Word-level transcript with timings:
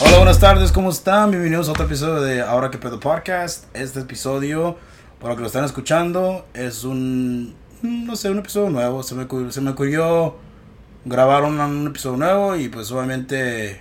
Hola, 0.00 0.18
buenas 0.18 0.38
tardes, 0.38 0.70
¿cómo 0.70 0.90
están? 0.90 1.32
Bienvenidos 1.32 1.66
a 1.68 1.72
otro 1.72 1.86
episodio 1.86 2.20
de 2.20 2.40
Ahora 2.40 2.70
que 2.70 2.78
pedo 2.78 3.00
podcast. 3.00 3.64
Este 3.74 3.98
episodio, 3.98 4.76
para 5.18 5.30
los 5.30 5.36
que 5.36 5.40
lo 5.40 5.46
están 5.48 5.64
escuchando, 5.64 6.46
es 6.54 6.84
un, 6.84 7.56
no 7.82 8.14
sé, 8.14 8.30
un 8.30 8.38
episodio 8.38 8.70
nuevo. 8.70 9.02
Se 9.02 9.16
me, 9.16 9.26
se 9.50 9.60
me 9.60 9.70
ocurrió 9.72 10.36
grabar 11.04 11.42
un, 11.42 11.88
episodio 11.88 12.16
nuevo 12.16 12.54
y 12.54 12.68
pues 12.68 12.92
obviamente, 12.92 13.80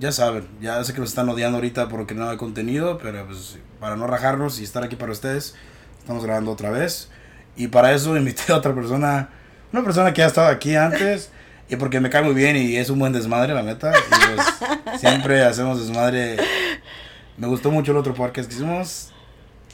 ya 0.00 0.10
saben, 0.10 0.48
ya 0.60 0.82
sé 0.82 0.92
que 0.94 0.98
nos 0.98 1.10
están 1.10 1.28
odiando 1.28 1.58
ahorita 1.58 1.88
porque 1.88 2.16
no 2.16 2.28
hay 2.28 2.36
contenido, 2.36 2.98
pero 2.98 3.24
pues 3.24 3.56
para 3.78 3.94
no 3.94 4.08
rajarnos 4.08 4.58
y 4.58 4.64
estar 4.64 4.82
aquí 4.82 4.96
para 4.96 5.12
ustedes, 5.12 5.54
estamos 6.00 6.24
grabando 6.24 6.50
otra 6.50 6.70
vez. 6.70 7.08
Y 7.56 7.68
para 7.68 7.92
eso 7.92 8.16
invité 8.16 8.52
a 8.52 8.56
otra 8.56 8.74
persona, 8.74 9.28
una 9.72 9.84
persona 9.84 10.12
que 10.12 10.24
ha 10.24 10.26
estado 10.26 10.48
aquí 10.48 10.74
antes. 10.74 11.30
Y 11.68 11.76
porque 11.76 12.00
me 12.00 12.08
cae 12.08 12.22
muy 12.22 12.34
bien 12.34 12.56
y 12.56 12.76
es 12.76 12.88
un 12.88 12.98
buen 12.98 13.12
desmadre, 13.12 13.54
la 13.54 13.62
neta. 13.62 13.92
Y 13.92 14.34
pues, 14.34 15.00
siempre 15.00 15.42
hacemos 15.42 15.78
desmadre. 15.80 16.36
Me 17.36 17.46
gustó 17.46 17.70
mucho 17.70 17.92
el 17.92 17.98
otro 17.98 18.14
podcast 18.14 18.48
que 18.48 18.54
hicimos. 18.54 19.10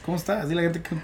¿Cómo 0.05 0.17
estás? 0.17 0.47
Dile 0.49 0.61
a 0.61 0.63
la 0.65 0.73
gente 0.73 0.87
que... 0.87 0.95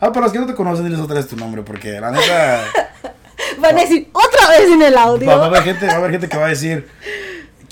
Ah, 0.00 0.12
para 0.12 0.22
los 0.26 0.32
que 0.32 0.38
no 0.38 0.46
te 0.46 0.54
conocen, 0.54 0.84
diles 0.84 1.00
otra 1.00 1.16
vez 1.16 1.28
tu 1.28 1.36
nombre. 1.36 1.62
Porque 1.62 2.00
la 2.00 2.10
neta... 2.10 2.64
Van 3.58 3.76
a 3.76 3.80
decir 3.80 4.10
otra 4.12 4.48
vez 4.50 4.70
en 4.70 4.82
el 4.82 4.96
audio. 4.96 5.28
Va, 5.28 5.36
va 5.36 5.44
a 5.44 5.48
haber 5.48 5.62
gente, 5.62 5.86
va 5.86 5.92
a 5.92 5.96
haber 5.96 6.10
gente 6.10 6.28
que 6.28 6.36
va 6.36 6.46
a 6.46 6.50
decir... 6.50 6.88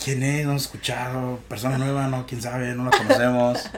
¿Quién 0.03 0.23
es? 0.23 0.45
No 0.45 0.53
hemos 0.53 0.63
escuchado. 0.63 1.41
Persona 1.49 1.77
nueva, 1.77 2.07
no, 2.07 2.27
quién 2.27 2.41
sabe, 2.41 2.75
no 2.75 2.85
la 2.85 2.91
conocemos. 2.91 3.69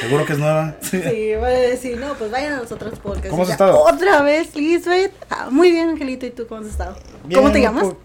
Seguro 0.00 0.24
que 0.24 0.32
es 0.34 0.38
nueva. 0.38 0.76
Sí, 0.80 1.00
van 1.40 1.44
a 1.44 1.48
decir, 1.48 1.98
no, 1.98 2.14
pues 2.14 2.30
vayan 2.30 2.54
a 2.54 2.60
los 2.60 2.72
otros 2.72 2.98
podcasts. 2.98 3.30
¿Cómo 3.30 3.42
has 3.42 3.48
ya, 3.48 3.54
estado? 3.54 3.78
Otra 3.78 4.22
vez, 4.22 4.54
Lisbeth. 4.54 5.12
Ah, 5.30 5.48
muy 5.50 5.70
bien, 5.70 5.90
Angelito. 5.90 6.26
¿Y 6.26 6.30
tú 6.30 6.46
cómo 6.46 6.60
has 6.60 6.66
estado? 6.68 6.96
¿Cómo 7.32 7.50
te 7.52 7.60
llamas? 7.60 7.84
Oh, 7.84 7.96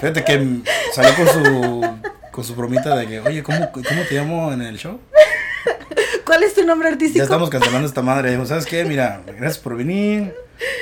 fíjate 0.00 0.24
que 0.24 0.60
salió 0.92 1.14
con 1.14 1.28
su 1.28 1.98
con 2.30 2.44
su 2.44 2.56
bromita 2.56 2.96
de 2.96 3.06
que, 3.06 3.20
oye, 3.20 3.44
¿cómo, 3.44 3.70
¿cómo 3.70 4.02
te 4.08 4.14
llamo 4.16 4.52
en 4.52 4.62
el 4.62 4.76
show? 4.76 4.98
¿Cuál 6.26 6.42
es 6.42 6.54
tu 6.54 6.64
nombre 6.66 6.88
artístico? 6.88 7.18
Ya 7.18 7.24
estamos 7.24 7.48
cancelando 7.48 7.86
esta 7.86 8.02
madre. 8.02 8.32
Digo, 8.32 8.44
¿sabes 8.44 8.66
qué? 8.66 8.84
Mira, 8.84 9.22
gracias 9.26 9.58
por 9.58 9.76
venir. 9.76 10.34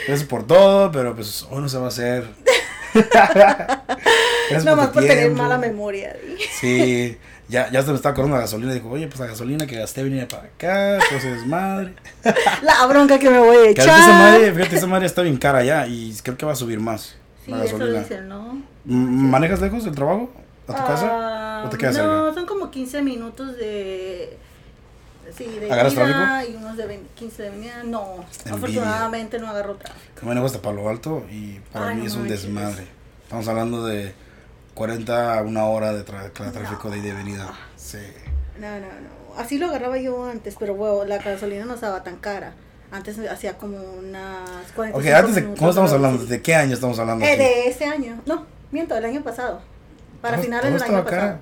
Gracias 0.07 0.27
por 0.27 0.47
todo, 0.47 0.91
pero 0.91 1.15
pues 1.15 1.47
hoy 1.51 1.61
no 1.61 1.69
se 1.69 1.77
va 1.77 1.85
a 1.85 1.89
hacer. 1.89 2.27
gracias 2.95 4.65
Nomás 4.65 4.89
tu 4.89 4.95
por 4.95 5.03
tener 5.07 5.31
mala 5.33 5.59
memoria. 5.59 6.17
Sí, 6.59 7.19
ya, 7.53 7.71
ya 7.71 7.83
se 7.83 7.91
me 7.91 7.97
estaba 7.97 8.13
acordando 8.13 8.37
la 8.37 8.43
gasolina. 8.43 8.73
Dijo, 8.73 8.89
oye, 8.91 9.07
pues 9.07 9.21
la 9.21 9.27
gasolina 9.27 9.67
que 9.67 9.77
gasté 9.79 10.03
venía 10.03 10.27
para 10.27 10.45
acá, 10.45 10.95
entonces 10.95 11.25
es 11.41 11.47
madre. 11.47 11.95
La 12.63 12.87
bronca 12.87 13.19
que 13.19 13.31
me 13.31 13.39
voy 13.39 13.57
a 13.57 13.69
echar. 13.71 13.87
esa 13.87 14.13
madre, 14.19 14.53
fíjate, 14.53 14.77
esa 14.77 14.87
madre 14.87 15.07
está 15.07 15.23
bien 15.23 15.37
cara 15.37 15.63
ya 15.63 15.87
y 15.87 16.13
creo 16.23 16.37
que 16.37 16.47
va 16.47 16.53
a 16.53 16.57
subir 16.57 16.81
más. 16.81 17.15
Sí, 17.45 17.51
la 17.51 17.65
eso 17.65 17.77
gasolina. 17.79 18.01
dicen, 18.01 18.29
¿no? 18.29 18.63
M- 18.89 19.29
¿Manejas 19.31 19.61
lejos 19.61 19.85
del 19.85 19.95
trabajo? 19.95 20.31
¿A 20.69 20.75
tu 20.75 20.85
casa? 20.87 21.09
Ah, 21.11 21.63
¿O 21.67 21.69
te 21.69 21.77
quedas 21.79 21.97
No, 21.99 22.25
cerca? 22.27 22.35
son 22.35 22.47
como 22.47 22.71
15 22.71 23.03
minutos 23.03 23.57
de. 23.57 24.39
Sí, 25.37 25.45
de 25.45 25.71
¿Agarras 25.73 25.95
tráfico? 25.95 26.19
y 26.53 26.57
unos 26.57 26.77
de 26.77 26.87
20 26.87 27.09
15 27.15 27.43
de 27.45 27.51
venida. 27.51 27.83
No, 27.85 28.15
Envidia. 28.17 28.55
afortunadamente 28.55 29.39
no 29.39 29.49
agarro 29.49 29.75
tráfico. 29.77 30.21
Que 30.21 30.27
manejo 30.27 30.47
hasta 30.47 30.61
Palo 30.61 30.89
Alto 30.89 31.25
y 31.31 31.59
para 31.73 31.89
Ay, 31.89 31.95
mí 31.97 32.01
no 32.03 32.07
es 32.09 32.15
un 32.15 32.21
manches. 32.23 32.43
desmadre. 32.43 32.87
Estamos 33.25 33.47
hablando 33.49 33.87
de 33.87 34.13
40 34.75 35.39
a 35.39 35.43
una 35.43 35.65
hora 35.67 35.93
de 35.93 36.05
tra- 36.05 36.33
tra- 36.33 36.53
tráfico 36.53 36.89
No. 36.89 36.91
de 36.91 36.99
ida 36.99 37.09
y 37.09 37.13
venida. 37.13 37.49
Sí. 37.77 37.99
No, 38.59 38.69
no, 38.71 38.87
no. 38.87 39.39
Así 39.41 39.59
lo 39.59 39.67
agarraba 39.67 39.97
yo 39.99 40.25
antes, 40.27 40.57
pero 40.59 40.75
bueno, 40.75 41.05
la 41.05 41.19
gasolina 41.19 41.65
no 41.65 41.75
estaba 41.75 42.03
tan 42.03 42.17
cara. 42.17 42.53
Antes 42.91 43.19
hacía 43.31 43.57
como 43.57 43.79
unas 43.79 44.71
45 44.75 44.99
Ok, 44.99 45.07
antes 45.07 45.35
de, 45.35 45.55
¿cómo 45.55 45.71
estamos 45.71 45.93
hablando? 45.93 46.25
¿De 46.27 46.43
qué 46.43 46.55
año 46.55 46.75
estamos 46.75 46.99
hablando? 46.99 47.25
Eh, 47.25 47.37
de 47.39 47.69
este 47.69 47.87
año. 47.87 48.21
No, 48.27 48.45
miento, 48.71 48.95
del 48.95 49.07
año 49.07 49.23
pasado. 49.23 49.61
Para 50.21 50.37
¿Todo- 50.37 50.45
finales 50.45 50.73
del 50.73 50.83
año 50.83 51.05
cara? 51.05 51.21
pasado. 51.21 51.39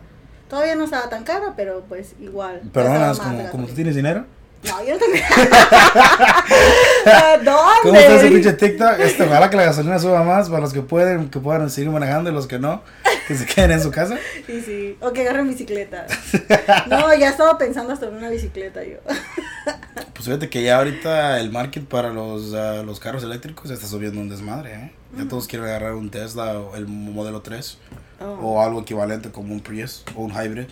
Todavía 0.49 0.75
no 0.77 0.85
estaba 0.85 1.09
tan 1.09 1.25
cara, 1.25 1.55
pero 1.57 1.85
pues 1.89 2.15
igual. 2.21 2.61
más 2.75 3.19
como, 3.19 3.51
como 3.51 3.67
tú 3.67 3.75
tienes 3.75 3.95
dinero. 3.97 4.25
No, 4.63 4.85
yo 4.85 4.93
no 4.95 4.99
tengo. 4.99 5.15
¿A 7.07 7.37
¿Dónde? 7.39 7.51
¿Cómo 7.83 7.95
está 7.95 8.15
ese 8.17 8.29
pinche 8.29 8.53
TikTok? 8.53 8.99
Este, 9.01 9.23
ojalá 9.25 9.49
que 9.51 9.57
la 9.57 9.65
gasolina 9.65 9.99
suba 9.99 10.23
más 10.23 10.49
para 10.49 10.61
los 10.61 10.73
que 10.73 10.83
pueden, 10.83 11.31
que 11.31 11.39
puedan 11.41 11.69
seguir 11.71 11.91
manejando 11.91 12.31
y 12.31 12.33
los 12.35 12.47
que 12.47 12.59
no, 12.59 12.83
que 13.31 13.37
se 13.37 13.47
queden 13.47 13.71
en 13.71 13.81
su 13.81 13.93
casa. 13.93 14.19
Sí, 14.45 14.61
sí. 14.61 14.97
O 15.01 15.13
que 15.13 15.21
agarren 15.23 15.47
bicicleta. 15.47 16.05
No, 16.89 17.15
ya 17.15 17.29
estaba 17.31 17.57
pensando 17.59 17.93
hasta 17.93 18.09
en 18.09 18.17
una 18.17 18.29
bicicleta 18.29 18.83
yo. 18.83 18.99
Pues 20.15 20.25
fíjate 20.25 20.49
que 20.51 20.65
ya 20.65 20.79
ahorita 20.79 21.39
el 21.39 21.53
market 21.53 21.85
para 21.85 22.11
los, 22.11 22.53
ah, 22.55 22.83
los 22.85 22.99
carros 22.99 23.23
eléctricos 23.23 23.71
está 23.71 23.87
subiendo 23.87 24.21
un 24.21 24.29
desmadre, 24.29 24.75
¿eh? 24.75 24.93
Ya 25.17 25.29
todos 25.29 25.47
quieren 25.47 25.69
agarrar 25.69 25.95
un 25.95 26.11
Tesla 26.11 26.59
o 26.59 26.75
el 26.75 26.89
modelo 26.89 27.41
3 27.41 27.79
Oh. 28.23 28.39
o 28.43 28.63
algo 28.63 28.83
equivalente 28.83 29.31
como 29.31 29.55
un 29.55 29.61
Prius 29.61 30.05
o 30.15 30.23
un 30.25 30.33
hybrid. 30.33 30.67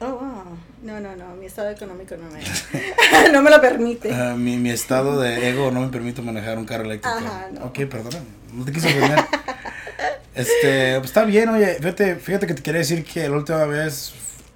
Oh, 0.00 0.06
wow. 0.06 0.44
No, 0.82 0.98
no, 1.00 1.14
no. 1.16 1.34
Mi 1.36 1.46
estado 1.46 1.70
económico 1.70 2.14
no 2.16 2.28
me, 2.30 2.40
no 3.32 3.40
me 3.42 3.50
lo 3.50 3.58
permite. 3.60 4.12
Ah, 4.12 4.34
mi, 4.36 4.56
mi 4.58 4.68
estado 4.70 5.18
de 5.20 5.48
ego 5.48 5.70
no 5.70 5.80
me 5.80 5.88
permite 5.88 6.20
manejar 6.20 6.58
un 6.58 6.66
carro 6.66 6.84
eléctrico. 6.84 7.16
Ajá, 7.16 7.48
no. 7.52 7.66
Ok, 7.66 7.86
perdona, 7.88 8.18
no 8.52 8.64
te 8.66 8.72
quise 8.72 8.88
ofender. 8.88 9.18
este, 10.34 10.96
pues 10.98 11.06
está 11.10 11.24
bien, 11.24 11.48
oye, 11.48 11.74
fíjate, 11.74 12.16
fíjate 12.16 12.46
que 12.46 12.54
te 12.54 12.62
quería 12.62 12.78
decir 12.80 13.04
que 13.04 13.28
la 13.28 13.36
última 13.36 13.64
vez 13.64 14.12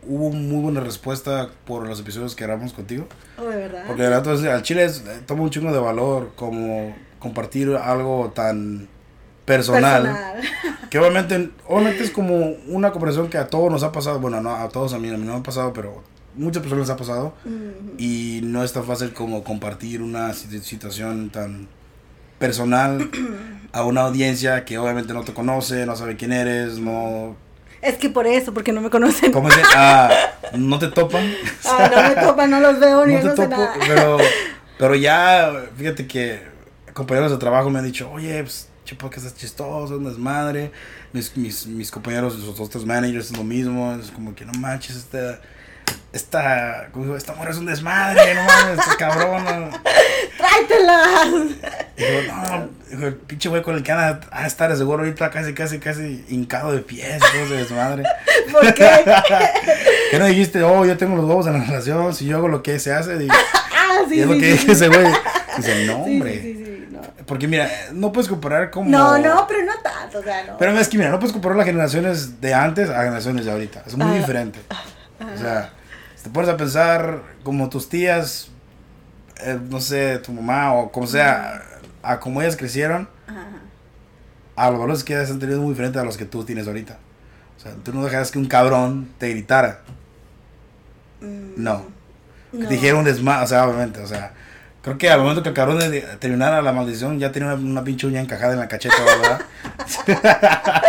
hubo 0.07 0.31
muy 0.31 0.62
buena 0.62 0.81
respuesta 0.81 1.51
por 1.67 1.87
los 1.89 2.01
episodios 2.01 2.35
que 2.37 2.45
grabamos 2.45 2.73
contigo. 2.73 3.07
Oh, 3.39 3.45
de 3.49 3.57
verdad. 3.57 3.85
Porque 3.87 4.03
de 4.03 4.09
verdad, 4.09 4.25
entonces, 4.25 4.49
al 4.51 4.62
chile 4.62 4.85
es- 4.85 5.03
eh, 5.07 5.21
toma 5.27 5.43
un 5.43 5.51
chingo 5.51 5.73
de 5.73 5.79
valor 5.79 6.33
como 6.37 6.95
compartir 7.19 7.71
algo 7.75 8.31
tan 8.35 8.87
personal. 9.47 10.03
Personal. 10.03 10.41
Que 10.91 10.99
obviamente, 10.99 11.51
obviamente 11.67 12.05
es 12.05 12.11
como 12.11 12.37
una 12.69 12.93
conversación 12.93 13.29
que 13.31 13.39
a 13.39 13.49
todos 13.49 13.71
nos 13.71 13.83
ha 13.83 13.93
pasado. 13.93 14.21
Bueno, 14.21 14.41
no 14.41 14.55
a 14.55 14.69
todos 14.69 14.93
a 14.93 14.99
mí, 14.99 15.09
a 15.09 15.17
mí 15.17 15.25
no 15.27 15.33
me 15.33 15.39
ha 15.41 15.43
pasado, 15.43 15.73
pero 15.73 16.05
muchas 16.35 16.62
personas 16.62 16.87
les 16.87 16.95
ha 16.95 16.97
pasado. 16.99 17.35
Y 17.99 18.41
no 18.45 18.62
es 18.62 18.73
tan 18.73 18.85
fácil 18.85 19.12
como 19.12 19.43
compartir 19.43 20.03
una 20.03 20.33
si- 20.35 20.61
situación 20.61 21.31
tan 21.31 21.67
personal 22.39 23.11
a 23.75 23.83
una 23.83 24.03
audiencia 24.03 24.65
que 24.65 24.79
obviamente 24.79 25.12
no 25.12 25.25
te 25.25 25.35
conoce, 25.35 25.85
no 25.85 25.97
sabe 25.97 26.17
quién 26.17 26.33
eres, 26.33 26.79
no... 26.79 27.37
Es 27.83 27.97
que 27.97 28.09
por 28.09 28.25
eso, 28.25 28.55
porque 28.55 28.73
no 28.73 28.81
me 28.81 28.89
conocen. 28.89 29.33
¿Cómo 29.33 29.51
se 29.51 29.61
ah, 29.75 30.11
no 30.55 30.79
te 30.79 30.89
topan. 30.89 31.29
Ah, 31.65 31.91
no 31.93 32.03
me 32.09 32.27
topan, 32.27 32.51
no 32.51 32.61
los 32.61 32.79
veo 32.79 33.05
ni 33.05 33.15
no 33.15 33.23
no, 33.23 33.31
te 33.31 33.43
sé 33.43 33.49
topo, 33.49 33.61
nada. 33.61 33.75
pero, 33.87 34.19
pero 34.79 34.95
ya, 34.95 35.53
fíjate 35.77 36.07
que 36.07 36.41
compañeros 36.93 37.33
de 37.33 37.37
trabajo 37.39 37.69
me 37.69 37.81
han 37.81 37.85
dicho, 37.85 38.09
oye, 38.12 38.43
pues, 38.45 38.69
che, 38.85 38.95
podcast 38.95 39.27
es 39.27 39.35
chistoso, 39.35 39.97
un 39.97 40.05
desmadre. 40.05 40.71
Mis, 41.12 41.37
mis, 41.37 41.67
mis 41.67 41.91
compañeros, 41.91 42.39
los 42.39 42.61
otros 42.61 42.87
managers, 42.87 43.33
es 43.33 43.37
lo 43.37 43.45
mismo. 43.45 43.93
Es 44.01 44.12
como 44.12 44.37
que 44.37 44.45
no 44.45 44.53
manches, 44.53 44.97
esta, 44.97 45.41
esta, 46.12 46.89
como 46.93 47.06
digo, 47.06 47.17
esta 47.17 47.34
morra 47.34 47.50
es 47.50 47.56
un 47.59 47.67
desmadre, 47.67 48.34
no 48.34 48.43
mames, 48.45 48.78
esta 48.78 48.97
cabrona. 48.97 49.69
¡Tráetelas! 50.39 51.28
Digo, 51.97 52.21
no, 52.28 52.69
dijo, 52.91 53.06
el 53.06 53.15
pinche 53.15 53.49
güey 53.49 53.62
con 53.62 53.75
el 53.77 53.83
que 53.83 53.93
anda 53.93 54.21
a 54.31 54.47
estar 54.47 54.71
de 54.71 54.77
seguro 54.77 55.00
ahorita 55.03 55.31
casi, 55.31 55.55
casi, 55.55 55.78
casi 55.78 56.25
hincado 56.28 56.73
de 56.73 56.81
pies, 56.81 57.19
todo 57.19 57.43
ese 57.44 57.55
desmadre. 57.56 58.05
¿Por 58.53 58.75
qué? 58.75 58.91
¿Qué 60.11 60.19
no 60.19 60.27
dijiste? 60.27 60.62
Oh, 60.62 60.84
yo 60.84 60.97
tengo 60.97 61.17
los 61.17 61.25
huevos 61.25 61.47
en 61.47 61.55
la 61.55 61.65
relación, 61.65 62.15
si 62.15 62.27
yo 62.27 62.37
hago 62.37 62.49
lo 62.49 62.62
que 62.62 62.78
se 62.78 62.93
hace, 62.93 63.19
digo, 63.19 63.34
Ah, 63.77 63.99
sí, 64.09 64.17
y 64.17 64.21
es 64.21 64.27
sí, 64.27 64.33
lo 64.33 64.39
que 64.41 64.47
sí, 64.47 64.53
dije 64.59 64.73
ese 64.73 64.89
güey. 64.89 65.06
Dice, 65.56 65.87
no, 65.87 65.97
hombre. 66.03 66.87
no. 66.91 67.00
Porque 67.27 67.47
mira, 67.49 67.69
no 67.93 68.12
puedes 68.12 68.28
comparar 68.28 68.71
como... 68.71 68.89
No, 68.91 69.19
no, 69.19 69.47
pero 69.47 69.62
no 69.65 69.73
tanto, 69.83 70.19
o 70.19 70.23
sea, 70.23 70.44
no. 70.44 70.59
Pero 70.59 70.78
es 70.78 70.89
que 70.89 70.99
mira, 70.99 71.11
no 71.11 71.19
puedes 71.19 71.33
comparar 71.33 71.56
las 71.56 71.67
generaciones 71.67 72.41
de 72.41 72.55
antes 72.55 72.91
a 72.91 73.03
generaciones 73.03 73.44
de 73.44 73.53
ahorita. 73.53 73.83
Es 73.87 73.97
muy 73.97 74.15
Ah. 74.15 74.19
diferente. 74.19 74.59
O 75.35 75.39
sea, 75.39 75.73
si 76.17 76.25
te 76.25 76.31
pones 76.31 76.51
a 76.51 76.57
pensar 76.57 77.23
como 77.43 77.69
tus 77.69 77.89
tías, 77.89 78.49
eh, 79.41 79.59
no 79.71 79.81
sé, 79.81 80.19
tu 80.19 80.33
mamá 80.33 80.73
o 80.75 80.91
como 80.93 81.07
sea, 81.07 81.62
a 82.03 82.21
como 82.21 82.43
ellas 82.43 82.57
crecieron, 82.57 83.09
Ajá. 83.27 83.47
a 84.57 84.71
los 84.71 84.79
valores 84.81 85.05
que 85.05 85.15
ellas 85.15 85.31
han 85.31 85.39
tenido 85.39 85.61
muy 85.61 85.71
diferentes 85.71 86.01
a 86.01 86.05
los 86.05 86.17
que 86.17 86.25
tú 86.25 86.45
tienes 86.45 86.67
ahorita. 86.67 86.99
O 87.57 87.61
sea, 87.61 87.73
tú 87.83 87.93
no 87.94 88.05
dejas 88.05 88.31
que 88.31 88.38
un 88.38 88.47
cabrón 88.47 89.09
te 89.19 89.31
gritara. 89.31 89.81
Mm, 91.21 91.55
No. 91.62 91.87
Que 92.53 92.59
te 92.67 92.75
dijera 92.75 92.97
un 92.97 93.05
desmadre, 93.05 93.44
o 93.44 93.47
sea, 93.49 93.67
obviamente, 93.67 94.00
o 94.00 94.06
sea... 94.06 94.32
Creo 94.82 94.99
que 94.99 95.09
al 95.09 95.20
momento 95.20 95.43
que 95.43 95.49
el 95.49 95.55
cabrón 95.55 95.79
de- 95.79 96.03
terminara 96.20 96.61
la 96.61 96.70
maldición 96.75 97.19
ya 97.19 97.32
tenía 97.32 97.55
una, 97.55 97.56
una 97.70 97.82
pinche 97.85 98.06
uña 98.06 98.20
encajada 98.20 98.53
en 98.53 98.59
la 98.61 98.69
cacheta, 98.69 98.94
¿verdad? 99.03 99.41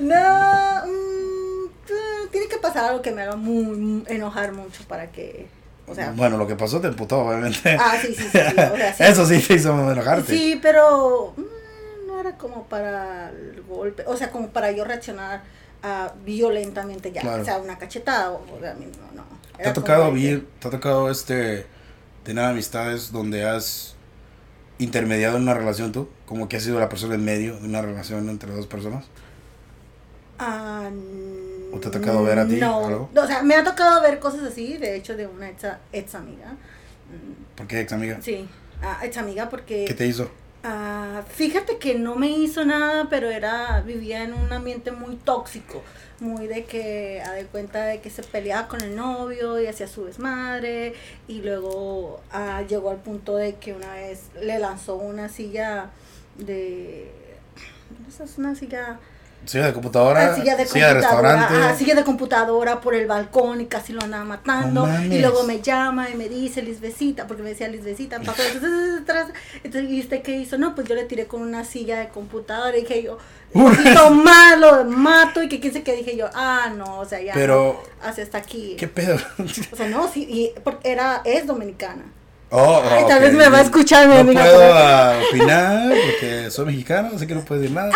No, 0.00 0.86
mm, 0.86 1.66
eh, 1.88 2.28
tiene 2.32 2.48
que 2.48 2.58
pasar 2.72 2.90
algo 2.90 3.02
que 3.02 3.10
me 3.12 3.22
haga 3.22 3.36
muy, 3.36 3.64
muy 3.76 4.04
enojar 4.08 4.52
mucho 4.52 4.82
para 4.88 5.10
que, 5.10 5.46
o 5.86 5.94
sea, 5.94 6.12
bueno, 6.16 6.36
lo 6.36 6.46
que 6.46 6.56
pasó 6.56 6.80
te 6.80 6.88
emputó, 6.88 7.20
obviamente. 7.20 7.76
ah, 7.80 7.96
sí, 8.00 8.14
sí, 8.14 8.22
sí, 8.22 8.28
sí, 8.30 8.38
o 8.38 8.76
sea, 8.76 8.94
sí. 8.94 9.02
Eso 9.04 9.26
sí 9.26 9.38
te 9.40 9.54
hizo 9.54 9.92
enojarte. 9.92 10.32
Sí, 10.32 10.58
pero 10.62 11.34
mm, 11.36 12.06
no 12.06 12.20
era 12.20 12.36
como 12.36 12.64
para 12.64 13.30
el 13.30 13.62
golpe, 13.68 14.04
o 14.06 14.16
sea, 14.16 14.30
como 14.30 14.48
para 14.48 14.70
yo 14.72 14.84
reaccionar 14.84 15.42
ah, 15.82 16.12
violentamente 16.24 17.12
ya, 17.12 17.20
Claro. 17.22 17.42
o 17.42 17.44
sea, 17.44 17.58
una 17.58 17.78
cachetada 17.78 18.30
o, 18.32 18.42
o 18.56 18.60
sea, 18.60 18.74
no, 18.74 18.80
no. 19.14 19.24
¿Te 19.56 19.68
ha 19.68 19.72
tocado 19.72 20.10
vivir, 20.12 20.48
te 20.58 20.68
ha 20.68 20.70
tocado 20.70 21.10
este 21.10 21.66
tener 22.24 22.44
amistades 22.44 23.12
donde 23.12 23.44
has 23.44 23.94
intermediado 24.78 25.36
en 25.36 25.42
una 25.42 25.54
relación 25.54 25.92
tú? 25.92 26.08
Como 26.24 26.48
que 26.48 26.56
has 26.56 26.62
sido 26.62 26.78
la 26.80 26.88
persona 26.88 27.14
en 27.16 27.24
medio 27.24 27.56
de 27.58 27.66
una 27.66 27.82
relación 27.82 28.28
entre 28.30 28.52
dos 28.52 28.66
personas. 28.66 29.06
Ah, 30.38 30.88
¿O 31.72 31.78
te 31.78 31.88
ha 31.88 31.90
tocado 31.90 32.22
ver 32.22 32.38
a 32.38 32.46
ti 32.46 32.56
No, 32.56 32.86
algo? 32.86 33.10
o 33.14 33.26
sea, 33.26 33.42
me 33.42 33.54
ha 33.54 33.64
tocado 33.64 34.02
ver 34.02 34.18
cosas 34.18 34.42
así, 34.42 34.76
de 34.76 34.96
hecho, 34.96 35.16
de 35.16 35.26
una 35.26 35.48
ex, 35.48 35.66
ex 35.92 36.14
amiga. 36.14 36.56
¿Por 37.56 37.66
qué, 37.66 37.80
ex 37.80 37.92
amiga? 37.92 38.18
Sí, 38.22 38.48
ah, 38.82 39.00
ex 39.02 39.16
amiga 39.16 39.48
porque... 39.48 39.84
¿Qué 39.84 39.94
te 39.94 40.06
hizo? 40.06 40.30
Ah, 40.62 41.22
fíjate 41.26 41.78
que 41.78 41.94
no 41.94 42.16
me 42.16 42.28
hizo 42.28 42.64
nada, 42.66 43.08
pero 43.08 43.30
era 43.30 43.80
vivía 43.80 44.22
en 44.24 44.34
un 44.34 44.52
ambiente 44.52 44.92
muy 44.92 45.16
tóxico, 45.16 45.82
muy 46.20 46.48
de 46.48 46.64
que 46.64 47.22
a 47.24 47.32
de 47.32 47.46
cuenta 47.46 47.84
de 47.84 48.00
que 48.02 48.10
se 48.10 48.22
peleaba 48.22 48.68
con 48.68 48.82
el 48.82 48.94
novio 48.94 49.58
y 49.58 49.66
hacía 49.66 49.88
su 49.88 50.04
desmadre 50.04 50.92
y 51.28 51.40
luego 51.40 52.20
ah, 52.30 52.62
llegó 52.68 52.90
al 52.90 52.98
punto 52.98 53.36
de 53.36 53.54
que 53.54 53.72
una 53.72 53.94
vez 53.94 54.24
le 54.38 54.58
lanzó 54.58 54.96
una 54.96 55.30
silla 55.30 55.90
de 56.36 57.10
esa 58.08 58.24
es 58.24 58.36
una 58.36 58.54
silla 58.54 58.98
Silla 59.46 59.66
de 59.66 59.72
computadora, 59.72 60.32
Ah, 60.32 60.36
silla 60.36 60.54
de 60.56 60.66
silla 60.66 60.88
de 60.88 60.94
computadora, 61.00 61.32
restaurante. 61.32 61.66
ajá, 61.66 61.76
silla 61.76 61.94
de 61.94 62.04
computadora 62.04 62.80
por 62.80 62.94
el 62.94 63.06
balcón 63.06 63.60
y 63.60 63.66
casi 63.66 63.92
lo 63.92 64.02
andaba 64.02 64.24
matando. 64.24 64.86
No 64.86 65.04
y 65.04 65.18
luego 65.18 65.42
me 65.44 65.60
llama 65.60 66.08
y 66.10 66.14
me 66.14 66.28
dice, 66.28 66.62
Lisbecita, 66.62 67.26
porque 67.26 67.42
me 67.42 67.48
decía 67.50 67.66
Lisbecita, 67.68 68.20
pasó. 68.20 68.42
Entonces, 69.64 69.90
¿y 69.90 70.00
usted 70.00 70.22
qué 70.22 70.36
hizo? 70.36 70.58
No, 70.58 70.74
pues 70.74 70.86
yo 70.88 70.94
le 70.94 71.04
tiré 71.04 71.26
con 71.26 71.42
una 71.42 71.64
silla 71.64 71.98
de 72.00 72.08
computadora 72.08 72.76
y 72.76 72.82
dije 72.82 73.02
yo, 73.02 73.18
Uy. 73.54 73.72
hizo 73.84 74.10
mal, 74.10 74.60
lo 74.60 74.84
mato 74.84 75.42
y 75.42 75.48
que 75.48 75.58
quién 75.58 75.72
sé 75.72 75.82
qué 75.82 75.96
dije 75.96 76.16
yo, 76.16 76.28
ah, 76.34 76.70
no, 76.76 76.98
o 77.00 77.04
sea, 77.04 77.20
ya. 77.20 77.32
Pero, 77.34 77.82
Hacia 78.02 78.24
hasta 78.24 78.38
aquí. 78.38 78.76
¿qué 78.78 78.88
pedo? 78.88 79.16
O 79.72 79.76
sea, 79.76 79.88
no, 79.88 80.06
sí, 80.08 80.26
y 80.28 80.52
porque 80.62 80.92
era, 80.92 81.22
es 81.24 81.46
dominicana. 81.46 82.04
Oh, 82.52 82.82
Ay, 82.84 83.04
tal 83.06 83.18
ok. 83.18 83.22
vez 83.22 83.32
me 83.34 83.48
va 83.48 83.58
a 83.58 83.60
escuchar 83.62 84.08
mi 84.08 84.14
no 84.14 84.20
amiga 84.20 84.42
puedo 84.42 84.74
ahí. 84.74 84.82
ah, 84.84 85.20
opinar 85.28 85.88
porque 85.88 86.50
soy 86.50 86.66
mexicano, 86.66 87.10
así 87.14 87.26
que 87.26 87.34
no 87.34 87.42
puedo 87.42 87.60
decir 87.60 87.74
nada. 87.76 87.92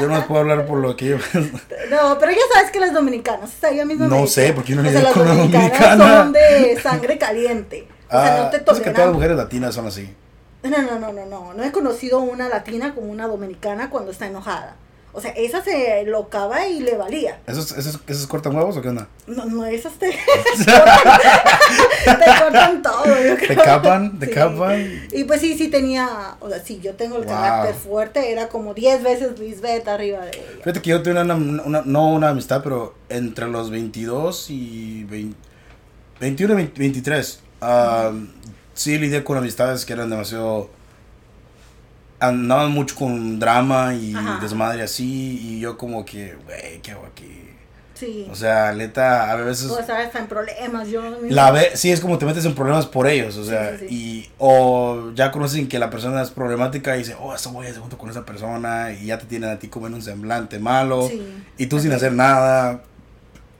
Yo 0.00 0.06
no 0.08 0.26
puedo 0.26 0.40
hablar 0.42 0.64
por 0.66 0.78
lo 0.78 0.96
que 0.96 1.06
yo... 1.06 1.16
No, 1.90 2.18
pero 2.18 2.32
ya 2.32 2.38
sabes 2.52 2.70
que 2.70 2.78
las 2.80 2.92
dominicanas, 2.94 3.50
o 3.50 3.60
sea, 3.60 3.70
ella 3.70 3.84
misma 3.84 4.06
No 4.06 4.20
me 4.22 4.26
sé, 4.28 4.52
porque 4.52 4.74
yo 4.74 4.82
no 4.82 4.88
las 4.90 5.12
con 5.12 5.22
una 5.22 5.34
dominicana. 5.34 5.96
son 6.22 6.32
de 6.32 6.80
sangre 6.82 7.18
caliente. 7.18 7.88
O 8.08 8.10
sea, 8.12 8.36
no 8.44 8.50
te 8.50 8.56
Ah, 8.58 8.60
es 8.72 8.80
que 8.80 8.90
todas 8.90 9.06
las 9.06 9.14
mujeres 9.14 9.36
latinas 9.36 9.74
son 9.74 9.86
así. 9.86 10.14
No, 10.62 10.70
no, 10.70 10.98
no, 10.98 11.12
no, 11.12 11.26
no. 11.26 11.52
No 11.54 11.62
he 11.64 11.72
conocido 11.72 12.20
una 12.20 12.48
latina 12.48 12.94
como 12.94 13.10
una 13.10 13.26
dominicana 13.26 13.90
cuando 13.90 14.12
está 14.12 14.26
enojada. 14.26 14.76
O 15.16 15.20
sea, 15.20 15.30
esa 15.30 15.62
se 15.62 16.02
locaba 16.06 16.66
y 16.66 16.80
le 16.80 16.96
valía. 16.96 17.38
¿Esos, 17.46 17.70
esos, 17.72 18.00
esos 18.08 18.26
cortan 18.26 18.54
huevos 18.56 18.76
o 18.76 18.82
qué 18.82 18.88
onda? 18.88 19.06
No, 19.28 19.44
no, 19.46 19.64
esas 19.64 19.92
te, 19.94 20.10
te 20.10 20.16
cortan 22.42 22.82
todo. 22.82 23.04
yo 23.06 23.36
¿Te 23.36 23.46
creo. 23.46 23.62
capan? 23.64 24.18
¿Te 24.18 24.26
Sí. 24.26 24.32
capan? 24.32 25.06
Y 25.12 25.24
pues 25.24 25.40
sí, 25.40 25.56
sí 25.56 25.68
tenía, 25.68 26.36
o 26.40 26.48
sea, 26.48 26.60
sí, 26.64 26.80
yo 26.82 26.94
tengo 26.94 27.16
el 27.16 27.24
Wow. 27.24 27.32
carácter 27.32 27.74
fuerte, 27.74 28.32
era 28.32 28.48
como 28.48 28.74
10 28.74 29.02
veces 29.02 29.38
Lisbeth 29.38 29.86
arriba 29.88 30.20
de 30.24 30.30
ella. 30.30 30.42
Fíjate 30.58 30.82
que 30.82 30.90
yo 30.90 31.02
tuve 31.02 31.20
una, 31.20 31.34
una- 31.34 31.82
no 31.84 32.08
una 32.12 32.30
amistad, 32.30 32.62
pero 32.62 32.94
entre 33.08 33.46
los 33.48 33.70
22 33.70 34.50
y 34.50 35.04
20 35.04 35.36
21 36.20 36.52
y 36.54 36.56
20 36.56 36.78
23, 36.80 37.40
ah, 37.60 38.12
sí 38.72 38.98
lidié 38.98 39.24
con 39.24 39.36
amistades 39.36 39.84
que 39.84 39.92
eran 39.92 40.10
demasiado... 40.10 40.70
Andaban 42.28 42.72
mucho 42.72 42.94
con 42.96 43.38
drama 43.38 43.94
y 43.94 44.14
Ajá. 44.14 44.38
desmadre 44.40 44.82
así, 44.82 45.38
y 45.42 45.60
yo 45.60 45.76
como 45.76 46.04
que, 46.04 46.34
güey, 46.44 46.80
¿qué 46.82 46.92
hago 46.92 47.06
aquí? 47.06 47.40
Sí. 47.94 48.26
O 48.30 48.34
sea, 48.34 48.72
neta, 48.74 49.30
a 49.30 49.36
veces... 49.36 49.70
o 49.70 49.80
sea, 49.82 50.02
está 50.02 50.18
en 50.18 50.26
problemas, 50.26 50.88
yo 50.88 51.00
La 51.28 51.52
ve, 51.52 51.70
sí, 51.74 51.92
es 51.92 52.00
como 52.00 52.18
te 52.18 52.26
metes 52.26 52.44
en 52.44 52.54
problemas 52.54 52.86
por 52.86 53.06
ellos, 53.06 53.36
o 53.36 53.44
sea, 53.44 53.70
Sí, 53.72 53.76
sí, 53.82 53.86
sí. 53.88 53.94
y 53.94 54.30
o 54.38 55.12
ya 55.14 55.30
conocen 55.30 55.68
que 55.68 55.78
la 55.78 55.90
persona 55.90 56.20
es 56.20 56.30
problemática 56.30 56.96
y 56.96 56.98
dicen, 56.98 57.16
oh, 57.20 57.32
esta 57.34 57.50
güey 57.50 57.72
se 57.72 57.78
junto 57.78 57.96
con 57.96 58.10
esa 58.10 58.24
persona 58.26 58.92
y 58.92 59.06
ya 59.06 59.18
te 59.18 59.26
tienen 59.26 59.48
a 59.50 59.60
ti 59.60 59.68
como 59.68 59.86
en 59.86 59.94
un 59.94 60.02
semblante 60.02 60.58
malo 60.58 61.06
Sí. 61.08 61.22
y 61.56 61.66
tú 61.66 61.78
sin 61.78 61.92
hacer 61.92 62.12
nada 62.12 62.82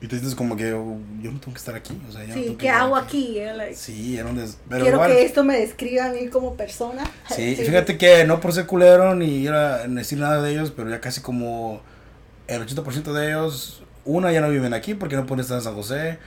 y 0.05 0.07
te 0.07 0.17
sientes 0.17 0.35
como 0.35 0.55
que 0.55 0.71
oh, 0.75 0.99
yo 1.23 1.33
no 1.33 1.41
tengo 1.41 1.55
que 1.55 1.59
estar 1.59 1.75
aquí, 1.75 1.99
o 2.07 2.13
sea, 2.13 2.21
yo 2.25 2.29
no 2.29 2.35
Sí, 2.35 2.45
que 2.51 2.57
¿qué 2.59 2.69
hago 2.69 2.95
aquí? 2.95 3.39
eh? 3.39 3.55
Like, 3.55 3.75
Sí, 3.75 4.19
era 4.19 4.29
un 4.29 4.37
des... 4.37 4.59
pero 4.69 4.83
Quiero 4.83 4.97
igual, 4.99 5.11
que 5.11 5.25
esto 5.25 5.45
me 5.45 5.59
describa 5.59 6.05
a 6.05 6.09
mí 6.11 6.29
como 6.29 6.57
persona. 6.57 7.05
sí, 7.35 7.57
fíjate 7.57 7.97
que 7.97 8.27
no 8.27 8.39
por 8.39 8.53
ser 8.53 8.67
culero 8.67 9.15
ni 9.15 9.47
era 9.47 9.89
decir 9.89 10.19
nada 10.19 10.43
de 10.43 10.53
ellos, 10.53 10.75
pero 10.77 10.91
ya 10.91 11.01
casi 11.01 11.23
como 11.23 11.81
el 12.49 12.67
80% 12.67 13.15
de 13.15 13.29
ellos, 13.29 13.83
una 14.05 14.31
ya 14.31 14.43
no 14.43 14.51
viven 14.51 14.75
aquí 14.75 14.93
porque 14.93 15.17
no 15.17 15.25
pueden 15.25 15.41
estar 15.41 15.57
en 15.57 15.65
San 15.65 15.75
José. 15.75 16.19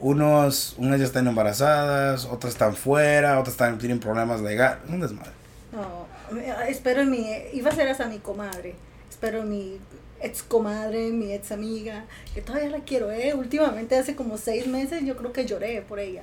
Unos, 0.00 0.74
unas 0.78 0.98
ya 0.98 1.06
están 1.06 1.28
embarazadas, 1.28 2.24
otras 2.24 2.54
están 2.54 2.74
fuera, 2.74 3.38
otras 3.38 3.54
están, 3.54 3.78
tienen 3.78 4.00
problemas 4.00 4.40
legales. 4.40 4.78
Un 4.88 4.98
desmadre. 5.00 5.30
No, 5.70 6.06
espero 6.66 7.02
en 7.02 7.10
mi, 7.12 7.28
iba 7.52 7.70
a 7.70 7.74
ser 7.76 7.86
hasta 7.86 8.06
mi 8.06 8.18
comadre, 8.18 8.74
espero 9.08 9.42
en 9.42 9.50
mi 9.50 9.78
ex 10.20 10.42
comadre, 10.42 11.10
mi 11.10 11.32
ex 11.32 11.52
amiga, 11.52 12.04
que 12.34 12.42
todavía 12.42 12.70
la 12.70 12.80
quiero, 12.80 13.10
eh, 13.10 13.34
últimamente 13.34 13.96
hace 13.96 14.14
como 14.16 14.36
seis 14.38 14.66
meses 14.66 15.02
yo 15.04 15.16
creo 15.16 15.32
que 15.32 15.46
lloré 15.46 15.82
por 15.82 15.98
ella. 15.98 16.22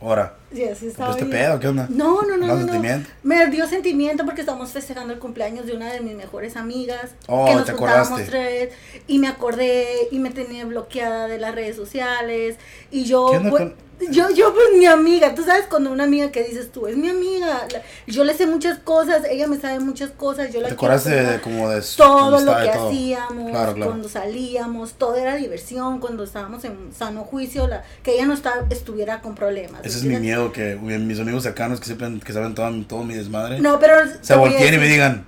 Ahora, 0.00 0.36
Sí, 0.52 0.62
así 0.64 0.86
estaba 0.86 1.10
¿pues 1.10 1.18
te 1.18 1.24
bien. 1.28 1.38
pedo? 1.44 1.58
¿Qué 1.58 1.66
onda? 1.68 1.88
No, 1.90 2.22
no, 2.22 2.36
no, 2.36 2.46
¿Más 2.46 2.58
no, 2.60 2.66
no. 2.66 2.72
sentimiento? 2.72 3.10
Me 3.24 3.46
dio 3.48 3.66
sentimiento 3.66 4.24
porque 4.24 4.42
estamos 4.42 4.70
festejando 4.70 5.12
el 5.12 5.18
cumpleaños 5.18 5.66
de 5.66 5.74
una 5.74 5.92
de 5.92 6.00
mis 6.00 6.14
mejores 6.14 6.56
amigas. 6.56 7.10
Oh, 7.26 7.46
que 7.46 7.54
nos 7.56 7.64
te 7.66 7.72
juntábamos 7.72 8.06
acordaste. 8.20 8.30
tres 8.30 8.74
y 9.08 9.18
me 9.18 9.26
acordé 9.26 9.88
y 10.12 10.20
me 10.20 10.30
tenía 10.30 10.64
bloqueada 10.66 11.26
de 11.26 11.38
las 11.38 11.52
redes 11.52 11.74
sociales 11.74 12.56
y 12.92 13.06
yo 13.06 13.26
¿Qué 13.32 13.36
onda 13.38 13.50
pues, 13.50 13.62
con- 13.64 13.74
yo 14.10 14.30
yo 14.30 14.54
pues 14.54 14.66
mi 14.78 14.86
amiga, 14.86 15.34
tú 15.34 15.42
sabes 15.44 15.66
cuando 15.66 15.90
una 15.90 16.04
amiga 16.04 16.30
que 16.30 16.42
dices 16.44 16.70
tú 16.70 16.86
es 16.86 16.96
mi 16.96 17.08
amiga, 17.08 17.66
la- 17.72 17.82
yo 18.06 18.24
le 18.24 18.34
sé 18.34 18.46
muchas 18.46 18.78
cosas, 18.78 19.22
ella 19.28 19.46
me 19.48 19.58
sabe 19.58 19.80
muchas 19.80 20.10
cosas, 20.10 20.52
yo 20.52 20.60
la 20.60 20.68
¿Te 20.68 20.76
quiero 20.76 20.94
acordaste 20.94 21.10
de, 21.22 21.40
como 21.40 21.68
de 21.68 21.82
su 21.82 21.96
todo 21.96 22.40
lo 22.40 22.56
que 22.58 22.68
todo? 22.68 22.88
hacíamos, 22.90 23.50
Claro, 23.50 23.74
claro. 23.74 23.90
cuando 23.90 24.08
salíamos, 24.08 24.92
todo 24.94 25.16
era 25.16 25.34
diversión, 25.36 25.98
cuando 26.00 26.24
estábamos 26.24 26.64
en 26.64 26.92
sano 26.96 27.24
juicio, 27.24 27.66
la, 27.66 27.82
que 28.02 28.14
ella 28.14 28.26
no 28.26 28.34
está, 28.34 28.64
estuviera 28.70 29.20
con 29.20 29.34
problemas. 29.34 29.84
Ese 29.84 29.98
es 29.98 30.04
mi 30.04 30.16
miedo, 30.16 30.52
que 30.52 30.76
mis 30.76 31.18
amigos 31.20 31.42
cercanos 31.42 31.80
que 31.80 31.86
sepan, 31.86 32.20
que 32.20 32.32
saben 32.32 32.54
todo, 32.54 32.70
todo 32.86 33.04
mi 33.04 33.14
desmadre, 33.14 33.60
No, 33.60 33.78
pero 33.80 33.94
se 34.22 34.36
volteen 34.36 34.74
y 34.74 34.78
me 34.78 34.88
digan, 34.88 35.26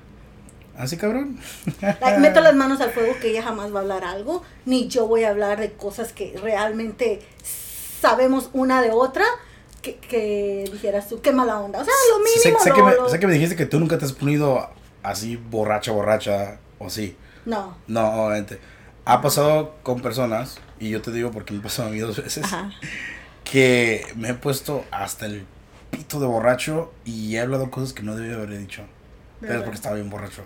¿así 0.79 0.97
cabrón? 0.97 1.39
Like, 1.83 2.19
meto 2.19 2.41
las 2.41 2.55
manos 2.55 2.81
al 2.81 2.91
fuego 2.91 3.15
que 3.21 3.31
ella 3.31 3.43
jamás 3.43 3.75
va 3.75 3.79
a 3.81 3.83
hablar 3.83 4.05
algo, 4.05 4.43
ni 4.65 4.89
yo 4.89 5.07
voy 5.07 5.25
a 5.25 5.31
hablar 5.31 5.59
de 5.61 5.73
cosas 5.73 6.13
que 6.13 6.39
realmente 6.41 7.21
sabemos 8.01 8.51
una 8.53 8.83
de 8.83 8.91
otra, 8.91 9.25
que, 9.83 9.97
que 9.97 10.69
dijeras 10.73 11.09
tú, 11.09 11.21
qué 11.21 11.33
mala 11.33 11.59
onda. 11.61 11.81
O 11.81 11.85
sea, 11.85 11.95
lo 12.11 12.25
sé, 12.27 12.49
mínimo. 12.49 12.63
sé 12.63 12.69
lo- 12.71 12.75
que 12.77 12.83
me, 12.83 12.95
lo- 12.95 13.09
sé 13.09 13.19
que 13.19 13.27
me 13.27 13.33
dijiste 13.33 13.57
que 13.57 13.67
tú 13.67 13.79
nunca 13.81 13.99
te 13.99 14.05
has 14.05 14.13
ponido 14.13 14.69
así 15.03 15.37
borracha, 15.37 15.93
borracha, 15.93 16.59
o 16.79 16.87
así. 16.87 17.17
No. 17.47 17.77
No, 17.87 18.25
obviamente. 18.27 18.61
Ha 19.07 19.23
pasado 19.23 19.75
con 19.83 20.01
personas, 20.03 20.59
y 20.79 20.91
yo 20.91 21.01
te 21.03 21.11
digo 21.11 21.31
porque 21.31 21.55
me 21.55 21.61
pasó 21.61 21.85
a 21.85 21.89
mí 21.89 21.99
dos 21.99 22.23
veces, 22.23 22.45
Ajá. 22.45 22.71
que 23.45 24.05
me 24.17 24.29
he 24.31 24.35
puesto 24.35 24.85
hasta 24.91 25.27
el 25.27 25.47
pito 25.91 26.21
de 26.21 26.27
borracho 26.27 26.93
y 27.05 27.35
he 27.35 27.41
hablado 27.41 27.71
cosas 27.71 27.93
que 27.93 28.03
no 28.03 28.15
debía 28.15 28.37
haber 28.37 28.57
dicho. 28.59 28.83
Pero 29.41 29.55
es 29.55 29.61
porque 29.63 29.77
estaba 29.77 29.95
bien 29.95 30.11
borracho. 30.11 30.43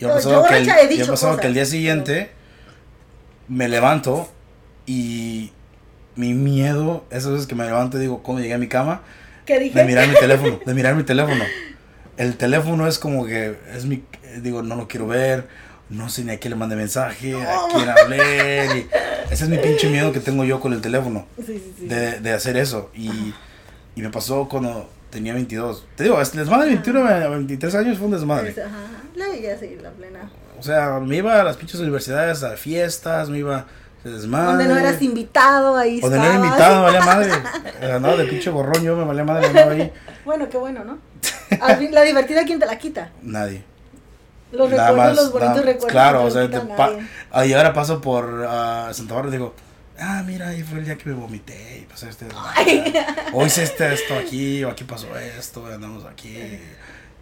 Y 0.00 0.04
ha 0.04 0.08
yo 0.08 0.14
pasado, 0.14 0.44
que 0.48 0.56
el, 0.58 0.68
he 0.68 0.72
y 0.72 0.84
ha 0.84 0.86
dicho 0.88 1.06
pasado 1.12 1.36
que 1.38 1.46
el 1.46 1.54
día 1.54 1.64
siguiente 1.64 2.32
me 3.48 3.68
levanto 3.68 4.28
y 4.86 5.52
mi 6.16 6.34
miedo, 6.34 7.04
esas 7.10 7.32
veces 7.32 7.46
que 7.46 7.54
me 7.54 7.64
levanto 7.64 7.96
y 7.98 8.00
digo, 8.00 8.22
¿cómo 8.22 8.38
llegué 8.40 8.54
a 8.54 8.58
mi 8.58 8.68
cama? 8.68 9.02
¿Qué 9.46 9.58
dije? 9.58 9.78
De 9.78 9.84
mirar 9.84 10.08
mi 10.08 10.14
teléfono, 10.14 10.60
de 10.64 10.74
mirar 10.74 10.94
mi 10.94 11.02
teléfono. 11.04 11.44
El 12.16 12.36
teléfono 12.36 12.86
es 12.86 12.98
como 12.98 13.24
que 13.26 13.56
es 13.74 13.86
mi, 13.86 14.04
digo, 14.42 14.62
no 14.62 14.76
lo 14.76 14.86
quiero 14.88 15.06
ver, 15.06 15.46
no 15.88 16.08
sé 16.08 16.24
ni 16.24 16.32
a 16.32 16.38
quién 16.38 16.50
le 16.52 16.56
mandé 16.56 16.76
mensaje, 16.76 17.34
a 17.34 17.56
quién 17.74 17.88
hablé. 17.88 18.80
ese 19.30 19.44
es 19.44 19.48
mi 19.48 19.58
pinche 19.58 19.88
miedo 19.90 20.12
que 20.12 20.20
tengo 20.20 20.44
yo 20.44 20.60
con 20.60 20.72
el 20.72 20.80
teléfono, 20.80 21.26
Sí, 21.38 21.44
sí, 21.46 21.74
sí. 21.78 21.86
de, 21.86 22.20
de 22.20 22.32
hacer 22.32 22.56
eso. 22.56 22.90
Y, 22.94 23.34
y 23.96 24.02
me 24.02 24.10
pasó 24.10 24.48
cuando 24.48 24.88
tenía 25.10 25.34
22. 25.34 25.86
Te 25.96 26.04
digo, 26.04 26.20
este 26.20 26.38
desmadre 26.38 26.66
de 26.68 26.74
21 26.76 27.06
a 27.06 27.28
23 27.28 27.74
años 27.74 27.98
fue 27.98 28.06
un 28.06 28.12
desmadre. 28.12 28.50
Es- 28.50 28.58
Ajá. 28.58 28.76
La 29.14 29.26
ella 29.34 29.58
sí, 29.58 29.76
la 29.82 29.90
plena. 29.90 30.30
O 30.58 30.62
sea, 30.62 31.00
me 31.00 31.16
iba 31.16 31.40
a 31.40 31.44
las 31.44 31.56
pinches 31.56 31.80
universidades, 31.80 32.42
a 32.44 32.56
fiestas, 32.56 33.28
me 33.28 33.38
iba 33.38 33.66
desmadre. 34.10 34.46
Donde 34.64 34.66
no 34.66 34.76
eras 34.78 35.00
invitado, 35.02 35.76
ahí 35.76 36.00
Donde 36.00 36.18
no 36.18 36.24
era 36.24 36.32
estabas. 36.34 36.48
invitado, 36.50 36.82
valía 36.82 37.00
madre. 37.02 37.30
Andaba 37.94 38.16
de 38.16 38.24
pinche 38.24 38.50
borrón, 38.50 38.82
yo 38.82 38.96
me 38.96 39.04
valía 39.04 39.24
madre, 39.24 39.46
andaba 39.46 39.72
ahí. 39.72 39.92
Bueno, 40.24 40.48
qué 40.48 40.56
bueno, 40.56 40.84
¿no? 40.84 40.98
Al 41.60 41.76
fin, 41.78 41.92
la 41.92 42.02
divertida, 42.02 42.44
¿quién 42.44 42.60
te 42.60 42.66
la 42.66 42.78
quita? 42.78 43.10
Nadie. 43.22 43.64
Los 44.52 44.70
Nada 44.70 44.88
recuerdos, 44.90 44.96
más, 44.96 45.16
los 45.16 45.32
bonitos 45.32 45.48
nada- 45.56 45.62
recuerdos. 45.66 45.90
Claro, 45.90 46.24
o 46.24 46.30
sea, 46.30 46.42
te 46.50 46.60
quita 46.60 46.76
pa- 46.76 46.90
nadie. 46.90 47.06
a 47.32 47.44
llegar 47.44 47.72
paso 47.72 48.00
por 48.00 48.46
ah, 48.48 48.90
Santa 48.92 49.14
Bárbara 49.14 49.34
y 49.34 49.38
digo, 49.38 49.54
ah, 49.98 50.22
mira, 50.26 50.48
ahí 50.48 50.62
fue 50.62 50.78
el 50.78 50.84
día 50.84 50.96
que 50.96 51.08
me 51.08 51.14
vomité 51.16 51.80
y 51.82 51.86
pasé 51.86 52.08
este. 52.08 52.26
Hoy 53.32 53.46
hice 53.46 53.62
este, 53.64 53.92
esto 53.94 54.14
aquí, 54.16 54.62
o 54.62 54.70
aquí 54.70 54.84
pasó 54.84 55.06
esto, 55.18 55.66
andamos 55.66 56.04
aquí. 56.04 56.36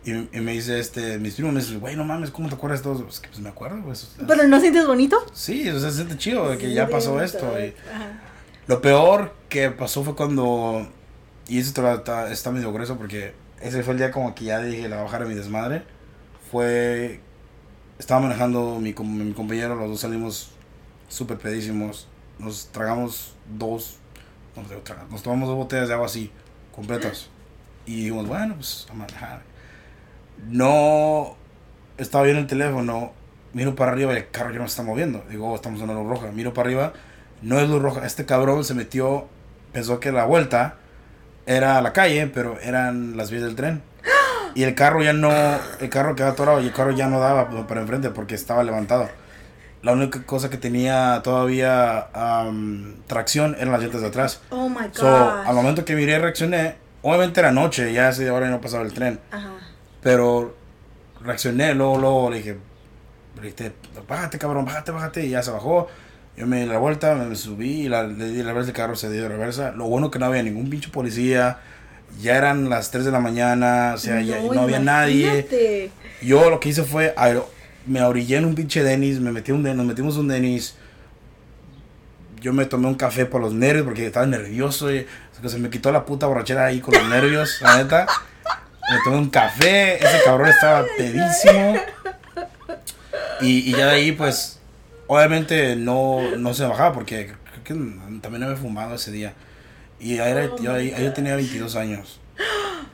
Y, 0.04 0.12
y 0.12 0.40
me 0.40 0.52
dice 0.52 0.78
este, 0.80 1.18
mis 1.18 1.34
primos 1.34 1.52
me 1.52 1.60
dicen, 1.60 1.78
güey, 1.78 1.94
no 1.94 2.04
mames, 2.04 2.30
¿cómo 2.30 2.48
te 2.48 2.54
acuerdas 2.54 2.80
de 2.80 2.84
todo? 2.84 3.06
Es 3.08 3.20
que 3.20 3.28
pues 3.28 3.40
me 3.40 3.50
acuerdo, 3.50 3.82
pues. 3.84 4.16
¿Pero 4.26 4.48
no 4.48 4.58
sientes 4.60 4.86
bonito? 4.86 5.18
Sí, 5.32 5.68
o 5.68 5.78
sea, 5.78 5.90
se 5.90 5.96
siente 5.96 6.16
chido 6.16 6.48
de 6.50 6.56
que 6.58 6.68
Sí, 6.68 6.74
ya 6.74 6.88
pasó 6.88 7.12
bonito, 7.12 7.36
esto. 7.36 7.60
Y 7.60 7.74
lo 8.66 8.80
peor 8.80 9.34
que 9.50 9.70
pasó 9.70 10.02
fue 10.02 10.14
cuando, 10.16 10.88
y 11.48 11.58
eso 11.58 11.68
está, 11.68 11.94
está, 11.94 12.32
está 12.32 12.50
medio 12.50 12.72
grueso 12.72 12.96
porque 12.96 13.34
ese 13.60 13.82
fue 13.82 13.92
el 13.92 13.98
día 13.98 14.10
como 14.10 14.34
que 14.34 14.44
ya 14.44 14.60
dije, 14.60 14.88
la 14.88 15.02
bajar 15.02 15.22
a 15.22 15.26
mi 15.26 15.34
desmadre. 15.34 15.82
Fue, 16.50 17.20
estaba 17.98 18.20
manejando 18.20 18.78
mi, 18.80 18.94
mi 18.94 19.32
compañero, 19.34 19.74
los 19.74 19.88
dos 19.90 20.00
salimos 20.00 20.52
súper 21.08 21.36
pedísimos. 21.38 22.08
Nos 22.38 22.68
tragamos 22.72 23.34
dos, 23.58 23.96
no 24.56 24.66
sé, 24.66 24.82
tra- 24.82 25.06
nos 25.10 25.22
tomamos 25.22 25.48
dos 25.48 25.58
botellas 25.58 25.88
de 25.88 25.94
agua 25.94 26.06
así, 26.06 26.30
completas. 26.74 27.28
Y 27.84 27.96
dijimos, 27.96 28.26
bueno, 28.26 28.54
pues 28.54 28.86
a 28.90 28.94
manejar. 28.94 29.49
No 30.48 31.36
estaba 31.98 32.24
viendo 32.24 32.40
el 32.40 32.46
teléfono, 32.46 33.12
miro 33.52 33.74
para 33.74 33.92
arriba 33.92 34.14
y 34.14 34.16
el 34.16 34.30
carro 34.30 34.52
ya 34.52 34.58
no 34.58 34.66
se 34.66 34.72
está 34.72 34.82
moviendo. 34.82 35.24
Digo, 35.28 35.50
oh, 35.50 35.54
estamos 35.54 35.80
en 35.80 35.90
una 35.90 36.00
luz 36.00 36.08
roja. 36.08 36.32
Miro 36.32 36.54
para 36.54 36.68
arriba, 36.68 36.92
no 37.42 37.58
es 37.60 37.68
luz 37.68 37.82
roja. 37.82 38.06
Este 38.06 38.26
cabrón 38.26 38.64
se 38.64 38.74
metió, 38.74 39.28
pensó 39.72 40.00
que 40.00 40.12
la 40.12 40.24
vuelta 40.24 40.76
era 41.46 41.78
a 41.78 41.82
la 41.82 41.92
calle, 41.92 42.26
pero 42.32 42.58
eran 42.60 43.16
las 43.16 43.30
vías 43.30 43.42
del 43.42 43.56
tren. 43.56 43.82
Y 44.52 44.64
el 44.64 44.74
carro 44.74 45.00
ya 45.00 45.12
no, 45.12 45.30
el 45.30 45.88
carro 45.90 46.16
quedaba 46.16 46.32
atorado 46.32 46.60
y 46.60 46.66
el 46.66 46.72
carro 46.72 46.90
ya 46.90 47.06
no 47.06 47.20
daba 47.20 47.48
para 47.68 47.82
enfrente 47.82 48.10
porque 48.10 48.34
estaba 48.34 48.64
levantado. 48.64 49.08
La 49.82 49.92
única 49.92 50.24
cosa 50.24 50.50
que 50.50 50.56
tenía 50.56 51.20
todavía 51.22 52.08
tracción 53.06 53.54
eran 53.60 53.70
las 53.70 53.80
llantas 53.80 54.00
de 54.00 54.08
atrás. 54.08 54.40
Oh 54.50 54.68
my 54.68 54.88
god. 54.88 54.92
So, 54.92 55.06
al 55.06 55.54
momento 55.54 55.84
que 55.84 55.94
miré, 55.94 56.18
reaccioné. 56.18 56.74
Obviamente 57.02 57.38
era 57.38 57.52
noche, 57.52 57.92
ya 57.92 58.08
hace 58.08 58.28
hora 58.28 58.48
y 58.48 58.50
no 58.50 58.60
pasaba 58.60 58.82
el 58.82 58.92
tren. 58.92 59.20
Ajá. 59.30 59.59
Pero 60.02 60.56
reaccioné, 61.22 61.74
luego, 61.74 61.98
luego 61.98 62.30
le 62.30 62.38
dije, 62.38 62.56
bájate 64.08 64.38
cabrón, 64.38 64.64
bájate, 64.64 64.90
bájate. 64.92 65.26
Y 65.26 65.30
ya 65.30 65.42
se 65.42 65.50
bajó. 65.50 65.88
Yo 66.36 66.46
me 66.46 66.60
di 66.60 66.66
la 66.66 66.78
vuelta, 66.78 67.14
me 67.14 67.36
subí 67.36 67.82
y 67.82 67.88
la, 67.88 68.04
le 68.04 68.26
di 68.30 68.38
la 68.42 68.50
reversa, 68.50 68.70
el 68.70 68.76
carro 68.76 68.96
se 68.96 69.10
dio 69.10 69.22
de 69.22 69.28
reversa. 69.28 69.72
Lo 69.72 69.86
bueno 69.86 70.10
que 70.10 70.18
no 70.18 70.26
había 70.26 70.42
ningún 70.42 70.70
pinche 70.70 70.88
policía. 70.88 71.58
Ya 72.20 72.36
eran 72.36 72.68
las 72.70 72.90
3 72.90 73.04
de 73.04 73.10
la 73.12 73.20
mañana, 73.20 73.92
o 73.94 73.98
sea, 73.98 74.20
ya 74.22 74.36
no 74.54 74.62
había 74.62 74.78
nadie. 74.84 75.42
Yo 76.22 76.50
lo 76.50 76.58
que 76.60 76.70
hice 76.70 76.82
fue, 76.82 77.14
me 77.86 78.02
orillé 78.02 78.38
en 78.38 78.46
un 78.46 78.54
pinche 78.54 78.82
Denis, 78.82 79.20
me 79.20 79.30
metí 79.32 79.52
un 79.52 79.62
Den- 79.62 79.76
nos 79.76 79.86
metimos 79.86 80.16
un 80.16 80.26
Denis. 80.28 80.74
Yo 82.40 82.52
me 82.52 82.64
tomé 82.64 82.88
un 82.88 82.94
café 82.94 83.26
por 83.26 83.40
los 83.40 83.52
nervios 83.52 83.84
porque 83.84 84.06
estaba 84.06 84.26
nervioso. 84.26 84.90
Y, 84.92 85.00
o 85.00 85.40
sea, 85.40 85.50
se 85.50 85.58
me 85.58 85.68
quitó 85.70 85.92
la 85.92 86.04
puta 86.06 86.26
borrachera 86.26 86.64
ahí 86.66 86.80
con 86.80 86.94
los 86.94 87.06
nervios, 87.08 87.58
la 87.60 87.76
neta. 87.76 88.06
Me 88.90 88.96
tomé 89.04 89.16
un 89.18 89.30
café, 89.30 90.02
ese 90.04 90.20
cabrón 90.24 90.48
estaba 90.48 90.84
pedísimo. 90.96 91.74
Y, 93.40 93.70
y 93.70 93.72
ya 93.72 93.86
de 93.86 93.92
ahí, 93.92 94.12
pues, 94.12 94.58
obviamente 95.06 95.76
no, 95.76 96.36
no 96.36 96.52
se 96.54 96.64
bajaba 96.66 96.92
porque 96.92 97.32
creo 97.64 97.64
que 97.64 97.74
también 98.20 98.42
había 98.42 98.56
fumado 98.56 98.96
ese 98.96 99.10
día. 99.12 99.32
Y 99.98 100.18
ahí 100.18 100.32
era- 100.32 100.50
yo, 100.60 100.74
ahí- 100.74 100.94
yo 100.98 101.12
tenía 101.12 101.36
22 101.36 101.76
años. 101.76 102.20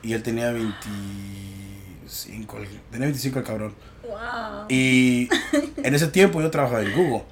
Y 0.03 0.13
él 0.13 0.21
tenía 0.23 0.51
25. 0.51 2.57
el- 2.57 2.67
Tenía 2.91 3.07
25 3.07 3.39
el 3.39 3.45
cabrón. 3.45 3.73
Wow. 4.03 4.65
Y 4.69 5.27
en 5.83 5.95
ese 5.95 6.07
tiempo 6.07 6.41
yo 6.41 6.49
trabajaba 6.51 6.81
en 6.81 6.93
Google. 6.93 7.23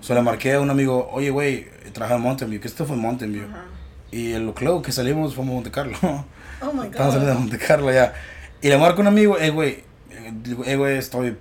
Solo 0.00 0.20
le 0.20 0.24
marqué 0.24 0.54
a 0.54 0.60
un 0.60 0.70
amigo, 0.70 1.08
oye, 1.12 1.30
güey, 1.30 1.68
trabajaba 1.92 2.18
en 2.18 2.24
Mountain 2.24 2.50
View, 2.50 2.60
que 2.60 2.68
esto 2.68 2.84
fue 2.84 2.96
en 2.96 3.02
Mountain 3.02 3.32
View. 3.32 3.46
Ajá. 3.50 3.64
Y 4.10 4.32
el 4.32 4.52
club 4.54 4.82
que 4.84 4.90
salimos 4.92 5.34
fue 5.34 5.44
a 5.44 5.46
Monte 5.46 5.70
Carlo. 5.70 5.96
Oh 6.60 6.72
my 6.72 6.86
Estamos 6.86 7.14
saliendo 7.14 7.26
de 7.26 7.32
god. 7.34 7.40
Monte 7.40 7.58
Carlo 7.58 7.92
ya. 7.92 8.14
Y 8.60 8.68
le 8.68 8.78
marco 8.78 8.98
a 8.98 9.02
un 9.02 9.06
amigo, 9.08 9.38
eh, 9.38 9.50
güey, 9.50 9.84
digo, 10.42 10.64
eh, 10.64 10.76
güey, 10.76 10.98
estoy 10.98 11.36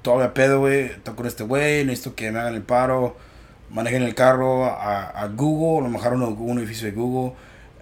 todavía 0.00 0.34
pedo, 0.34 0.60
güey, 0.60 0.86
estoy 0.86 1.14
con 1.14 1.26
este 1.26 1.44
güey, 1.44 1.84
necesito 1.84 2.14
que 2.14 2.30
me 2.32 2.38
hagan 2.38 2.54
el 2.54 2.62
paro, 2.62 3.16
manejen 3.70 4.02
el 4.02 4.14
carro 4.14 4.64
a, 4.64 5.08
a 5.10 5.28
Google, 5.28 5.88
lo 5.88 5.94
bajaron 5.94 6.22
a 6.22 6.26
un 6.26 6.58
edificio 6.58 6.86
de 6.86 6.92
Google, 6.92 7.34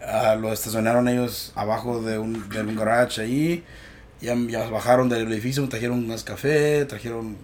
ah, 0.05 0.35
lo 0.35 0.53
estacionaron 0.53 1.09
ellos 1.09 1.53
abajo 1.55 2.03
de 2.03 2.19
un, 2.19 2.49
de 2.49 2.61
un 2.61 2.77
garage 2.77 3.23
ahí, 3.23 3.65
ya, 4.21 4.35
ya 4.35 4.69
bajaron 4.69 5.09
del 5.09 5.31
edificio, 5.33 5.67
trajeron 5.69 6.07
más 6.07 6.25
café, 6.25 6.85
trajeron 6.85 7.37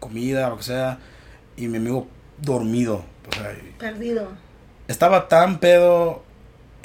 comida, 0.00 0.48
lo 0.50 0.58
que 0.58 0.64
sea, 0.64 0.98
y 1.56 1.68
mi 1.68 1.78
amigo 1.78 2.08
dormido, 2.38 3.04
o 3.30 3.34
sea, 3.34 3.56
Perdido. 3.78 4.28
estaba 4.88 5.28
tan 5.28 5.58
pedo 5.58 6.25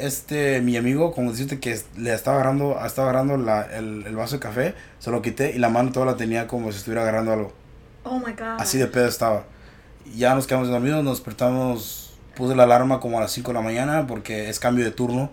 este 0.06 0.62
mi 0.62 0.78
amigo 0.78 1.12
como 1.14 1.32
decirte 1.32 1.60
que 1.60 1.80
le 1.98 2.14
estaba 2.14 2.38
agarrando 2.38 2.80
estaba 2.86 3.10
agarrando 3.10 3.38
la- 3.38 3.64
el, 3.78 4.04
el 4.06 4.16
vaso 4.16 4.36
de 4.36 4.40
café 4.40 4.74
se 5.00 5.12
lo 5.12 5.22
quité 5.22 5.52
y 5.56 5.60
la 5.60 5.70
mano 5.70 5.92
toda 5.92 6.06
la 6.06 6.18
tenía 6.18 6.48
como 6.48 6.72
si 6.72 6.78
estuviera 6.80 7.02
agarrando 7.04 7.34
algo 7.34 7.54
Oh 8.04 8.18
my 8.20 8.34
god. 8.34 8.60
así 8.60 8.78
de 8.78 8.88
pedo 8.88 9.08
estaba 9.08 9.44
ya 10.16 10.34
nos 10.36 10.48
quedamos 10.48 10.68
dormidos 10.70 11.04
nos 11.04 11.18
despertamos 11.18 12.14
puse 12.36 12.56
la 12.56 12.64
alarma 12.64 13.00
como 13.00 13.18
a 13.18 13.22
las 13.22 13.32
5 13.32 13.50
de 13.50 13.54
la 13.54 13.62
mañana 13.62 14.08
porque 14.08 14.50
es 14.50 14.60
cambio 14.60 14.84
de 14.86 14.92
turno 14.92 15.30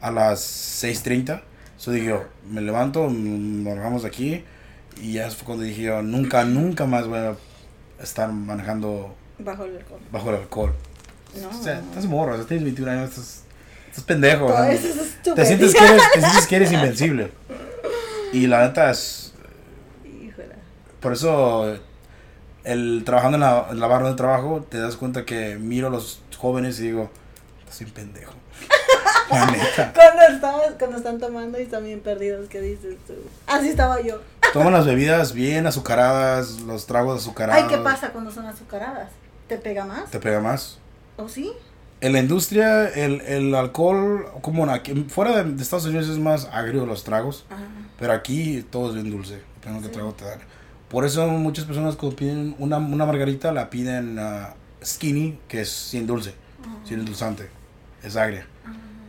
a 0.00 0.10
las 0.10 0.40
6.30 0.84 1.40
so 1.76 1.90
dije 1.90 2.06
yo 2.06 2.24
me 2.50 2.60
levanto 2.60 3.08
nos 3.08 3.76
bajamos 3.76 4.02
de 4.02 4.08
aquí 4.08 4.44
y 5.00 5.12
ya 5.14 5.30
fue 5.30 5.46
cuando 5.46 5.64
dije 5.64 5.82
yo 5.82 6.02
nunca 6.02 6.44
nunca 6.44 6.84
más 6.86 7.06
voy 7.06 7.18
a 7.18 7.34
estar 8.02 8.30
manejando 8.32 9.14
Bajo 9.38 9.64
el 9.64 9.76
alcohol. 9.78 10.00
bajo 10.12 10.30
el 10.30 10.36
alcohol 10.36 10.72
No. 11.40 11.48
o 11.48 11.62
sea, 11.62 11.78
estás 11.78 12.04
morro, 12.06 12.32
o 12.34 12.36
sea, 12.36 12.44
tienes 12.44 12.64
21 12.64 12.90
años, 12.90 13.10
estás, 13.10 13.44
estás 14.00 14.06
pendejo. 14.06 14.46
Todo 14.46 14.56
sea, 14.56 14.72
eso 14.72 14.88
es 14.88 14.96
estúpido. 14.96 15.34
te, 15.34 15.46
sientes 15.46 15.74
que 15.74 15.84
eres, 15.84 16.02
te 16.12 16.20
sientes 16.20 16.46
que 16.46 16.56
eres 16.56 16.72
invencible. 16.72 17.32
Y 18.32 18.46
la 18.46 18.66
neta 18.66 18.90
es, 18.90 19.34
Híjole. 20.04 20.54
por 21.00 21.12
eso, 21.12 21.76
el 22.64 23.02
trabajando 23.04 23.36
en 23.36 23.40
la, 23.40 23.66
en 23.70 23.80
la 23.80 23.86
barra 23.86 24.08
de 24.08 24.14
trabajo, 24.14 24.64
te 24.68 24.78
das 24.78 24.96
cuenta 24.96 25.24
que 25.24 25.56
miro 25.56 25.88
a 25.88 25.90
los 25.90 26.22
jóvenes 26.36 26.78
y 26.80 26.84
digo, 26.84 27.10
estás 27.60 27.80
un 27.80 27.90
pendejo. 27.90 28.32
La 29.30 29.46
neta. 29.46 29.92
Cuando, 29.94 30.22
estamos, 30.22 30.64
cuando 30.76 30.96
están 30.96 31.20
tomando 31.20 31.58
y 31.60 31.62
están 31.62 31.84
bien 31.84 32.00
perdidos, 32.00 32.48
¿qué 32.48 32.60
dices 32.60 32.96
tú? 33.06 33.14
Así 33.46 33.68
estaba 33.68 34.00
yo. 34.00 34.20
Toman 34.52 34.72
las 34.72 34.86
bebidas 34.86 35.32
bien 35.32 35.68
azucaradas, 35.68 36.62
los 36.62 36.86
tragos 36.86 37.20
azucarados. 37.20 37.62
Ay, 37.62 37.68
¿qué 37.68 37.78
pasa 37.78 38.10
cuando 38.10 38.32
son 38.32 38.46
azucaradas? 38.46 39.10
¿Te 39.46 39.56
pega 39.56 39.84
más? 39.84 40.10
Te 40.10 40.18
pega 40.18 40.40
más. 40.40 40.78
¿O 41.16 41.28
sí? 41.28 41.52
En 42.00 42.12
la 42.14 42.20
industria, 42.20 42.88
el, 42.88 43.20
el 43.22 43.54
alcohol, 43.54 44.26
como 44.40 44.64
en 44.64 44.70
aquí, 44.70 45.06
fuera 45.08 45.36
de, 45.42 45.52
de 45.52 45.62
Estados 45.62 45.84
Unidos 45.86 46.08
es 46.08 46.18
más 46.18 46.48
agrio 46.52 46.86
los 46.86 47.04
tragos. 47.04 47.44
Ajá. 47.50 47.60
Pero 47.98 48.12
aquí 48.14 48.64
todo 48.70 48.88
es 48.88 48.94
bien 48.94 49.10
dulce, 49.10 49.42
depende 49.56 49.80
de 49.80 49.88
qué 49.88 49.88
Sí. 49.88 49.92
trago 49.94 50.12
te 50.14 50.24
dan. 50.24 50.38
Por 50.88 51.04
eso 51.04 51.26
muchas 51.28 51.66
personas 51.66 51.96
cuando 51.96 52.16
piden 52.16 52.54
una, 52.58 52.78
una 52.78 53.04
margarita 53.06 53.52
la 53.52 53.68
piden 53.70 54.18
ah, 54.18 54.54
skinny, 54.82 55.38
que 55.46 55.60
es 55.60 55.68
sin 55.70 56.06
dulce, 56.06 56.34
sin 56.84 57.00
endulzante, 57.00 57.48
es 58.02 58.16
agria. 58.16 58.46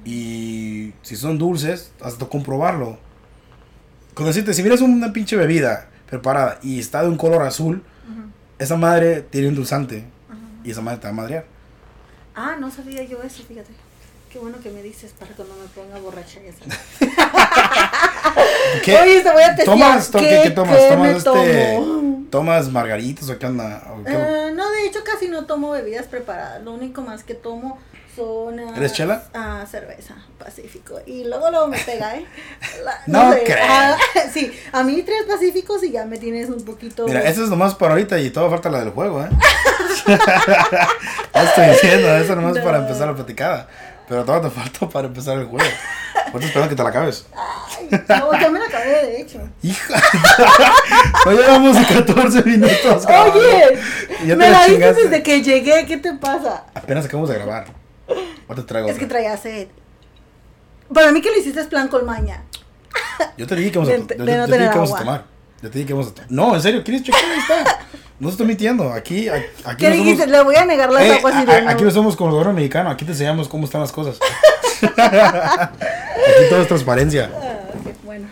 Y 0.03 0.93
si 1.03 1.15
son 1.15 1.37
dulces, 1.37 1.93
hasta 2.01 2.25
comprobarlo. 2.25 2.97
Con 4.13 4.25
decirte, 4.25 4.53
si 4.53 4.61
vienes 4.61 4.81
una 4.81 5.13
pinche 5.13 5.37
bebida 5.37 5.89
preparada 6.09 6.59
y 6.61 6.79
está 6.79 7.01
de 7.03 7.07
un 7.09 7.17
color 7.17 7.43
azul, 7.43 7.83
esa 8.59 8.75
madre 8.75 9.21
tiene 9.21 9.47
endulzante 9.47 10.03
y 10.63 10.71
esa 10.71 10.81
madre 10.81 10.97
te 10.99 11.03
va 11.05 11.11
a 11.11 11.13
madrear. 11.13 11.45
Ah, 12.35 12.55
no 12.59 12.71
sabía 12.71 13.03
yo 13.03 13.21
eso, 13.23 13.43
fíjate. 13.43 13.71
Qué 14.31 14.39
bueno 14.39 14.57
que 14.63 14.69
me 14.69 14.81
dices 14.81 15.11
para 15.19 15.33
que 15.33 15.43
no 15.43 15.49
me 15.55 15.67
ponga 15.75 15.99
borracha 15.99 16.39
y 16.41 16.47
así. 16.47 16.61
¿Qué? 18.83 18.95
Oye, 18.97 19.21
te 19.21 19.31
voy 19.31 19.43
a 19.43 19.55
testear. 19.55 19.65
¿Tomas? 19.77 20.09
¿Qué, 20.09 20.41
¿Qué- 20.43 20.51
tomas? 20.51 20.77
qué 20.77 20.89
¿Tomas 20.89 21.17
este? 21.17 21.81
¿Tomas 22.29 22.69
margaritas 22.71 23.29
o 23.29 23.37
qué 23.37 23.45
onda? 23.45 23.83
¿O 23.91 24.03
qué? 24.05 24.13
Eh, 24.13 24.51
no, 24.55 24.71
de 24.71 24.85
hecho 24.85 25.03
casi 25.03 25.27
no 25.27 25.45
tomo 25.45 25.71
bebidas 25.71 26.05
preparadas. 26.07 26.63
Lo 26.63 26.71
único 26.71 27.01
más 27.01 27.25
que 27.25 27.33
tomo 27.33 27.77
son... 28.15 28.57
ah, 28.59 28.73
¿Eres 28.77 28.93
chela? 28.93 29.25
Ah, 29.33 29.65
cerveza, 29.69 30.15
Pacífico. 30.39 30.99
Y 31.05 31.25
luego 31.25 31.51
luego 31.51 31.67
me 31.67 31.77
pega, 31.79 32.15
¿eh? 32.15 32.25
La- 32.85 33.01
No 33.07 33.35
creo. 33.43 33.57
ah, 33.67 33.97
sí, 34.33 34.49
a 34.71 34.83
mí 34.83 35.03
tres 35.03 35.23
Pacíficos 35.27 35.83
y 35.83 35.91
ya 35.91 36.05
me 36.05 36.17
tienes 36.17 36.49
un 36.49 36.63
poquito... 36.63 37.05
Mira, 37.05 37.27
eso 37.27 37.43
es 37.43 37.49
nomás 37.49 37.75
para 37.75 37.91
ahorita 37.93 38.17
y 38.19 38.29
todo 38.29 38.49
falta 38.49 38.69
la 38.69 38.79
del 38.79 38.91
juego, 38.91 39.21
¿eh? 39.25 39.29
Ya 41.33 41.43
estoy 41.43 41.65
diciendo, 41.67 42.15
eso 42.17 42.35
nomás 42.35 42.55
No. 42.55 42.63
para 42.63 42.77
empezar 42.79 43.07
la 43.07 43.15
platicada. 43.15 43.67
Pero 44.07 44.25
todo 44.25 44.41
te 44.41 44.49
falta 44.49 44.89
para 44.89 45.07
empezar 45.07 45.37
el 45.37 45.45
juego. 45.45 45.65
Ahorita 46.33 46.45
esperando 46.47 46.69
que 46.69 46.75
te 46.75 46.83
la 46.83 46.89
acabes. 46.89 47.25
No, 48.09 48.33
ya 48.39 48.49
me 48.49 48.59
la 48.59 48.65
acabé, 48.65 49.05
de 49.05 49.21
hecho. 49.21 49.39
Hija. 49.63 49.95
No 51.25 51.31
llevamos 51.33 51.77
14 51.77 52.43
minutos. 52.43 53.05
cabrón. 53.05 53.37
Oye, 53.37 53.79
ya 54.25 54.35
me 54.35 54.49
la 54.49 54.65
dices 54.65 54.95
desde 54.95 55.23
que 55.23 55.41
llegué, 55.41 55.85
¿qué 55.85 55.97
te 55.97 56.13
pasa? 56.13 56.65
Apenas 56.73 57.05
acabamos 57.05 57.29
de 57.29 57.35
grabar. 57.35 57.65
Ahorita 58.07 58.55
te 58.55 58.63
traigo 58.63 58.89
Es 58.89 58.97
que 58.97 59.05
traía 59.05 59.37
sed. 59.37 59.67
Para 60.93 61.11
mí 61.11 61.21
que 61.21 61.29
lo 61.31 61.37
hiciste 61.37 61.61
es 61.61 61.67
plan 61.67 61.87
con 61.87 62.05
maña. 62.05 62.43
Yo 63.37 63.45
te 63.47 63.55
dije 63.55 63.71
que 63.71 63.77
vamos 63.79 63.93
a, 63.93 63.97
de- 63.97 64.17
yo- 64.17 64.25
de 64.25 64.31
yo 64.31 64.37
no 64.39 64.45
te 64.47 64.57
dije 64.57 64.69
que 64.71 64.77
vamos 64.77 64.93
a 64.93 64.97
tomar. 64.99 65.23
Yo 65.61 65.69
te 65.69 65.77
dije 65.79 65.87
que 65.87 65.93
vamos 65.93 66.09
a 66.09 66.13
tomar. 66.15 66.31
No, 66.31 66.55
en 66.55 66.61
serio, 66.61 66.83
¿quieres 66.83 67.03
checar? 67.03 67.21
Ahí 67.23 67.39
está. 67.39 67.79
No 68.19 68.29
estoy 68.29 68.45
mintiendo. 68.47 68.91
Aquí, 68.93 69.27
aquí 69.29 69.45
¿Qué 69.77 69.89
no 69.89 69.95
dijiste? 69.95 70.23
somos- 70.23 70.37
Le 70.37 70.43
voy 70.43 70.55
a 70.55 70.65
negar 70.65 70.91
las 70.91 71.03
Eh, 71.03 71.13
aguas 71.13 71.33
a- 71.35 71.69
aquí 71.69 71.83
no 71.83 71.91
somos 71.91 72.15
como 72.15 72.29
el 72.29 72.33
gobierno 72.33 72.53
mexicano, 72.53 72.89
aquí 72.89 73.05
te 73.05 73.11
enseñamos 73.11 73.47
cómo 73.47 73.65
están 73.65 73.81
las 73.81 73.91
cosas. 73.91 74.17
aquí 74.81 76.49
todo 76.49 76.61
es 76.61 76.67
transparencia. 76.67 77.31
Ah, 77.33 77.59
bueno. 78.03 78.27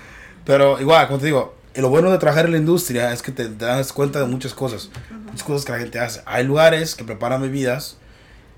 Pero 0.46 0.80
igual, 0.80 1.08
como 1.08 1.20
te 1.20 1.26
digo, 1.28 1.56
lo 1.76 1.90
bueno 1.90 2.12
de 2.12 2.18
trabajar 2.18 2.46
en 2.46 2.52
la 2.54 2.58
industria 2.58 3.12
es 3.14 3.22
que 3.22 3.32
te, 3.32 3.50
das 3.50 3.94
cuenta 3.94 4.20
de 4.20 4.26
muchas 4.26 4.54
cosas. 4.54 4.90
Muchas 5.26 5.44
cosas 5.44 5.66
que 5.66 5.72
la 5.72 5.80
gente 5.80 6.00
hace. 6.00 6.22
Hay 6.26 6.44
lugares 6.44 6.96
que 6.96 7.04
preparan 7.04 7.42
bebidas 7.42 7.98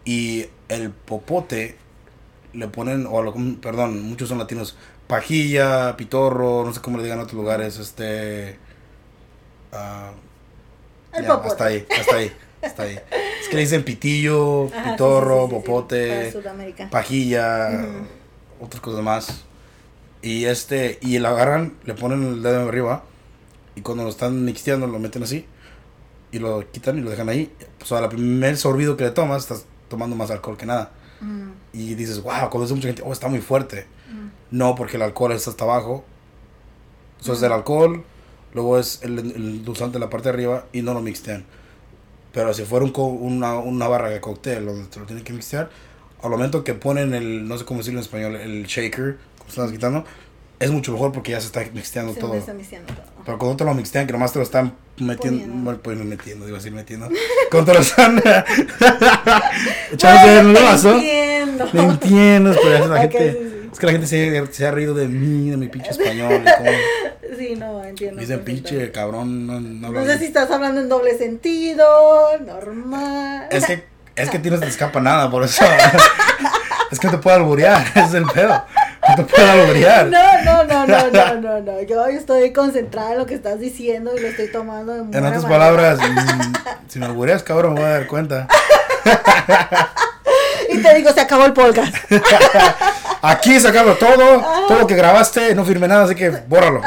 y 0.06 0.46
el 0.70 0.90
popote 0.92 1.78
le 2.54 2.68
ponen, 2.68 3.08
o 3.10 3.22
lo- 3.22 3.34
perdón, 3.62 4.02
muchos 4.04 4.30
son 4.30 4.38
latinos, 4.38 4.76
pajilla, 5.12 5.98
pitorro, 5.98 6.64
no 6.66 6.74
sé 6.74 6.80
cómo 6.80 6.98
le 6.98 7.04
digan 7.04 7.20
en 7.20 7.26
otros 7.26 7.38
lugares, 7.38 7.78
este... 7.78 8.58
ah, 9.74 10.12
El 11.14 11.26
ya, 11.26 11.34
hasta 11.34 11.66
ahí, 11.66 11.86
hasta 12.00 12.16
ahí, 12.16 12.32
hasta 12.62 12.84
ahí. 12.84 13.00
Es 13.42 13.50
que 13.50 13.56
le 13.56 13.62
dicen 13.62 13.84
pitillo, 13.84 14.68
Ajá, 14.74 14.92
pitorro, 14.92 15.42
sí, 15.42 15.48
sí, 15.48 15.52
popote, 15.56 16.34
pajilla, 16.90 17.70
Ujú. 17.72 18.66
otras 18.66 18.82
cosas 18.82 19.04
más. 19.04 19.44
Y 20.22 20.46
este, 20.46 20.98
y 21.02 21.20
lo 21.20 21.28
agarran, 21.28 21.74
le 21.84 21.94
ponen 21.94 22.24
el 22.24 22.42
dedo 22.42 22.70
arriba 22.70 23.04
y 23.76 23.82
cuando 23.82 24.04
lo 24.04 24.10
están 24.10 24.46
mixteando 24.46 24.88
lo 24.88 24.98
meten 25.00 25.24
así 25.24 25.46
y 26.32 26.40
lo 26.40 26.72
quitan 26.72 26.98
y 26.98 27.02
lo 27.02 27.10
dejan 27.10 27.28
ahí. 27.28 27.52
Pues 27.80 27.92
a 27.92 28.00
la 28.00 28.08
primer 28.08 28.56
sorbido 28.56 28.96
que 28.96 29.04
le 29.04 29.12
tomas 29.12 29.42
estás 29.44 29.66
tomando 29.90 30.16
más 30.16 30.32
alcohol 30.32 30.56
que 30.58 30.66
nada. 30.66 30.92
Y 31.74 31.96
dices, 31.96 32.24
wow, 32.24 32.50
cuando 32.50 32.74
mucha 32.74 32.88
gente, 32.88 33.04
oh, 33.06 33.12
está 33.12 33.28
muy 33.28 33.42
fuerte. 33.42 33.86
No, 34.52 34.76
porque 34.76 34.98
el 34.98 35.02
alcohol 35.04 35.32
está 35.32 35.50
hasta 35.52 35.64
abajo. 35.64 36.04
Eso 37.22 37.34
es 37.34 37.42
el 37.44 37.52
alcohol, 37.52 38.04
luego 38.54 38.78
es 38.80 39.00
el, 39.04 39.18
el 39.20 39.64
dulzante 39.66 39.98
en 39.98 40.02
la 40.02 40.10
parte 40.10 40.30
de 40.30 40.34
arriba 40.34 40.66
y 40.74 40.82
no 40.82 40.94
lo 40.94 41.02
mixtean. 41.02 41.46
Pero 42.34 42.54
si 42.54 42.64
fuera 42.64 42.84
un 42.86 42.92
co- 42.92 43.06
una, 43.06 43.56
una 43.56 43.88
barra 43.88 44.10
de 44.10 44.20
cóctel 44.22 44.66
donde 44.66 44.86
te 44.88 45.00
lo 45.00 45.06
tienen 45.06 45.24
que 45.24 45.34
mixtear, 45.34 45.70
al 46.24 46.30
momento 46.30 46.64
que 46.64 46.74
ponen 46.74 47.14
el, 47.14 47.48
no 47.48 47.58
sé 47.58 47.66
cómo 47.66 47.80
decirlo 47.80 48.00
en 48.00 48.04
español, 48.04 48.36
el 48.36 48.66
shaker, 48.66 49.18
como 49.38 49.50
estás 49.50 49.72
quitando, 49.72 50.06
es 50.60 50.70
mucho 50.72 50.92
mejor 50.92 51.12
porque 51.12 51.32
ya 51.32 51.40
se 51.42 51.48
está 51.48 51.64
mixteando 51.74 52.14
Se 52.14 52.20
todo. 52.20 52.32
me 52.34 52.38
está 52.40 52.54
miciando 52.54 52.94
todo. 52.94 53.06
Pero 53.26 53.38
cuando 53.38 53.58
te 53.58 53.64
lo 53.66 53.74
mixtean, 53.74 54.06
que 54.08 54.14
nomás 54.14 54.32
te 54.34 54.40
lo 54.40 54.44
están 54.44 54.74
metiendo, 54.98 55.42
Poniendo. 55.44 55.82
pues 55.82 55.98
metiendo, 56.00 56.46
digo 56.46 56.58
así, 56.58 56.72
metiendo. 56.72 57.10
Cuando 57.52 57.72
te 57.72 57.78
lo 57.78 57.84
están 57.84 58.18
echando 59.92 60.32
en 60.32 60.48
el 60.48 60.54
vaso. 60.54 60.94
entiendo. 60.96 61.68
No 61.74 61.82
entiendes, 61.92 62.58
pero 62.62 62.76
es 62.84 62.90
la 62.90 62.96
Ok, 62.96 63.02
gente. 63.12 63.32
sí, 63.34 63.40
sí. 63.50 63.61
Es 63.72 63.80
que 63.80 63.86
la 63.86 63.92
gente 63.94 64.08
se, 64.08 64.46
se 64.52 64.68
ha 64.68 64.72
reído 64.72 64.94
de 64.94 65.08
mí, 65.08 65.50
de 65.50 65.58
mi 65.58 65.68
pinche 65.68 65.92
español. 65.92 66.44
y 66.44 67.36
Sí, 67.38 67.56
no, 67.56 67.84
entiendo. 67.84 68.20
dicen 68.20 68.44
pinche 68.44 68.92
cabrón. 68.92 69.48
No, 69.48 69.60
no, 69.60 69.92
No 69.92 70.06
sé 70.06 70.20
si 70.20 70.26
estás 70.26 70.52
hablando 70.52 70.82
en 70.82 70.90
doble 70.90 71.18
sentido, 71.18 72.38
normal. 72.46 73.48
Es 73.50 73.66
que, 73.66 73.86
es 74.16 74.30
que 74.30 74.38
a 74.38 74.42
ti 74.42 74.50
no 74.50 74.58
se 74.58 74.64
te 74.64 74.70
escapa 74.70 75.00
nada, 75.00 75.32
por 75.32 75.44
eso. 75.44 75.64
es 76.92 77.00
que 77.00 77.08
te 77.08 77.18
puedo 77.18 77.38
alburear, 77.38 77.86
es 77.96 78.14
el 78.14 78.26
pedo. 78.26 78.64
No 79.08 79.16
te 79.16 79.24
puedo 79.24 79.50
alburear. 79.50 80.08
No, 80.08 80.44
no, 80.44 80.64
no, 80.66 80.86
no, 80.86 81.10
no, 81.10 81.42
no, 81.42 81.60
no. 81.62 81.82
Yo 81.82 82.06
estoy 82.08 82.52
concentrada 82.52 83.14
en 83.14 83.20
lo 83.20 83.26
que 83.26 83.34
estás 83.34 83.60
diciendo 83.60 84.12
y 84.16 84.20
lo 84.20 84.28
estoy 84.28 84.52
tomando 84.52 84.94
de 84.94 85.04
muy 85.04 85.16
En 85.16 85.26
otras 85.26 85.46
palabras, 85.46 86.00
mm, 86.00 86.54
si 86.88 87.00
me 87.00 87.06
albureas, 87.06 87.44
cabrón, 87.44 87.76
me 87.76 87.80
voy 87.82 87.90
a 87.90 87.94
dar 87.94 88.08
cuenta. 88.08 88.48
Y 90.70 90.78
te 90.82 90.94
digo, 90.96 91.12
se 91.12 91.22
acabó 91.22 91.46
el 91.46 91.54
podcast. 91.54 91.96
Aquí 93.22 93.60
se 93.60 93.68
acaba 93.68 93.96
todo. 93.96 94.42
Todo 94.68 94.80
lo 94.80 94.88
que 94.88 94.96
grabaste, 94.96 95.54
no 95.56 95.64
firmé 95.66 95.88
nada, 95.88 96.04
así 96.06 96.16
que 96.16 96.30
bórralo. 96.30 96.82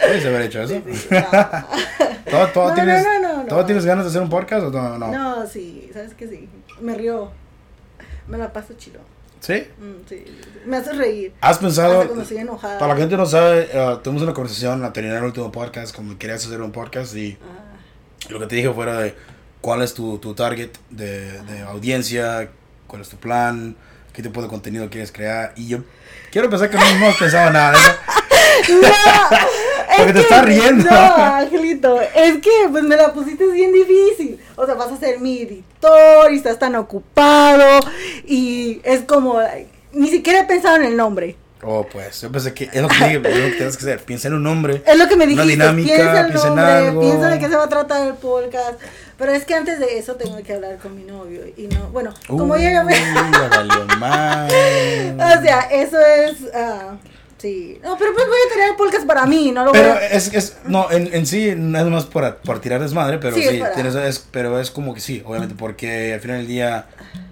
Puedes 0.00 0.26
haber 0.26 0.42
hecho 0.42 0.62
eso. 0.62 0.74
No. 1.10 1.26
¿Todo, 2.30 2.46
todo 2.48 2.68
No, 2.68 2.74
tienes, 2.74 3.06
no, 3.22 3.44
¿todo 3.46 3.60
no. 3.60 3.66
tienes 3.66 3.84
ganas 3.86 4.04
de 4.04 4.10
hacer 4.10 4.22
un 4.22 4.28
podcast 4.28 4.64
o 4.66 4.70
no? 4.70 4.98
no? 4.98 5.10
No, 5.10 5.46
sí, 5.46 5.90
sabes 5.92 6.14
que 6.14 6.28
sí. 6.28 6.48
Me 6.80 6.94
río. 6.94 7.30
Me 8.26 8.36
la 8.38 8.52
paso 8.52 8.74
chido. 8.76 9.00
¿Sí? 9.40 9.66
Mm, 9.78 10.06
sí. 10.08 10.24
Me 10.66 10.76
hace 10.76 10.92
reír. 10.92 11.32
¿Has 11.40 11.58
pensado? 11.58 12.02
Estoy 12.20 12.38
enojada. 12.38 12.78
Para 12.78 12.92
la 12.94 12.98
gente 13.00 13.14
que 13.14 13.16
no 13.16 13.26
sabe, 13.26 13.68
eh, 13.72 13.96
tuvimos 14.02 14.22
una 14.22 14.34
conversación 14.34 14.84
al 14.84 14.92
terminar 14.92 15.18
el 15.18 15.24
último 15.24 15.50
podcast, 15.50 15.94
como 15.94 16.18
querías 16.18 16.44
hacer 16.44 16.60
un 16.60 16.72
podcast 16.72 17.14
y 17.16 17.38
Ah, 17.42 18.28
lo 18.28 18.38
que 18.40 18.46
te 18.46 18.56
dije 18.56 18.70
fuera 18.70 18.98
de 18.98 19.14
cuál 19.60 19.80
es 19.82 19.94
tu, 19.94 20.18
tu 20.18 20.34
target 20.34 20.70
de, 20.90 21.40
de 21.42 21.60
audiencia, 21.62 22.50
cuál 22.86 23.02
es 23.02 23.08
tu 23.08 23.16
plan, 23.16 23.74
qué 24.18 24.22
tipo 24.24 24.42
de 24.42 24.48
contenido 24.48 24.90
quieres 24.90 25.12
crear. 25.12 25.52
Y 25.54 25.68
yo 25.68 25.78
quiero 26.32 26.50
pensar 26.50 26.68
que 26.68 26.76
no, 26.76 27.06
has 27.06 27.16
pensado 27.16 27.52
nada 27.52 27.70
de 27.70 27.78
eso. 27.78 27.92
No, 28.68 28.88
Porque 29.96 30.10
es 30.10 30.14
te 30.14 30.20
estás 30.22 30.44
riendo. 30.44 30.90
No, 30.90 30.96
Angelito, 30.96 32.00
es 32.00 32.38
que 32.38 32.50
pues 32.72 32.82
me 32.82 32.96
la 32.96 33.12
pusiste 33.12 33.46
bien 33.46 33.72
difícil. 33.72 34.40
O 34.56 34.66
sea, 34.66 34.74
vas 34.74 34.90
a 34.90 34.96
ser 34.96 35.20
mi 35.20 35.42
editor 35.42 36.32
y 36.32 36.36
estás 36.36 36.58
tan 36.58 36.74
ocupado 36.74 37.78
y 38.26 38.80
es 38.82 39.02
como 39.02 39.40
ni 39.92 40.08
siquiera 40.10 40.40
he 40.40 40.44
pensado 40.44 40.76
en 40.76 40.84
el 40.84 40.96
nombre. 40.96 41.36
Oh, 41.62 41.84
pues, 41.90 42.20
yo 42.20 42.30
pensé 42.30 42.54
que 42.54 42.70
es 42.72 42.80
lo 42.80 42.86
que 42.88 42.94
es 42.94 43.14
lo 43.14 43.22
que 43.22 43.30
tienes 43.56 43.76
que 43.76 43.82
hacer. 43.84 44.00
Piensa 44.04 44.28
en 44.28 44.34
un 44.34 44.42
nombre. 44.44 44.82
Es 44.86 44.96
lo 44.96 45.08
que 45.08 45.16
me 45.16 45.24
Una 45.24 45.42
dijiste. 45.42 45.50
dinámica, 45.52 45.94
piensa 45.94 46.20
el 46.20 46.26
piensa 46.28 46.48
en 46.48 46.58
algo. 46.58 47.00
piensa 47.00 47.28
de 47.28 47.38
qué 47.40 47.48
se 47.48 47.56
va 47.56 47.64
a 47.64 47.68
tratar 47.68 48.06
el 48.06 48.14
podcast. 48.14 48.80
Pero 49.16 49.32
es 49.32 49.44
que 49.44 49.54
antes 49.54 49.80
de 49.80 49.98
eso 49.98 50.14
tengo 50.14 50.40
que 50.44 50.52
hablar 50.54 50.76
con 50.78 50.94
mi 50.96 51.02
novio 51.02 51.40
y 51.56 51.66
no, 51.66 51.88
bueno, 51.88 52.14
como 52.28 52.54
Uy, 52.54 52.62
ya 52.62 52.70
ya 52.72 52.84
me 52.84 52.92
ya 52.94 53.48
valió 53.50 53.84
mal. 53.98 54.48
O 55.16 55.42
sea, 55.42 55.60
eso 55.72 55.98
es 55.98 56.36
ah, 56.54 56.96
sí. 57.38 57.80
No, 57.82 57.98
pero 57.98 58.12
pues 58.14 58.26
voy 58.28 58.36
a 58.46 58.52
tener 58.54 58.70
el 58.70 58.76
podcast 58.76 59.04
para 59.06 59.26
mí, 59.26 59.50
no 59.50 59.64
lo 59.64 59.72
voy 59.72 59.80
Pero 59.80 59.94
a 59.94 59.98
es, 60.06 60.32
es, 60.32 60.58
no, 60.66 60.88
en, 60.92 61.12
en 61.12 61.26
sí, 61.26 61.54
no 61.56 61.76
es 61.80 61.86
más 61.86 62.06
por, 62.06 62.36
por 62.36 62.60
tirar 62.60 62.80
desmadre, 62.80 63.18
pero 63.18 63.34
Sí, 63.34 63.42
sí, 63.42 63.60
es 63.60 63.74
tienes, 63.74 63.96
es, 63.96 64.20
pero 64.30 64.60
es 64.60 64.70
como 64.70 64.94
que 64.94 65.00
sí, 65.00 65.20
obviamente, 65.26 65.56
porque 65.58 66.14
al 66.14 66.20
final 66.20 66.36
del 66.38 66.46
día, 66.46 66.86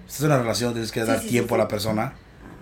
estás 0.05 0.19
en 0.19 0.25
una 0.27 0.39
relación, 0.39 0.73
tienes 0.73 0.91
que 0.91 0.99
Sí, 1.01 1.07
dar 1.07 1.21
sí, 1.21 1.27
tiempo 1.29 1.55
a 1.55 1.59
la 1.59 1.69
persona, 1.69 2.15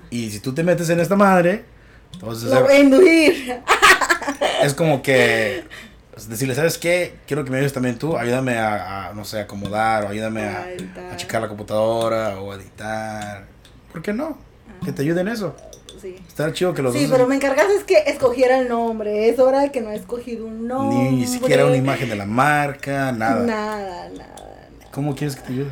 y 0.09 0.29
si 0.31 0.39
tú 0.39 0.53
te 0.53 0.63
metes 0.63 0.89
en 0.89 0.99
esta 0.99 1.15
madre, 1.15 1.65
entonces 2.13 2.49
lo 2.49 2.67
es 4.63 4.73
como 4.73 5.01
que 5.01 5.63
pues, 6.13 6.29
decirle, 6.29 6.55
¿sabes 6.55 6.77
qué? 6.77 7.15
Quiero 7.27 7.43
que 7.43 7.51
me 7.51 7.57
ayudes 7.57 7.73
también 7.73 7.97
tú, 7.97 8.17
ayúdame 8.17 8.57
a, 8.57 9.09
a, 9.09 9.13
no 9.13 9.25
sé, 9.25 9.39
acomodar, 9.41 10.05
o 10.05 10.09
ayúdame 10.09 10.43
a, 10.43 10.65
A 11.09 11.13
a 11.13 11.17
checar 11.17 11.41
la 11.41 11.47
computadora, 11.47 12.39
o 12.39 12.51
a 12.51 12.55
editar, 12.55 13.45
¿por 13.91 14.01
qué 14.01 14.13
no? 14.13 14.37
Que 14.83 14.91
te 14.91 15.01
ayuden 15.01 15.27
eso, 15.27 15.55
Sí. 16.01 16.15
está 16.27 16.51
chido 16.53 16.73
que 16.73 16.81
los 16.81 16.93
Sí, 16.93 17.03
dos- 17.03 17.11
pero 17.11 17.25
me 17.27 17.35
encargaste 17.35 17.73
es 17.75 17.83
que 17.83 17.97
escogiera 18.07 18.59
el 18.59 18.67
nombre. 18.69 19.29
Es 19.29 19.39
hora 19.39 19.61
de 19.61 19.71
que 19.71 19.81
no 19.81 19.89
he 19.91 19.95
escogido 19.95 20.45
un 20.45 20.67
nombre. 20.67 21.11
ni 21.11 21.25
siquiera 21.25 21.65
una 21.65 21.77
imagen 21.77 22.09
de 22.09 22.15
la 22.15 22.25
marca, 22.25 23.11
nada. 23.11 23.43
Nada, 23.45 24.09
nada, 24.09 24.69
¿Cómo 24.91 25.15
quieres 25.15 25.35
que 25.35 25.41
te 25.41 25.53
ayude? 25.53 25.71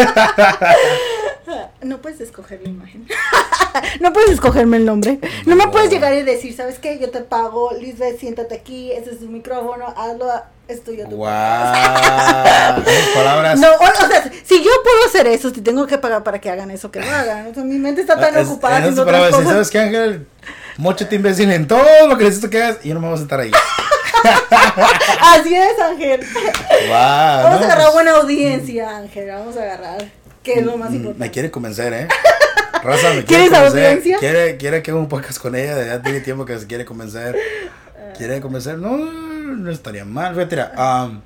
No 1.82 2.00
puedes 2.00 2.20
escoger 2.20 2.60
la 2.62 2.68
imagen. 2.68 3.08
no 4.00 4.12
puedes 4.12 4.30
escogerme 4.30 4.76
el 4.76 4.84
nombre. 4.84 5.18
No. 5.46 5.56
me 5.56 5.66
puedes 5.68 5.90
llegar 5.90 6.14
y 6.14 6.22
decir, 6.22 6.54
¿sabes 6.54 6.78
qué? 6.78 6.98
Yo 7.00 7.10
te 7.10 7.20
pago, 7.22 7.72
Lisbeth, 7.72 8.20
siéntate 8.20 8.54
aquí, 8.54 8.92
ese 8.92 9.12
es 9.12 9.18
tu 9.18 9.26
micrófono, 9.26 9.86
hazlo, 9.96 10.30
es 10.68 10.84
tuyo 10.84 11.08
tu 11.08 11.16
¡Wow! 11.16 11.26
Palabras. 13.14 13.58
No, 13.58 13.68
o, 13.68 13.82
o 13.84 14.06
sea, 14.08 14.30
si 14.44 14.62
yo 14.62 14.70
puedo 14.84 15.06
hacer 15.06 15.26
eso, 15.26 15.50
si 15.50 15.60
tengo 15.62 15.86
que 15.86 15.98
pagar 15.98 16.22
para 16.22 16.38
que 16.40 16.50
hagan 16.50 16.70
eso, 16.70 16.90
que 16.92 17.00
lo 17.00 17.10
hagan. 17.10 17.46
O 17.48 17.54
sea, 17.54 17.64
mi 17.64 17.78
mente 17.78 18.02
está 18.02 18.20
tan 18.20 18.36
Es- 18.36 18.46
ocupada 18.46 18.76
haciendo 18.76 19.02
otras 19.02 19.16
palabras, 19.16 19.36
cosas. 19.36 19.52
¿sabes 19.52 19.70
qué, 19.70 19.78
Ángel? 19.80 20.26
Mochate 20.76 21.16
imbécil 21.16 21.50
en 21.50 21.66
todo 21.66 22.06
lo 22.08 22.16
que 22.16 22.24
necesito 22.24 22.48
que 22.50 22.62
hagas 22.62 22.78
y 22.84 22.88
yo 22.88 22.94
no 22.94 23.00
me 23.00 23.06
voy 23.08 23.16
a 23.16 23.18
sentar 23.18 23.40
ahí. 23.40 23.50
Así 25.20 25.54
es, 25.54 25.78
Ángel. 25.78 26.20
¡Wow! 26.20 26.88
Vamos 26.88 27.60
no, 27.60 27.66
a 27.66 27.66
agarrar 27.66 27.84
pues, 27.84 27.92
buena 27.92 28.10
audiencia, 28.12 28.96
Ángel. 28.96 29.28
Vamos 29.28 29.56
a 29.56 29.62
agarrar. 29.62 30.10
Que 30.42 30.54
es 30.54 30.64
lo 30.64 30.76
más 30.76 30.90
mm, 30.90 30.96
importante. 30.96 31.20
Me 31.20 31.30
quiere 31.30 31.50
convencer, 31.50 31.92
¿eh? 31.92 32.08
Raza, 32.82 33.10
me 33.10 33.24
quiere 33.24 33.48
¿Quieres 33.48 33.50
convencer. 33.50 33.86
audiencia? 33.86 34.18
Quiere, 34.18 34.56
quiere 34.56 34.82
que 34.82 34.90
haga 34.90 35.00
un 35.00 35.08
podcast 35.08 35.38
con 35.38 35.54
ella. 35.54 35.84
Ya 35.84 36.02
tiene 36.02 36.20
tiempo 36.20 36.44
que 36.44 36.58
se 36.58 36.66
quiere 36.66 36.84
convencer. 36.84 37.36
Quiere 38.16 38.40
convencer. 38.40 38.78
No, 38.78 38.96
no 38.96 39.70
estaría 39.70 40.04
mal. 40.04 40.34
Um, 40.76 41.20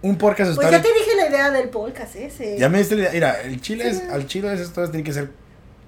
un 0.00 0.16
podcast 0.16 0.54
Pues 0.54 0.70
ya 0.70 0.80
te 0.80 0.92
dije 0.92 1.16
la 1.16 1.28
idea 1.28 1.50
del 1.50 1.68
podcast 1.70 2.14
ese. 2.16 2.56
Ya 2.58 2.68
me 2.68 2.78
diste 2.78 2.94
la 2.94 3.02
idea. 3.02 3.12
Mira, 3.12 3.40
el 3.42 3.60
chile 3.60 3.88
es, 3.88 4.02
al 4.10 4.26
chile 4.26 4.52
es 4.52 4.60
esto 4.60 4.88
tiene 4.90 5.02
que 5.02 5.12
ser 5.12 5.30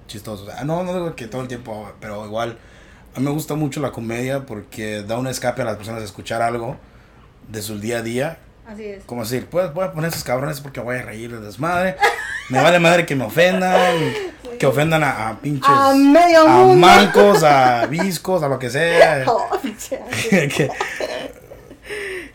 chistoso. 0.07 0.43
O 0.43 0.45
sea, 0.47 0.63
no, 0.65 0.83
no 0.83 0.93
digo 0.93 1.15
que 1.15 1.27
todo 1.27 1.41
el 1.41 1.47
tiempo, 1.47 1.89
pero 2.01 2.25
igual 2.25 2.57
a 3.15 3.19
mí 3.19 3.25
me 3.25 3.31
gusta 3.31 3.55
mucho 3.55 3.79
la 3.81 3.91
comedia 3.91 4.45
porque 4.45 5.03
da 5.03 5.17
un 5.17 5.27
escape 5.27 5.61
a 5.61 5.65
las 5.65 5.75
personas 5.77 6.01
a 6.01 6.05
escuchar 6.05 6.41
algo 6.41 6.77
de 7.47 7.61
su 7.61 7.79
día 7.79 7.97
a 7.97 8.01
día. 8.01 8.37
Así 8.67 8.85
es. 8.85 9.03
Como 9.05 9.23
decir, 9.23 9.47
pues 9.47 9.73
voy 9.73 9.83
a 9.85 9.91
poner 9.91 10.09
esos 10.11 10.23
cabrones 10.23 10.61
porque 10.61 10.79
voy 10.79 10.97
a 10.97 11.01
reír 11.01 11.31
de 11.31 11.39
desmadre. 11.41 11.97
Me 12.49 12.61
vale 12.61 12.79
madre 12.79 13.05
que 13.05 13.15
me 13.15 13.25
ofendan, 13.25 13.95
que 14.59 14.65
ofendan 14.65 15.03
a, 15.03 15.29
a 15.29 15.39
pinches, 15.39 15.69
A 15.69 15.93
medio 15.93 16.41
a 16.41 16.45
mundo. 16.47 16.75
mancos, 16.87 17.43
a 17.43 17.85
viscos, 17.89 18.43
a 18.43 18.47
lo 18.47 18.59
que 18.59 18.69
sea. 18.69 19.25
Oh. 19.27 19.49
Que- 20.29 20.69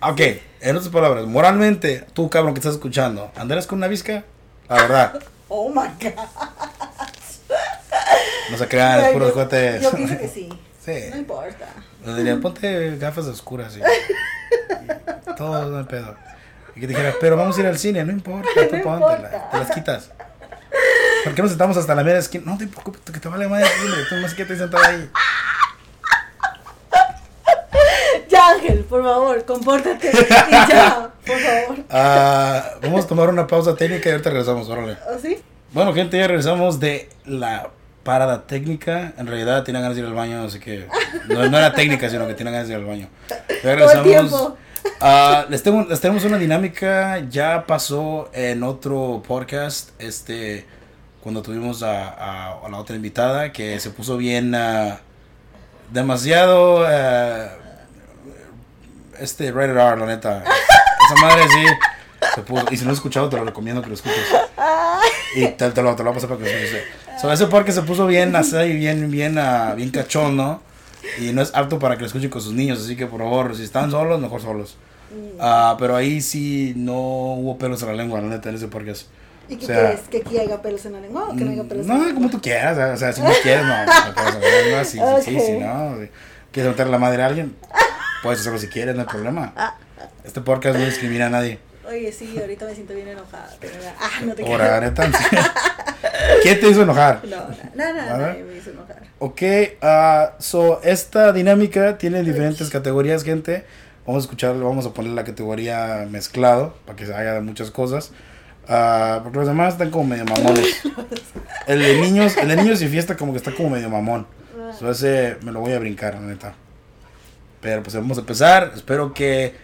ok, 0.02 0.20
en 0.60 0.76
otras 0.76 0.92
palabras, 0.92 1.24
moralmente, 1.26 2.04
tú 2.12 2.28
cabrón 2.28 2.52
que 2.54 2.60
estás 2.60 2.74
escuchando, 2.74 3.30
¿andarás 3.36 3.66
con 3.66 3.78
una 3.78 3.88
visca? 3.88 4.24
La 4.68 4.76
verdad. 4.76 5.20
Oh 5.48 5.68
my 5.70 5.88
god. 6.00 6.12
No 8.50 8.58
se 8.58 8.68
crean, 8.68 9.00
es 9.00 9.32
cohetes. 9.32 9.82
Yo 9.82 9.90
pienso 9.92 10.18
que 10.18 10.28
sí. 10.28 10.48
Sí. 10.86 11.10
No 11.10 11.16
importa. 11.16 11.66
Le 12.04 12.14
diría, 12.14 12.38
ponte 12.40 12.96
gafas 12.96 13.26
oscuras 13.26 13.76
y, 13.76 13.80
y 13.80 15.32
todo 15.36 15.68
no 15.68 15.78
hay 15.78 15.84
pedo. 15.84 16.14
Y 16.76 16.80
que 16.80 16.86
dijera, 16.86 17.12
pero 17.20 17.36
vamos 17.36 17.56
a 17.58 17.60
ir 17.60 17.66
al 17.66 17.76
cine, 17.78 18.04
no 18.04 18.12
importa, 18.12 18.48
tú 18.70 18.82
póntela, 18.82 19.50
te 19.50 19.58
las 19.58 19.70
quitas. 19.72 20.10
¿Por 21.24 21.34
qué 21.34 21.42
nos 21.42 21.50
sentamos 21.50 21.76
hasta 21.76 21.94
la 21.94 22.04
media 22.04 22.18
esquina? 22.18 22.44
No 22.46 22.56
te 22.56 22.68
preocupes, 22.68 23.00
que 23.12 23.18
te 23.18 23.28
vale 23.28 23.48
madre, 23.48 23.66
tú 24.08 24.14
más 24.16 24.32
que 24.32 24.44
te 24.44 24.56
sentado 24.56 24.84
ahí. 24.84 25.10
Ya, 28.28 28.50
Ángel, 28.50 28.84
por 28.84 29.02
favor, 29.02 29.44
compórtate. 29.44 30.10
Y 30.48 30.52
ya, 30.52 31.10
por 31.26 31.38
favor. 31.38 31.84
Ah, 31.90 32.74
vamos 32.80 33.04
a 33.04 33.08
tomar 33.08 33.28
una 33.28 33.46
pausa 33.46 33.74
técnica 33.74 34.08
y 34.08 34.12
ahorita 34.12 34.30
regresamos, 34.30 34.68
órale. 34.68 34.96
¿O 35.12 35.18
sí? 35.18 35.42
Bueno, 35.72 35.92
gente, 35.92 36.16
ya 36.16 36.28
regresamos 36.28 36.78
de 36.78 37.08
la 37.24 37.70
parada 38.06 38.46
técnica. 38.46 39.12
En 39.18 39.26
realidad 39.26 39.62
tenía 39.64 39.80
ganas 39.82 39.96
de 39.96 40.02
ir 40.02 40.08
al 40.08 40.14
baño, 40.14 40.42
así 40.44 40.58
que 40.60 40.86
no, 41.28 41.46
no 41.50 41.58
era 41.58 41.74
técnica, 41.74 42.08
sino 42.08 42.26
que 42.26 42.32
tenía 42.34 42.52
ganas 42.52 42.68
de 42.68 42.74
ir 42.74 42.80
al 42.80 42.86
baño. 42.86 43.08
Regresamos. 43.62 44.52
Ah, 45.00 45.44
les, 45.50 45.62
tengo- 45.62 45.84
les 45.88 46.00
tenemos 46.00 46.24
una 46.24 46.38
dinámica, 46.38 47.18
ya 47.28 47.66
pasó 47.66 48.30
en 48.32 48.62
otro 48.62 49.22
podcast, 49.26 49.90
este, 50.00 50.64
cuando 51.22 51.42
tuvimos 51.42 51.82
a, 51.82 52.08
a- 52.08 52.60
a 52.64 52.68
la 52.70 52.78
otra 52.78 52.94
invitada, 52.96 53.52
que 53.52 53.78
se 53.80 53.90
puso 53.90 54.16
bien, 54.16 54.54
ah, 54.54 55.00
demasiado, 55.90 56.84
ah, 56.86 57.48
este, 59.18 59.50
rated 59.50 59.70
R, 59.76 59.96
la 59.98 60.06
neta. 60.06 60.44
Esa 60.44 61.20
madre 61.26 61.44
sí, 61.48 61.66
se 62.34 62.42
puso, 62.42 62.64
y 62.70 62.76
si 62.76 62.82
no 62.84 62.88
lo 62.88 62.92
has 62.92 62.98
escuchado, 62.98 63.28
te 63.28 63.36
lo 63.36 63.44
recomiendo 63.44 63.82
que 63.82 63.88
lo 63.88 63.94
escuches. 63.94 64.18
Y 65.34 65.46
te, 65.48 65.70
te 65.70 65.82
lo, 65.82 65.94
te 65.96 66.02
lo 66.04 66.10
voy 66.12 66.18
a 66.18 66.20
pasar 66.22 66.28
para 66.36 66.44
que 66.44 66.52
lo 66.52 66.58
escuches. 66.58 66.84
So, 67.20 67.32
ese 67.32 67.46
podcast 67.46 67.78
se 67.78 67.84
puso 67.84 68.06
bien, 68.06 68.34
así, 68.36 68.56
bien, 68.74 69.10
bien, 69.10 69.38
ah, 69.38 69.74
bien 69.74 69.90
cachón, 69.90 70.36
¿no? 70.36 70.60
Y 71.20 71.32
no 71.32 71.40
es 71.42 71.50
apto 71.54 71.78
para 71.78 71.94
que 71.96 72.00
lo 72.02 72.06
escuchen 72.08 72.28
con 72.30 72.40
sus 72.42 72.52
niños, 72.52 72.82
así 72.82 72.96
que 72.96 73.06
por 73.06 73.20
favor, 73.20 73.56
si 73.56 73.62
están 73.64 73.90
solos, 73.90 74.20
mejor 74.20 74.40
solos. 74.42 74.76
Ah, 75.40 75.76
pero 75.78 75.96
ahí 75.96 76.20
sí 76.20 76.74
no 76.76 76.94
hubo 77.34 77.56
pelos 77.58 77.80
en 77.82 77.88
la 77.88 77.94
lengua, 77.94 78.20
la 78.20 78.28
neta, 78.28 78.48
en 78.50 78.56
ese 78.56 78.68
podcast. 78.68 79.06
¿Y 79.48 79.56
qué 79.56 79.64
O 79.64 79.66
sea, 79.68 79.76
quieres? 79.80 80.00
¿Que 80.10 80.16
aquí 80.18 80.38
haya 80.38 80.60
pelos 80.60 80.84
en 80.86 80.92
la 80.94 81.00
lengua 81.00 81.28
o 81.30 81.36
que 81.36 81.44
no 81.44 81.52
haya 81.52 81.62
pelos 81.64 81.84
en 81.86 81.88
la 81.88 81.94
No, 81.94 82.00
lengua? 82.04 82.14
como 82.14 82.30
tú 82.30 82.40
quieras, 82.40 82.76
o 82.94 82.96
sea, 82.96 83.12
si 83.12 83.22
no 83.22 83.30
quieres, 83.42 83.64
no, 83.64 83.86
no 83.86 84.14
pelos 84.14 84.34
en 84.34 84.40
la 84.42 84.48
lengua, 84.62 84.84
sí, 84.84 84.98
sí, 84.98 85.30
sí, 85.30 85.40
sí, 85.40 85.52
Ok. 85.54 85.60
no. 85.62 86.00
si 86.02 86.08
¿Quieres 86.52 86.72
meter 86.72 86.86
la 86.88 86.98
madre 86.98 87.22
a 87.22 87.26
alguien? 87.26 87.54
Puedes 88.22 88.40
hacerlo 88.40 88.58
si 88.58 88.66
quieres, 88.66 88.94
no 88.94 89.02
hay 89.02 89.06
problema. 89.06 89.52
Este 90.24 90.40
podcast 90.40 90.78
no 90.78 90.84
discrimina 90.84 91.26
a 91.26 91.30
nadie. 91.30 91.60
Oye, 91.88 92.10
sí, 92.12 92.36
ahorita 92.40 92.66
me 92.66 92.74
siento 92.74 92.94
bien 92.94 93.08
enojada. 93.08 93.48
pero 93.60 93.74
Ah, 94.00 94.10
no 94.24 94.34
te 94.34 94.42
Ahora, 94.44 94.78
creas. 94.78 94.82
neta. 94.82 95.10
¿Qué 96.42 96.54
te 96.56 96.68
hizo 96.68 96.82
enojar? 96.82 97.22
No, 97.24 97.36
no, 97.36 97.46
no, 97.74 97.92
no, 97.92 98.10
¿Vale? 98.12 98.26
nadie 98.26 98.42
me 98.44 98.56
hizo 98.56 98.70
enojar. 98.70 99.02
Ok, 99.18 99.42
ah, 99.82 100.34
so 100.38 100.80
esta 100.82 101.32
dinámica 101.32 101.98
tiene 101.98 102.22
diferentes 102.22 102.68
categorías, 102.70 103.22
gente. 103.22 103.64
Vamos 104.06 104.22
a 104.22 104.24
escuchar, 104.26 104.54
vamos 104.58 104.86
a 104.86 104.92
poner 104.92 105.12
la 105.12 105.24
categoría 105.24 106.06
mezclado 106.10 106.76
para 106.86 106.96
que 106.96 107.06
se 107.06 107.14
haga 107.14 107.34
de 107.34 107.40
muchas 107.40 107.70
cosas. 107.70 108.12
Ah, 108.68 109.20
porque 109.22 109.38
los 109.38 109.46
demás 109.48 109.74
están 109.74 109.90
como 109.90 110.04
medio 110.04 110.24
mamones. 110.24 110.80
El 111.66 111.80
de 111.80 112.00
niños, 112.00 112.36
el 112.36 112.46
de 112.48 112.56
niños 112.56 112.80
y 112.82 112.86
fiesta 112.88 113.16
como 113.16 113.32
que 113.32 113.38
está 113.38 113.52
como 113.52 113.70
medio 113.70 113.90
mamón. 113.90 114.26
So 114.78 114.88
ese 114.90 115.36
me 115.42 115.50
lo 115.50 115.60
voy 115.60 115.72
a 115.72 115.78
brincar, 115.80 116.14
la 116.14 116.20
neta. 116.20 116.54
Pero 117.60 117.82
pues 117.82 117.96
vamos 117.96 118.18
a 118.18 118.20
empezar. 118.20 118.72
Espero 118.74 119.12
que. 119.12 119.54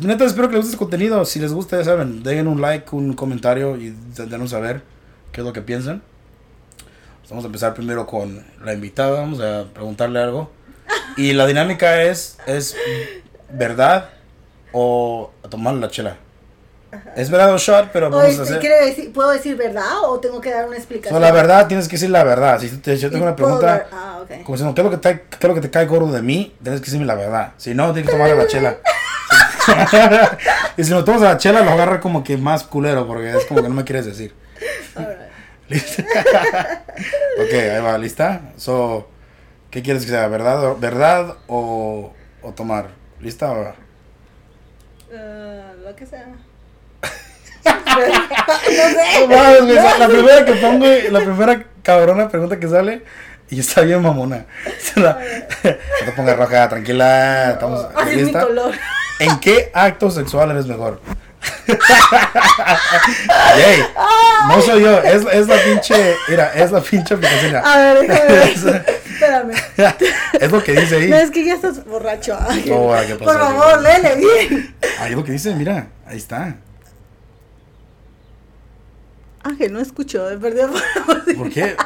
Neta, 0.00 0.24
espero 0.24 0.48
que 0.48 0.56
les 0.56 0.64
guste 0.64 0.74
este 0.74 0.78
contenido. 0.78 1.24
Si 1.24 1.38
les 1.40 1.52
gusta, 1.52 1.78
ya 1.78 1.84
saben, 1.84 2.22
dejen 2.22 2.48
un 2.48 2.60
like, 2.60 2.94
un 2.94 3.14
comentario 3.14 3.76
y 3.76 3.94
denos 4.16 4.50
saber 4.50 4.82
qué 5.32 5.40
es 5.40 5.46
lo 5.46 5.52
que 5.52 5.62
piensan. 5.62 6.02
Pues 7.20 7.30
Vamos 7.30 7.44
a 7.44 7.46
empezar 7.46 7.74
primero 7.74 8.06
con 8.06 8.44
la 8.62 8.72
invitada. 8.74 9.20
Vamos 9.20 9.40
a 9.40 9.64
preguntarle 9.72 10.20
algo. 10.20 10.50
Y 11.16 11.32
la 11.32 11.46
dinámica 11.46 12.02
es: 12.02 12.38
¿es 12.46 12.76
verdad 13.50 14.10
o 14.72 15.30
a 15.42 15.48
tomar 15.48 15.74
la 15.74 15.88
chela? 15.88 16.18
Es 17.14 17.30
verdad 17.30 17.52
o 17.52 17.58
shot, 17.58 17.90
pero 17.92 18.10
vamos 18.10 18.26
Oye, 18.26 18.38
a 18.38 18.42
hacer. 18.42 18.58
¿quiere 18.60 18.86
decir, 18.86 19.12
¿Puedo 19.12 19.30
decir 19.30 19.56
verdad 19.56 19.84
o 20.04 20.18
tengo 20.20 20.40
que 20.40 20.50
dar 20.50 20.66
una 20.66 20.76
explicación? 20.76 21.14
So, 21.14 21.20
la 21.20 21.32
verdad, 21.32 21.66
tienes 21.66 21.88
que 21.88 21.96
decir 21.96 22.10
la 22.10 22.22
verdad. 22.24 22.58
Si 22.60 22.68
te- 22.68 22.96
yo 22.96 23.10
tengo 23.10 23.24
una 23.24 23.36
pregunta. 23.36 23.86
Ah, 23.92 24.18
ok. 24.22 24.44
Como 24.44 24.56
diciendo, 24.56 24.74
¿qué 24.74 24.80
es 24.80 24.84
lo 24.84 24.90
que 24.90 24.96
te, 24.98 25.20
qué 25.22 25.36
es 25.40 25.48
lo 25.48 25.54
que 25.54 25.60
te 25.60 25.70
cae 25.70 25.86
gordo 25.86 26.12
de 26.12 26.22
mí? 26.22 26.54
Tienes 26.62 26.80
que 26.80 26.86
decirme 26.86 27.04
la 27.06 27.14
verdad. 27.16 27.52
Si 27.56 27.74
no, 27.74 27.92
tienes 27.92 28.06
que 28.10 28.12
tomarle 28.16 28.36
la 28.36 28.46
chela. 28.46 28.76
y 30.76 30.84
si 30.84 30.90
no 30.90 31.04
tomas 31.04 31.20
la 31.22 31.36
chela, 31.38 31.62
lo 31.62 31.70
agarra 31.70 32.00
como 32.00 32.22
que 32.24 32.36
más 32.36 32.62
culero, 32.64 33.06
porque 33.06 33.30
es 33.36 33.44
como 33.46 33.62
que 33.62 33.68
no 33.68 33.74
me 33.74 33.84
quieres 33.84 34.06
decir. 34.06 34.34
¿Lista? 35.68 36.02
ok, 37.38 37.52
ahí 37.52 37.80
va, 37.82 37.98
¿lista? 37.98 38.40
So, 38.56 39.08
¿qué 39.70 39.82
quieres 39.82 40.04
que 40.04 40.10
sea? 40.10 40.28
¿Verdad, 40.28 40.64
o- 40.64 40.76
verdad 40.76 41.36
o, 41.48 42.12
o 42.42 42.52
tomar? 42.52 42.88
¿Lista 43.20 43.50
o 43.50 43.74
Ah, 45.14 45.72
lo 45.84 45.96
que 45.96 46.06
sea. 46.06 46.26
No 49.28 49.60
no. 49.62 49.98
La 49.98 50.08
primera 50.08 50.44
que 50.44 50.52
pongo, 50.54 50.86
la 51.10 51.20
primera 51.20 51.64
cabrona 51.82 52.28
pregunta 52.28 52.58
que 52.60 52.68
sale, 52.68 53.02
y 53.48 53.60
está 53.60 53.80
bien 53.82 54.02
mamona. 54.02 54.44
No 54.96 55.16
te 55.64 56.12
pongas 56.14 56.36
roja, 56.36 56.68
tranquila. 56.68 57.52
Estamos, 57.52 57.86
Así 57.94 58.20
es 58.20 58.26
mi 58.26 58.32
color. 58.32 58.74
¿En 59.18 59.38
qué 59.40 59.70
acto 59.72 60.10
sexual 60.10 60.50
eres 60.50 60.66
mejor? 60.66 61.00
Yay, 63.58 63.84
no 64.48 64.60
soy 64.62 64.82
yo, 64.82 64.98
es, 65.02 65.24
es 65.32 65.46
la 65.48 65.56
pinche, 65.62 66.16
mira, 66.28 66.52
es 66.54 66.70
la 66.72 66.80
pinche 66.80 67.14
aplicación. 67.14 67.56
A 67.56 67.76
ver, 67.78 68.00
déjame 68.08 68.32
ver. 68.32 68.48
Espérame. 69.16 69.52
es 70.40 70.52
lo 70.52 70.62
que 70.62 70.72
dice 70.72 70.96
ahí. 70.96 71.08
No, 71.08 71.16
es 71.16 71.30
que 71.30 71.44
ya 71.44 71.54
estás 71.54 71.84
borracho. 71.84 72.38
No, 72.66 72.92
¿qué 73.06 73.14
pasó? 73.14 73.24
Por 73.24 73.38
favor, 73.38 73.80
léele 73.82 74.16
bien. 74.16 74.76
Ahí 74.98 75.10
es 75.10 75.16
lo 75.16 75.24
que 75.24 75.32
dice, 75.32 75.54
mira, 75.54 75.88
ahí 76.06 76.18
está. 76.18 76.56
Ángel, 79.42 79.72
no 79.72 79.80
escuchó, 79.80 80.26
de 80.26 80.36
verdad. 80.36 80.68
¿Por 81.36 81.50
qué? 81.50 81.76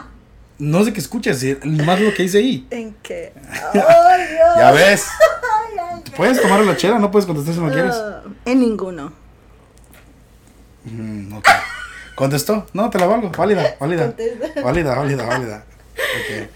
No 0.58 0.84
sé 0.84 0.92
qué 0.92 1.00
escuchas, 1.00 1.42
más 1.64 2.00
lo 2.00 2.12
que 2.12 2.24
dice 2.24 2.38
ahí. 2.38 2.66
¿En 2.70 2.94
qué? 3.02 3.32
¡Ay, 3.72 4.26
Dios! 4.28 4.56
Ya 4.56 4.72
ves, 4.72 5.06
Ay. 5.08 5.39
Puedes 6.16 6.40
tomar 6.40 6.60
la 6.64 6.76
chela, 6.76 6.98
no 6.98 7.10
puedes 7.10 7.26
contestar 7.26 7.54
si 7.54 7.60
no 7.60 7.70
quieres. 7.70 7.94
Ah, 7.94 8.22
en 8.44 8.60
ninguno. 8.60 9.12
Mm. 10.84 11.34
¿Contestó? 12.14 12.66
No, 12.72 12.90
te 12.90 12.98
la 12.98 13.06
valgo, 13.06 13.30
válida, 13.30 13.76
válida. 13.80 14.06
Contesta. 14.06 14.62
Válida, 14.62 14.94
válida, 14.94 15.26
válida. 15.26 15.64
Ok. 15.94 16.48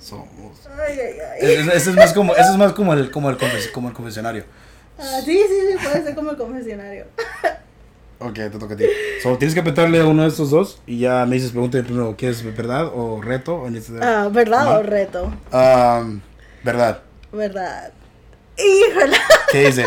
Somos. 0.00 0.66
Ay, 0.78 0.98
ay, 1.00 1.18
ay. 1.20 1.38
Ese 1.40 1.76
ese 1.76 1.90
es 1.90 1.96
más 1.96 2.12
como, 2.12 2.34
ese 2.34 2.50
es 2.50 2.56
más 2.56 2.72
como 2.72 2.92
el, 2.92 3.10
como 3.10 3.30
el, 3.30 3.38
confes- 3.38 3.70
como 3.72 3.88
el 3.88 3.94
confesionario. 3.94 4.44
Ah, 4.98 5.20
sí, 5.24 5.36
sí, 5.48 5.60
sí, 5.72 5.76
puede 5.82 6.02
ser 6.04 6.14
como 6.14 6.30
el 6.30 6.36
confesionario. 6.36 7.06
Ok, 8.18 8.34
te 8.34 8.50
toca 8.50 8.74
a 8.74 8.76
ti. 8.76 8.84
So, 9.22 9.36
tienes 9.36 9.52
que 9.54 9.60
apretarle 9.60 10.00
a 10.00 10.06
uno 10.06 10.22
de 10.22 10.28
estos 10.28 10.50
dos 10.50 10.80
y 10.86 11.00
ya 11.00 11.26
me 11.26 11.34
dices, 11.34 11.50
pregúntame 11.50 11.84
primero, 11.84 12.14
¿quieres 12.16 12.42
verdad 12.56 12.86
o 12.94 13.20
reto? 13.20 13.56
O 13.56 13.68
Ah, 14.00 14.28
¿verdad 14.32 14.78
o 14.78 14.82
reto? 14.82 15.24
Um, 15.52 16.20
verdad. 16.64 17.02
¿Verdad? 17.32 17.92
Híjole. 18.58 19.16
¿Qué 19.52 19.66
dice? 19.66 19.86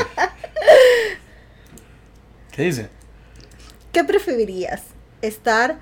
¿Qué 2.52 2.64
dice? 2.64 2.90
¿Qué 3.92 4.04
preferirías? 4.04 4.82
¿Estar 5.22 5.80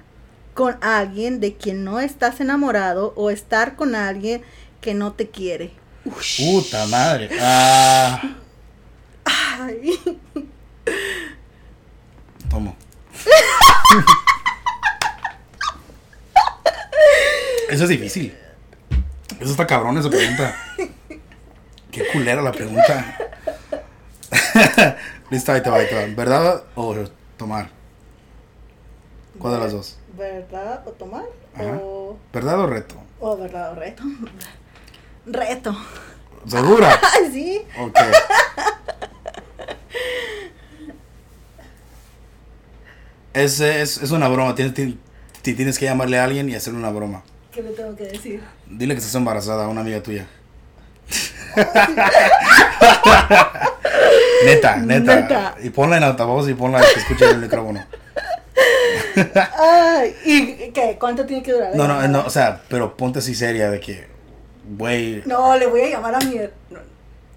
con 0.54 0.78
alguien 0.82 1.40
de 1.40 1.56
quien 1.56 1.84
no 1.84 2.00
estás 2.00 2.40
enamorado 2.40 3.14
o 3.16 3.30
estar 3.30 3.76
con 3.76 3.96
alguien 3.96 4.42
que 4.82 4.94
no 4.94 5.14
te 5.14 5.30
quiere? 5.30 5.72
Ush. 6.06 6.38
Puta 6.46 6.86
madre. 6.88 7.30
Ah, 7.40 8.22
Ay. 9.26 10.00
tomo. 12.50 12.76
Eso 17.70 17.84
es 17.84 17.90
difícil. 17.90 18.34
Eso 19.40 19.52
está 19.52 19.68
cabrón 19.68 19.98
esa 19.98 20.10
pregunta. 20.10 20.56
Qué 21.98 22.06
culera 22.14 22.42
la 22.44 22.52
pregunta. 22.52 23.18
Listo, 25.32 25.52
ahí 25.52 25.62
te 25.62 25.70
va, 25.70 25.78
ahí 25.78 25.88
te 25.88 25.96
va. 25.96 26.06
¿Verdad 26.16 26.64
o 26.76 26.96
tomar? 27.38 27.70
¿Cuál 29.40 29.54
de 29.56 29.60
las 29.60 29.72
dos? 29.72 29.98
¿Verdad 30.18 30.84
o 30.88 30.92
tomar? 30.92 31.24
Ajá. 31.56 31.80
O, 31.82 32.18
¿Verdad 32.34 32.60
o 32.60 32.68
reto? 32.68 32.96
o 33.20 33.36
verdad 33.36 33.72
o 33.72 33.76
reto. 33.76 34.04
Reto. 35.26 35.76
¿Segura? 36.48 37.00
Sí. 37.32 37.62
Ok. 37.80 37.98
Es, 43.34 43.60
es, 43.60 43.98
es 44.02 44.12
una 44.12 44.28
broma. 44.28 44.56
Tienes, 44.56 44.74
ti- 44.74 44.98
ti- 45.42 45.54
tienes 45.54 45.78
que 45.78 45.86
llamarle 45.86 46.20
a 46.20 46.24
alguien 46.24 46.50
y 46.50 46.56
hacerle 46.56 46.80
una 46.80 46.90
broma. 46.90 47.24
¿Qué 47.52 47.62
le 47.62 47.72
tengo 47.72 47.96
que 47.96 48.04
decir? 48.06 48.42
Dile 48.68 48.94
que 48.94 49.00
estás 49.00 49.16
embarazada 49.16 49.66
a 49.66 49.68
una 49.68 49.82
amiga 49.82 50.02
tuya. 50.02 50.28
neta, 54.46 54.76
neta, 54.78 55.16
Neta. 55.16 55.56
Y 55.64 55.70
ponla 55.70 55.98
en 55.98 56.04
altavoz 56.04 56.48
y 56.50 56.54
ponla 56.54 56.82
que 56.82 57.00
escuche 57.00 57.30
el 57.30 57.38
micrófono. 57.40 57.84
Ay, 59.60 60.16
¿y 60.26 60.72
qué? 60.72 60.98
¿Cuánto 61.00 61.26
tiene 61.26 61.44
que 61.44 61.54
durar? 61.54 61.76
No, 61.76 61.88
no, 61.88 62.08
no, 62.08 62.24
o 62.26 62.30
sea, 62.30 62.62
pero 62.70 62.96
ponte 62.96 63.20
así 63.20 63.34
seria 63.36 63.70
de 63.72 63.80
que, 63.80 64.08
güey. 64.66 65.24
No, 65.26 65.58
le 65.58 65.66
voy 65.68 65.82
a 65.82 65.90
llamar 65.90 66.16
a 66.16 66.20
mi, 66.20 66.36
her- 66.38 66.54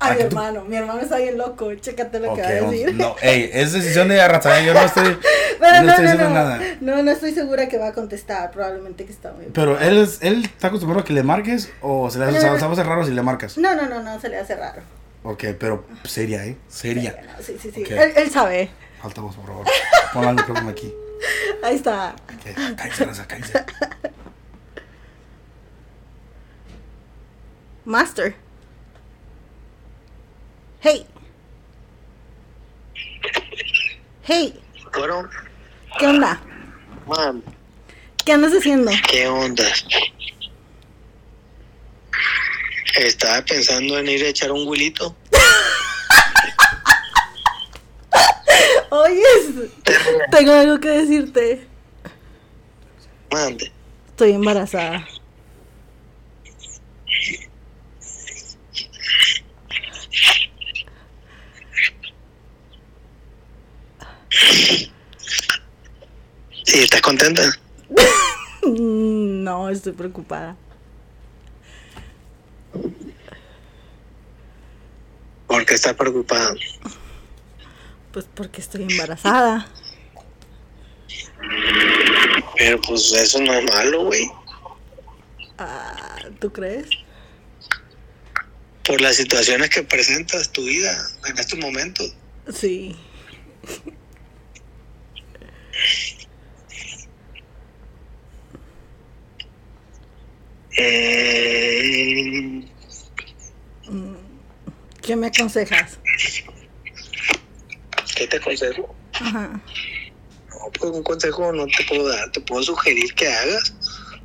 a 0.00 0.08
¿A 0.08 0.14
mi 0.14 0.22
hermano. 0.22 0.64
Mi 0.64 0.76
hermano 0.76 1.00
está 1.00 1.18
bien 1.18 1.36
loco. 1.36 1.74
Chécate 1.74 2.20
lo 2.20 2.34
que 2.34 2.40
va 2.40 2.48
a 2.48 2.52
decir. 2.52 2.94
no, 2.94 3.14
ey, 3.20 3.50
es 3.52 3.72
decisión 3.72 4.08
de 4.08 4.20
arrasar, 4.20 4.62
yo 4.64 4.72
no 4.72 4.80
estoy, 4.80 5.18
Pero 5.60 5.74
no 5.76 5.82
no, 5.82 5.90
estoy 5.90 6.04
no, 6.06 6.10
diciendo 6.10 6.28
no. 6.28 6.34
nada. 6.34 6.60
No, 6.80 7.02
no 7.02 7.10
estoy 7.10 7.32
segura 7.32 7.68
que 7.68 7.78
va 7.78 7.88
a 7.88 7.92
contestar. 7.92 8.50
Probablemente 8.50 9.04
que 9.04 9.12
está 9.12 9.32
muy. 9.32 9.46
Pero 9.52 9.78
él, 9.78 9.98
es, 9.98 10.18
él 10.22 10.44
está 10.44 10.68
acostumbrado 10.68 11.02
a 11.02 11.04
que 11.04 11.12
le 11.12 11.22
marques 11.22 11.70
o 11.82 12.10
se 12.10 12.18
le 12.18 12.24
hace, 12.24 12.40
se 12.40 12.46
hacer 12.48 12.86
raro 12.86 13.04
si 13.04 13.12
le 13.12 13.22
marcas. 13.22 13.58
No, 13.58 13.74
no, 13.74 13.86
no, 13.88 14.02
no, 14.02 14.18
se 14.20 14.28
le 14.30 14.38
hace 14.38 14.56
raro. 14.56 14.82
Ok, 15.22 15.44
pero 15.58 15.84
seria, 16.04 16.46
¿eh? 16.46 16.56
Seria. 16.68 17.22
Sí, 17.42 17.58
sí, 17.60 17.70
sí. 17.70 17.84
Él, 17.90 18.12
él 18.16 18.30
sabe. 18.30 18.70
Altavoz, 19.02 19.36
por 19.36 19.46
favor. 19.46 19.66
Ponla 20.14 20.30
el 20.30 20.36
micrófono 20.36 20.70
aquí. 20.70 20.94
Ahí 21.62 21.76
está. 21.76 22.14
Ok, 22.34 22.76
cállense, 22.76 23.04
raza, 23.04 23.26
cállense. 23.28 23.52
Master. 27.84 28.34
Hey. 30.80 31.06
Hey, 34.22 34.58
Bueno, 34.96 35.28
¿qué 35.98 36.06
onda? 36.06 36.40
man, 37.06 37.42
¿Qué 38.24 38.32
andas 38.32 38.52
haciendo? 38.52 38.90
¿qué 39.08 39.26
onda? 39.28 39.64
Estaba 42.96 43.42
pensando 43.42 43.98
en 43.98 44.08
ir 44.08 44.24
a 44.24 44.28
echar 44.28 44.50
un 44.52 44.66
huilito. 44.68 45.14
Oye, 48.90 49.22
tengo 50.30 50.52
algo 50.52 50.78
que 50.80 50.88
decirte. 50.88 51.66
Mande. 53.30 53.70
Estoy 54.08 54.32
embarazada. 54.32 55.06
¿Y 66.66 66.79
estás 66.79 67.00
contenta? 67.00 67.42
No, 68.62 69.70
estoy 69.70 69.92
preocupada. 69.92 70.55
¿Por 75.46 75.64
qué 75.64 75.74
estás 75.74 75.94
preocupada? 75.94 76.55
Pues 78.12 78.26
porque 78.35 78.61
estoy 78.61 78.83
embarazada. 78.83 79.66
Pero 82.57 82.81
pues 82.83 83.12
eso 83.12 83.40
no 83.40 83.53
es 83.55 83.64
malo, 83.64 84.05
güey. 84.05 84.31
Ah, 85.59 86.18
¿Tú 86.38 86.53
crees? 86.53 86.87
Por 88.85 89.00
las 89.00 89.16
situaciones 89.16 89.70
que 89.70 89.83
presentas 89.83 90.53
tu 90.53 90.62
vida 90.64 90.96
en 91.26 91.38
estos 91.38 91.59
momentos. 91.59 92.14
Sí. 92.55 92.94
Mm, 103.88 104.14
¿Qué 105.02 105.16
me 105.16 105.26
aconsejas? 105.28 105.98
¿Qué 108.14 108.26
te 108.26 108.36
aconsejo? 108.36 108.94
Ajá. 109.14 109.60
No, 110.48 110.70
pues 110.78 110.92
un 110.92 111.02
consejo 111.02 111.52
no 111.52 111.66
te 111.66 111.84
puedo 111.88 112.08
dar. 112.08 112.30
Te 112.32 112.40
puedo 112.40 112.62
sugerir 112.62 113.14
que 113.14 113.28
hagas. 113.28 113.74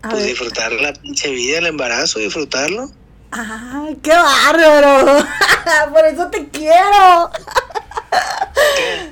A 0.02 0.10
Pues 0.10 0.22
ver. 0.24 0.32
disfrutar 0.32 0.72
la 0.74 0.94
pinche 0.94 1.32
vida, 1.32 1.58
el 1.60 1.68
embarazo, 1.68 2.20
disfrutarlo. 2.20 2.92
¡Ay, 3.32 3.98
qué 4.04 4.12
bárbaro! 4.12 5.26
Por 5.94 6.06
eso 6.06 6.30
te 6.30 6.48
quiero. 6.50 7.32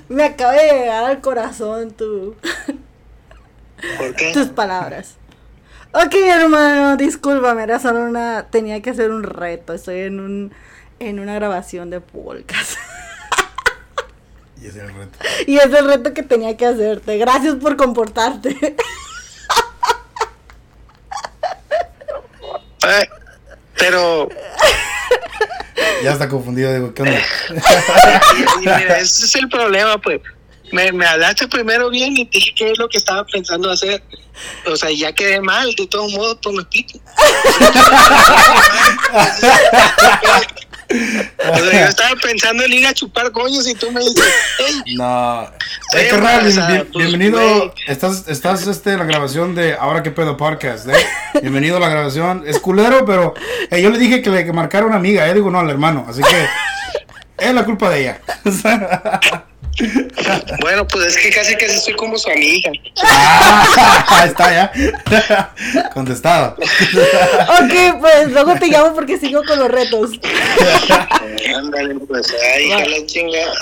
Me 0.10 0.26
acaba 0.26 0.54
de 0.54 0.72
llegar 0.72 1.04
al 1.06 1.20
corazón 1.22 1.92
tu, 1.92 2.36
¿Por 3.98 4.16
qué? 4.16 4.32
tus 4.34 4.48
palabras. 4.50 5.16
Ok, 5.94 6.16
hermano, 6.16 6.98
discúlpame, 6.98 7.64
era 7.64 7.80
solo 7.80 8.00
una... 8.00 8.48
Tenía 8.50 8.82
que 8.82 8.90
hacer 8.90 9.12
un 9.12 9.22
reto, 9.22 9.74
estoy 9.74 10.02
en 10.02 10.20
un... 10.20 10.54
En 11.00 11.20
una 11.20 11.36
grabación 11.36 11.90
de 11.90 12.02
podcast. 12.02 12.78
Y 14.62 14.68
ese 14.68 14.78
es 14.78 14.86
el 14.86 14.96
reto. 14.96 15.20
Y 15.46 15.58
es 15.58 15.66
el 15.66 15.86
reto 15.86 16.14
que 16.14 16.24
tenía 16.24 16.56
que 16.56 16.66
hacerte. 16.66 17.18
Gracias 17.18 17.56
por 17.56 17.76
comportarte. 17.76 18.78
Ay, 22.82 23.06
pero 23.78 24.30
Ya 26.02 26.14
está 26.14 26.30
confundido, 26.30 26.74
digo, 26.74 26.94
¿qué 26.94 27.02
onda? 27.02 27.20
mira, 28.60 29.00
ese 29.00 29.26
es 29.26 29.36
el 29.36 29.50
problema, 29.50 29.98
pues. 29.98 30.22
Me, 30.72 30.92
me 30.92 31.06
hablaste 31.06 31.48
primero 31.48 31.90
bien 31.90 32.16
y 32.18 32.26
te 32.26 32.38
dije 32.40 32.54
qué 32.56 32.72
es 32.72 32.78
lo 32.80 32.88
que 32.90 32.98
estaba 32.98 33.24
pensando 33.26 33.70
hacer. 33.70 34.02
O 34.66 34.76
sea, 34.76 34.90
ya 34.92 35.12
quedé 35.14 35.40
mal, 35.42 35.74
de 35.76 35.86
todos 35.88 36.12
modos, 36.14 36.38
pues 36.42 36.56
me. 36.56 36.64
O 40.90 41.58
sea, 41.58 41.72
yo 41.72 41.88
estaba 41.90 42.16
pensando 42.22 42.64
en 42.64 42.74
ir 42.74 42.86
a 42.88 42.94
chupar 42.94 43.32
coños 43.32 43.68
y 43.68 43.76
tú 43.76 43.92
me 43.92 44.00
dices, 44.02 44.24
hey, 44.60 44.96
No. 44.96 45.44
Estoy 45.90 46.02
Eh, 46.02 46.08
carnal, 46.10 46.42
bien- 46.46 46.52
embarazada, 46.52 46.68
bien- 46.84 46.92
bienvenido. 46.96 47.74
Estás, 47.88 48.28
estás 48.28 48.68
este, 48.68 48.92
en 48.94 49.00
la 49.00 49.06
grabación 49.06 49.56
de 49.56 49.74
Ahora 49.74 50.02
que 50.04 50.12
pedo 50.12 50.38
podcast, 50.38 50.88
¿eh? 50.88 50.94
Bienvenido 51.42 51.78
a 51.78 51.80
la 51.80 51.90
grabación. 51.90 52.44
Es 52.48 52.60
culero, 52.60 53.06
pero 53.06 53.34
eh, 53.70 53.82
yo 53.82 53.90
le 53.90 53.98
dije 54.00 54.22
que 54.22 54.30
le 54.30 54.52
marcara 54.54 54.86
una 54.86 54.96
amiga, 54.98 55.28
eh. 55.28 55.34
Digo, 55.34 55.50
no, 55.52 55.60
al 55.60 55.70
hermano. 55.70 56.06
Así 56.08 56.22
que 56.22 56.48
es 57.46 57.54
la 57.54 57.66
culpa 57.66 57.90
de 57.90 58.02
ella. 58.02 58.22
bueno, 60.62 60.88
pues 60.88 61.06
es 61.06 61.18
que 61.18 61.32
casi 61.32 61.56
casi 61.56 61.80
soy 61.80 61.96
como 61.96 62.18
su 62.18 62.30
amiga. 62.30 62.72
ah, 63.04 64.24
está 64.28 64.52
ya. 64.52 65.90
Contestado. 65.94 66.56
ok, 66.58 68.00
pues 68.00 68.32
luego 68.32 68.56
te 68.56 68.68
llamo 68.68 68.94
porque 68.94 69.18
sigo 69.18 69.44
con 69.44 69.60
los 69.60 69.70
retos. 69.70 70.12
Ándale, 71.56 71.96
pues, 72.08 72.34
ay, 72.56 72.66
hija 72.66 72.86
la 72.86 73.06
chingada. 73.06 73.54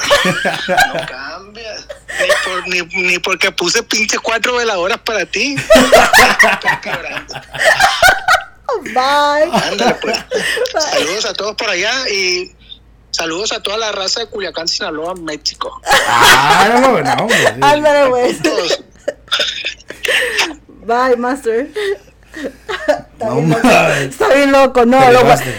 No 0.78 1.06
cambia. 1.08 1.76
Ni, 2.20 2.28
por, 2.44 2.68
ni, 2.68 3.04
ni 3.08 3.20
porque 3.20 3.52
puse 3.52 3.82
pinche 3.84 4.18
cuatro 4.20 4.56
veladoras 4.56 5.00
para 5.00 5.26
ti. 5.26 5.56
Bye. 8.84 9.50
Ándale, 9.52 9.96
pues. 10.02 10.18
Saludos 10.78 11.26
a 11.26 11.34
todos 11.34 11.56
por 11.56 11.70
allá 11.70 11.94
y 12.10 12.52
saludos 13.12 13.52
a 13.52 13.62
toda 13.62 13.78
la 13.78 13.92
raza 13.92 14.22
de 14.22 14.28
Culiacán, 14.28 14.68
Sinaloa, 14.68 15.14
México. 15.16 15.82
Ah, 15.88 16.70
no, 16.74 16.82
no, 16.82 17.02
no, 17.02 17.14
hombre. 17.24 17.38
Ándale. 17.62 18.34
Todos. 18.44 18.84
Bye, 20.86 21.16
master. 21.18 21.70
Está, 22.34 23.26
No 23.26 23.36
bien 23.36 23.50
loco. 23.50 23.68
mames. 23.68 24.02
Está 24.04 24.34
bien 24.34 24.52
loco, 24.52 24.86
no. 24.86 25.00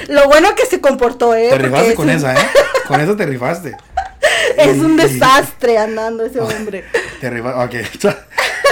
Lo, 0.09 0.27
bueno 0.29 0.55
que 0.55 0.67
se 0.67 0.81
comportó, 0.81 1.35
¿eh? 1.35 1.49
Te 1.51 1.59
rifaste 1.59 1.91
es 1.91 1.95
con 1.95 2.09
un- 2.09 2.15
esa, 2.17 2.35
¿eh? 2.35 2.47
Con 2.89 3.01
eso 3.01 3.17
te 3.17 3.27
rifaste. 3.27 3.77
Es 4.57 4.79
un 4.79 4.95
Y- 4.95 5.03
desastre 5.03 5.79
andando 5.79 6.25
ese 6.25 6.41
hombre. 6.41 6.85
Te 7.21 7.31
rifaste. 7.31 7.61
Ok. 7.61 7.73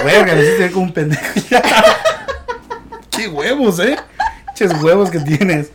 Me 0.05 0.19
hiciste 0.19 0.59
ver 0.59 0.71
como 0.73 0.85
un 0.87 0.93
pendejo. 0.93 1.23
Qué 3.11 3.29
huevos, 3.29 3.79
¿eh? 3.81 3.97
Ches 4.55 4.73
huevos 4.83 5.11
que 5.11 5.21
tienes. 5.21 5.69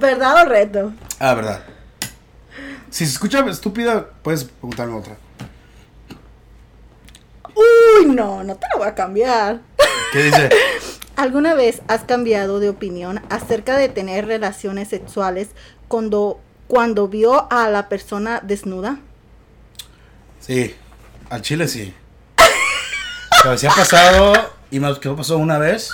¿Verdad 0.00 0.42
o 0.42 0.48
reto? 0.48 0.92
Ah, 1.18 1.34
verdad. 1.34 1.60
Si 2.94 3.04
se 3.06 3.10
escucha 3.10 3.44
estúpida, 3.50 4.06
puedes 4.22 4.44
preguntarme 4.44 4.94
otra. 4.94 5.16
Uy, 7.56 8.06
no, 8.06 8.44
no 8.44 8.54
te 8.54 8.68
lo 8.72 8.78
voy 8.78 8.86
a 8.86 8.94
cambiar. 8.94 9.62
¿Qué 10.12 10.22
dice? 10.22 10.48
¿Alguna 11.16 11.54
vez 11.54 11.82
has 11.88 12.04
cambiado 12.04 12.60
de 12.60 12.68
opinión 12.68 13.20
acerca 13.30 13.76
de 13.76 13.88
tener 13.88 14.26
relaciones 14.28 14.90
sexuales 14.90 15.48
cuando, 15.88 16.40
cuando 16.68 17.08
vio 17.08 17.50
a 17.52 17.68
la 17.68 17.88
persona 17.88 18.40
desnuda? 18.44 19.00
Sí, 20.38 20.76
al 21.30 21.42
chile 21.42 21.66
sí. 21.66 21.92
Pero 23.42 23.58
sí 23.58 23.66
ha 23.66 23.70
pasado, 23.70 24.34
y 24.70 24.78
más 24.78 25.00
que 25.00 25.10
pasó 25.10 25.38
una 25.38 25.58
vez. 25.58 25.90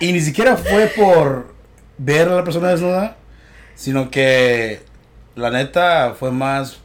Y 0.00 0.12
ni 0.12 0.20
siquiera 0.20 0.58
fue 0.58 0.88
por 0.88 1.54
ver 1.96 2.28
a 2.28 2.34
la 2.34 2.44
persona 2.44 2.68
desnuda, 2.68 3.16
sino 3.74 4.10
que 4.10 4.86
la 5.38 5.50
neta 5.50 6.14
fue 6.18 6.30
más 6.30 6.78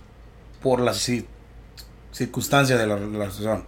por 0.61 0.79
la 0.79 0.91
ci- 0.93 1.25
circunstancia 2.11 2.77
de 2.77 2.87
la 2.87 2.95
relación. 2.95 3.65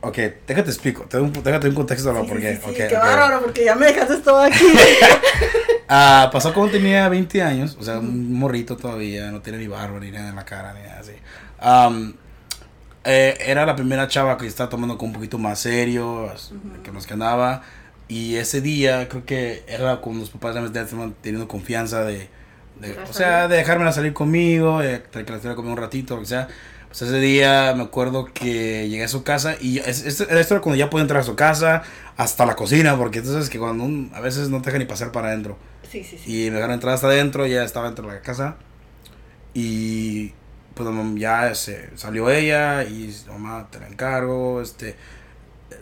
Ok, 0.00 0.18
déjate 0.46 0.70
explico, 0.70 1.04
te 1.04 1.16
doy 1.18 1.26
un, 1.26 1.32
déjate 1.42 1.68
un 1.68 1.74
contexto 1.74 2.14
Sí, 2.22 2.28
por 2.28 2.40
qué. 2.40 2.56
sí, 2.56 2.62
sí, 2.64 2.70
ok, 2.70 2.76
qué 2.76 2.96
ok. 2.96 3.02
bárbaro, 3.02 3.40
porque 3.42 3.64
ya 3.64 3.74
me 3.74 3.86
dejaste 3.86 4.16
todo 4.18 4.40
aquí. 4.40 4.64
Ah, 5.88 6.30
pasó 6.32 6.52
cuando 6.52 6.72
tenía 6.72 7.08
20 7.08 7.40
años, 7.42 7.76
o 7.78 7.84
sea, 7.84 8.00
un 8.00 8.32
morrito 8.32 8.76
todavía, 8.76 9.30
no 9.30 9.40
tiene 9.40 9.58
ni 9.58 9.68
barba 9.68 10.00
ni 10.00 10.10
nada 10.10 10.30
en 10.30 10.34
la 10.34 10.44
cara, 10.44 10.74
ni 10.74 10.80
nada 10.82 10.98
así. 10.98 11.12
Am, 11.60 12.16
eh, 13.04 13.36
era 13.40 13.64
la 13.64 13.76
primera 13.76 14.08
chava 14.08 14.36
que 14.36 14.48
estaba 14.48 14.68
tomando 14.68 14.98
con 14.98 15.10
un 15.10 15.14
poquito 15.14 15.38
más 15.38 15.60
serio, 15.60 16.28
as- 16.28 16.50
que 16.82 16.90
nos 16.90 17.06
que 17.06 17.12
andaba. 17.14 17.62
Y 18.08 18.34
ese 18.34 18.60
día, 18.60 19.08
creo 19.08 19.24
que 19.24 19.62
era 19.68 19.98
cuando 19.98 20.22
los 20.22 20.30
papás 20.30 20.56
ya 20.56 20.60
me 20.60 20.66
estaban 20.66 21.14
teniendo 21.20 21.46
confianza 21.46 22.02
de, 22.02 22.28
de- 22.80 22.98
o 22.98 23.12
sea, 23.12 23.48
de 23.48 23.56
dejármela 23.56 23.92
salir 23.92 24.12
conmigo, 24.12 24.80
de 24.80 25.02
que 25.02 25.18
la 25.18 25.36
estuviera 25.36 25.54
conmigo 25.54 25.72
un 25.74 25.80
ratito, 25.80 26.18
que 26.18 26.26
sea. 26.26 26.48
Pues 26.88 27.02
ese 27.02 27.18
día 27.20 27.74
me 27.76 27.82
acuerdo 27.82 28.26
que 28.32 28.88
llegué 28.88 29.04
a 29.04 29.08
su 29.08 29.22
casa 29.22 29.56
y 29.60 29.78
es- 29.80 30.04
es- 30.06 30.20
esto 30.20 30.54
era 30.54 30.60
cuando 30.60 30.76
ya 30.76 30.88
pude 30.88 31.02
entrar 31.02 31.20
a 31.20 31.24
su 31.24 31.36
casa, 31.36 31.82
hasta 32.16 32.46
la 32.46 32.54
cocina, 32.56 32.96
porque 32.96 33.22
sabes 33.22 33.50
que 33.50 33.58
cuando 33.58 33.84
un- 33.84 34.10
a 34.14 34.20
veces 34.20 34.48
no 34.48 34.62
te 34.62 34.66
dejan 34.66 34.78
ni 34.80 34.86
pasar 34.86 35.12
para 35.12 35.28
adentro. 35.28 35.58
Sí, 35.90 36.02
sí, 36.04 36.18
sí. 36.18 36.46
Y 36.46 36.50
me 36.50 36.56
dejaron 36.56 36.74
entrar 36.74 36.94
hasta 36.94 37.08
adentro, 37.08 37.46
ya 37.46 37.64
estaba 37.64 37.86
dentro 37.86 38.06
de 38.08 38.14
la 38.14 38.20
casa. 38.22 38.56
Y 39.54 40.32
pues 40.74 40.88
ya 41.14 41.54
se 41.54 41.90
salió 41.96 42.30
ella 42.30 42.84
y 42.84 43.14
mamá, 43.28 43.66
te 43.70 43.80
la 43.80 43.88
encargo, 43.88 44.60
este... 44.60 44.94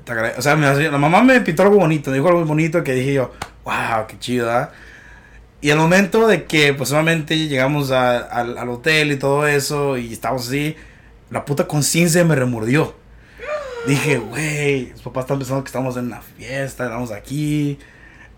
te 0.04 0.12
agrade-". 0.12 0.34
o 0.38 0.42
sea, 0.42 0.54
me 0.56 0.72
la 0.72 0.98
mamá 0.98 1.22
me 1.22 1.40
pintó 1.40 1.62
algo 1.64 1.76
bonito, 1.76 2.10
me 2.10 2.16
dijo 2.16 2.28
algo 2.28 2.44
bonito 2.44 2.82
que 2.84 2.92
dije 2.92 3.14
yo, 3.14 3.32
wow, 3.64 4.06
qué 4.06 4.18
chido, 4.18 4.50
¿ah?". 4.50 4.70
Y 5.64 5.70
al 5.70 5.78
momento 5.78 6.26
de 6.26 6.44
que, 6.44 6.74
pues, 6.74 6.90
solamente 6.90 7.48
llegamos 7.48 7.90
a- 7.90 8.18
al, 8.18 8.58
al 8.58 8.68
hotel 8.68 9.12
y 9.12 9.16
todo 9.16 9.46
eso, 9.46 9.96
y 9.96 10.12
estábamos 10.12 10.46
así, 10.48 10.76
la 11.30 11.46
puta 11.46 11.66
conciencia 11.66 12.22
me 12.22 12.34
remordió. 12.34 12.94
Dije, 13.86 14.18
güey, 14.18 14.90
los 14.90 15.00
papás 15.00 15.24
están 15.24 15.38
pensando 15.38 15.64
que 15.64 15.68
estamos 15.68 15.96
en 15.96 16.04
una 16.08 16.20
fiesta, 16.20 16.84
estamos 16.84 17.12
aquí. 17.12 17.78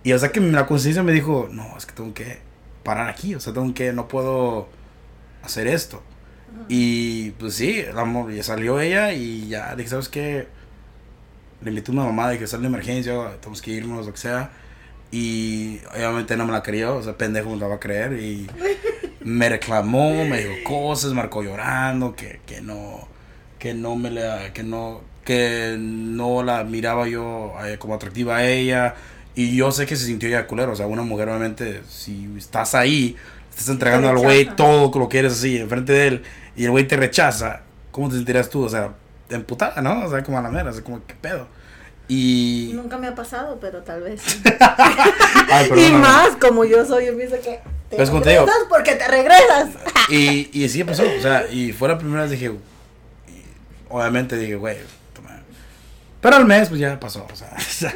Y 0.05 0.13
o 0.13 0.19
sea 0.21 0.31
que 0.31 0.39
la 0.39 0.67
conciencia 0.67 1.03
me 1.03 1.11
dijo, 1.11 1.49
no, 1.51 1.77
es 1.77 1.85
que 1.85 1.95
tengo 1.95 2.15
que 2.15 2.39
parar 2.85 3.09
aquí, 3.09 3.35
o 3.35 3.41
sea, 3.41 3.53
tengo 3.53 3.75
que, 3.75 3.93
no 3.93 4.07
puedo 4.07 4.69
hacer 5.43 5.67
esto. 5.67 6.05
Y 6.69 7.31
pues 7.33 7.55
sí, 7.55 7.85
la 7.93 8.07
salió 8.45 8.79
ella 8.79 9.13
y 9.15 9.49
ya 9.49 9.75
dije, 9.75 9.89
¿sabes 9.91 10.09
qué? 10.09 10.47
Le 11.61 11.71
invité 11.71 11.91
a 11.91 11.95
una 11.95 12.05
mamá 12.05 12.31
de 12.31 12.39
que 12.39 12.47
sale 12.47 12.63
de 12.63 12.69
emergencia, 12.69 13.33
tenemos 13.41 13.61
que 13.63 13.73
irnos, 13.73 14.07
lo 14.07 14.13
que 14.13 14.19
sea. 14.19 14.51
Y 15.11 15.79
obviamente 15.95 16.37
no 16.37 16.47
me 16.47 16.53
la 16.53 16.63
creyó, 16.63 16.97
o 16.97 17.03
sea, 17.03 17.17
pendejo 17.17 17.51
me 17.51 17.57
la 17.57 17.69
va 17.69 17.77
a 17.77 17.81
creer. 17.81 18.15
Y 18.15 18.47
me 19.21 19.49
reclamó, 19.49 20.25
me 20.25 20.39
dijo 20.39 20.55
cosas, 20.65 21.13
marcó 21.13 21.43
llorando, 21.43 22.15
que, 22.15 22.41
que 22.47 22.61
no, 22.61 23.09
que 23.59 23.75
no 23.75 23.97
me 23.97 24.11
la, 24.11 24.53
que 24.53 24.63
no, 24.63 25.01
que 25.25 25.77
no 25.79 26.43
la 26.43 26.65
miraba 26.65 27.09
yo 27.09 27.55
eh, 27.65 27.79
como 27.79 27.95
atractiva 27.95 28.37
a 28.37 28.47
ella. 28.47 28.95
Y 29.35 29.55
yo 29.55 29.71
sé 29.71 29.85
que 29.85 29.97
se 29.97 30.07
sintió 30.07 30.29
ya 30.31 30.47
culero, 30.47 30.73
o 30.73 30.77
sea, 30.77 30.87
una 30.87 31.03
mujer 31.03 31.29
obviamente, 31.29 31.83
si 31.89 32.27
estás 32.39 32.75
ahí, 32.75 33.17
estás 33.51 33.69
entregando 33.69 34.09
al 34.09 34.17
güey 34.17 34.57
todo 34.57 34.91
lo 34.99 35.11
que 35.11 35.19
eres 35.19 35.35
así, 35.35 35.59
enfrente 35.59 35.93
de 35.93 36.07
él, 36.07 36.23
y 36.57 36.65
el 36.65 36.71
güey 36.71 36.89
te 36.89 36.97
rechaza, 36.97 37.61
¿cómo 37.91 38.09
te 38.09 38.17
sentirías 38.17 38.49
tú? 38.49 38.65
O 38.65 38.69
sea, 38.71 38.95
emputada, 39.29 39.83
¿no? 39.83 40.07
O 40.07 40.11
sea, 40.11 40.23
como 40.23 40.39
a 40.39 40.43
la 40.43 40.51
mera, 40.51 40.71
o 40.71 40.73
sea, 40.73 40.83
como, 40.83 41.05
¿qué 41.07 41.15
pedo? 41.21 41.49
Y... 42.09 42.71
Nunca 42.75 42.99
me 42.99 43.09
ha 43.09 43.15
pasado, 43.15 43.59
pero 43.61 43.83
tal 43.83 44.03
vez. 44.03 44.23
sí. 44.23 44.43
Ay, 45.51 45.71
y 45.77 45.93
más, 45.93 46.37
como 46.41 46.65
yo 46.65 46.85
soy, 46.85 47.07
yo 47.07 47.17
pienso 47.17 47.37
que 47.37 47.61
te 47.91 47.97
Pues, 47.97 48.11
te 48.11 48.19
regresas 48.19 48.65
porque 48.69 48.95
te 48.95 49.09
regresas. 49.09 49.69
Y, 50.09 50.51
y 50.53 50.69
sí 50.69 50.85
pasó, 50.85 51.03
o 51.03 51.21
sea, 51.21 51.49
y 51.51 51.73
fue 51.73 51.89
la 51.89 51.99
primera 51.99 52.23
vez 52.23 52.31
dije, 52.31 52.45
y 52.47 53.43
obviamente 53.89 54.37
dije, 54.37 54.55
güey, 54.55 54.77
toma. 55.13 55.31
Pero 56.21 56.37
al 56.37 56.45
mes, 56.45 56.69
pues 56.69 56.81
ya 56.81 57.01
pasó, 57.01 57.27
o 57.29 57.35
sea. 57.35 57.53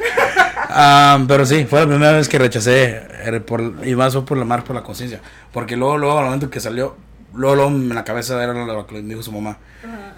ah, 0.57 1.23
pero 1.25 1.45
sí, 1.45 1.63
fue 1.63 1.79
la 1.79 1.87
primera 1.87 2.11
vez 2.11 2.27
que 2.27 2.37
rechacé, 2.37 3.01
eh, 3.23 3.39
por, 3.39 3.75
y 3.87 3.95
más 3.95 4.11
fue 4.11 4.25
por 4.25 4.37
la 4.37 4.43
mar, 4.43 4.65
por 4.65 4.75
la 4.75 4.83
conciencia. 4.83 5.21
Porque 5.53 5.77
luego, 5.77 5.97
luego, 5.97 6.19
al 6.19 6.25
momento 6.25 6.49
que 6.49 6.59
salió, 6.59 6.97
luego, 7.33 7.55
luego 7.55 7.71
en 7.71 7.95
la 7.95 8.03
cabeza 8.03 8.43
era 8.43 8.53
lo 8.53 8.85
que 8.85 9.01
dijo 9.01 9.23
su 9.23 9.31
mamá. 9.31 9.57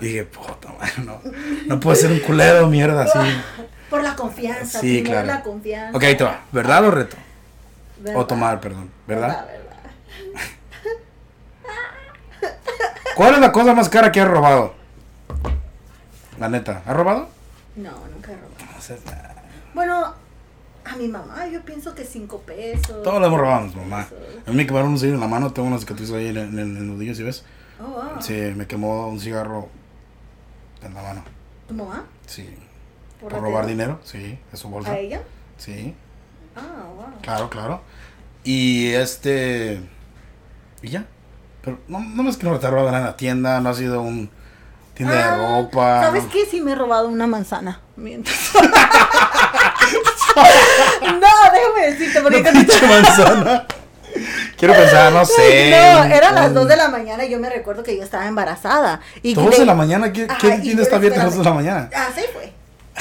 Y 0.01 0.05
dije, 0.05 0.23
puta, 0.23 0.69
no, 1.05 1.21
no 1.67 1.79
puedo 1.79 1.95
ser 1.95 2.11
un 2.11 2.19
culero, 2.21 2.67
mierda, 2.67 3.03
así. 3.03 3.19
Por 3.93 4.01
la 4.03 4.15
confianza, 4.15 4.79
Sí, 4.79 5.03
claro. 5.03 5.27
la 5.27 5.43
confianza. 5.43 5.95
Ok, 5.95 6.03
ahí 6.03 6.17
te 6.17 6.23
va, 6.23 6.39
¿verdad 6.51 6.83
o 6.85 6.89
reto? 6.89 7.15
¿Verdad? 7.99 8.19
O 8.21 8.25
tomar, 8.25 8.59
perdón, 8.59 8.89
¿verdad? 9.05 9.45
Verdad, 9.45 9.47
verdad. 9.47 9.73
¿Cuál 13.15 13.35
es 13.35 13.39
la 13.39 13.51
cosa 13.51 13.75
más 13.75 13.89
cara 13.89 14.11
que 14.11 14.19
has 14.19 14.27
robado? 14.27 14.73
La 16.39 16.49
neta, 16.49 16.81
¿has 16.87 16.95
robado? 16.95 17.29
No, 17.75 17.91
nunca 18.11 18.31
he 18.31 18.35
robado. 18.35 18.73
No 18.75 18.81
sé, 18.81 18.97
Bueno, 19.75 20.15
a 20.85 20.95
mi 20.95 21.07
mamá 21.07 21.45
yo 21.45 21.61
pienso 21.61 21.93
que 21.93 22.03
cinco 22.03 22.39
pesos. 22.39 23.03
Todos 23.03 23.19
lo 23.21 23.27
hemos 23.27 23.39
robado, 23.39 23.67
mamá. 23.75 24.07
A 24.47 24.49
mí 24.49 24.55
me 24.55 24.65
quemaron 24.65 24.89
un 24.89 24.97
cigarro 24.97 25.15
en 25.17 25.21
la 25.21 25.27
mano, 25.27 25.53
tengo 25.53 25.67
una 25.67 25.77
cicatriz 25.77 26.11
ahí 26.13 26.29
en, 26.29 26.37
en, 26.37 26.57
en 26.57 26.77
el 26.77 26.87
nudillo, 26.87 27.13
¿sí 27.13 27.21
ves? 27.21 27.45
Oh, 27.79 27.89
wow. 27.89 28.21
Sí, 28.21 28.33
me 28.55 28.65
quemó 28.65 29.07
un 29.07 29.19
cigarro 29.19 29.69
en 30.81 30.95
la 30.95 31.01
mano. 31.03 31.23
¿Tu 31.67 31.75
mamá? 31.75 32.05
Sí. 32.25 32.49
¿Por 33.23 33.31
¿Por 33.31 33.41
robar 33.41 33.65
dinero? 33.65 33.99
Sí, 34.03 34.37
de 34.51 34.57
su 34.57 34.69
bolsa. 34.69 34.91
¿A 34.91 34.97
ella? 34.99 35.21
Sí, 35.57 35.95
Ah, 36.55 36.83
wow. 36.95 37.05
claro, 37.21 37.49
claro. 37.49 37.81
Y 38.43 38.91
este... 38.93 39.79
¿Y 40.81 40.89
ya? 40.89 41.05
Pero 41.61 41.79
no, 41.87 41.99
no 42.01 42.29
es 42.29 42.35
que 42.37 42.45
no 42.45 42.59
te 42.59 42.69
robado 42.69 42.87
nada 42.91 42.99
en 42.99 43.05
la 43.05 43.17
tienda, 43.17 43.59
no 43.61 43.69
ha 43.69 43.73
sido 43.73 44.01
un... 44.01 44.29
Tienda 44.93 45.15
Ah, 45.15 45.37
de 45.37 45.61
ropa. 45.61 46.01
¿Sabes 46.03 46.25
no. 46.25 46.29
qué? 46.29 46.45
Sí 46.45 46.61
me 46.61 46.73
he 46.73 46.75
robado 46.75 47.07
una 47.07 47.25
manzana. 47.25 47.79
Mientras. 47.95 48.51
no, 48.55 48.61
déjame 51.51 51.85
decirte, 51.91 52.21
porque 52.21 52.43
cuando- 52.43 52.59
pinche 52.59 52.87
manzana. 52.87 53.65
Quiero 54.57 54.75
pensar, 54.75 55.11
no 55.11 55.25
sé. 55.25 55.71
No, 55.71 56.03
eran 56.03 56.35
las 56.35 56.47
un- 56.49 56.53
2 56.53 56.67
de 56.67 56.75
la 56.77 56.87
mañana 56.89 57.25
y 57.25 57.31
yo 57.31 57.39
me 57.39 57.49
recuerdo 57.49 57.81
que 57.83 57.97
yo 57.97 58.03
estaba 58.03 58.27
embarazada. 58.27 59.01
Y 59.23 59.33
¿Dos 59.33 59.49
de- 59.51 59.59
de 59.61 59.65
la 59.65 59.73
mañana? 59.73 60.13
¿Qué, 60.13 60.27
Ajá, 60.29 60.57
yo- 60.57 60.79
está 60.81 60.97
abierta 60.97 61.21
a 61.21 61.25
las 61.25 61.35
dos 61.35 61.43
de 61.43 61.49
la 61.49 61.55
mañana? 61.55 61.89
Así 61.95 62.21
fue. 62.31 62.53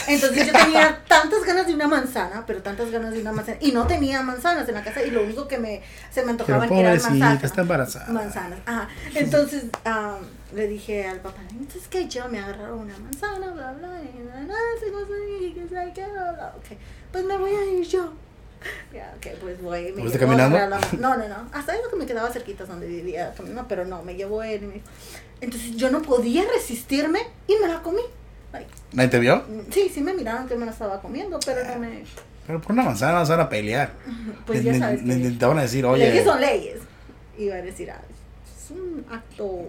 Entonces 0.09 0.47
yo 0.47 0.53
tenía 0.53 1.03
tantas 1.09 1.45
ganas 1.45 1.67
de 1.67 1.75
una 1.75 1.88
manzana, 1.88 2.45
pero 2.47 2.62
tantas 2.62 2.91
ganas 2.91 3.12
de 3.12 3.21
una 3.21 3.33
manzana. 3.33 3.59
Y 3.61 3.73
no 3.73 3.87
tenía 3.87 4.23
manzanas 4.23 4.69
en 4.69 4.75
la 4.75 4.83
casa 4.83 5.03
y 5.03 5.11
lo 5.11 5.23
único 5.23 5.49
que 5.49 5.59
me, 5.59 5.83
se 6.11 6.25
me 6.25 6.31
antojaban 6.33 6.69
Pero 6.69 6.81
eran 6.81 7.03
manzanas. 7.03 7.45
está 7.45 7.61
embarazada. 7.62 8.12
Manzanas. 8.12 8.59
Ajá. 8.67 8.88
Entonces 9.15 9.65
am, 9.85 10.17
le 10.55 10.69
dije 10.69 11.07
al 11.07 11.21
papá, 11.21 11.41
entonces 11.51 11.88
que 11.88 12.09
yo 12.09 12.29
me 12.29 12.38
agarraron 12.38 12.81
una 12.81 12.99
manzana, 12.99 13.51
bla, 13.51 13.73
bla, 13.73 14.01
y 14.03 15.69
sabe 15.73 15.93
qué, 15.95 16.07
bla, 16.07 16.33
bla. 16.33 16.55
Ok, 16.57 16.77
pues 17.11 17.25
me 17.25 17.37
voy 17.37 17.51
a 17.55 17.65
ir 17.73 17.87
yo. 17.87 18.12
Ya, 18.95 19.12
ok, 19.17 19.38
pues 19.41 19.61
voy. 19.61 19.93
Me 19.93 20.03
¿Fuiste 20.03 20.21
caminando? 20.21 20.57
la- 20.57 20.69
No, 20.99 21.17
no, 21.17 21.29
no. 21.29 21.49
Hasta 21.53 21.75
eso 21.75 21.91
que 21.91 21.97
me 21.97 22.07
quedaba 22.07 22.31
cerquita 22.31 22.65
donde 22.65 22.87
vivía 22.87 23.35
caminando, 23.35 23.67
pero 23.69 23.85
no, 23.85 24.03
me 24.05 24.15
llevó 24.15 24.43
él. 24.45 24.62
y 24.62 24.67
me- 24.67 24.83
Entonces 25.41 25.75
yo 25.77 25.91
no 25.91 26.01
podía 26.03 26.45
resistirme 26.55 27.21
y 27.49 27.57
me 27.61 27.67
la 27.67 27.83
comí. 27.83 28.03
Like, 28.53 28.69
¿Nadie 28.93 29.09
te 29.09 29.19
vio? 29.19 29.43
Sí, 29.71 29.91
sí 29.93 30.01
me 30.03 30.12
miraron 30.15 30.47
que 30.47 30.55
me 30.57 30.67
la 30.67 30.73
estaba 30.73 31.01
comiendo, 31.01 31.38
pero 31.45 31.65
no 31.65 31.79
me... 31.79 32.05
Pero 32.47 32.61
por 32.61 32.73
una 32.73 32.83
manzana 32.83 33.15
vas 33.15 33.31
a 33.31 33.35
ir 33.35 33.41
a 33.41 33.49
pelear. 33.49 33.93
Pues 34.47 34.65
Le- 34.65 34.73
ya 34.73 34.79
sabes 34.79 35.03
le- 35.05 35.15
que 35.23 35.29
le- 35.31 35.37
te 35.37 35.47
van 35.47 35.59
a 35.59 35.62
decir, 35.62 35.85
leyes 35.85 36.12
oye. 36.12 36.25
son 36.25 36.41
leyes. 36.41 36.81
Iba 37.38 37.55
a 37.57 37.62
decir, 37.62 37.91
ah, 37.91 38.01
es 38.65 38.71
un 38.71 39.05
acto... 39.11 39.61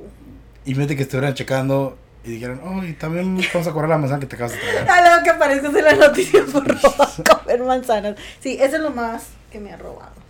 Y 0.66 0.76
mete 0.76 0.96
que 0.96 1.04
estuvieran 1.04 1.34
checando 1.34 1.98
y 2.26 2.32
dijeron, 2.32 2.62
oh, 2.66 2.84
y 2.84 2.94
también 2.94 3.38
vamos 3.54 3.68
a 3.68 3.72
correr 3.72 3.90
la 3.90 3.98
manzana 3.98 4.20
que 4.20 4.26
te 4.28 4.36
acabas 4.36 4.54
de 4.54 4.60
tragar. 4.60 4.90
Algo 5.14 5.24
que 5.24 5.30
aparezca 5.30 5.68
en 5.68 5.84
las 5.86 5.98
noticias 5.98 6.50
por 6.52 6.68
robar, 6.82 7.10
comer 7.42 7.64
manzanas. 7.64 8.16
Sí, 8.40 8.58
eso 8.60 8.76
es 8.78 8.82
lo 8.82 8.90
más 8.92 9.28
que 9.52 9.60
me 9.60 9.72
ha 9.72 9.78
robado. 9.78 10.23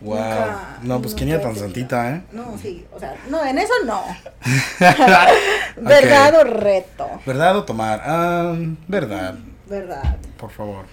Wow. 0.00 0.14
Nunca- 0.18 0.78
no, 0.82 1.00
pues 1.00 1.14
niña 1.14 1.36
he 1.36 1.38
tan 1.38 1.56
santita, 1.56 2.10
¿eh? 2.10 2.22
No, 2.32 2.56
sí, 2.58 2.86
o 2.92 2.98
sea, 3.00 3.14
no, 3.30 3.44
en 3.44 3.56
eso 3.58 3.72
no. 3.86 4.02
¿Verdad 5.76 6.34
o 6.40 6.44
reto? 6.44 7.08
¿Verdad 7.24 7.56
o 7.56 7.64
tomar? 7.64 8.02
Ah, 8.04 8.54
verdad, 8.88 9.36
¿Verdad? 9.66 10.16
por 10.36 10.50
favor. 10.50 10.84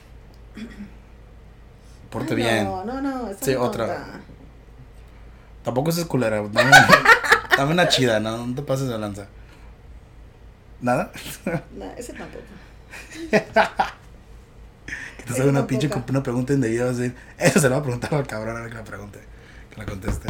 Porte 2.09 2.31
Ay, 2.31 2.35
bien. 2.37 2.63
No, 2.65 2.83
no, 2.85 3.01
no. 3.01 3.29
Sí, 3.41 3.55
otra. 3.55 3.87
tonta. 3.87 4.19
Tampoco 5.63 5.89
es 5.89 6.05
culera. 6.05 6.41
Dame, 6.51 6.71
dame 7.57 7.71
una 7.71 7.87
chida, 7.87 8.19
no, 8.19 8.45
no 8.45 8.55
te 8.55 8.61
pases 8.61 8.87
de 8.87 8.97
lanza. 8.97 9.27
¿Nada? 10.81 11.11
No, 11.71 11.85
ese 11.97 12.13
tampoco. 12.13 12.43
Que 15.23 15.29
te 15.29 15.37
sale 15.37 15.49
una 15.49 15.65
pinche 15.65 15.89
una 16.09 16.21
pregunta 16.21 16.51
indebida, 16.51 16.85
vas 16.85 16.97
a 16.97 16.99
decir, 16.99 17.15
eso 17.37 17.59
se 17.59 17.69
lo 17.69 17.75
va 17.75 17.79
a 17.79 17.83
preguntar 17.83 18.13
al 18.13 18.27
cabrón 18.27 18.57
a 18.57 18.61
ver 18.61 18.69
que 18.71 18.75
la 18.75 18.83
pregunte, 18.83 19.19
que 19.71 19.77
la 19.77 19.85
conteste. 19.85 20.29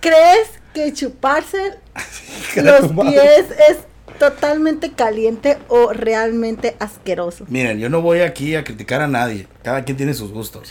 ¿Crees 0.00 0.48
que 0.72 0.90
chuparse 0.94 1.74
los 2.56 2.92
pies 2.92 3.46
es 3.68 3.78
totalmente 4.18 4.92
caliente 4.92 5.58
o 5.68 5.92
realmente 5.92 6.76
asqueroso? 6.78 7.44
Miren, 7.48 7.78
yo 7.78 7.90
no 7.90 8.00
voy 8.00 8.20
aquí 8.20 8.54
a 8.54 8.64
criticar 8.64 9.02
a 9.02 9.06
nadie, 9.06 9.48
cada 9.62 9.84
quien 9.84 9.98
tiene 9.98 10.14
sus 10.14 10.32
gustos, 10.32 10.70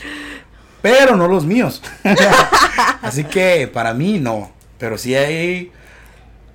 pero 0.82 1.14
no 1.14 1.28
los 1.28 1.46
míos. 1.46 1.82
Así 3.02 3.22
que 3.22 3.68
para 3.68 3.94
mí 3.94 4.18
no, 4.18 4.50
pero 4.78 4.98
sí 4.98 5.14
hay 5.14 5.70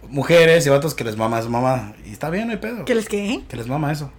mujeres 0.09 0.65
y 0.65 0.69
vatos 0.69 0.93
que 0.93 1.05
les 1.05 1.15
mama 1.15 1.39
eso, 1.39 1.49
mamá, 1.49 1.93
y 2.05 2.11
está 2.11 2.29
bien, 2.29 2.47
no 2.47 2.51
hay 2.51 2.59
pedo. 2.59 2.83
¿Qué 2.83 2.95
les 2.95 3.07
qué? 3.07 3.43
Que 3.47 3.55
les 3.55 3.67
mama 3.67 3.93
eso. 3.93 4.11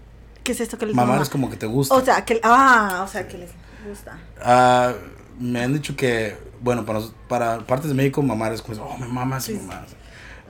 ¿Qué 0.43 0.53
es 0.53 0.61
esto 0.61 0.79
que 0.79 0.87
les 0.87 0.95
Mamar 0.95 1.11
mama? 1.15 1.23
es 1.23 1.29
como 1.31 1.49
que 1.51 1.57
te 1.57 1.67
gusta. 1.67 1.95
O 1.95 2.05
sea, 2.05 2.25
que 2.25 2.41
ah, 2.43 3.03
o 3.05 3.09
sea, 3.09 3.27
que 3.29 3.39
les 3.39 3.51
gusta. 3.89 4.19
Ah, 4.41 4.93
me 5.39 5.63
han 5.63 5.73
dicho 5.73 5.95
que, 5.97 6.37
bueno, 6.61 6.85
para, 6.85 7.01
para 7.29 7.59
partes 7.61 7.89
de 7.89 7.95
México, 7.95 8.23
mamar 8.23 8.53
es 8.53 8.63
como, 8.63 8.83
oh, 8.83 8.99
me 8.99 9.07
mamas 9.07 9.45
Sí. 9.45 9.55
mamas. 9.55 9.91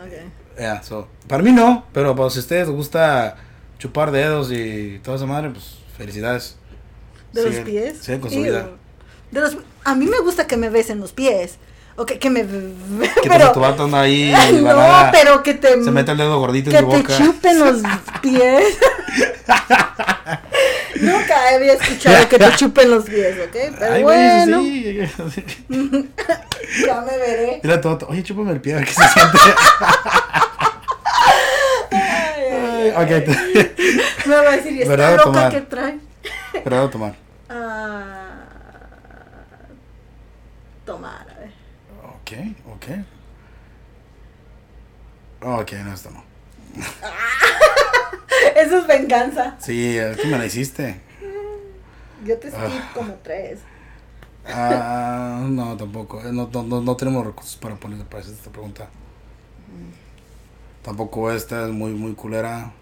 Okay. 0.04 0.30
Yeah, 0.58 0.82
so, 0.82 1.08
para 1.28 1.42
mí 1.42 1.52
no, 1.52 1.84
pero 1.92 2.14
para 2.16 2.28
si 2.30 2.38
a 2.38 2.42
ustedes 2.42 2.66
les 2.68 2.76
gusta 2.76 3.36
chupar 3.78 4.10
dedos 4.10 4.50
y 4.52 5.00
toda 5.02 5.16
esa 5.16 5.26
madre, 5.26 5.50
pues 5.50 5.78
felicidades. 5.96 6.56
¿De 7.32 7.44
los 7.44 7.54
pies? 7.64 7.98
Sigan 8.00 8.20
con 8.20 8.30
su 8.30 8.36
Ew. 8.38 8.42
vida. 8.44 8.68
De 9.30 9.40
los, 9.40 9.56
a 9.84 9.94
mí 9.94 10.06
me 10.06 10.20
gusta 10.20 10.46
que 10.46 10.56
me 10.56 10.68
besen 10.68 11.00
los 11.00 11.12
pies. 11.12 11.56
O 11.96 12.06
que, 12.06 12.18
que 12.18 12.30
me... 12.30 12.42
Que 12.42 13.28
pero, 13.28 13.52
tu 13.52 13.60
vato 13.60 13.84
anda 13.84 14.00
ahí, 14.00 14.32
no, 14.62 14.76
pero 15.12 15.42
que 15.42 15.54
te... 15.54 15.82
se 15.84 15.90
mete 15.90 16.12
el 16.12 16.18
dedo 16.18 16.38
gordito 16.38 16.70
que 16.70 16.78
en 16.78 16.84
tu 16.84 16.90
te 16.90 16.96
boca. 16.98 17.18
chupen 17.18 17.58
los 17.58 17.82
pies. 18.22 18.78
Nunca 21.00 21.48
había 21.54 21.72
escuchado 21.74 22.28
que 22.28 22.38
te 22.38 22.52
chupen 22.56 22.90
los 22.90 23.04
pies, 23.04 23.36
¿ok? 23.38 23.56
Pero 23.78 23.92
Ay, 23.92 24.02
bueno, 24.02 24.60
sí, 24.60 24.98
ya 26.86 27.00
me 27.00 27.16
veré. 27.18 27.60
Dile 27.62 27.74
a 27.74 27.80
tu 27.80 27.88
vato, 27.88 28.06
oye, 28.08 28.22
chúpame 28.22 28.52
el 28.52 28.60
pie, 28.60 28.74
a 28.74 28.76
ver 28.76 28.86
qué 28.86 28.92
se 28.94 29.08
siente. 29.08 29.38
Ay, 31.90 32.90
ok, 32.90 33.10
Me 34.26 34.34
va 34.34 34.40
a 34.40 34.56
decir, 34.56 34.72
¿y 34.72 34.84
¿Verdad 34.84 35.14
esta 35.14 35.22
o 35.22 35.26
loca 35.26 35.38
tomar? 35.38 35.52
que 35.52 35.60
trae? 35.62 35.98
¿Verdad 36.64 36.84
o 36.84 36.90
tomar? 36.90 37.14
Ah, 37.48 38.36
tomar, 40.86 41.26
a 41.30 41.34
ver. 41.40 41.50
Ok, 42.04 42.30
ok. 42.74 42.86
Ok, 45.60 45.72
no, 45.84 45.92
esto 45.92 46.10
no. 46.10 46.24
Eso 48.56 48.78
es 48.78 48.86
venganza. 48.86 49.56
Sí, 49.60 49.96
es 49.96 50.16
que 50.16 50.26
me 50.28 50.38
la 50.38 50.46
hiciste. 50.46 51.00
Yo 52.24 52.38
te 52.38 52.48
skip 52.50 52.60
Ah. 52.62 52.90
como 52.94 53.14
tres. 53.22 53.60
Ah, 54.46 55.44
no, 55.48 55.76
tampoco. 55.76 56.20
Eh, 56.20 56.32
No, 56.32 56.48
no, 56.52 56.62
no, 56.62 56.80
no 56.80 56.96
tenemos 56.96 57.24
recursos 57.26 57.56
para 57.56 57.74
ponerle 57.76 58.04
para 58.04 58.22
hacer 58.22 58.34
esta 58.34 58.50
pregunta. 58.50 58.88
Tampoco 60.82 61.30
esta 61.32 61.66
es 61.66 61.72
muy, 61.72 61.92
muy 61.92 62.14
culera. 62.14 62.72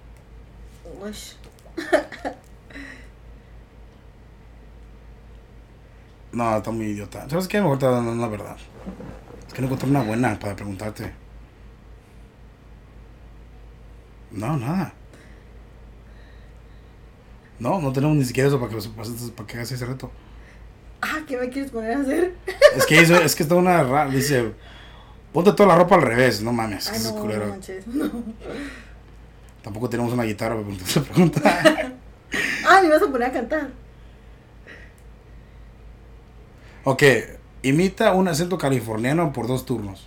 No, 6.32 6.56
está 6.56 6.70
muy 6.70 6.86
idiota. 6.86 7.28
¿Sabes 7.28 7.48
qué? 7.48 7.60
Mejor 7.60 7.78
te 7.78 7.86
voy 7.86 7.94
a 7.96 7.98
dar 8.02 8.08
una 8.12 8.28
verdad. 8.28 8.56
Es 9.48 9.52
que 9.52 9.60
no 9.62 9.66
encontré 9.66 9.88
una 9.90 10.02
buena 10.02 10.38
para 10.38 10.54
preguntarte. 10.54 11.12
No, 14.30 14.56
nada. 14.56 14.92
No, 17.60 17.80
no 17.80 17.92
tenemos 17.92 18.16
ni 18.16 18.24
siquiera 18.24 18.48
eso 18.48 18.58
para 18.58 18.70
que, 18.70 18.76
lo- 18.80 19.32
para 19.34 19.46
que 19.46 19.54
hagas 19.56 19.70
ese 19.70 19.84
reto. 19.86 20.10
Ah, 21.02 21.20
¿qué 21.26 21.36
me 21.36 21.48
quieres 21.50 21.70
poner 21.70 21.92
a 21.92 22.00
hacer? 22.00 22.34
Es 22.76 22.84
que 22.86 23.00
hizo, 23.00 23.14
es 23.16 23.34
que 23.36 23.42
está 23.44 23.54
una 23.54 23.82
ra- 23.84 24.08
dice, 24.08 24.52
ponte 25.32 25.52
toda 25.52 25.68
la 25.68 25.76
ropa 25.76 25.94
al 25.94 26.02
revés, 26.02 26.42
no 26.42 26.52
mames, 26.52 26.88
Ay, 26.90 26.96
es 26.96 27.04
no, 27.12 27.24
no 27.24 27.46
manches. 27.46 27.86
No. 27.86 28.10
Tampoco 29.62 29.88
tenemos 29.90 30.12
una 30.12 30.24
guitarra 30.24 30.54
para 30.56 30.66
preguntar 30.66 30.88
esa 30.88 31.02
pregunta. 31.02 31.40
Ah, 32.68 32.80
me 32.80 32.88
vas 32.88 33.02
a 33.02 33.06
poner 33.10 33.28
a 33.28 33.32
cantar. 33.32 33.68
ok, 36.84 37.02
imita 37.62 38.12
un 38.14 38.28
acento 38.28 38.56
californiano 38.58 39.32
por 39.32 39.46
dos 39.48 39.66
turnos. 39.66 40.06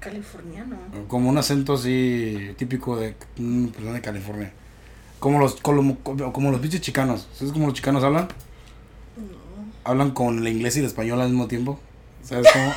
Californiano. 0.00 0.76
Como 1.08 1.28
un 1.28 1.36
acento 1.38 1.74
así 1.74 2.54
típico 2.56 2.96
de 2.96 3.14
una 3.38 3.70
persona 3.72 3.92
de 3.94 4.00
California. 4.00 4.52
Como 5.24 5.38
los, 5.38 5.54
como, 5.54 5.96
como 6.02 6.50
los 6.50 6.60
bichos 6.60 6.82
chicanos. 6.82 7.26
¿Sabes 7.32 7.54
cómo 7.54 7.68
los 7.68 7.74
chicanos 7.74 8.04
hablan? 8.04 8.28
No. 9.16 9.90
Hablan 9.90 10.10
con 10.10 10.36
el 10.36 10.46
inglés 10.48 10.76
y 10.76 10.80
el 10.80 10.84
español 10.84 11.18
al 11.18 11.30
mismo 11.30 11.48
tiempo. 11.48 11.80
¿Sabes 12.22 12.46
cómo? 12.52 12.68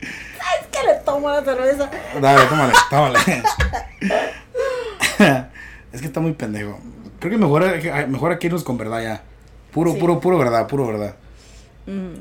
Es 0.00 0.66
que 0.72 0.82
le 0.84 0.94
tomo 1.04 1.30
la 1.30 1.44
cerveza. 1.44 1.88
Dale, 2.20 2.44
tómale, 2.46 2.72
tómale. 2.90 3.18
es 5.92 6.00
que 6.00 6.06
está 6.08 6.18
muy 6.18 6.32
pendejo. 6.32 6.76
Creo 7.20 7.30
que 7.30 7.38
mejor, 7.38 7.62
mejor 8.08 8.32
hay 8.32 8.38
que 8.40 8.48
irnos 8.48 8.64
con 8.64 8.76
verdad 8.76 9.00
ya. 9.00 9.22
Puro, 9.70 9.92
Sí. 9.92 10.00
puro, 10.00 10.18
puro 10.18 10.38
verdad, 10.38 10.66
puro 10.66 10.88
verdad. 10.88 11.14
Mm. 11.86 12.14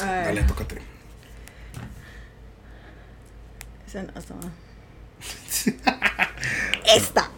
Dale, 0.00 0.42
tócate. 0.42 0.82
esa 3.86 4.02
no, 4.02 4.10
no. 4.40 4.50
Esta. 6.92 7.30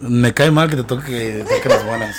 Me 0.00 0.32
cae 0.34 0.50
mal 0.50 0.68
que 0.70 0.76
te 0.76 0.84
toque, 0.84 1.04
que 1.06 1.44
te 1.44 1.56
toque 1.56 1.68
las 1.68 1.84
buenas. 1.84 2.16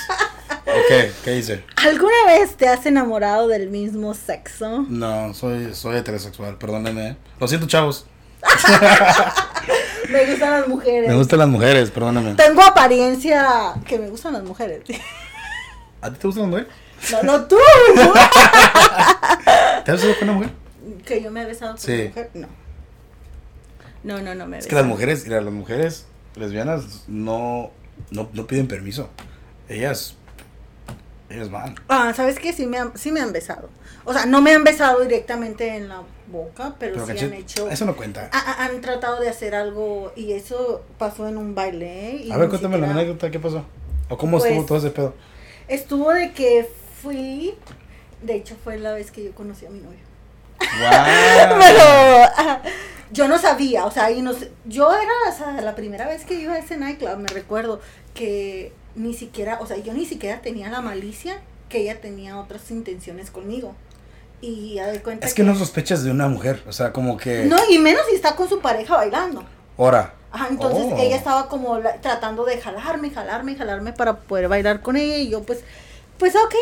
Ok, 0.66 1.12
¿qué 1.24 1.30
dice? 1.32 1.64
¿Alguna 1.76 2.26
vez 2.26 2.56
te 2.56 2.68
has 2.68 2.84
enamorado 2.86 3.48
del 3.48 3.68
mismo 3.70 4.14
sexo? 4.14 4.84
No, 4.88 5.32
soy, 5.34 5.74
soy 5.74 5.96
heterosexual, 5.96 6.56
perdónenme. 6.58 7.16
Lo 7.40 7.48
siento, 7.48 7.66
chavos. 7.66 8.06
Me 10.10 10.24
gustan 10.26 10.50
las 10.52 10.68
mujeres. 10.68 11.08
Me 11.08 11.14
gustan 11.16 11.38
las 11.40 11.48
mujeres, 11.48 11.90
perdónenme. 11.90 12.34
Tengo 12.34 12.62
apariencia 12.62 13.74
que 13.86 13.98
me 13.98 14.08
gustan 14.08 14.32
las 14.32 14.42
mujeres. 14.42 14.82
¿A 16.00 16.10
ti 16.10 16.16
te 16.18 16.26
gustan 16.26 16.44
las 16.50 16.50
mujeres? 16.50 16.72
No, 17.12 17.22
no 17.24 17.44
tú. 17.44 17.56
¿Te 19.84 19.90
has 19.92 20.02
besado 20.02 20.18
con 20.18 20.28
una 20.30 20.38
mujer? 20.38 20.50
que 21.04 21.22
yo 21.22 21.30
me 21.30 21.42
he 21.42 21.44
besado 21.46 21.72
con 21.72 21.80
Sí. 21.80 21.92
una 21.92 22.04
mujer. 22.08 22.30
No. 22.34 22.48
No, 24.04 24.18
no, 24.22 24.34
no 24.34 24.46
me 24.46 24.56
he 24.56 24.60
Es 24.60 24.66
que 24.66 24.74
las 24.74 24.86
mujeres, 24.86 25.24
mira, 25.24 25.40
las 25.40 25.52
mujeres 25.52 26.06
lesbianas 26.38 27.04
no, 27.08 27.70
no, 28.10 28.28
no 28.32 28.46
piden 28.46 28.68
permiso. 28.68 29.08
Ellas, 29.68 30.14
ellas 31.30 31.50
van. 31.50 31.74
Ah, 31.88 32.12
¿sabes 32.16 32.38
qué? 32.38 32.52
Sí 32.52 32.66
me, 32.66 32.78
han, 32.78 32.96
sí 32.96 33.12
me 33.12 33.20
han 33.20 33.32
besado. 33.32 33.68
O 34.04 34.12
sea, 34.14 34.24
no 34.26 34.40
me 34.40 34.52
han 34.54 34.64
besado 34.64 35.00
directamente 35.00 35.76
en 35.76 35.88
la 35.88 36.02
boca, 36.28 36.74
pero, 36.78 36.94
Pero 36.94 37.06
sí 37.06 37.12
caché- 37.12 37.24
han 37.26 37.34
hecho... 37.34 37.68
Eso 37.68 37.84
no 37.84 37.94
cuenta. 37.96 38.30
ha- 38.32 38.38
ha- 38.38 38.64
han 38.64 38.80
tratado 38.80 39.20
de 39.20 39.28
hacer 39.28 39.54
algo 39.54 40.12
y 40.16 40.32
eso 40.32 40.82
pasó 40.98 41.28
en 41.28 41.36
un 41.36 41.54
baile. 41.54 42.16
Y 42.24 42.30
A 42.30 42.36
ver, 42.38 42.48
cuéntame 42.48 42.78
la 42.78 42.90
anécdota, 42.90 43.30
¿qué 43.30 43.38
pasó? 43.38 43.64
¿O 44.08 44.16
cómo 44.16 44.38
Pues- 44.38 44.50
estuvo 44.50 44.64
todo 44.66 44.78
ese 44.78 44.90
pedo? 44.90 45.14
Estuvo 45.68 46.10
de 46.12 46.32
que 46.32 46.68
fui... 47.02 47.54
De 48.22 48.34
hecho, 48.34 48.56
fue 48.64 48.78
la 48.78 48.92
vez 48.94 49.10
que 49.10 49.22
yo 49.24 49.32
conocí 49.34 49.66
a 49.66 49.70
mi 49.70 49.80
novio. 49.80 49.98
¡Wow! 50.60 51.58
Pero 51.60 52.72
yo 53.12 53.28
no 53.28 53.38
sabía, 53.38 53.84
o 53.86 53.90
sea, 53.90 54.06
ahí 54.06 54.22
no 54.22 54.32
sé- 54.32 54.50
yo 54.66 54.92
era 54.92 55.12
o 55.28 55.36
sea, 55.36 55.60
la 55.60 55.74
primera 55.74 56.06
vez 56.08 56.24
que 56.24 56.34
iba 56.34 56.54
a 56.54 56.58
ese 56.58 56.76
nightclub, 56.76 57.16
me 57.18 57.28
recuerdo 57.28 57.80
que 58.14 58.72
ni 58.94 59.14
siquiera, 59.14 59.58
o 59.60 59.66
sea, 59.66 59.76
yo 59.78 59.92
ni 59.94 60.06
siquiera 60.06 60.40
tenía 60.40 60.68
la 60.70 60.80
malicia 60.80 61.40
que 61.68 61.78
ella 61.80 62.00
tenía 62.00 62.38
otras 62.38 62.70
intenciones 62.70 63.30
conmigo. 63.30 63.74
Y 64.40 64.74
ya 64.74 64.86
de 64.86 65.02
cuenta 65.02 65.26
Es 65.26 65.34
que 65.34 65.42
no 65.42 65.54
sospechas 65.56 66.04
de 66.04 66.10
una 66.12 66.28
mujer, 66.28 66.62
o 66.68 66.72
sea, 66.72 66.92
como 66.92 67.16
que... 67.16 67.44
No, 67.46 67.56
y 67.70 67.78
menos 67.78 68.02
si 68.08 68.14
está 68.14 68.36
con 68.36 68.48
su 68.48 68.60
pareja 68.60 68.96
bailando. 68.96 69.44
Ahora. 69.76 70.14
Ajá, 70.30 70.48
entonces 70.50 70.84
Oh. 70.92 70.96
ella 70.98 71.16
estaba 71.16 71.48
como 71.48 71.78
la- 71.78 72.00
tratando 72.00 72.44
de 72.44 72.58
jalarme, 72.60 73.10
jalarme, 73.10 73.56
jalarme 73.56 73.92
para 73.92 74.20
poder 74.20 74.46
bailar 74.48 74.80
con 74.82 74.96
ella 74.96 75.16
y 75.16 75.28
yo 75.28 75.42
pues, 75.42 75.60
pues 76.18 76.34
ok, 76.34 76.54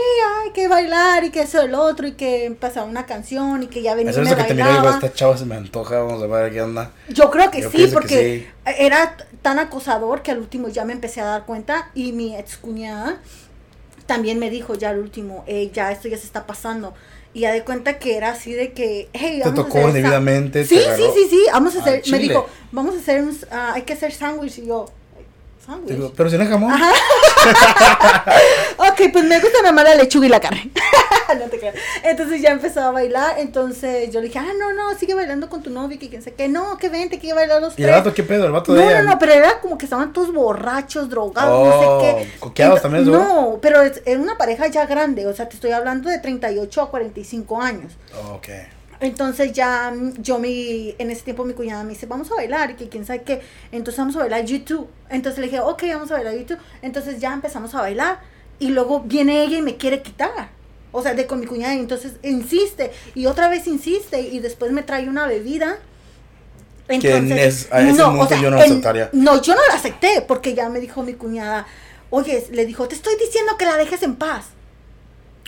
hay 0.45 0.51
que 0.53 0.69
bailar 0.69 1.25
y 1.25 1.31
que 1.31 1.43
eso 1.43 1.63
el 1.63 1.75
otro 1.75 2.07
y 2.07 2.13
que 2.13 2.55
pasaba 2.61 2.87
una 2.87 3.07
canción 3.07 3.63
y 3.63 3.67
que 3.69 3.83
ya 3.83 3.95
venía 3.95 4.11
Esa 4.13 4.21
me 4.21 4.27
vez 4.35 4.37
que 4.37 4.45
te 4.45 4.55
miré, 4.55 4.73
digo, 4.73 4.89
esta 4.89 5.13
chava 5.13 5.37
se 5.37 5.47
me 5.47 5.57
antoja, 5.57 5.99
vamos 6.03 6.23
a 6.23 6.27
ver 6.27 6.53
qué 6.53 6.63
onda. 6.63 6.93
Yo 7.09 7.31
creo 7.31 7.51
que 7.51 7.63
Yo 7.63 7.71
sí, 7.71 7.79
que 7.79 7.89
porque 7.89 8.47
sí. 8.67 8.73
era 8.79 9.17
tan 9.43 9.59
acosador 9.59 10.23
que 10.23 10.31
al 10.31 10.39
último 10.39 10.69
ya 10.69 10.85
me 10.85 10.93
empecé 10.93 11.21
a 11.23 11.25
dar 11.25 11.47
cuenta 11.47 11.91
y 11.95 12.13
mi 12.13 12.37
ex 12.37 12.57
cuñada 12.59 13.19
también 14.07 14.39
me 14.39 14.51
dijo 14.51 14.75
ya 14.75 14.91
al 14.91 14.99
último, 14.99 15.43
"Ey, 15.47 15.71
ya 15.73 15.91
esto 15.91 16.07
ya 16.09 16.17
se 16.17 16.27
está 16.27 16.47
pasando. 16.47 16.95
Y 17.35 17.41
ya 17.41 17.53
de 17.53 17.65
cuenta 17.65 17.99
que 17.99 18.17
era 18.17 18.31
así 18.31 18.53
de 18.55 18.73
que, 18.73 19.09
hey, 19.13 19.41
Te 19.43 19.49
vamos 19.51 19.59
a 19.59 19.63
tocó 19.65 19.79
hacer 19.79 19.89
esa- 19.91 19.99
indebidamente. 19.99 20.65
Sí, 20.65 20.77
te 20.77 20.97
sí, 20.97 21.03
sí, 21.15 21.27
sí, 21.29 21.41
vamos 21.53 21.77
a 21.77 21.81
hacer, 21.81 22.03
me 22.11 22.19
dijo, 22.19 22.47
vamos 22.73 22.95
a 22.95 22.99
hacer, 22.99 23.23
un, 23.23 23.37
ah, 23.51 23.73
hay 23.75 23.83
que 23.83 23.93
hacer 23.93 24.13
sándwich 24.13 24.59
y 24.59 24.67
yo. 24.67 24.87
Digo, 25.87 26.13
pero 26.17 26.31
si 26.31 26.37
no 26.37 26.45
es 26.45 26.49
jamón. 26.49 26.73
Ajá. 26.73 26.91
ok, 28.79 29.01
pues 29.13 29.25
me 29.25 29.41
gusta 29.41 29.59
nada 29.63 29.73
más 29.73 29.85
la 29.85 29.95
lechuga 29.95 30.27
y 30.27 30.29
la 30.29 30.41
carne. 30.41 30.71
no 31.39 31.45
te 31.47 31.59
creas. 31.59 31.75
Entonces 32.05 32.41
ya 32.41 32.51
empezó 32.51 32.81
a 32.83 32.91
bailar. 32.91 33.39
Entonces 33.39 34.11
yo 34.13 34.21
le 34.21 34.27
dije, 34.29 34.39
ah, 34.39 34.53
no, 34.59 34.73
no, 34.73 34.97
sigue 34.99 35.15
bailando 35.15 35.49
con 35.49 35.63
tu 35.63 35.71
novio. 35.71 35.99
Que 35.99 36.09
quién 36.09 36.23
sé 36.23 36.35
qué. 36.35 36.49
No, 36.49 36.77
que 36.79 36.89
vente, 36.89 37.19
que 37.19 37.33
bailar 37.35 37.61
los 37.61 37.79
¿Y 37.79 37.83
el 37.83 37.89
tres. 37.89 37.99
vato 37.99 38.15
qué 38.15 38.23
pedo? 38.23 38.47
El 38.47 38.53
vato 38.53 38.73
No, 38.73 38.79
de 38.81 38.87
ella. 38.87 39.03
no, 39.03 39.11
no, 39.13 39.19
pero 39.19 39.33
era 39.33 39.61
como 39.61 39.77
que 39.79 39.87
estaban 39.87 40.13
todos 40.13 40.33
borrachos, 40.33 41.09
drogados, 41.09 41.67
no 41.67 41.75
Oh, 41.75 42.01
sé 42.01 42.07
qué. 42.25 42.39
coqueados 42.39 42.79
Ento- 42.79 42.83
también, 42.83 43.05
seguro. 43.05 43.23
No, 43.25 43.59
pero 43.61 43.83
era 43.83 44.21
una 44.21 44.39
pareja 44.39 44.67
ya 44.69 44.87
grande, 44.87 45.27
o 45.27 45.35
sea, 45.35 45.49
te 45.49 45.57
estoy 45.57 45.73
hablando 45.73 46.09
de 46.09 46.19
38 46.19 46.83
a 46.83 46.91
45 46.91 47.61
años. 47.61 47.93
Oh, 48.25 48.35
ok. 48.35 48.49
Entonces 49.01 49.53
ya 49.53 49.93
mm, 49.95 50.23
yo 50.23 50.39
mi, 50.39 50.95
en 50.99 51.11
ese 51.11 51.23
tiempo 51.23 51.45
mi 51.45 51.53
cuñada 51.55 51.83
me 51.85 51.91
dice, 51.91 52.07
vamos 52.07 52.31
a 52.31 52.35
bailar, 52.37 52.71
y 52.71 52.75
que 52.75 52.89
quién 52.89 53.05
sabe 53.05 53.23
qué. 53.23 53.41
Entonces 53.73 53.99
vamos 53.99 54.17
a 54.17 54.21
bailar 54.21 54.45
YouTube. 54.45 54.89
Entonces 55.11 55.39
le 55.39 55.47
dije, 55.47 55.61
ok, 55.61 55.83
vamos 55.93 56.11
a 56.11 56.15
bailar 56.15 56.35
YouTube. 56.35 56.59
Entonces 56.83 57.21
ya 57.21 57.33
empezamos 57.33 57.75
a 57.75 57.81
bailar. 57.81 58.21
Y 58.59 58.69
luego 58.69 59.01
viene 59.01 59.43
ella 59.43 59.59
y 59.59 59.63
me 59.63 59.77
quiere 59.77 60.03
quitar. 60.03 60.49
O 60.93 61.03
sea, 61.03 61.13
de 61.15 61.27
con 61.27 61.41
mi 61.41 61.47
cuñada. 61.47 61.75
Y 61.75 61.79
entonces 61.81 62.15
insiste. 62.23 62.91
Y 63.15 63.27
otra 63.27 63.49
vez 63.49 63.67
insiste. 63.67 64.21
Y 64.21 64.39
después 64.41 64.73
me 64.73 64.83
trae 64.83 65.09
una 65.09 65.27
bebida. 65.27 65.79
Que 67.01 67.11
en 67.71 67.89
ese 67.89 67.99
momento 68.07 68.35
yo 68.43 68.51
no 68.51 68.57
en- 68.59 68.63
aceptaría. 68.73 69.11
No, 69.13 69.43
yo 69.43 69.55
no 69.55 69.61
la 69.69 69.75
acepté. 69.75 70.25
Porque 70.27 70.55
ya 70.55 70.69
me 70.71 70.81
dijo 70.81 71.03
mi 71.03 71.13
cuñada, 71.15 71.67
oye, 72.11 72.47
le 72.51 72.65
dijo, 72.65 72.89
te 72.89 72.95
estoy 72.95 73.15
diciendo 73.17 73.57
que 73.59 73.67
la 73.67 73.77
dejes 73.77 74.03
en 74.05 74.15
paz. 74.17 74.47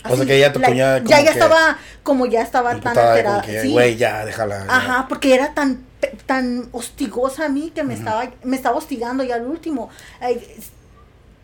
O 0.05 0.17
sea, 0.17 0.27
que 0.27 0.39
ya 0.39 0.53
tu 0.53 0.61
cuñada 0.61 1.01
Ya, 1.05 1.21
ya 1.21 1.31
estaba, 1.33 1.79
como 2.03 2.27
ya 2.27 2.43
estaba 2.43 2.79
tan 2.81 2.97
alterada. 2.97 3.43
que, 3.43 3.63
sí. 3.63 3.71
güey, 3.73 3.97
ya, 3.97 4.25
déjala. 4.25 4.65
ya. 4.67 4.77
Ajá, 4.77 5.07
porque 5.09 5.35
era 5.35 5.55
tan 5.55 5.87
tan 6.27 6.69
hostigosa 6.73 7.47
a 7.47 7.49
mí 7.49 7.73
que 7.75 7.83
me 7.83 7.95
estaba 7.95 8.31
me 8.45 8.55
estaba 8.55 8.77
hostigando 8.77 9.25
y 9.25 9.33
al 9.33 9.45
último 9.47 9.91
s- 10.21 10.71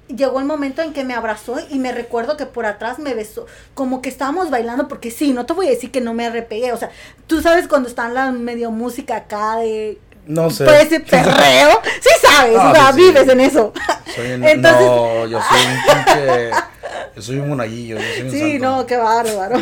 llegó 0.06 0.38
el 0.38 0.44
momento 0.44 0.80
en 0.82 0.92
que 0.92 1.02
me 1.04 1.12
abrazó 1.14 1.56
y 1.70 1.78
me 1.80 1.90
recuerdo 1.90 2.36
que 2.36 2.46
por 2.46 2.64
atrás 2.66 3.00
me 3.00 3.14
besó, 3.14 3.46
como 3.74 4.00
que 4.00 4.08
estábamos 4.08 4.50
bailando 4.50 4.86
porque 4.86 5.10
sí, 5.10 5.32
no 5.32 5.44
te 5.44 5.54
voy 5.54 5.66
a 5.66 5.70
decir 5.70 5.90
que 5.90 6.00
no 6.00 6.14
me 6.14 6.30
repegué, 6.30 6.72
o 6.72 6.76
sea, 6.76 6.90
tú 7.26 7.42
sabes 7.42 7.66
cuando 7.66 7.88
están 7.88 8.14
la 8.14 8.30
medio 8.30 8.70
música 8.70 9.16
acá 9.16 9.56
de 9.56 9.98
No 10.26 10.50
sé. 10.50 10.64
ese 10.82 11.00
perreo, 11.00 11.80
sí 12.00 12.10
sabes, 12.22 12.54
No, 12.56 12.70
o 12.70 12.74
sea, 12.74 12.92
sí, 12.92 13.00
sí. 13.00 13.00
vives 13.08 13.28
en 13.28 13.40
eso. 13.40 13.72
Soy 14.14 14.32
un- 14.34 14.44
Entonces- 14.44 14.86
no, 14.86 15.26
yo 15.26 15.40
soy 15.42 15.60
un 15.66 15.94
pinche. 16.04 16.50
Yo 17.16 17.22
soy 17.22 17.36
un 17.38 17.48
monaguillo. 17.48 17.96
Yo 17.96 18.02
soy 18.14 18.22
un 18.22 18.30
Sí, 18.30 18.38
santo. 18.58 18.64
no, 18.64 18.86
qué 18.86 18.96
bárbaro. 18.96 19.56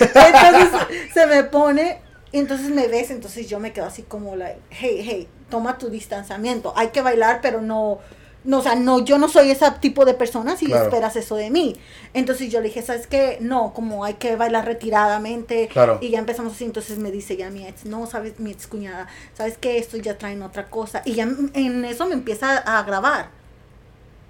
Entonces 0.00 0.70
se 1.12 1.26
me 1.26 1.44
pone, 1.44 2.00
y 2.32 2.38
entonces 2.38 2.70
me 2.70 2.88
ves, 2.88 3.10
entonces 3.10 3.48
yo 3.48 3.60
me 3.60 3.72
quedo 3.72 3.86
así 3.86 4.02
como, 4.02 4.36
like, 4.36 4.60
hey, 4.70 5.00
hey, 5.04 5.28
toma 5.50 5.78
tu 5.78 5.88
distanciamiento. 5.90 6.72
Hay 6.76 6.88
que 6.88 7.00
bailar, 7.02 7.40
pero 7.42 7.60
no, 7.60 7.98
No, 8.46 8.58
o 8.58 8.62
sea, 8.62 8.74
no, 8.74 9.02
yo 9.02 9.16
no 9.16 9.30
soy 9.30 9.50
ese 9.50 9.64
tipo 9.80 10.04
de 10.04 10.12
persona 10.12 10.54
si 10.54 10.66
Claro. 10.66 10.84
esperas 10.84 11.16
eso 11.16 11.34
de 11.36 11.48
mí. 11.48 11.76
Entonces 12.12 12.52
yo 12.52 12.60
le 12.60 12.66
dije, 12.68 12.82
¿sabes 12.82 13.06
qué? 13.06 13.38
No, 13.40 13.72
como 13.72 14.04
hay 14.04 14.14
que 14.14 14.36
bailar 14.36 14.66
retiradamente. 14.66 15.66
Claro. 15.68 15.96
Y 16.02 16.10
ya 16.10 16.18
empezamos 16.18 16.52
así, 16.52 16.64
entonces 16.64 16.98
me 16.98 17.10
dice 17.10 17.38
ya 17.38 17.48
mi 17.48 17.66
ex, 17.66 17.86
no, 17.86 18.06
sabes, 18.06 18.38
mi 18.40 18.50
ex 18.50 18.66
cuñada, 18.66 19.06
¿sabes 19.32 19.56
qué? 19.56 19.78
Esto 19.78 19.96
ya 19.96 20.18
traen 20.18 20.42
otra 20.42 20.66
cosa. 20.66 21.00
Y 21.06 21.14
ya 21.14 21.22
en 21.54 21.84
eso 21.86 22.04
me 22.06 22.12
empieza 22.12 22.58
a 22.58 22.82
grabar. 22.82 23.30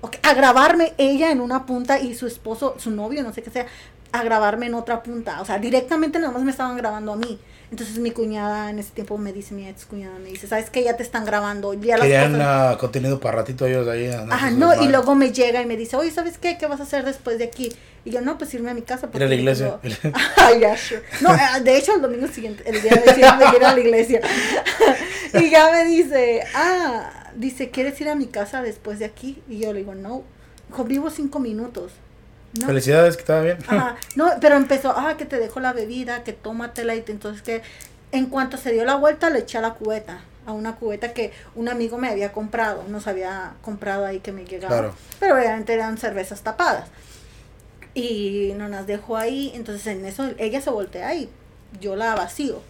Ok, 0.04 0.16
A 0.22 0.34
grabarme 0.34 0.92
ella 0.98 1.30
en 1.30 1.40
una 1.40 1.64
punta 1.66 1.98
y 1.98 2.14
su 2.14 2.26
esposo, 2.26 2.74
su 2.78 2.90
novio, 2.90 3.22
no 3.22 3.32
sé 3.32 3.42
qué 3.42 3.50
sea, 3.50 3.66
a 4.12 4.22
grabarme 4.22 4.66
en 4.66 4.74
otra 4.74 5.02
punta. 5.02 5.40
O 5.40 5.44
sea, 5.46 5.58
directamente 5.58 6.18
nada 6.18 6.32
más 6.32 6.42
me 6.42 6.50
estaban 6.50 6.76
grabando 6.76 7.12
a 7.12 7.16
mí. 7.16 7.38
Entonces 7.70 7.98
mi 7.98 8.10
cuñada 8.12 8.70
en 8.70 8.78
ese 8.78 8.90
tiempo 8.92 9.16
me 9.18 9.32
dice, 9.32 9.54
mi 9.54 9.66
ex 9.66 9.86
cuñada 9.86 10.18
me 10.18 10.28
dice, 10.28 10.46
¿sabes 10.46 10.68
qué? 10.70 10.84
Ya 10.84 10.96
te 10.96 11.02
están 11.02 11.24
grabando. 11.24 11.72
Ya 11.74 11.96
Querían 11.96 12.32
cosas- 12.32 12.46
ah, 12.48 12.76
contenido 12.78 13.18
para 13.18 13.38
ratito 13.38 13.66
ellos 13.66 13.88
ahí. 13.88 14.06
andando 14.08 14.34
Ajá, 14.34 14.50
no, 14.50 14.66
y 14.72 14.76
madres. 14.76 14.90
luego 14.90 15.14
me 15.16 15.32
llega 15.32 15.62
y 15.62 15.66
me 15.66 15.76
dice, 15.76 15.96
oye, 15.96 16.10
¿sabes 16.12 16.38
qué? 16.38 16.58
¿Qué 16.58 16.66
vas 16.66 16.78
a 16.80 16.82
hacer 16.84 17.04
después 17.04 17.38
de 17.38 17.44
aquí? 17.44 17.72
Y 18.04 18.10
yo, 18.10 18.20
no, 18.20 18.36
pues 18.38 18.52
irme 18.54 18.70
a 18.70 18.74
mi 18.74 18.82
casa. 18.82 19.08
Ir 19.12 19.22
a 19.22 19.26
la 19.26 19.34
iglesia. 19.34 19.80
tengo- 19.82 20.16
Ay, 20.36 20.60
ya, 20.60 20.76
sure. 20.76 21.02
No, 21.22 21.34
eh, 21.34 21.38
de 21.62 21.76
hecho, 21.78 21.94
el 21.96 22.02
domingo 22.02 22.28
siguiente, 22.28 22.62
el 22.66 22.80
día 22.82 22.92
de 23.04 23.14
siempre 23.14 23.46
ir 23.56 23.64
a 23.64 23.72
la 23.72 23.80
iglesia. 23.80 24.20
y 25.40 25.50
ya 25.50 25.70
me 25.72 25.84
dice, 25.86 26.42
ah, 26.54 27.23
dice, 27.36 27.70
¿quieres 27.70 28.00
ir 28.00 28.08
a 28.08 28.14
mi 28.14 28.26
casa 28.26 28.62
después 28.62 28.98
de 28.98 29.04
aquí? 29.06 29.42
Y 29.48 29.58
yo 29.58 29.72
le 29.72 29.80
digo, 29.80 29.94
no, 29.94 30.22
Dijo, 30.68 30.84
vivo 30.84 31.10
cinco 31.10 31.38
minutos. 31.40 31.92
No. 32.58 32.66
Felicidades, 32.66 33.16
que 33.16 33.20
estaba 33.22 33.42
bien. 33.42 33.58
Ajá, 33.66 33.96
no, 34.16 34.30
pero 34.40 34.56
empezó, 34.56 34.92
ah, 34.96 35.16
que 35.18 35.24
te 35.26 35.38
dejo 35.38 35.60
la 35.60 35.72
bebida, 35.72 36.24
que 36.24 36.32
tómatela 36.32 36.94
y 36.94 37.02
te- 37.02 37.12
entonces 37.12 37.42
que 37.42 37.62
en 38.12 38.26
cuanto 38.26 38.56
se 38.56 38.72
dio 38.72 38.84
la 38.84 38.94
vuelta 38.96 39.28
le 39.28 39.40
eché 39.40 39.58
a 39.58 39.60
la 39.60 39.74
cubeta, 39.74 40.20
a 40.46 40.52
una 40.52 40.76
cubeta 40.76 41.12
que 41.12 41.32
un 41.54 41.68
amigo 41.68 41.98
me 41.98 42.08
había 42.08 42.32
comprado, 42.32 42.84
nos 42.88 43.06
había 43.08 43.54
comprado 43.60 44.06
ahí 44.06 44.20
que 44.20 44.32
me 44.32 44.44
llegaba, 44.44 44.72
Claro. 44.74 44.94
pero 45.20 45.34
obviamente 45.36 45.74
eran 45.74 45.98
cervezas 45.98 46.42
tapadas. 46.42 46.88
Y 47.94 48.52
no 48.56 48.68
las 48.68 48.86
dejó 48.86 49.16
ahí, 49.16 49.52
entonces 49.54 49.86
en 49.86 50.04
eso 50.04 50.30
ella 50.38 50.60
se 50.60 50.70
voltea 50.70 51.14
y 51.14 51.28
yo 51.80 51.94
la 51.96 52.14
vacío. 52.14 52.60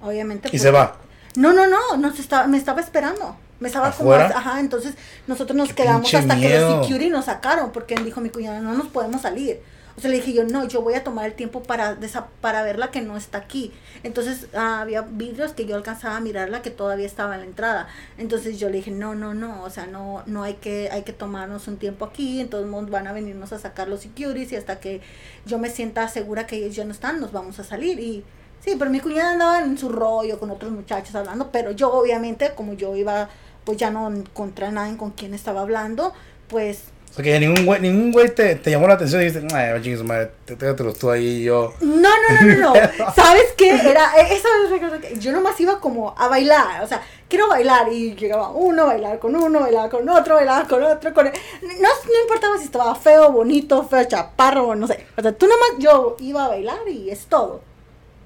Obviamente. 0.00 0.48
Y 0.48 0.50
pues, 0.52 0.62
se 0.62 0.70
va. 0.70 0.96
No, 1.36 1.52
no, 1.52 1.66
no, 1.66 1.96
nos 1.98 2.18
estaba, 2.18 2.46
me 2.46 2.58
estaba 2.58 2.80
esperando. 2.80 3.36
Me 3.60 3.68
estaba 3.68 3.88
¿Afuera? 3.88 4.28
como, 4.28 4.38
ajá, 4.38 4.60
entonces 4.60 4.94
nosotros 5.26 5.56
nos 5.56 5.68
Qué 5.68 5.74
quedamos 5.76 6.12
hasta 6.12 6.36
que 6.36 6.60
los 6.60 6.84
security 6.84 7.10
nos 7.10 7.24
sacaron, 7.26 7.72
porque 7.72 7.94
dijo 7.96 8.20
mi 8.20 8.30
cuñada, 8.30 8.60
no 8.60 8.74
nos 8.74 8.88
podemos 8.88 9.22
salir. 9.22 9.60
O 9.96 10.00
sea, 10.02 10.10
le 10.10 10.16
dije 10.16 10.34
yo, 10.34 10.44
no, 10.44 10.68
yo 10.68 10.82
voy 10.82 10.92
a 10.92 11.02
tomar 11.04 11.24
el 11.24 11.32
tiempo 11.32 11.62
para, 11.62 11.98
desa- 11.98 12.26
para 12.42 12.62
verla 12.62 12.90
que 12.90 13.00
no 13.00 13.16
está 13.16 13.38
aquí. 13.38 13.72
Entonces 14.02 14.46
ah, 14.54 14.82
había 14.82 15.00
vidrios 15.00 15.54
que 15.54 15.64
yo 15.64 15.74
alcanzaba 15.74 16.18
a 16.18 16.20
mirarla 16.20 16.60
que 16.60 16.70
todavía 16.70 17.06
estaba 17.06 17.32
en 17.34 17.40
la 17.40 17.46
entrada. 17.46 17.88
Entonces 18.18 18.58
yo 18.58 18.68
le 18.68 18.76
dije, 18.76 18.90
no, 18.90 19.14
no, 19.14 19.32
no, 19.32 19.62
o 19.62 19.70
sea, 19.70 19.86
no, 19.86 20.22
no 20.26 20.42
hay 20.42 20.52
que, 20.54 20.90
hay 20.92 21.02
que 21.04 21.14
tomarnos 21.14 21.66
un 21.66 21.78
tiempo 21.78 22.04
aquí, 22.04 22.40
entonces 22.42 22.70
van 22.90 23.06
a 23.06 23.12
venirnos 23.14 23.54
a 23.54 23.58
sacar 23.58 23.88
los 23.88 24.00
securities 24.02 24.52
y 24.52 24.56
hasta 24.56 24.80
que 24.80 25.00
yo 25.46 25.58
me 25.58 25.70
sienta 25.70 26.06
segura 26.08 26.46
que 26.46 26.56
ellos 26.56 26.76
ya 26.76 26.84
no 26.84 26.92
están, 26.92 27.18
nos 27.18 27.32
vamos 27.32 27.58
a 27.58 27.64
salir. 27.64 27.98
Y 27.98 28.22
sí, 28.62 28.74
pero 28.78 28.90
mi 28.90 29.00
cuñada 29.00 29.32
andaba 29.32 29.60
en 29.62 29.78
su 29.78 29.88
rollo 29.88 30.38
con 30.38 30.50
otros 30.50 30.72
muchachos 30.72 31.14
hablando, 31.14 31.50
pero 31.50 31.70
yo 31.70 31.90
obviamente, 31.90 32.52
como 32.54 32.74
yo 32.74 32.94
iba, 32.96 33.30
pues 33.66 33.76
ya 33.76 33.90
no 33.90 34.08
encontré 34.08 34.66
a 34.66 34.70
nadie 34.70 34.96
con 34.96 35.10
quien 35.10 35.34
estaba 35.34 35.60
hablando, 35.60 36.14
pues 36.48 36.84
O 37.10 37.14
sea, 37.14 37.24
que 37.24 37.40
ningún 37.40 37.66
güey, 37.66 37.80
ningún 37.80 38.12
güey 38.12 38.32
te, 38.32 38.54
te 38.54 38.70
llamó 38.70 38.86
la 38.86 38.94
atención 38.94 39.20
y 39.20 39.24
dijiste, 39.24 39.54
ay, 39.54 39.82
chingue 39.82 39.98
su 39.98 40.04
madre, 40.04 40.30
los 40.78 40.98
tú 40.98 41.10
ahí 41.10 41.40
y 41.40 41.44
yo. 41.44 41.74
No, 41.80 42.08
no, 42.08 42.42
no, 42.42 42.54
no, 42.54 42.74
no. 42.74 43.14
¿Sabes 43.14 43.54
qué? 43.56 43.70
Era, 43.70 44.12
e, 44.16 44.34
esa 44.36 44.48
vez 44.70 45.18
yo 45.18 45.32
nomás 45.32 45.60
iba 45.60 45.80
como 45.80 46.14
a 46.16 46.28
bailar, 46.28 46.84
o 46.84 46.86
sea, 46.86 47.02
quiero 47.28 47.48
bailar 47.48 47.92
y 47.92 48.14
llegaba 48.14 48.50
uno, 48.50 48.86
bailar 48.86 49.18
con 49.18 49.34
uno, 49.34 49.58
bailar 49.58 49.90
con 49.90 50.08
otro, 50.08 50.36
bailar 50.36 50.68
con 50.68 50.84
otro, 50.84 51.12
con... 51.12 51.26
No, 51.26 51.32
no 51.72 52.20
importaba 52.22 52.56
si 52.58 52.66
estaba 52.66 52.94
feo, 52.94 53.32
bonito, 53.32 53.82
feo, 53.82 54.04
chaparro, 54.04 54.76
no 54.76 54.86
sé. 54.86 55.04
O 55.16 55.22
sea, 55.22 55.32
tú 55.32 55.46
nomás, 55.46 55.70
yo 55.80 56.16
iba 56.20 56.44
a 56.44 56.48
bailar 56.48 56.78
y 56.88 57.10
es 57.10 57.26
todo, 57.26 57.62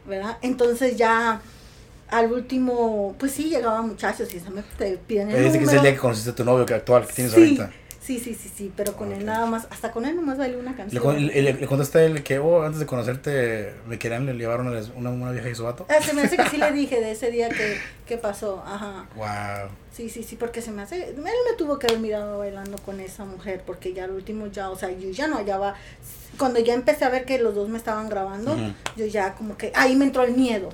¿verdad? 0.05 0.36
Entonces 0.43 0.99
ya 0.99 1.41
al 2.11 2.32
último, 2.32 3.14
pues 3.18 3.32
sí, 3.32 3.44
llegaban 3.50 3.88
muchachos 3.88 4.32
y 4.34 4.40
se 4.40 4.50
me 4.50 4.62
te 4.78 4.96
piden 4.98 5.30
el 5.30 5.44
dice 5.44 5.58
que 5.58 5.64
es 5.64 5.72
el 5.72 5.82
día 5.82 5.92
que 5.92 5.98
conociste 5.98 6.30
a 6.30 6.34
tu 6.34 6.44
novio 6.44 6.66
que 6.66 6.74
actual, 6.74 7.06
que 7.06 7.12
tienes 7.12 7.32
sí, 7.32 7.38
ahorita. 7.40 7.70
sí, 8.00 8.18
sí, 8.18 8.34
sí, 8.34 8.50
sí, 8.54 8.72
pero 8.76 8.96
con 8.96 9.12
él 9.12 9.24
nada 9.24 9.46
más, 9.46 9.66
hasta 9.70 9.92
con 9.92 10.04
él 10.04 10.16
nomás 10.16 10.38
bailé 10.38 10.56
una 10.56 10.74
canción. 10.76 11.26
le, 11.26 11.42
le- 11.42 11.52
le 11.54 11.66
contaste 11.66 11.98
a 11.98 12.04
él 12.04 12.22
que, 12.22 12.38
oh, 12.38 12.62
antes 12.62 12.80
de 12.80 12.86
conocerte, 12.86 13.72
me 13.86 13.98
querían, 13.98 14.26
le 14.26 14.34
llevaron 14.34 14.68
una, 14.68 14.80
una, 14.96 15.11
una 15.11 15.30
vieja 15.32 15.48
y 15.48 15.54
su 15.54 15.64
vato. 15.64 15.86
Ah, 15.88 16.00
se 16.02 16.12
me 16.14 16.22
hace 16.22 16.36
que 16.36 16.48
sí 16.48 16.56
le 16.56 16.72
dije 16.72 17.00
de 17.00 17.12
ese 17.12 17.30
día 17.30 17.48
que, 17.50 17.78
que 18.06 18.16
pasó, 18.16 18.62
ajá. 18.66 19.06
Wow. 19.16 19.70
Sí, 19.92 20.08
sí, 20.08 20.22
sí, 20.22 20.36
porque 20.36 20.62
se 20.62 20.70
me 20.70 20.82
hace, 20.82 21.11
él 21.11 21.16
me 21.22 21.56
tuvo 21.58 21.78
que 21.78 21.86
haber 21.88 21.98
mirado 22.00 22.38
bailando 22.38 22.78
con 22.78 23.00
esa 23.00 23.24
mujer, 23.24 23.62
porque 23.66 23.92
ya 23.92 24.04
al 24.04 24.12
último 24.12 24.46
ya, 24.46 24.70
o 24.70 24.76
sea, 24.76 24.90
yo 24.90 25.11
ya 25.11 25.26
no 25.26 25.36
hallaba, 25.36 25.74
cuando 26.38 26.58
ya 26.61 26.74
empecé 26.74 27.04
a 27.04 27.11
ver 27.11 27.24
que 27.24 27.38
los 27.38 27.54
dos 27.54 27.68
me 27.68 27.76
estaban 27.76 28.08
grabando, 28.08 28.56
yo 28.96 29.06
ya 29.06 29.34
como 29.34 29.56
que, 29.56 29.72
ahí 29.74 29.96
me 29.96 30.06
entró 30.06 30.22
el 30.22 30.32
miedo, 30.34 30.70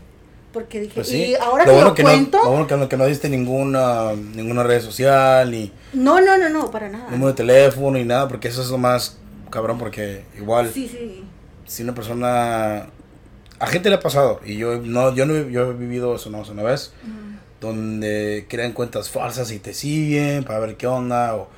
porque 0.56 0.80
dije, 0.80 0.92
Pues 0.94 1.08
sí. 1.08 1.16
y 1.30 1.34
ahora 1.34 1.64
lo 1.64 1.70
que 1.70 1.74
bueno 1.74 1.88
lo 1.90 1.94
que 1.94 2.02
cuento, 2.02 2.38
No, 2.38 2.44
no, 2.44 2.44
lo 2.44 2.50
bueno 2.56 2.66
que 2.66 2.76
no, 2.78 2.88
que 2.88 2.96
no 2.96 3.04
diste 3.06 3.28
ninguna, 3.28 4.12
ninguna 4.14 4.62
red 4.62 4.80
social, 4.80 5.50
ni 5.50 5.70
no, 5.92 6.18
no, 6.20 6.48
no, 6.48 6.70
para 6.70 6.88
nada. 6.88 7.10
número 7.10 7.28
de 7.28 7.34
teléfono, 7.34 7.98
ni 7.98 8.04
nada, 8.04 8.26
porque 8.26 8.48
eso 8.48 8.62
es 8.62 8.70
lo 8.70 8.78
más 8.78 9.18
cabrón, 9.50 9.76
porque 9.78 10.24
igual, 10.38 10.70
Sí, 10.72 10.88
sí, 10.88 11.24
si 11.66 11.82
una 11.82 11.94
persona... 11.94 12.86
A 13.58 13.66
gente 13.68 13.88
le 13.90 13.96
ha 13.96 14.00
pasado, 14.00 14.40
y 14.44 14.56
yo 14.56 14.78
no, 14.78 15.14
yo 15.14 15.24
no 15.26 15.34
he- 15.34 15.50
yo 15.50 15.70
he 15.70 15.72
vivido 15.74 16.14
eso 16.16 16.30
no 16.30 16.40
una 16.42 16.62
vez, 16.62 16.92
donde 17.60 18.46
crean 18.48 18.72
cuentas 18.72 19.08
falsas 19.10 19.50
y 19.50 19.58
te 19.58 19.72
siguen 19.74 20.44
para 20.44 20.58
ver 20.58 20.76
qué 20.76 20.86
onda, 20.86 21.34
o, 21.36 21.48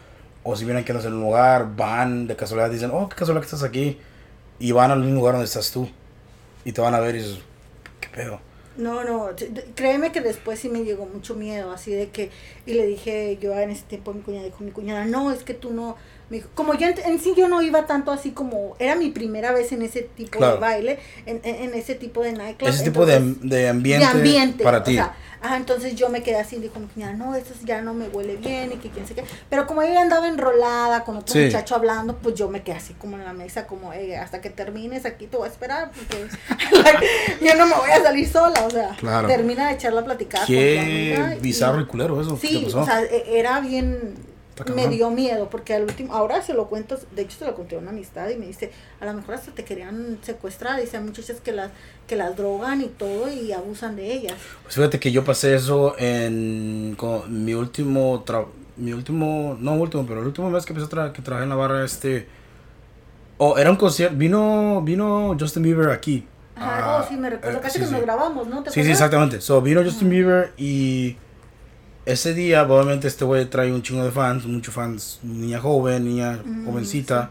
o 0.45 0.57
si 0.57 0.65
vienen 0.65 0.85
que 0.85 0.93
no 0.93 1.01
es 1.01 1.05
en 1.07 1.15
un 1.15 1.21
lugar, 1.23 1.75
van 1.77 2.27
de 2.27 2.37
casualidad, 2.37 2.71
dicen, 2.71 2.91
oh, 2.93 3.09
qué 3.09 3.17
casualidad 3.17 3.43
que 3.43 3.47
estás 3.55 3.63
aquí, 3.63 3.99
y 4.61 4.73
van 4.73 4.91
al 4.91 5.01
mismo 5.01 5.17
lugar 5.17 5.35
donde 5.35 5.47
estás 5.47 5.71
tú, 5.71 5.89
y 6.65 6.73
te 6.73 6.81
van 6.81 6.95
a 6.95 7.01
ver 7.01 7.17
y 7.17 7.19
dices, 7.19 7.39
qué 8.01 8.09
pedo. 8.09 8.41
No, 8.79 9.03
no, 9.03 9.31
créeme 9.75 10.13
que 10.13 10.21
después 10.21 10.61
sí 10.61 10.69
me 10.69 10.85
llegó 10.85 11.05
mucho 11.05 11.35
miedo, 11.35 11.73
así 11.73 11.91
de 11.91 12.11
que, 12.11 12.31
y 12.65 12.75
le 12.75 12.87
dije 12.87 13.37
yo 13.41 13.53
en 13.59 13.71
ese 13.71 13.83
tiempo 13.85 14.13
a 14.13 14.15
mi 14.15 14.21
cuñada, 14.23 14.45
dijo 14.45 14.63
mi 14.63 14.71
cuñada, 14.71 15.05
no, 15.05 15.33
es 15.33 15.43
que 15.43 15.53
tú 15.53 15.73
no, 15.73 15.97
me 16.31 16.37
dijo, 16.39 16.49
como 16.55 16.75
yo 16.75 16.87
en, 16.89 16.95
en 16.99 17.19
sí 17.19 17.33
yo 17.37 17.49
no 17.49 17.63
iba 17.63 17.87
tanto 17.87 18.11
así 18.13 18.31
como, 18.33 18.77
era 18.79 18.95
mi 18.97 19.11
primera 19.11 19.53
vez 19.53 19.73
en 19.73 19.83
ese 19.83 20.03
tipo 20.03 20.39
Claro. 20.39 20.55
de 20.55 20.61
baile, 20.61 20.99
en, 21.27 21.41
en, 21.43 21.55
en 21.57 21.75
ese 21.75 21.95
tipo 21.95 22.23
de 22.23 22.33
nightclub. 22.33 22.69
Ese 22.71 22.85
tipo 22.85 23.07
de, 23.07 23.17
entonces- 23.17 23.49
de 23.51 23.69
ambiente, 23.69 24.05
de 24.07 24.11
ambiente 24.13 24.65
para 24.65 24.79
o 24.79 24.83
ti. 24.83 24.95
sea, 24.95 25.15
ajá, 25.41 25.57
entonces 25.57 25.95
yo 25.95 26.09
me 26.11 26.23
quedé 26.23 26.37
así, 26.37 26.57
dijo 26.57 26.79
mi 26.81 26.87
cuñada, 26.89 27.13
no, 27.15 27.35
eso 27.35 27.55
ya 27.65 27.81
no 27.81 27.95
me 27.95 28.09
huele 28.09 28.37
bien 28.37 28.73
y 28.73 28.77
que 28.77 28.91
quién 28.91 29.07
sé 29.07 29.15
qué. 29.15 29.25
Pero 29.49 29.67
como 29.67 29.83
ella 29.83 30.03
andaba 30.03 30.29
enrolada 30.29 31.05
con 31.05 31.17
otro 31.17 31.33
Sí. 31.33 31.45
muchacho 31.47 31.77
hablando, 31.77 32.17
pues 32.17 32.35
yo 32.35 32.49
me 32.51 32.63
quedé 32.63 32.77
así 32.77 32.93
como 32.95 33.17
en 33.17 33.25
la 33.25 33.33
mesa, 33.33 33.67
como, 33.67 33.93
"Ey, 33.93 34.13
hasta 34.15 34.41
que 34.43 34.51
termines 34.51 35.07
aquí 35.07 35.27
te 35.29 35.37
voy 35.37 35.47
a 35.49 35.51
esperar, 35.51 35.93
porque 35.93 36.27
yo 37.41 37.55
no 37.57 37.67
me 37.67 37.75
voy 37.75 37.91
a 37.91 38.03
salir 38.03 38.29
sola, 38.29 38.65
o 38.67 38.71
sea, 38.71 38.97
Claro. 38.99 39.29
termina 39.29 39.69
de 39.69 39.75
echar 39.75 39.93
la 39.93 40.05
platicada 40.05 40.45
con 40.45 40.55
tu 40.55 40.61
Qué 40.61 40.79
amiga 41.17 41.37
y- 41.37 41.41
bizarro 41.41 41.81
y 41.81 41.87
culero 41.87 42.21
eso. 42.21 42.39
¿Qué 42.41 42.49
Sí, 42.49 42.59
te 42.59 42.65
pasó? 42.67 42.81
o 42.81 42.85
sea, 42.85 43.03
e- 43.03 43.39
era 43.39 43.61
bien, 43.61 44.15
me 44.75 44.89
dio 44.89 45.11
miedo, 45.11 45.49
porque 45.51 45.75
al 45.75 45.83
último, 45.85 46.15
ahora 46.15 46.43
se 46.43 46.55
lo 46.55 46.69
cuento, 46.69 46.99
de 47.15 47.23
hecho 47.23 47.39
se 47.39 47.45
lo 47.47 47.55
conté 47.55 47.77
a 47.77 47.79
una 47.79 47.91
amistad 47.91 48.29
y 48.31 48.37
me 48.37 48.47
dice, 48.47 48.71
a 49.01 49.07
lo 49.07 49.15
mejor 49.15 49.35
hasta 49.37 49.53
te 49.53 49.65
querían 49.65 50.19
secuestrar, 50.23 50.81
dice, 50.81 50.97
hay 50.97 51.03
muchachas 51.05 51.41
que 51.41 51.53
las, 51.53 51.71
que 52.07 52.17
las 52.17 52.37
drogan 52.37 52.81
y 52.83 52.87
todo 52.87 53.31
y 53.31 53.53
abusan 53.53 53.97
de 53.97 54.13
ellas. 54.13 54.35
Pues 54.63 54.75
fíjate 54.75 54.99
que 55.01 55.13
yo 55.13 55.25
pasé 55.25 55.55
eso 55.55 55.95
en 55.99 56.95
con 56.99 57.45
mi 57.45 57.55
último 57.55 58.25
tra- 58.25 58.47
mi 58.77 58.93
último, 58.93 59.57
no 59.61 59.75
último, 59.75 60.05
pero 60.07 60.21
el 60.21 60.27
último 60.27 60.51
mes 60.51 60.65
que 60.65 60.73
empecé 60.73 60.87
a 60.95 60.97
tra- 61.09 61.13
que 61.13 61.21
trabajé 61.23 61.45
en 61.45 61.51
la 61.51 61.57
barra 61.57 61.85
este 61.85 62.27
oh, 63.39 63.59
era 63.59 63.71
un 63.71 63.77
concierto, 63.77 64.17
vino 64.17 64.83
vino 64.83 65.37
Justin 65.39 65.63
Bieber 65.63 65.91
aquí. 65.91 66.27
Ajá, 66.57 66.79
Ah, 66.81 67.03
oh, 67.05 67.09
sí, 67.09 67.17
me 67.17 67.31
recuerdo, 67.31 67.59
eh, 67.59 67.61
casi 67.61 67.75
sí, 67.75 67.81
que 67.81 67.87
sí. 67.87 67.93
nos 67.93 68.03
grabamos, 68.03 68.49
¿no? 68.49 68.63
¿Te 68.65 68.71
Sí, 68.73 68.83
sí, 68.83 68.91
exactamente. 68.91 69.41
So, 69.41 69.63
vino 69.63 69.83
Justin 69.85 70.11
Bieber 70.11 70.53
y 70.57 71.17
ese 72.13 72.35
día, 72.35 72.63
obviamente, 72.63 73.07
este 73.09 73.25
güey 73.25 73.45
trae 73.47 73.73
un 73.73 73.83
chingo 73.83 74.05
de 74.05 74.11
fans, 74.11 74.47
muchos 74.47 74.75
fans, 74.75 75.21
niña 75.23 75.61
joven, 75.61 76.05
niña 76.05 76.39
Mm, 76.45 76.65
jovencita. 76.67 77.31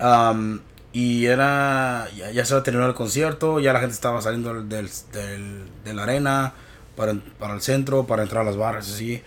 Um, 0.00 0.60
y 0.92 1.24
era, 1.26 2.06
ya, 2.16 2.30
ya 2.30 2.44
se 2.44 2.54
va 2.54 2.60
a 2.60 2.62
terminar 2.62 2.88
el 2.88 2.94
concierto, 2.94 3.58
ya 3.60 3.72
la 3.72 3.80
gente 3.80 3.94
estaba 3.94 4.20
saliendo 4.22 4.52
del, 4.54 4.68
del, 4.68 4.88
del- 5.12 5.64
de 5.84 5.94
la 5.94 6.02
arena 6.04 6.52
para, 6.96 7.14
para 7.38 7.54
el 7.54 7.60
centro, 7.62 8.06
para 8.06 8.22
entrar 8.22 8.42
a 8.42 8.44
las 8.44 8.56
barras, 8.56 8.88
así. 8.92 9.22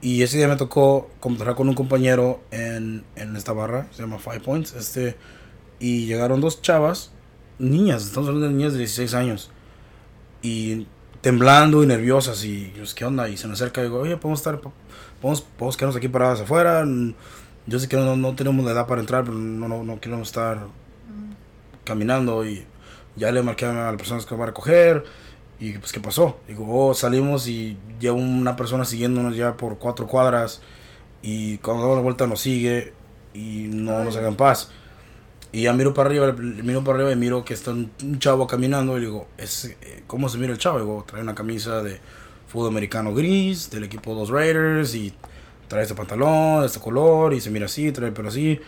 Y 0.00 0.22
ese 0.22 0.36
día 0.38 0.48
me 0.48 0.56
tocó 0.56 1.10
trabajar 1.20 1.54
con 1.54 1.68
un 1.68 1.74
compañero 1.76 2.40
en, 2.50 3.04
en 3.14 3.36
esta 3.36 3.52
barra, 3.52 3.86
se 3.92 4.02
llama 4.02 4.18
Five 4.18 4.40
Points, 4.40 4.72
este, 4.74 5.16
y 5.78 6.06
llegaron 6.06 6.40
dos 6.40 6.60
chavas, 6.60 7.12
niñas, 7.60 8.02
estamos 8.04 8.28
hablando 8.28 8.48
de 8.48 8.54
niñas 8.54 8.72
de 8.72 8.78
16 8.80 9.14
años, 9.14 9.50
y 10.42 10.88
temblando 11.22 11.82
y 11.82 11.86
nerviosas, 11.86 12.44
y 12.44 12.72
pues, 12.76 12.92
¿qué 12.94 13.06
onda? 13.06 13.28
Y 13.30 13.38
se 13.38 13.46
me 13.46 13.54
acerca 13.54 13.80
y 13.80 13.84
digo, 13.84 14.00
oye, 14.00 14.18
podemos 14.18 14.40
estar, 14.40 14.60
podemos, 15.20 15.40
podemos 15.40 15.76
quedarnos 15.78 15.96
aquí 15.96 16.08
paradas 16.08 16.42
afuera, 16.42 16.84
yo 17.66 17.78
sé 17.78 17.88
que 17.88 17.96
no, 17.96 18.16
no 18.16 18.34
tenemos 18.34 18.64
la 18.64 18.72
edad 18.72 18.86
para 18.86 19.00
entrar, 19.00 19.24
pero 19.24 19.36
no, 19.36 19.68
no, 19.68 19.84
no 19.84 20.00
queremos 20.00 20.28
estar 20.28 20.58
caminando 21.84 22.46
y 22.46 22.66
ya 23.16 23.30
le 23.30 23.42
marqué 23.42 23.66
a 23.66 23.72
las 23.72 23.96
personas 23.96 24.26
que 24.26 24.34
van 24.34 24.42
a 24.42 24.46
recoger 24.46 25.04
y 25.60 25.78
pues 25.78 25.92
qué 25.92 26.00
pasó. 26.00 26.40
Digo, 26.48 26.66
oh, 26.68 26.94
salimos 26.94 27.46
y 27.46 27.76
lleva 28.00 28.16
una 28.16 28.56
persona 28.56 28.84
siguiéndonos 28.84 29.36
ya 29.36 29.56
por 29.56 29.78
cuatro 29.78 30.06
cuadras 30.08 30.60
Y 31.22 31.58
cuando 31.58 31.82
damos 31.82 31.98
la 31.98 32.02
vuelta 32.02 32.26
nos 32.26 32.40
sigue 32.40 32.92
y 33.32 33.68
no 33.70 34.02
nos 34.02 34.16
haga 34.16 34.28
en 34.28 34.36
paz. 34.36 34.70
Y 35.52 35.62
ya 35.62 35.74
miro 35.74 35.92
para 35.92 36.08
arriba, 36.08 36.32
miro 36.32 36.82
para 36.82 36.96
arriba 36.96 37.12
y 37.12 37.16
miro 37.16 37.44
que 37.44 37.52
está 37.52 37.72
un, 37.72 37.90
chavo 38.18 38.46
caminando 38.46 38.96
y 38.96 39.02
digo, 39.02 39.28
es, 39.36 39.66
eh, 39.66 40.02
¿cómo 40.06 40.30
se 40.30 40.38
mira 40.38 40.52
el 40.52 40.58
chavo? 40.58 40.78
Y 40.78 40.80
digo, 40.80 41.04
trae 41.06 41.20
una 41.20 41.34
camisa 41.34 41.82
de 41.82 42.00
fútbol 42.48 42.68
americano 42.68 43.14
gris, 43.14 43.70
del 43.70 43.84
equipo 43.84 44.14
de 44.14 44.20
los 44.20 44.30
Raiders, 44.30 44.94
y 44.94 45.12
trae 45.68 45.82
este 45.82 45.94
pantalón, 45.94 46.60
de 46.60 46.66
este 46.66 46.80
color, 46.80 47.34
y 47.34 47.40
se 47.40 47.50
mira 47.50 47.66
así, 47.66 47.92
trae 47.92 48.08
el 48.08 48.14
pelo 48.14 48.30
así. 48.30 48.60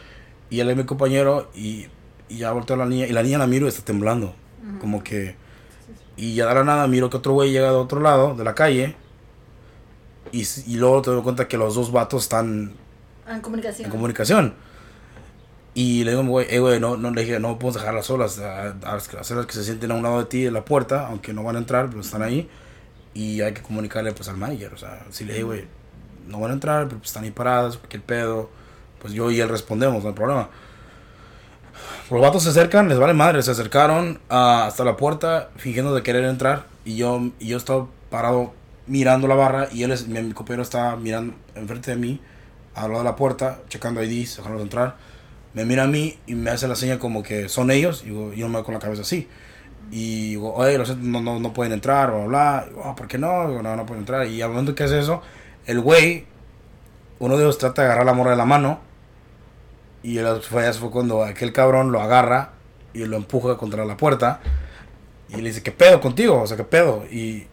Y 0.51 0.61
él 0.61 0.69
es 0.69 0.77
mi 0.77 0.85
compañero 0.85 1.51
y, 1.55 1.87
y 2.29 2.39
ya 2.39 2.53
volteo 2.53 2.77
a 2.77 2.81
la 2.81 2.87
niña, 2.87 3.07
y 3.07 3.13
la 3.13 3.23
niña 3.23 3.39
la 3.39 3.47
miro 3.47 3.65
y 3.65 3.71
está 3.71 3.83
temblando. 3.83 4.35
Como 4.81 5.03
que... 5.03 5.37
Y 6.17 6.35
ya 6.35 6.47
de 6.47 6.55
la 6.55 6.65
nada 6.65 6.87
miro 6.87 7.11
que 7.11 7.17
otro 7.17 7.33
güey 7.33 7.51
llega 7.51 7.71
de 7.71 7.77
otro 7.77 8.01
lado, 8.01 8.35
de 8.35 8.45
la 8.45 8.55
calle, 8.55 8.95
y, 10.33 10.47
y 10.67 10.77
luego 10.77 11.01
te 11.03 11.11
doy 11.11 11.23
cuenta 11.23 11.49
que 11.49 11.57
los 11.57 11.75
dos 11.75 11.93
vatos 11.93 12.25
están 12.25 12.73
En 13.29 13.41
comunicación. 13.41 13.87
en 13.87 13.91
comunicación. 13.91 14.55
Y 15.75 16.05
le 16.05 16.13
digo, 16.13 16.25
güey, 16.25 16.47
eh, 16.51 16.61
güey, 16.61 16.79
no, 16.79 16.97
no, 16.97 17.11
le 17.11 17.23
dije, 17.25 17.41
no 17.41 17.59
podemos 17.59 17.75
dejarlas 17.75 18.07
solas, 18.07 18.39
a, 18.39 18.69
a- 18.85 18.95
hacerlas 18.97 19.47
que 19.47 19.53
se 19.55 19.65
sienten 19.65 19.91
a 19.91 19.95
un 19.95 20.03
lado 20.05 20.19
de 20.21 20.27
ti 20.27 20.47
en 20.47 20.55
la 20.55 20.65
puerta, 20.65 21.07
aunque 21.09 21.33
no 21.33 21.43
van 21.43 21.57
a 21.57 21.59
entrar, 21.59 21.89
pero 21.89 22.01
están 22.01 22.23
ahí. 22.23 22.49
Y 23.15 23.41
hay 23.43 23.55
que 23.55 23.63
comunicarle 23.63 24.13
pues 24.13 24.29
al 24.29 24.37
manager, 24.37 24.75
o 24.75 24.79
sea, 24.79 25.05
si 25.11 25.25
le 25.25 25.33
dije, 25.35 25.45
güey, 25.45 25.65
no 26.29 26.41
van 26.41 26.53
a 26.53 26.55
entrar, 26.55 26.87
pero 26.89 26.99
pues, 26.99 27.11
están 27.11 27.25
ahí 27.25 27.31
paradas, 27.33 27.77
cualquier 27.79 28.03
pedo, 28.03 28.51
pues 29.01 29.15
yo 29.15 29.31
y 29.31 29.41
él 29.41 29.49
respondemos, 29.49 30.03
no 30.03 30.11
hay 30.11 30.15
problema. 30.15 30.49
Los 32.11 32.21
vatos 32.21 32.43
se 32.43 32.51
acercan, 32.51 32.89
les 32.89 32.99
vale 32.99 33.15
madre, 33.15 33.43
se 33.43 33.51
acercaron 33.51 34.21
ah, 34.29 34.67
hasta 34.67 34.85
la 34.85 34.97
puerta 34.97 35.51
fingiendo 35.57 35.95
de 35.95 36.03
querer 36.03 36.25
entrar 36.25 36.67
y 36.85 36.97
yo, 36.97 37.31
y 37.39 37.49
yo 37.49 37.57
estaba 37.57 37.87
parado 38.11 38.53
mirando 38.87 39.27
la 39.27 39.35
barra 39.35 39.69
y 39.73 39.83
él 39.83 39.95
mi, 40.09 40.23
mi 40.23 40.33
compañero 40.33 40.63
estaba 40.63 40.97
mirando 40.97 41.35
enfrente 41.55 41.91
de 41.93 41.97
mí, 41.97 42.21
al 42.75 42.91
lado 42.91 42.99
de 42.99 43.05
la 43.11 43.17
puerta, 43.17 43.61
checando 43.69 44.03
IDs, 44.03 44.37
dejándolos 44.37 44.63
entrar. 44.65 44.97
Me 45.55 45.65
mira 45.65 45.85
a 45.85 45.87
mí 45.87 46.19
y 46.27 46.35
me 46.35 46.51
hace 46.51 46.67
la 46.69 46.75
seña 46.75 46.99
como 46.99 47.23
que 47.23 47.49
son 47.49 47.71
ellos 47.71 48.03
y 48.03 48.07
digo, 48.11 48.33
yo 48.33 48.49
me 48.49 48.57
voy 48.57 48.65
con 48.65 48.75
la 48.75 48.81
cabeza 48.81 49.03
así. 49.03 49.29
Y 49.91 50.31
digo, 50.31 50.53
oye, 50.55 50.77
los 50.79 50.97
no, 50.99 51.21
no, 51.21 51.39
no 51.39 51.53
pueden 51.53 51.73
entrar, 51.73 52.11
bla, 52.11 52.25
bla, 52.27 52.67
bla. 52.73 52.83
"Ah, 52.85 52.95
¿por 52.97 53.07
qué 53.07 53.19
no? 53.19 53.49
Digo, 53.49 53.63
no, 53.63 53.77
no 53.77 53.87
pueden 53.87 54.03
entrar. 54.03 54.27
Y 54.27 54.43
al 54.43 54.51
momento 54.51 54.75
que 54.75 54.85
hace 54.85 54.99
eso, 54.99 55.23
el 55.67 55.81
güey, 55.81 56.27
uno 57.21 57.37
de 57.37 57.45
ellos 57.45 57.59
trata 57.59 57.83
de 57.83 57.87
agarrar 57.89 58.07
la 58.07 58.15
morra 58.15 58.31
de 58.33 58.37
la 58.37 58.45
mano. 58.47 58.81
Y 60.03 60.19
el 60.19 60.41
fue, 60.43 60.73
fue 60.73 60.91
cuando 60.91 61.23
aquel 61.25 61.53
cabrón 61.53 61.93
lo 61.93 62.01
agarra 62.01 62.53
y 62.93 63.05
lo 63.07 63.17
empuja 63.17 63.57
contra 63.57 63.85
la 63.85 63.97
puerta. 63.97 64.41
Y 65.29 65.37
le 65.37 65.49
dice, 65.51 65.63
¿qué 65.63 65.73
pedo 65.73 66.01
contigo? 66.01 66.43
O 66.43 66.47
sea, 66.47 66.57
¿qué 66.57 66.65
pedo? 66.65 67.05
Y, 67.11 67.47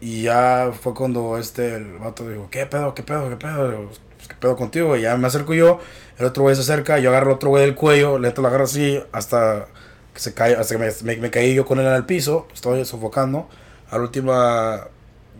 y 0.00 0.22
ya 0.22 0.72
fue 0.80 0.94
cuando 0.94 1.38
este, 1.38 1.74
el 1.76 1.98
vato 1.98 2.28
dijo, 2.28 2.48
¿qué 2.50 2.66
pedo? 2.66 2.94
¿Qué 2.94 3.02
pedo? 3.02 3.28
¿Qué 3.30 3.36
pedo? 3.36 3.90
Digo, 4.28 4.28
"Pues, 4.28 4.36
¿Qué 4.36 4.36
pedo 4.40 4.56
contigo? 4.56 4.96
Y 4.96 5.02
ya 5.02 5.16
me 5.16 5.26
acerco 5.26 5.54
yo, 5.54 5.80
el 6.18 6.26
otro 6.26 6.42
güey 6.44 6.54
se 6.54 6.62
acerca, 6.62 6.98
yo 6.98 7.10
agarro 7.10 7.30
al 7.30 7.36
otro 7.36 7.50
güey 7.50 7.64
del 7.64 7.74
cuello, 7.74 8.18
lento 8.18 8.42
lo 8.42 8.48
agarro 8.48 8.64
así 8.64 9.00
hasta 9.12 9.66
que 10.14 10.20
se 10.20 10.34
cae, 10.34 10.54
hasta 10.54 10.76
que 10.76 10.78
me, 10.78 10.90
me- 11.02 11.16
me 11.22 11.30
caí 11.30 11.54
yo 11.54 11.64
con 11.64 11.78
él 11.80 11.86
el 11.86 12.04
piso, 12.04 12.46
estoy 12.52 12.84
sofocando. 12.84 13.48
A 13.90 13.96
la 13.96 14.02
última, 14.02 14.88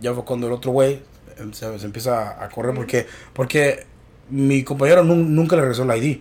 ya 0.01 0.13
fue 0.13 0.23
cuando 0.25 0.47
el 0.47 0.53
otro 0.53 0.71
güey 0.71 1.01
se, 1.51 1.79
se 1.79 1.85
empieza 1.85 2.43
a 2.43 2.49
correr 2.49 2.73
porque, 2.75 3.05
porque 3.33 3.85
mi 4.29 4.63
compañero 4.63 5.03
nun- 5.03 5.27
nunca 5.29 5.55
le 5.55 5.61
regresó 5.63 5.83
el 5.83 6.03
ID. 6.03 6.19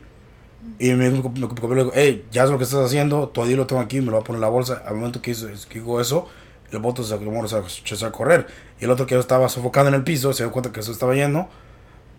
Y 0.81 0.93
mi, 0.93 1.09
mi 1.11 1.23
compañero 1.23 1.75
le 1.75 1.85
dijo, 1.85 1.93
hey, 1.95 2.27
ya 2.31 2.45
es 2.45 2.51
lo 2.51 2.59
que 2.59 2.65
estás 2.65 2.85
haciendo, 2.85 3.29
tu 3.29 3.45
ID 3.45 3.57
lo 3.57 3.67
tengo 3.67 3.81
aquí, 3.81 4.01
me 4.01 4.07
lo 4.07 4.13
voy 4.13 4.21
a 4.21 4.25
poner 4.25 4.39
en 4.39 4.43
la 4.43 4.49
bolsa. 4.49 4.83
Al 4.87 4.97
momento 4.97 5.23
que, 5.23 5.31
hizo, 5.31 5.47
que 5.69 5.79
dijo 5.79 6.01
eso, 6.01 6.27
el 6.71 6.79
voto 6.81 7.03
se, 7.05 7.17
se, 7.85 7.97
se 7.97 8.05
a 8.07 8.11
correr. 8.13 8.47
Y 8.81 8.85
el 8.85 8.91
otro 8.91 9.07
que 9.07 9.15
yo 9.15 9.21
estaba 9.21 9.49
sofocando 9.49 9.89
en 9.89 9.95
el 9.95 10.05
piso, 10.05 10.33
se 10.33 10.43
dio 10.43 10.53
cuenta 10.53 10.71
que 10.73 10.81
eso 10.81 10.93
estaba 10.93 11.15
yendo. 11.15 11.49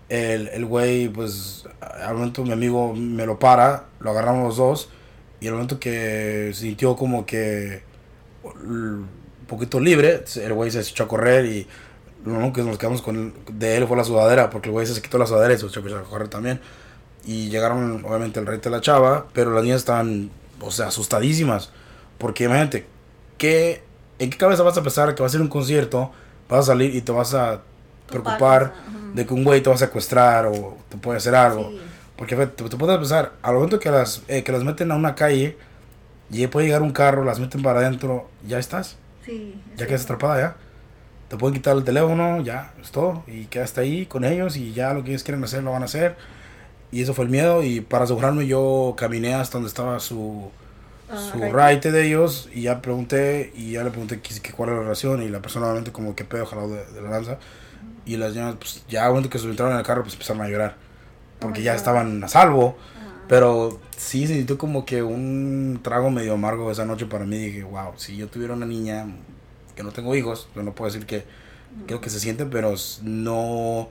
El, 0.09 0.65
güey, 0.65 1.07
pues, 1.07 1.65
al 1.79 2.15
momento 2.15 2.43
mi 2.43 2.51
amigo 2.51 2.93
me 2.95 3.25
lo 3.25 3.37
para, 3.37 3.85
lo 3.99 4.09
agarramos 4.09 4.47
los 4.47 4.57
dos. 4.57 4.89
Y 5.39 5.47
al 5.47 5.53
momento 5.53 5.79
que 5.79 6.51
sintió 6.53 6.95
como 6.95 7.25
que 7.25 7.83
un 8.43 9.07
poquito 9.47 9.79
libre, 9.79 10.23
el 10.35 10.53
güey 10.53 10.71
se 10.71 10.81
echó 10.81 11.03
a 11.03 11.07
correr 11.07 11.45
y 11.45 11.67
lo 12.25 12.33
único 12.33 12.53
que 12.53 12.63
nos 12.63 12.77
quedamos 12.77 13.01
con 13.01 13.33
de 13.51 13.77
él 13.77 13.87
fue 13.87 13.95
la 13.95 14.03
sudadera, 14.03 14.49
porque 14.49 14.69
el 14.69 14.73
güey 14.73 14.85
se 14.85 15.01
quitó 15.01 15.17
la 15.17 15.25
sudadera 15.25 15.53
y 15.53 15.57
se 15.57 15.65
echó 15.65 15.79
a 15.79 16.03
correr 16.03 16.27
también. 16.27 16.59
Y 17.25 17.49
llegaron, 17.49 18.03
obviamente, 18.05 18.39
el 18.39 18.47
rey 18.47 18.59
de 18.59 18.69
la 18.69 18.81
chava, 18.81 19.27
pero 19.33 19.53
las 19.53 19.63
niñas 19.63 19.79
estaban, 19.79 20.31
o 20.59 20.71
sea, 20.71 20.87
asustadísimas. 20.87 21.71
Porque 22.17 22.45
imagínate, 22.45 22.85
¿qué, 23.37 23.83
¿en 24.17 24.29
qué 24.29 24.37
cabeza 24.37 24.63
vas 24.63 24.77
a 24.77 24.83
pensar 24.83 25.13
que 25.15 25.21
va 25.21 25.27
a 25.27 25.29
ser 25.29 25.41
un 25.41 25.47
concierto? 25.47 26.11
Vas 26.49 26.61
a 26.61 26.63
salir 26.63 26.95
y 26.95 27.01
te 27.01 27.11
vas 27.11 27.33
a 27.33 27.61
preocupar 28.09 28.73
de 29.13 29.25
que 29.25 29.33
un 29.33 29.43
güey 29.43 29.61
te 29.61 29.69
va 29.69 29.75
a 29.75 29.79
secuestrar 29.79 30.45
o 30.47 30.77
te 30.89 30.97
puede 30.97 31.17
hacer 31.17 31.35
algo. 31.35 31.69
Sí. 31.69 31.79
Porque 32.17 32.35
te, 32.35 32.47
te 32.47 32.75
puedes 32.77 32.97
pensar, 32.97 33.31
al 33.41 33.53
momento 33.55 33.79
que 33.79 33.89
las, 33.91 34.23
eh, 34.27 34.43
que 34.43 34.51
las 34.51 34.63
meten 34.63 34.91
a 34.91 34.95
una 34.95 35.15
calle 35.15 35.57
y 36.31 36.45
puede 36.47 36.67
llegar 36.67 36.81
un 36.81 36.91
carro, 36.91 37.23
las 37.23 37.39
meten 37.39 37.61
para 37.63 37.79
adentro, 37.79 38.29
ya 38.45 38.59
estás, 38.59 38.97
Sí. 39.25 39.55
ya 39.75 39.85
sí. 39.85 39.87
quedas 39.87 40.03
atrapada 40.03 40.39
ya. 40.39 40.55
Te 41.29 41.37
pueden 41.37 41.53
quitar 41.55 41.77
el 41.77 41.83
teléfono, 41.83 42.41
ya, 42.41 42.73
es 42.81 42.91
todo. 42.91 43.23
Y 43.27 43.45
quedaste 43.45 43.81
ahí 43.81 44.05
con 44.07 44.25
ellos 44.25 44.57
y 44.57 44.73
ya 44.73 44.93
lo 44.93 45.03
que 45.03 45.11
ellos 45.11 45.23
quieren 45.23 45.43
hacer 45.43 45.61
lo 45.63 45.71
van 45.71 45.83
a 45.83 45.85
hacer. 45.85 46.15
Y 46.91 47.03
eso 47.03 47.13
fue 47.13 47.25
el 47.25 47.31
miedo. 47.31 47.61
Y 47.63 47.81
para 47.81 48.05
asegurarme, 48.05 48.47
yo 48.47 48.95
caminé 48.97 49.35
hasta 49.35 49.57
donde 49.59 49.67
estaba 49.69 49.99
su, 49.99 50.49
Ah, 51.11 51.17
su 51.31 51.39
right. 51.39 51.83
de 51.85 52.05
ellos. 52.07 52.49
Y 52.53 52.63
ya 52.63 52.81
pregunté, 52.81 53.51
y 53.55 53.73
ya 53.73 53.83
le 53.83 53.91
pregunté 53.91 54.19
qué- 54.21 54.51
cuál 54.53 54.69
era 54.69 54.77
la 54.79 54.83
relación. 54.85 55.21
Y 55.21 55.29
la 55.29 55.39
persona, 55.39 55.65
obviamente, 55.67 55.91
como 55.91 56.15
que 56.15 56.25
pedo 56.25 56.47
jalado 56.47 56.69
de, 56.69 56.83
de 56.85 57.01
la 57.01 57.11
lanza. 57.11 57.37
Y 58.09 58.17
las 58.17 58.33
niñas, 58.33 58.55
pues 58.57 58.83
ya, 58.89 59.07
momento 59.07 59.29
que 59.29 59.37
se 59.37 59.45
entraron 59.45 59.73
en 59.73 59.79
el 59.79 59.85
carro, 59.85 60.01
pues 60.01 60.15
empezaron 60.15 60.41
a 60.41 60.49
llorar. 60.49 60.77
Porque 61.39 61.59
my 61.59 61.65
ya 61.65 61.73
God. 61.73 61.77
estaban 61.77 62.23
a 62.23 62.27
salvo. 62.27 62.75
Pero 63.27 63.79
sí 63.95 64.25
sintió 64.25 64.57
como 64.57 64.83
que 64.83 65.03
un 65.03 65.79
trago 65.83 66.09
medio 66.09 66.33
amargo 66.33 66.71
esa 66.71 66.85
noche 66.85 67.05
para 67.05 67.25
mí. 67.25 67.37
Dije, 67.37 67.63
wow, 67.63 67.93
si 67.97 68.17
yo 68.17 68.27
tuviera 68.27 68.55
una 68.55 68.65
niña 68.65 69.05
que 69.75 69.83
no 69.83 69.91
tengo 69.91 70.15
hijos, 70.15 70.49
yo 70.55 70.63
no 70.63 70.73
puedo 70.73 70.91
decir 70.91 71.05
que 71.05 71.23
creo 71.85 72.01
que 72.01 72.09
se 72.09 72.19
siente, 72.19 72.47
pero 72.47 72.73
no 73.03 73.89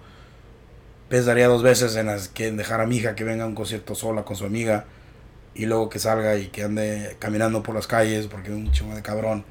pensaría 1.09 1.47
dos 1.47 1.62
veces 1.62 1.95
en, 1.95 2.07
las, 2.07 2.29
que 2.29 2.49
en 2.49 2.57
dejar 2.57 2.81
a 2.81 2.87
mi 2.87 2.97
hija 2.97 3.14
que 3.14 3.23
venga 3.23 3.45
a 3.45 3.47
un 3.47 3.55
concierto 3.55 3.95
sola 3.95 4.25
con 4.25 4.35
su 4.35 4.45
amiga 4.45 4.87
y 5.55 5.66
luego 5.66 5.89
que 5.89 6.01
salga 6.01 6.37
y 6.37 6.49
que 6.49 6.64
ande 6.64 7.16
caminando 7.21 7.62
por 7.62 7.77
las 7.77 7.87
calles 7.87 8.27
porque 8.27 8.49
es 8.49 8.57
un 8.57 8.73
chingo 8.73 8.97
de 8.97 9.03
cabrón. 9.03 9.45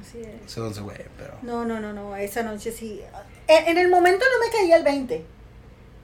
Así 0.00 0.18
es. 0.18 0.50
Se 0.50 0.60
güey, 0.60 0.98
pero... 1.16 1.34
No, 1.42 1.64
no, 1.64 1.78
no, 1.78 1.92
no, 1.92 2.16
esa 2.16 2.42
noche 2.42 2.72
sí. 2.72 3.00
En, 3.48 3.68
en 3.68 3.78
el 3.78 3.88
momento 3.88 4.24
no 4.32 4.44
me 4.46 4.52
caía 4.52 4.76
el 4.76 4.84
20. 4.84 5.24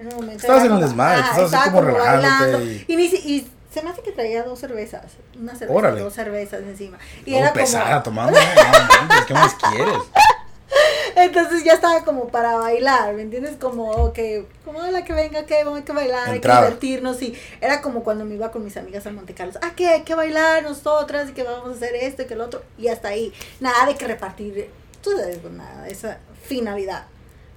En 0.01 0.09
el 0.09 0.15
momento 0.15 0.37
Estabas 0.41 0.61
en 0.61 0.67
el 0.67 0.73
como- 0.73 0.87
desmadre, 0.87 1.23
ah, 1.25 1.31
estabas 1.31 1.55
así 1.55 1.71
como 1.71 1.81
relajándote 1.83 2.53
bailando. 2.53 2.65
y- 2.65 2.85
Y, 2.89 2.97
ni 2.97 3.09
si- 3.09 3.17
y 3.35 3.51
se 3.73 3.83
me 3.83 3.91
hace 3.91 4.03
que 4.03 4.13
traía 4.13 4.43
dos 4.45 4.59
cervezas. 4.59 5.05
Una 5.39 5.53
cerveza, 5.55 5.79
Órale. 5.79 6.01
dos 6.01 6.15
cervezas 6.15 6.61
encima. 6.63 6.99
Y 7.27 7.35
era 7.35 7.53
pesada 7.53 8.03
como. 8.03 8.03
tomando, 8.03 8.39
no, 8.41 9.27
¿qué 9.27 9.35
más 9.35 9.55
quieres? 9.55 9.95
Entonces 11.17 11.65
ya 11.65 11.73
estaba 11.73 12.05
como 12.05 12.29
para 12.29 12.57
bailar, 12.57 13.13
¿me 13.15 13.23
entiendes? 13.23 13.57
Como 13.57 14.13
que, 14.13 14.47
como 14.65 14.81
la 14.83 15.05
que 15.05 15.13
venga, 15.13 15.45
que 15.47 15.65
vamos 15.65 15.83
a 15.89 15.93
bailar, 15.93 16.29
Entrada. 16.35 16.61
hay 16.61 16.75
que 16.75 16.87
divertirnos. 16.87 17.23
Y 17.23 17.37
era 17.61 17.81
como 17.81 18.05
cuando 18.05 18.25
me 18.25 18.35
iba 18.37 18.51
con 18.53 18.63
mis 18.65 18.77
amigas 18.77 19.05
a 19.07 19.11
Monte 19.11 19.35
Carlo. 19.35 19.55
Ah, 19.63 19.73
que 19.75 19.89
hay 19.89 20.03
que 20.03 20.15
bailar 20.15 20.63
nosotras 20.63 21.31
y 21.31 21.33
que 21.33 21.43
vamos 21.43 21.69
a 21.71 21.73
hacer 21.73 21.95
esto 21.97 22.23
y 22.23 22.27
que 22.27 22.37
lo 22.37 22.45
otro. 22.45 22.63
Y 22.77 22.89
hasta 22.89 23.09
ahí. 23.09 23.33
Nada 23.59 23.87
de 23.87 23.97
que 23.97 24.07
repartir. 24.07 24.71
Tú 25.03 25.11
sabes, 25.17 25.39
pues, 25.39 25.53
nada, 25.55 25.89
esa 25.89 26.19
finalidad. 26.45 27.07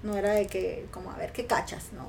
No 0.03 0.17
era 0.17 0.31
de 0.33 0.47
que, 0.47 0.85
como 0.91 1.11
a 1.11 1.17
ver 1.17 1.31
qué 1.31 1.45
cachas, 1.45 1.89
no. 1.95 2.07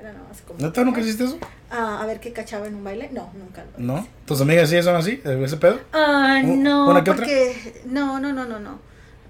Era 0.00 0.12
nada 0.12 0.24
más 0.28 0.40
como. 0.42 0.60
¿Neta 0.60 0.84
nunca 0.84 1.00
hiciste 1.00 1.24
eso? 1.24 1.38
Ah, 1.70 2.00
a 2.02 2.06
ver 2.06 2.20
qué 2.20 2.32
cachaba 2.32 2.66
en 2.66 2.74
un 2.74 2.84
baile. 2.84 3.08
No, 3.12 3.30
nunca 3.34 3.64
lo 3.78 3.84
¿No? 3.84 3.98
hice. 4.00 4.08
¿Tus 4.26 4.40
amigas 4.40 4.68
sí 4.70 4.82
son 4.82 4.96
así? 4.96 5.16
¿De 5.16 5.42
ese 5.44 5.56
pedo? 5.56 5.78
Ah, 5.92 6.40
¿U- 6.42 6.56
no, 6.56 6.90
una 6.90 7.02
que 7.04 7.10
otra? 7.10 7.24
porque 7.24 7.82
no, 7.86 8.18
no, 8.20 8.32
no, 8.32 8.44
no, 8.46 8.58
no. 8.58 8.78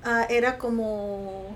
Ah, 0.05 0.27
era 0.31 0.57
como, 0.59 1.55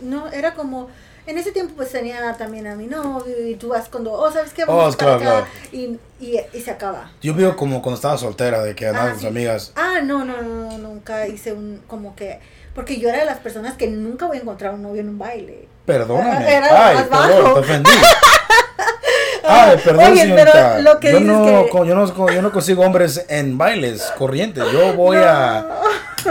no, 0.00 0.28
era 0.28 0.54
como, 0.54 0.88
en 1.26 1.38
ese 1.38 1.52
tiempo 1.52 1.74
pues 1.76 1.92
tenía 1.92 2.34
también 2.36 2.66
a 2.66 2.74
mi 2.74 2.86
novio 2.86 3.46
y 3.48 3.54
tú 3.54 3.68
vas 3.68 3.88
cuando, 3.88 4.12
oh, 4.12 4.30
¿sabes 4.32 4.52
qué? 4.52 4.64
Vamos 4.64 4.94
Oh, 4.94 4.96
para 4.96 5.16
claro, 5.16 5.44
acá 5.44 5.50
y, 5.72 5.98
y, 6.20 6.40
y 6.52 6.60
se 6.60 6.70
acaba. 6.72 7.10
Yo 7.22 7.34
veo 7.34 7.56
como 7.56 7.80
cuando 7.80 7.96
estaba 7.96 8.18
soltera, 8.18 8.62
de 8.62 8.74
que 8.74 8.86
andabas 8.86 9.10
Ah, 9.10 9.12
con 9.12 9.20
tus 9.20 9.22
sí. 9.22 9.26
amigas. 9.28 9.72
Ah, 9.76 10.00
no, 10.02 10.24
no, 10.24 10.42
no, 10.42 10.66
no, 10.72 10.78
nunca 10.78 11.28
hice 11.28 11.52
un, 11.52 11.80
como 11.86 12.16
que, 12.16 12.40
porque 12.74 12.98
yo 12.98 13.08
era 13.08 13.18
de 13.20 13.24
las 13.26 13.38
personas 13.38 13.76
que 13.76 13.88
nunca 13.88 14.26
voy 14.26 14.38
a 14.38 14.40
encontrar 14.40 14.74
un 14.74 14.82
novio 14.82 15.00
en 15.00 15.08
un 15.10 15.18
baile. 15.18 15.68
Perdóname. 15.84 16.54
Era 16.54 16.88
Ay, 16.88 16.96
perdón, 17.10 17.54
te 17.54 17.60
ofendí. 17.60 17.90
Ay, 19.44 19.76
perdón, 19.84 20.04
Oye, 20.12 20.20
señorita. 20.22 20.52
pero 20.52 20.82
lo 20.82 21.00
que 21.00 21.12
yo, 21.12 21.18
dices 21.18 21.32
no, 21.34 21.44
que- 21.44 21.88
yo, 21.88 21.94
no, 21.94 22.30
yo 22.32 22.42
no 22.42 22.52
consigo 22.52 22.82
hombres 22.84 23.24
en 23.28 23.58
bailes 23.58 24.02
corrientes. 24.16 24.64
Yo 24.72 24.94
voy 24.94 25.16
a 25.18 25.66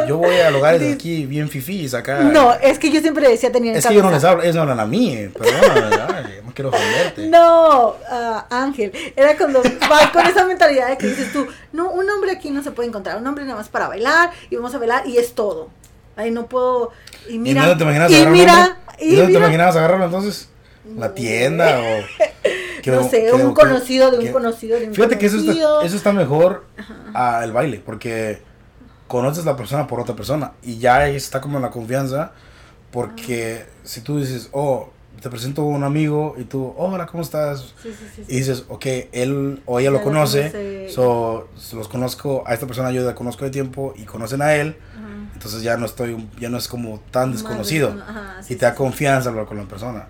yo 0.07 0.17
voy 0.17 0.37
a 0.39 0.49
lugares 0.51 0.81
Dis- 0.81 0.93
aquí 0.93 1.25
bien 1.25 1.49
fifís 1.49 1.93
acá. 1.93 2.19
No, 2.19 2.53
es 2.53 2.79
que 2.79 2.89
yo 2.91 3.01
siempre 3.01 3.27
decía 3.27 3.51
tenía 3.51 3.71
en 3.73 3.77
es 3.77 3.85
que 3.85 3.93
yo 3.93 4.01
no 4.01 4.09
les 4.11 4.23
hablo, 4.23 4.41
ellos 4.43 4.55
no 4.55 4.61
hablan 4.61 4.79
a 4.79 4.85
mí. 4.85 5.29
Perdóname, 5.37 6.41
no 6.45 6.53
quiero 6.53 6.69
ofenderte. 6.69 7.27
No, 7.27 7.95
ah, 8.09 8.45
Ángel, 8.49 8.93
era 9.17 9.35
cuando 9.35 9.61
vas 9.89 10.07
con 10.11 10.25
esa 10.25 10.45
mentalidad 10.45 10.87
de 10.87 10.97
que 10.97 11.07
dices 11.07 11.33
tú, 11.33 11.45
no, 11.73 11.89
un 11.91 12.09
hombre 12.09 12.31
aquí 12.31 12.49
no 12.51 12.63
se 12.63 12.71
puede 12.71 12.87
encontrar, 12.87 13.17
un 13.17 13.27
hombre 13.27 13.43
nada 13.43 13.57
más 13.57 13.67
para 13.67 13.89
bailar 13.89 14.31
y 14.49 14.55
vamos 14.55 14.73
a 14.73 14.77
bailar 14.77 15.05
y 15.05 15.17
es 15.17 15.35
todo. 15.35 15.69
Ahí 16.15 16.31
no 16.31 16.47
puedo 16.47 16.91
y 17.29 17.35
¿Y 17.35 17.39
mira, 17.39 17.77
te 17.77 17.83
y 17.83 17.87
agarrarlo? 17.87 18.31
mira, 18.31 18.53
hombre? 18.53 18.75
y 18.99 19.05
¿Y 19.05 19.15
dónde 19.15 19.21
te 19.21 19.27
mira, 19.27 19.39
imaginabas 19.39 19.75
agarrarlo 19.75 20.05
entonces? 20.05 20.49
la 20.97 21.07
No. 21.09 21.13
tienda 21.13 21.79
o... 21.79 22.01
que- 22.81 22.91
no 22.91 23.07
sé, 23.09 23.23
que- 23.25 23.31
un 23.33 23.49
que- 23.49 23.61
conocido 23.61 24.11
de 24.11 24.17
un 24.17 24.25
que- 24.25 24.31
conocido 24.31 24.79
de 24.79 24.87
un 24.87 24.93
Fíjate 24.95 25.17
que 25.17 25.25
eso 25.27 25.37
conocido. 25.37 25.75
está, 25.77 25.85
eso 25.87 25.95
está 25.97 26.11
mejor 26.13 26.65
al 27.13 27.51
baile, 27.53 27.81
porque 27.85 28.41
conoces 29.07 29.43
a 29.45 29.51
la 29.51 29.55
persona 29.57 29.87
por 29.87 29.99
otra 29.99 30.15
persona 30.15 30.53
y 30.63 30.77
ya 30.79 31.07
está 31.07 31.39
como 31.41 31.57
en 31.57 31.61
la 31.63 31.69
confianza, 31.69 32.31
porque 32.91 33.65
si 33.83 34.01
tú 34.01 34.19
dices, 34.19 34.49
oh, 34.53 34.89
te 35.21 35.29
presento 35.29 35.61
a 35.61 35.65
un 35.65 35.83
amigo 35.83 36.35
y 36.37 36.45
tú, 36.45 36.73
hola, 36.77 37.05
¿cómo 37.05 37.21
estás? 37.21 37.73
Sí, 37.83 37.93
sí, 37.93 38.05
sí, 38.15 38.23
Y 38.27 38.37
dices, 38.37 38.65
ok, 38.69 38.85
él 39.11 39.61
o 39.65 39.79
ella 39.79 39.91
lo 39.91 40.01
conoce, 40.01 40.51
conoce. 40.51 40.89
so, 40.89 41.47
los 41.73 41.87
conozco, 41.87 42.43
a 42.47 42.53
esta 42.55 42.65
persona 42.65 42.91
yo 42.91 43.03
la 43.03 43.13
conozco 43.13 43.45
de 43.45 43.51
tiempo 43.51 43.93
y 43.95 44.03
conocen 44.05 44.41
a 44.41 44.55
él, 44.55 44.77
Ajá. 44.97 45.07
Entonces 45.41 45.63
ya 45.63 45.75
no 45.75 45.87
estoy, 45.87 46.29
ya 46.39 46.49
no 46.49 46.57
es 46.59 46.67
como 46.67 46.99
tan 47.09 47.31
desconocido 47.31 47.89
descono- 47.93 48.03
ajá, 48.07 48.43
sí, 48.43 48.53
y 48.53 48.57
te 48.57 48.65
da 48.65 48.75
confianza 48.75 49.29
hablar 49.29 49.47
con 49.47 49.57
la 49.57 49.63
persona. 49.63 50.05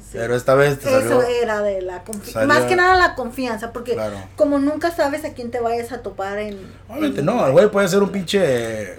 sí. 0.00 0.08
Pero 0.14 0.34
esta 0.34 0.56
vez 0.56 0.78
te 0.80 0.90
salió... 0.90 1.22
Eso 1.22 1.22
era 1.22 1.60
de 1.62 1.82
la 1.82 2.02
confianza. 2.02 2.44
Más 2.46 2.64
que 2.64 2.74
nada 2.74 2.96
la 2.96 3.14
confianza, 3.14 3.72
porque 3.72 3.92
Claro. 3.94 4.16
como 4.34 4.58
nunca 4.58 4.90
sabes 4.90 5.24
a 5.24 5.34
quién 5.34 5.52
te 5.52 5.60
vayas 5.60 5.92
a 5.92 6.02
topar 6.02 6.38
en... 6.40 6.58
Obviamente 6.88 7.20
en- 7.20 7.26
no, 7.26 7.46
el 7.46 7.52
güey 7.52 7.70
puede 7.70 7.86
ser 7.86 8.02
un 8.02 8.10
pinche 8.10 8.98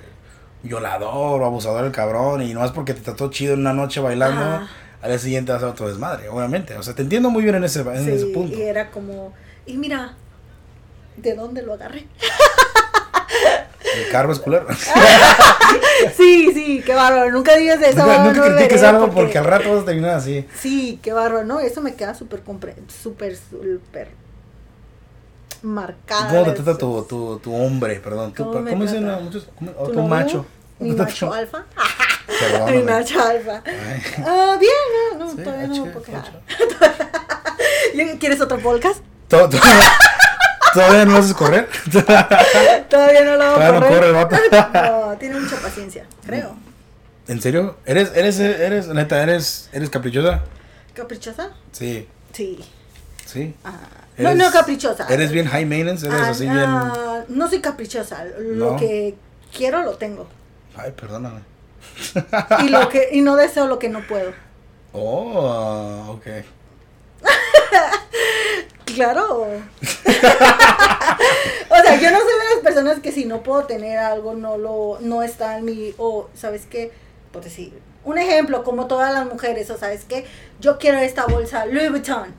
violador 0.63 1.41
o 1.41 1.45
abusador 1.45 1.83
el 1.83 1.91
cabrón 1.91 2.41
y 2.41 2.53
no 2.53 2.63
es 2.63 2.71
porque 2.71 2.93
te 2.93 3.01
trató 3.01 3.29
chido 3.29 3.53
en 3.55 3.59
una 3.59 3.73
noche 3.73 3.99
bailando, 3.99 4.41
Ajá. 4.41 4.67
al 5.01 5.09
día 5.09 5.19
siguiente 5.19 5.51
vas 5.51 5.61
a 5.63 5.67
otro 5.69 5.89
desmadre, 5.89 6.29
obviamente. 6.29 6.77
O 6.77 6.83
sea, 6.83 6.95
te 6.95 7.01
entiendo 7.01 7.29
muy 7.29 7.43
bien 7.43 7.55
en 7.55 7.65
ese, 7.65 7.81
en 7.81 8.05
Sí, 8.05 8.11
ese 8.11 8.25
punto. 8.27 8.57
y 8.57 8.61
era 8.61 8.89
como... 8.89 9.33
Y 9.65 9.75
mira, 9.77 10.13
¿de 11.17 11.35
dónde 11.35 11.61
lo 11.61 11.73
agarré? 11.73 12.07
El 13.95 14.09
carro 14.11 14.31
es 14.33 14.39
culero. 14.39 14.67
sí, 16.17 16.51
sí, 16.53 16.81
qué 16.85 16.93
bárbaro. 16.93 17.31
Nunca 17.31 17.55
digas 17.55 17.81
eso. 17.81 17.99
nunca 17.99 18.17
no 18.17 18.25
nunca 18.25 18.41
beberé 18.41 18.55
critiques 18.55 18.83
algo 18.83 19.09
porque... 19.11 19.37
al 19.37 19.45
rato 19.45 19.71
vas 19.73 19.83
a 19.83 19.85
terminar 19.85 20.11
así. 20.15 20.45
Sí, 20.59 20.99
qué 21.01 21.13
bárbaro, 21.13 21.45
¿no? 21.45 21.59
Eso 21.59 21.81
me 21.81 21.95
queda 21.95 22.13
súper, 22.15 22.41
súper, 23.01 23.35
súper 23.37 24.09
marcada. 25.61 26.29
¿Cómo 26.29 26.43
te 26.43 26.51
trata 26.51 26.77
tu, 26.77 27.03
tu, 27.03 27.39
tu 27.39 27.55
hombre? 27.55 27.95
Perdón. 27.99 28.33
tu- 28.33 28.43
¿Cómo 28.45 28.59
me 28.61 28.71
¿Cómo 28.71 28.83
dicen 28.83 29.05
muchos? 29.23 29.47
¿Cómo- 29.57 29.71
o 29.77 29.87
¿Tu 29.87 29.93
tu 29.93 30.01
macho? 30.03 30.45
Mi 30.79 30.91
¿Cómo 30.91 31.05
te 31.05 31.11
macho 31.11 31.33
alfa. 31.33 31.63
Perdóname. 32.39 32.71
Mi 32.77 32.83
macho 32.83 33.21
alfa. 33.23 33.63
Ah, 34.25 34.57
bien, 34.59 34.73
no, 35.17 35.25
no 35.25 35.31
Sí, 35.31 35.37
todavía 35.37 35.67
no 35.67 35.73
H, 35.73 35.81
me 35.83 35.91
puedo 35.91 36.05
quejar. 36.05 36.41
H. 37.93 38.17
¿Quieres 38.19 38.41
otro 38.41 38.59
podcast? 38.59 39.01
¿Todo- 39.27 39.49
todo- 39.49 39.61
¿Todavía 40.73 41.05
no 41.05 41.17
haces 41.17 41.33
correr? 41.33 41.69
Todavía 42.89 43.23
no 43.23 43.35
lo 43.35 43.43
hago 43.43 43.55
Todavía 43.55 43.79
no 43.79 43.87
corre 43.87 44.07
el 44.07 44.13
vato. 44.13 44.35
No, 45.11 45.17
tiene 45.17 45.39
mucha 45.39 45.55
paciencia, 45.57 46.05
creo. 46.25 46.55
¿En 47.27 47.41
serio? 47.41 47.77
¿Eres, 47.85 48.11
eres, 48.15 48.39
eres, 48.39 48.87
neta, 48.87 49.21
eres, 49.23 49.69
eres 49.71 49.89
caprichosa? 49.89 50.41
¿Caprichosa? 50.93 51.51
Sí, 51.71 52.07
Sí. 52.33 52.59
sí. 53.25 53.55
Ah, 53.63 53.79
no, 54.17 54.35
no 54.35 54.51
caprichosa. 54.51 55.07
¿Eres 55.09 55.31
bien 55.31 55.47
high 55.47 55.65
maintenance? 55.65 56.05
¿Eres 56.05 56.19
Ah, 56.21 56.29
así 56.29 56.47
bien...? 56.49 56.69
no 57.29 57.47
soy 57.49 57.61
caprichosa. 57.61 58.25
Lo 58.39 58.71
No. 58.71 58.77
que 58.77 59.15
quiero 59.55 59.81
lo 59.83 59.93
tengo. 59.95 60.27
Ay, 60.75 60.91
perdóname. 60.91 61.39
Y 62.63 62.69
lo 62.69 62.89
que 62.89 63.09
y 63.11 63.21
no 63.21 63.35
deseo 63.35 63.67
lo 63.67 63.79
que 63.79 63.89
no 63.89 64.01
puedo. 64.07 64.31
Oh, 64.95 66.17
ok. 66.19 66.27
Claro. 68.93 69.41
o 69.41 69.45
sea, 71.75 71.99
yo 71.99 72.11
no 72.11 72.19
soy 72.19 72.33
de 72.33 72.55
las 72.55 72.63
personas 72.63 72.99
que 72.99 73.11
si 73.11 73.25
no 73.25 73.43
puedo 73.43 73.65
tener 73.65 73.97
algo 73.97 74.33
no 74.33 74.57
lo 74.57 74.97
no 75.01 75.23
está 75.23 75.57
en 75.57 75.65
mi 75.65 75.93
o 75.97 76.29
sabes 76.33 76.65
qué, 76.69 76.91
por 77.31 77.43
decir, 77.43 77.73
un 78.03 78.17
ejemplo 78.17 78.63
como 78.63 78.87
todas 78.87 79.13
las 79.13 79.25
mujeres, 79.25 79.69
o 79.69 79.77
sabes 79.77 80.05
qué, 80.05 80.25
yo 80.59 80.77
quiero 80.77 80.99
esta 80.99 81.25
bolsa 81.25 81.65
Louis 81.65 81.89
Vuitton. 81.89 82.33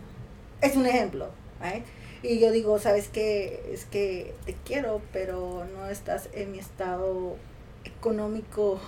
Es 0.60 0.76
un 0.76 0.86
ejemplo, 0.86 1.28
right? 1.60 1.84
Y 2.22 2.38
yo 2.38 2.50
digo, 2.50 2.78
¿sabes 2.78 3.08
qué? 3.08 3.70
Es 3.72 3.84
que 3.84 4.34
te 4.46 4.54
quiero, 4.64 5.02
pero 5.12 5.66
no 5.76 5.88
estás 5.88 6.28
en 6.32 6.52
mi 6.52 6.58
estado 6.58 7.36
económico 7.84 8.80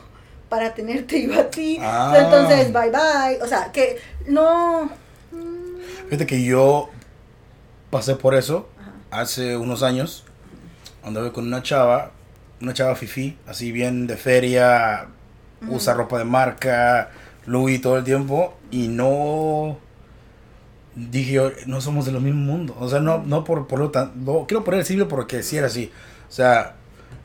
para 0.49 0.75
tenerte 0.75 1.27
yo 1.27 1.39
a 1.39 1.51
ti. 1.51 1.79
Ah. 1.81 2.15
Entonces, 2.17 2.73
bye 2.73 2.91
bye. 2.91 3.43
O 3.43 3.47
sea, 3.47 3.71
que 3.73 3.99
no... 4.27 4.91
Fíjate 6.09 6.27
que 6.27 6.43
yo 6.43 6.89
pasé 7.97 8.15
por 8.17 8.35
eso 8.35 8.69
Ajá. 8.81 9.23
hace 9.23 9.57
unos 9.57 9.83
años. 9.83 10.25
Andaba 11.03 11.33
con 11.33 11.47
una 11.47 11.63
chava, 11.63 12.11
una 12.61 12.75
chava 12.75 12.95
fifi, 12.97 13.37
así 13.47 13.71
bien 13.73 14.07
de 14.07 14.17
feria, 14.17 15.07
usa 15.69 15.95
ropa 15.95 16.19
de 16.19 16.25
marca, 16.25 17.11
Louis 17.47 17.81
todo 17.81 17.97
el 17.99 18.05
tiempo, 18.05 18.57
y 18.71 18.89
no 18.89 19.79
dije 20.95 21.33
yo, 21.33 21.51
no 21.67 21.81
somos 21.81 22.07
de 22.07 22.13
lo 22.13 22.21
mismo 22.21 22.41
mundo. 22.41 22.77
O 22.81 22.89
sea, 22.89 23.01
no, 23.01 23.23
no 23.25 23.45
por, 23.45 23.67
por 23.69 23.79
lo 23.79 23.91
tan, 23.91 24.13
no, 24.25 24.47
quiero 24.47 24.65
poner 24.65 24.81
el 24.81 24.87
siglo 24.87 25.09
porque 25.09 25.43
si 25.43 25.57
era 25.57 25.67
así. 25.69 25.93
O 26.29 26.33
sea, 26.33 26.75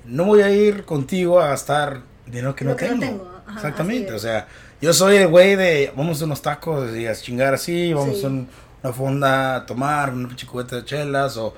no 0.06 0.26
voy 0.26 0.42
a 0.42 0.52
ir 0.52 0.84
contigo 0.86 1.40
a 1.40 1.48
gastar 1.48 2.02
dinero 2.26 2.56
que 2.56 2.66
no 2.66 2.76
que 2.76 2.86
no 2.90 3.00
tengo. 3.00 3.06
tengo, 3.06 3.32
ajá, 3.48 3.56
Exactamente, 3.56 4.14
o 4.14 4.20
sea, 4.20 4.48
yo 4.82 4.94
soy 4.94 5.16
el 5.18 5.28
güey 5.28 5.56
de 5.56 5.92
vamos 5.96 6.22
a 6.22 6.26
unos 6.26 6.42
tacos 6.42 6.96
y 6.96 7.08
a 7.08 7.14
chingar 7.16 7.54
así, 7.54 7.94
vamos 7.94 8.20
Sí. 8.20 8.26
a 8.26 8.28
un- 8.30 8.48
una 8.84 8.94
fonda 8.94 9.56
a 9.58 9.66
tomar, 9.66 10.14
una 10.14 10.28
pinche 10.28 10.48
cubeta 10.48 10.78
de 10.78 10.86
chelas, 10.86 11.38
o, 11.38 11.54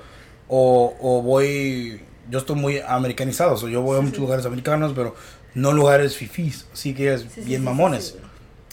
o, 0.48 0.96
o 1.00 1.22
voy, 1.22 2.02
yo 2.30 2.38
estoy 2.38 2.56
muy 2.56 2.80
americanizado, 2.86 3.54
o 3.54 3.56
sea, 3.56 3.68
yo 3.68 3.82
voy 3.82 3.98
a 3.98 4.00
muchos 4.00 4.16
sí. 4.16 4.20
lugares 4.20 4.46
americanos, 4.46 4.92
pero 4.94 5.14
no 5.54 5.72
lugares 5.72 6.16
fifís, 6.16 6.66
así 6.72 6.94
que 6.94 7.14
es 7.14 7.26
Sí, 7.34 7.40
bien 7.42 7.64
mamones. 7.64 8.16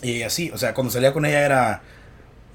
sí. 0.02 0.08
Y 0.08 0.24
así, 0.24 0.50
o 0.52 0.58
sea, 0.58 0.74
cuando 0.74 0.92
salía 0.92 1.14
con 1.14 1.26
ella 1.26 1.46
era, 1.46 1.82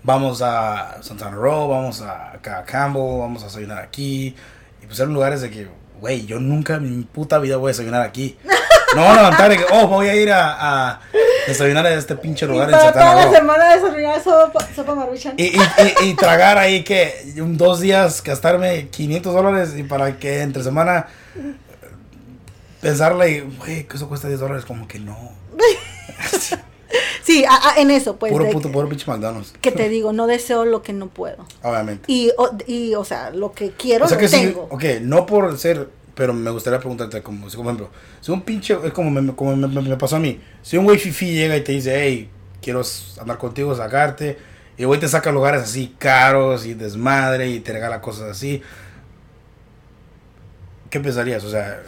vamos 0.03 0.42
a 0.42 1.01
Santana 1.03 1.36
Row, 1.36 1.68
vamos 1.68 2.01
a, 2.03 2.32
a 2.32 2.64
Campbell, 2.64 3.20
vamos 3.20 3.42
a 3.42 3.47
desayunar 3.47 3.78
aquí. 3.78 4.34
Y 4.82 4.86
pues 4.86 4.99
eran 4.99 5.14
lugares 5.14 5.42
de 5.42 5.51
que, 5.51 5.68
güey, 6.01 6.26
yo 6.26 6.40
nunca 6.40 6.74
en 6.74 6.99
mi 6.99 7.05
puta 7.05 7.38
vida 7.38 7.57
voy 7.57 7.68
a 7.68 7.72
desayunar 7.72 8.03
aquí. 8.03 8.36
No 8.97 9.03
van 9.03 9.12
a 9.18 9.22
levantar 9.22 9.51
de 9.51 9.57
que, 9.59 9.64
oh, 9.72 9.86
voy 9.86 10.09
a 10.09 10.14
ir 10.16 10.32
a, 10.32 10.90
a 10.90 11.01
desayunar 11.47 11.86
a 11.86 11.94
este 11.94 12.16
pinche 12.16 12.47
Y 12.47 12.49
lugar 12.49 12.68
en 12.68 12.72
para 12.72 12.84
Santana 12.84 13.05
toda 13.11 13.16
la 13.16 13.24
Row. 13.26 13.34
semana 13.34 13.74
desarrollar 13.74 14.24
sopa, 14.24 14.66
sopa 14.74 14.94
maruchan. 14.94 15.34
Y, 15.36 15.44
y, 15.44 15.57
y, 16.03 16.09
y 16.11 16.14
tragar 16.14 16.59
ahí 16.59 16.82
que 16.82 17.32
dos 17.36 17.80
días 17.80 18.22
gastarme 18.22 18.88
500 18.88 19.32
dólares 19.34 19.74
y 19.76 19.82
para 19.84 20.18
que 20.18 20.40
entre 20.40 20.62
semana 20.64 21.07
pensarle, 22.80 23.42
güey, 23.59 23.84
que 23.86 23.97
eso 23.97 24.09
cuesta 24.09 24.28
10 24.28 24.40
dólares, 24.40 24.64
como 24.64 24.88
que 24.88 24.99
no. 24.99 25.16
Sí, 27.22 27.44
a- 27.44 27.70
a- 27.70 27.80
en 27.80 27.90
eso, 27.90 28.16
pues. 28.16 28.30
puro 28.32 28.49
puto, 28.51 28.70
puro 28.70 28.88
pinche 28.88 29.05
McDonald's. 29.11 29.53
que 29.61 29.72
te 29.72 29.88
digo, 29.88 30.12
no 30.12 30.28
deseo 30.28 30.64
lo 30.64 30.82
que 30.82 30.92
no 30.92 31.09
puedo. 31.09 31.44
Obviamente. 31.62 32.05
Y, 32.07 32.30
o, 32.38 32.51
y, 32.68 32.94
o 32.94 33.05
sea, 33.05 33.30
lo 33.30 33.53
que 33.53 33.72
quiero 33.72 34.05
O 34.05 34.09
sea 34.09 34.16
lo 34.16 34.20
que 34.20 34.28
sí, 34.28 34.36
tengo. 34.47 34.68
ok, 34.70 34.84
no 35.03 35.26
por 35.26 35.59
ser, 35.59 35.88
pero 36.17 36.33
me 36.33 36.51
gustaría 36.51 36.79
preguntarte 36.81 37.23
como, 37.23 37.47
como 37.55 37.71
ejemplo, 37.71 37.91
si 38.21 38.33
un 38.33 38.41
pinche, 38.43 38.77
es 38.85 38.93
como 38.93 39.11
me, 39.11 39.35
como 39.37 39.55
me, 39.55 39.69
me- 39.69 39.83
me 39.83 39.97
pasó 39.97 40.17
a 40.17 40.19
mí, 40.19 40.41
si 40.62 40.77
un 40.77 40.85
güey 40.85 40.99
fifi 40.99 41.33
llega 41.33 41.57
y 41.57 41.61
te 41.62 41.71
dice, 41.73 41.95
hey, 41.95 42.29
quiero 42.61 42.83
andar 43.21 43.39
contigo, 43.39 43.77
sacarte, 43.77 44.37
y 44.79 44.83
el 44.83 44.87
güey 44.89 44.99
te 44.99 45.07
saca 45.09 45.31
lugares 45.31 45.62
así 45.62 45.95
caros 45.99 46.67
y 46.67 46.75
desmadre 46.75 47.49
y 47.51 47.61
te 47.61 47.73
regala 47.73 48.01
cosas 48.01 48.31
así, 48.31 48.62
¿qué 50.91 51.01
pensarías? 51.01 51.45
O 51.45 51.51
sea, 51.51 51.83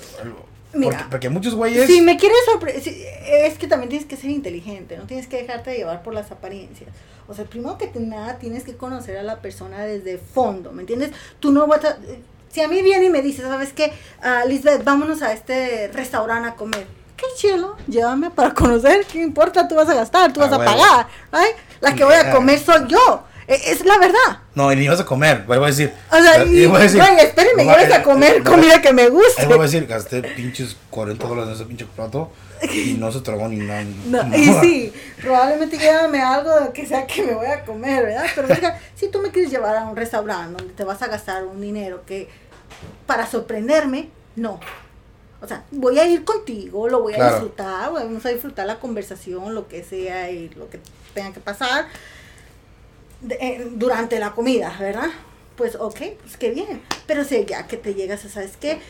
Mira. 0.75 0.91
porque, 0.91 1.05
porque 1.11 1.29
muchos 1.31 1.55
güeyes... 1.55 1.87
Si 1.87 2.01
me 2.03 2.17
quieres 2.17 2.39
sorprender, 2.45 2.83
es 2.87 3.59
que 3.59 3.67
también 3.67 3.89
tienes 3.89 4.07
que 4.07 4.17
ser 4.17 4.31
inteligente, 4.31 4.97
no 4.99 5.05
tienes 5.07 5.27
que 5.27 5.39
dejarte 5.39 5.71
de 5.71 5.79
llevar 5.79 6.03
por 6.03 6.15
las 6.15 6.31
apariencias. 6.31 6.91
O 7.29 7.35
sea, 7.35 7.45
primero 7.45 7.77
que 7.79 7.91
nada 7.99 8.39
tienes 8.39 8.65
que 8.65 8.75
conocer 8.77 9.17
a 9.19 9.23
la 9.23 9.41
persona 9.41 9.85
desde 9.85 10.19
fondo, 10.19 10.73
¿me 10.73 10.83
entiendes? 10.83 11.13
Tú 11.41 11.53
no 11.53 11.67
vas 11.67 11.85
a... 11.85 11.99
Si 12.59 12.65
a 12.65 12.67
mí 12.67 12.83
viene 12.83 13.05
y 13.05 13.09
me 13.09 13.23
dice, 13.23 13.43
¿sabes 13.43 13.73
qué? 13.73 13.93
Ah, 14.21 14.43
Lisbeth, 14.45 14.83
vámonos 14.83 15.23
a 15.23 15.33
este 15.33 15.89
restaurante 15.95 16.49
a 16.49 16.55
comer. 16.57 16.89
Qué 17.17 17.25
chilo, 17.37 17.77
llévame 17.87 18.31
para 18.31 18.53
conocer, 18.53 19.07
¿qué 19.07 19.21
importa? 19.23 19.69
Tú 19.69 19.77
vas 19.77 19.89
a 19.89 19.95
gastar, 19.95 20.33
tú 20.33 20.41
Ah, 20.43 20.47
vas 20.47 20.53
a 20.55 20.59
huevo. 20.59 20.73
pagar, 20.73 21.07
¿right? 21.31 21.55
La 21.81 21.95
que 21.95 22.03
voy 22.03 22.15
a 22.15 22.23
Yeah. 22.23 22.33
comer 22.35 22.59
soy 22.59 22.89
yo, 22.89 23.23
E- 23.47 23.71
es 23.71 23.85
la 23.85 23.97
verdad. 23.99 24.41
No, 24.57 24.71
y 24.73 24.77
ni 24.77 24.89
vas 24.89 24.99
a 25.01 25.07
comer, 25.07 25.45
voy 25.47 25.57
a 25.57 25.61
decir... 25.67 25.91
O 26.11 26.17
sea, 26.21 26.45
y, 26.45 26.67
voy 26.67 26.79
a 26.79 26.83
decir, 26.83 27.01
güey, 27.01 27.21
espérenme, 27.21 27.65
no, 27.65 27.79
eh, 27.79 27.95
a 27.95 28.03
comer 28.03 28.37
eh, 28.39 28.43
comida 28.43 28.83
que 28.83 28.93
me 28.93 29.09
guste. 29.09 29.41
Ahí 29.41 29.47
voy 29.47 29.61
a 29.61 29.63
decir, 29.63 29.87
gasté 29.87 30.21
pinches 30.23 30.77
40 30.91 31.27
dólares 31.29 31.51
en 31.51 31.55
ese 31.55 31.65
pinche 31.65 31.87
plato 31.87 32.31
y 32.75 32.95
no 32.99 33.11
se 33.13 33.21
tragó 33.21 33.47
ni 33.49 33.57
nada. 33.59 33.85
No, 34.05 34.37
y 34.37 34.53
sí, 34.61 34.93
probablemente 35.23 35.79
llévame 35.79 36.21
algo 36.21 36.73
que 36.75 36.85
sea 36.87 37.07
que 37.07 37.23
me 37.23 37.35
voy 37.35 37.47
a 37.47 37.65
comer, 37.65 38.05
¿verdad? 38.05 38.27
Pero 38.35 38.49
venga, 38.49 38.79
si 38.97 39.09
tú 39.09 39.21
me 39.21 39.31
quieres 39.31 39.51
llevar 39.51 39.77
a 39.77 39.85
un 39.85 39.97
restaurante 39.97 40.59
donde 40.59 40.75
te 40.75 40.85
vas 40.85 41.01
a 41.01 41.07
gastar 41.07 41.45
un 41.45 41.61
dinero 41.61 42.03
que 42.05 42.29
para 43.07 43.27
sorprenderme, 43.27 44.09
no. 44.37 44.61
O 45.41 45.47
sea, 45.47 45.65
voy 45.71 45.99
a 46.01 46.07
ir 46.07 46.25
contigo, 46.25 46.89
lo 46.89 47.01
voy 47.03 47.15
a 47.15 47.31
disfrutar, 47.31 47.93
vamos 47.93 48.27
a 48.27 48.31
disfrutar 48.31 48.67
la 48.67 48.81
conversación, 48.81 49.55
lo 49.55 49.69
que 49.69 49.85
sea 49.85 50.31
y 50.31 50.49
lo 50.51 50.69
que 50.69 50.81
tenga 51.15 51.33
que 51.33 51.41
pasar 51.41 51.87
de- 53.21 53.37
eh, 53.41 53.69
durante 53.73 54.19
la 54.19 54.33
comida, 54.33 54.75
¿verdad? 54.79 55.09
Pues 55.57 55.77
ok, 55.77 56.01
pues 56.23 56.37
qué 56.39 56.51
bien. 56.51 56.83
Pero 57.07 57.25
si 57.25 57.45
ya 57.45 57.67
que 57.67 57.77
te 57.77 57.95
llegas 57.95 58.25
a, 58.25 58.29
¿sabes 58.29 58.57
qué? 58.61 58.81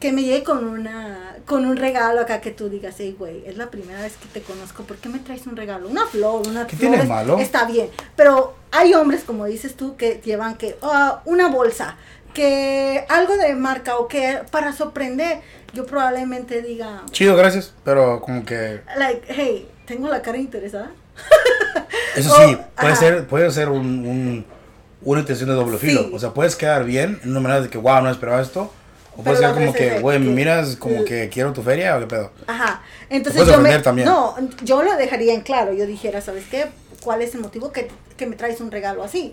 que 0.00 0.10
me 0.10 0.22
llegue 0.22 0.42
con 0.42 0.66
una 0.66 1.36
con 1.46 1.64
un 1.64 1.76
regalo 1.76 2.20
acá 2.20 2.40
que 2.40 2.50
tú 2.50 2.68
digas, 2.68 2.96
hey, 2.98 3.14
güey, 3.16 3.46
es 3.46 3.56
la 3.56 3.70
primera 3.70 4.02
vez 4.02 4.14
que 4.16 4.26
te 4.26 4.42
conozco, 4.44 4.82
¿por 4.82 4.96
qué 4.96 5.08
me 5.08 5.20
traes 5.20 5.46
un 5.46 5.54
regalo? 5.56 5.88
Una 5.88 6.06
flor, 6.06 6.44
una 6.48 6.66
¿Qué 6.66 6.74
flor. 6.76 6.90
tiene 6.90 7.06
malo? 7.06 7.38
Está 7.38 7.66
bien, 7.66 7.88
pero 8.16 8.52
hay 8.72 8.94
hombres, 8.94 9.22
como 9.22 9.44
dices 9.46 9.76
tú, 9.76 9.96
que 9.96 10.20
llevan 10.24 10.56
que 10.56 10.76
ah, 10.82 11.22
una 11.24 11.46
bolsa, 11.46 11.96
que 12.32 13.04
algo 13.08 13.36
de 13.36 13.54
marca 13.54 13.96
o 13.98 14.08
que 14.08 14.38
para 14.50 14.72
sorprender, 14.72 15.40
yo 15.74 15.86
probablemente 15.86 16.62
diga, 16.62 17.02
Chido, 17.10 17.36
gracias. 17.36 17.74
Pero 17.84 18.20
como 18.20 18.44
que. 18.44 18.80
like, 18.96 19.22
hey, 19.28 19.68
tengo 19.86 20.08
la 20.08 20.22
cara 20.22 20.38
interesada. 20.38 20.90
Eso 22.16 22.34
sí, 22.36 22.56
puede 22.76 22.92
ajá. 22.92 22.96
ser, 22.96 23.26
puede 23.26 23.50
ser 23.50 23.68
un, 23.68 24.06
un- 24.06 24.46
una 25.04 25.20
intención 25.20 25.48
de 25.48 25.54
doble 25.56 25.78
filo. 25.78 26.10
O 26.12 26.18
sea, 26.18 26.30
puedes 26.30 26.54
quedar 26.56 26.84
bien 26.84 27.20
en 27.24 27.30
una 27.30 27.40
manera 27.40 27.60
de 27.62 27.68
que, 27.68 27.78
wow, 27.78 28.02
no 28.02 28.10
esperaba 28.10 28.40
esto. 28.40 28.72
O 29.16 29.22
puede 29.22 29.36
ser 29.38 29.52
como 29.52 29.72
que, 29.74 30.00
güey, 30.00 30.18
me 30.18 30.32
miras 30.32 30.76
como 30.76 31.04
que 31.04 31.28
quiero 31.28 31.52
tu 31.52 31.62
feria 31.62 31.96
o 31.96 32.00
qué 32.00 32.06
pedo. 32.06 32.30
Ajá. 32.46 32.82
Entonces 33.10 33.46
yo 33.46 33.58
me, 33.58 33.78
también. 33.80 34.06
no, 34.08 34.34
yo 34.62 34.82
lo 34.82 34.96
dejaría 34.96 35.34
en 35.34 35.42
claro. 35.42 35.72
Yo 35.74 35.84
dijera, 35.86 36.20
¿sabes 36.22 36.44
qué? 36.50 36.66
¿Cuál 37.02 37.22
es 37.22 37.34
el 37.34 37.40
motivo 37.40 37.72
que, 37.72 37.90
que 38.16 38.26
me 38.26 38.36
traes 38.36 38.60
un 38.60 38.70
regalo 38.70 39.02
así? 39.02 39.32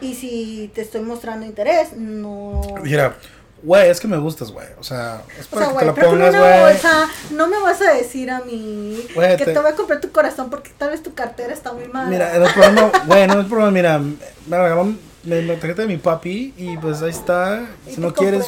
Y 0.00 0.14
si 0.14 0.70
te 0.74 0.82
estoy 0.82 1.02
mostrando 1.02 1.46
interés, 1.46 1.92
no. 1.94 2.60
Dijera, 2.82 3.14
güey, 3.62 3.88
es 3.88 4.00
que 4.00 4.08
me 4.08 4.16
gustas, 4.18 4.50
güey. 4.50 4.66
O 4.78 4.82
sea, 4.84 5.22
es 5.38 5.46
O 5.46 5.50
para 5.50 5.66
sea, 5.66 5.68
que 5.68 5.72
güey, 5.74 5.94
te 5.94 6.02
la 6.02 6.08
pongas, 6.10 6.36
güey. 6.82 6.92
no 7.30 7.46
me 7.48 7.58
vas 7.60 7.80
a 7.80 7.92
decir 7.94 8.30
a 8.30 8.40
mí 8.40 9.06
que 9.14 9.36
te- 9.44 9.52
te... 9.52 9.58
voy 9.58 9.70
a 9.70 9.74
comprar 9.74 10.00
tu 10.00 10.10
corazón 10.10 10.50
porque 10.50 10.70
tal 10.76 10.90
vez 10.90 11.02
tu 11.02 11.14
cartera 11.14 11.52
está 11.54 11.72
muy 11.72 11.86
mala. 11.88 12.10
Mira, 12.10 12.38
no 12.38 12.46
es 12.46 12.52
problema, 12.52 12.90
güey, 13.06 13.26
no 13.28 13.40
es 13.40 13.46
problema, 13.46 13.70
mira, 13.70 13.98
me 13.98 14.58
regaló 14.58 14.92
me, 15.22 15.40
la 15.40 15.54
tarjeta 15.54 15.82
de 15.82 15.88
mi 15.88 15.96
papi 15.96 16.52
y 16.56 16.76
pues 16.76 17.00
ahí 17.00 17.08
está. 17.10 17.64
Si 17.88 17.98
no 17.98 18.12
quieres, 18.12 18.44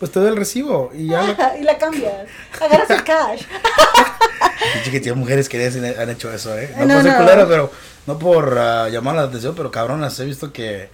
pues 0.00 0.10
te 0.10 0.18
doy 0.18 0.30
el 0.30 0.36
recibo 0.36 0.90
y 0.92 1.08
ya. 1.08 1.22
lo- 1.22 1.36
y 1.60 1.62
la 1.62 1.78
cambias. 1.78 2.26
Agarras 2.60 2.90
el 2.90 3.04
cash. 3.04 3.42
Tiene 4.90 5.12
mujeres 5.12 5.48
que 5.48 5.64
han 5.98 6.10
hecho 6.10 6.32
eso, 6.32 6.56
¿eh? 6.58 6.72
No, 6.78 6.86
No, 6.86 7.02
no. 7.02 7.16
culero, 7.16 7.46
pero 7.48 7.70
no 8.06 8.18
por 8.18 8.58
ah, 8.58 8.88
llamar 8.88 9.16
la 9.16 9.22
atención, 9.22 9.54
pero 9.56 9.70
cabronas, 9.70 10.18
he 10.20 10.24
visto 10.24 10.52
que 10.52 10.88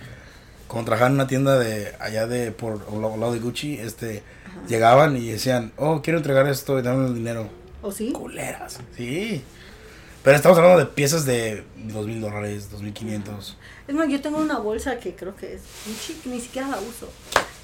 cuando 0.69 0.87
trabajaban 0.87 1.13
en 1.13 1.17
una 1.17 1.27
tienda 1.27 1.59
de 1.59 1.95
allá 2.01 2.27
de 2.27 2.51
por 2.53 2.85
al 2.91 3.01
lado- 3.21 3.33
de 3.33 3.39
Gucci, 3.41 3.79
este, 3.79 4.23
llegaban 4.69 5.17
y 5.17 5.29
decían, 5.31 5.73
oh, 5.77 6.01
quiero 6.03 6.19
entregar 6.19 6.47
esto 6.49 6.79
y 6.79 6.83
dame 6.83 7.07
el 7.09 7.15
dinero. 7.15 7.49
¿O 7.83 7.93
sí? 7.93 8.13
Culeras, 8.13 8.79
sí. 8.97 9.43
Pero 10.23 10.37
estamos 10.37 10.57
hablando 10.57 10.79
de 10.79 10.87
piezas 10.87 11.25
de 11.27 11.65
dos 11.77 12.07
mil 12.07 12.21
dólares, 12.21 12.71
dos 12.71 12.81
mil 12.81 12.93
quinientos. 12.93 13.57
Es 13.89 13.95
más, 13.95 14.09
yo 14.09 14.21
tengo 14.23 14.39
una 14.39 14.59
bolsa 14.59 14.99
que 15.01 15.15
creo 15.17 15.35
que 15.35 15.55
es 15.55 15.63
Gucci, 15.87 16.15
que 16.23 16.29
ni 16.31 16.41
siquiera 16.41 16.69
la 16.69 16.79
uso. 16.79 17.11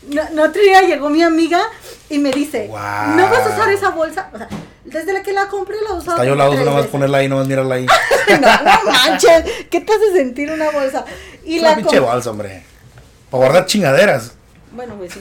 No, 0.07 0.23
no, 0.33 0.45
otro 0.45 0.63
día 0.63 0.83
llegó 0.83 1.11
mi 1.11 1.23
amiga 1.23 1.61
y 2.09 2.19
me 2.19 2.31
dice, 2.31 2.67
Guau. 2.69 3.17
¿no 3.17 3.29
vas 3.29 3.47
a 3.47 3.51
usar 3.51 3.69
esa 3.73 3.91
bolsa? 3.91 4.31
O 4.33 4.39
sea, 4.39 4.49
desde 4.85 5.13
la 5.13 5.23
que 5.23 5.33
la 5.33 5.49
compré 5.49 5.77
la 5.87 5.95
usado 5.95 6.13
Hasta 6.13 6.25
yo 6.25 6.35
la 6.35 6.45
uso, 6.45 6.53
tres 6.55 6.61
nada 6.65 6.71
más 6.77 6.83
veces. 6.85 6.93
ponerla 6.93 7.19
ahí, 7.19 7.29
nada 7.29 7.41
más 7.43 7.49
mirarla 7.49 7.75
ahí. 7.75 7.87
no, 8.31 8.37
no 8.39 8.91
manches, 8.93 9.45
¿qué 9.71 9.81
te 9.81 9.93
hace 9.93 10.13
sentir 10.13 10.51
una 10.51 10.71
bolsa? 10.71 11.05
Y 11.45 11.57
Es 11.57 11.61
una 11.61 11.71
la 11.71 11.77
pinche 11.77 11.99
bolsa, 12.01 12.31
hombre. 12.31 12.63
Para 13.31 13.45
guardar 13.45 13.67
chingaderas. 13.67 14.33
Bueno, 14.73 14.95
pues 14.97 15.13
sí. 15.13 15.21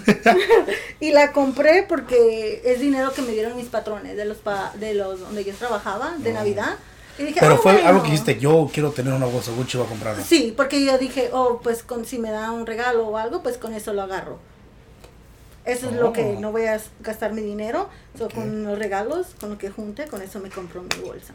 y 0.99 1.11
la 1.11 1.31
compré 1.31 1.83
porque 1.87 2.61
es 2.65 2.79
dinero 2.79 3.13
que 3.13 3.21
me 3.21 3.31
dieron 3.31 3.55
mis 3.57 3.67
patrones 3.67 4.15
de 4.15 4.25
los 4.25 4.37
pa- 4.37 4.71
de 4.75 4.93
los 4.93 5.19
donde 5.19 5.43
yo 5.43 5.53
trabajaba, 5.53 6.13
de 6.17 6.31
Navidad. 6.33 6.75
Y 7.17 7.23
dije, 7.23 7.39
Pero 7.39 7.55
"Ah, 7.55 7.59
fue 7.61 7.73
bueno". 7.73 7.87
algo 7.89 8.03
que 8.03 8.11
dijiste, 8.11 8.37
yo 8.39 8.69
quiero 8.71 8.91
tener 8.91 9.11
una 9.13 9.25
bolsa 9.25 9.51
Gucci, 9.51 9.77
voy 9.77 9.87
a 9.87 9.89
comprarla. 9.89 10.23
Sí, 10.23 10.53
porque 10.55 10.85
yo 10.85 10.97
dije, 10.97 11.29
oh, 11.33 11.59
pues 11.63 11.81
con, 11.83 12.05
si 12.05 12.19
me 12.19 12.29
da 12.29 12.51
un 12.51 12.65
regalo 12.67 13.07
o 13.07 13.17
algo, 13.17 13.41
pues 13.41 13.57
con 13.57 13.73
eso 13.73 13.91
lo 13.93 14.03
agarro. 14.03 14.37
Eso 15.67 15.89
es 15.89 15.95
lo 15.95 16.13
que 16.13 16.21
Oh. 16.21 16.39
no 16.39 16.51
voy 16.51 16.65
a 16.65 16.79
gastar 17.01 17.33
mi 17.33 17.41
dinero. 17.41 17.89
So. 18.17 18.29
Con 18.29 18.63
los 18.63 18.79
regalos, 18.79 19.27
con 19.39 19.49
lo 19.51 19.57
que 19.57 19.69
junte, 19.69 20.05
con 20.07 20.21
eso 20.21 20.39
me 20.39 20.49
compro 20.49 20.81
mi 20.81 21.01
bolsa. 21.05 21.33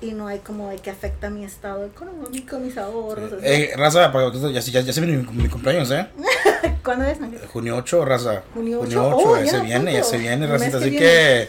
Y 0.00 0.12
no 0.12 0.26
hay 0.26 0.40
como 0.40 0.68
de 0.68 0.76
que 0.78 0.90
afecta 0.90 1.30
mi 1.30 1.44
estado 1.44 1.84
económico, 1.86 2.58
mis 2.58 2.76
ahorros. 2.76 3.32
así. 3.34 3.42
Eh, 3.44 3.70
raza, 3.76 4.12
ya, 4.52 4.60
ya, 4.60 4.80
ya 4.80 4.92
se 4.92 5.00
viene 5.00 5.16
mi, 5.22 5.42
mi 5.44 5.48
cumpleaños, 5.48 5.90
¿eh? 5.92 6.08
¿Cuándo 6.84 7.04
es? 7.06 7.18
Junio 7.52 7.76
8, 7.76 8.04
raza. 8.04 8.42
Junio 8.52 8.80
Junio 8.80 9.06
8, 9.06 9.16
8, 9.16 9.28
oh, 9.28 9.36
ya 9.38 9.44
ya, 9.44 9.50
se 9.52 9.60
viene, 9.60 9.92
ya 9.92 10.02
se 10.04 10.18
viene, 10.18 10.46
racita. 10.48 10.78
Así 10.78 10.90
viene. 10.90 11.06
que 11.06 11.48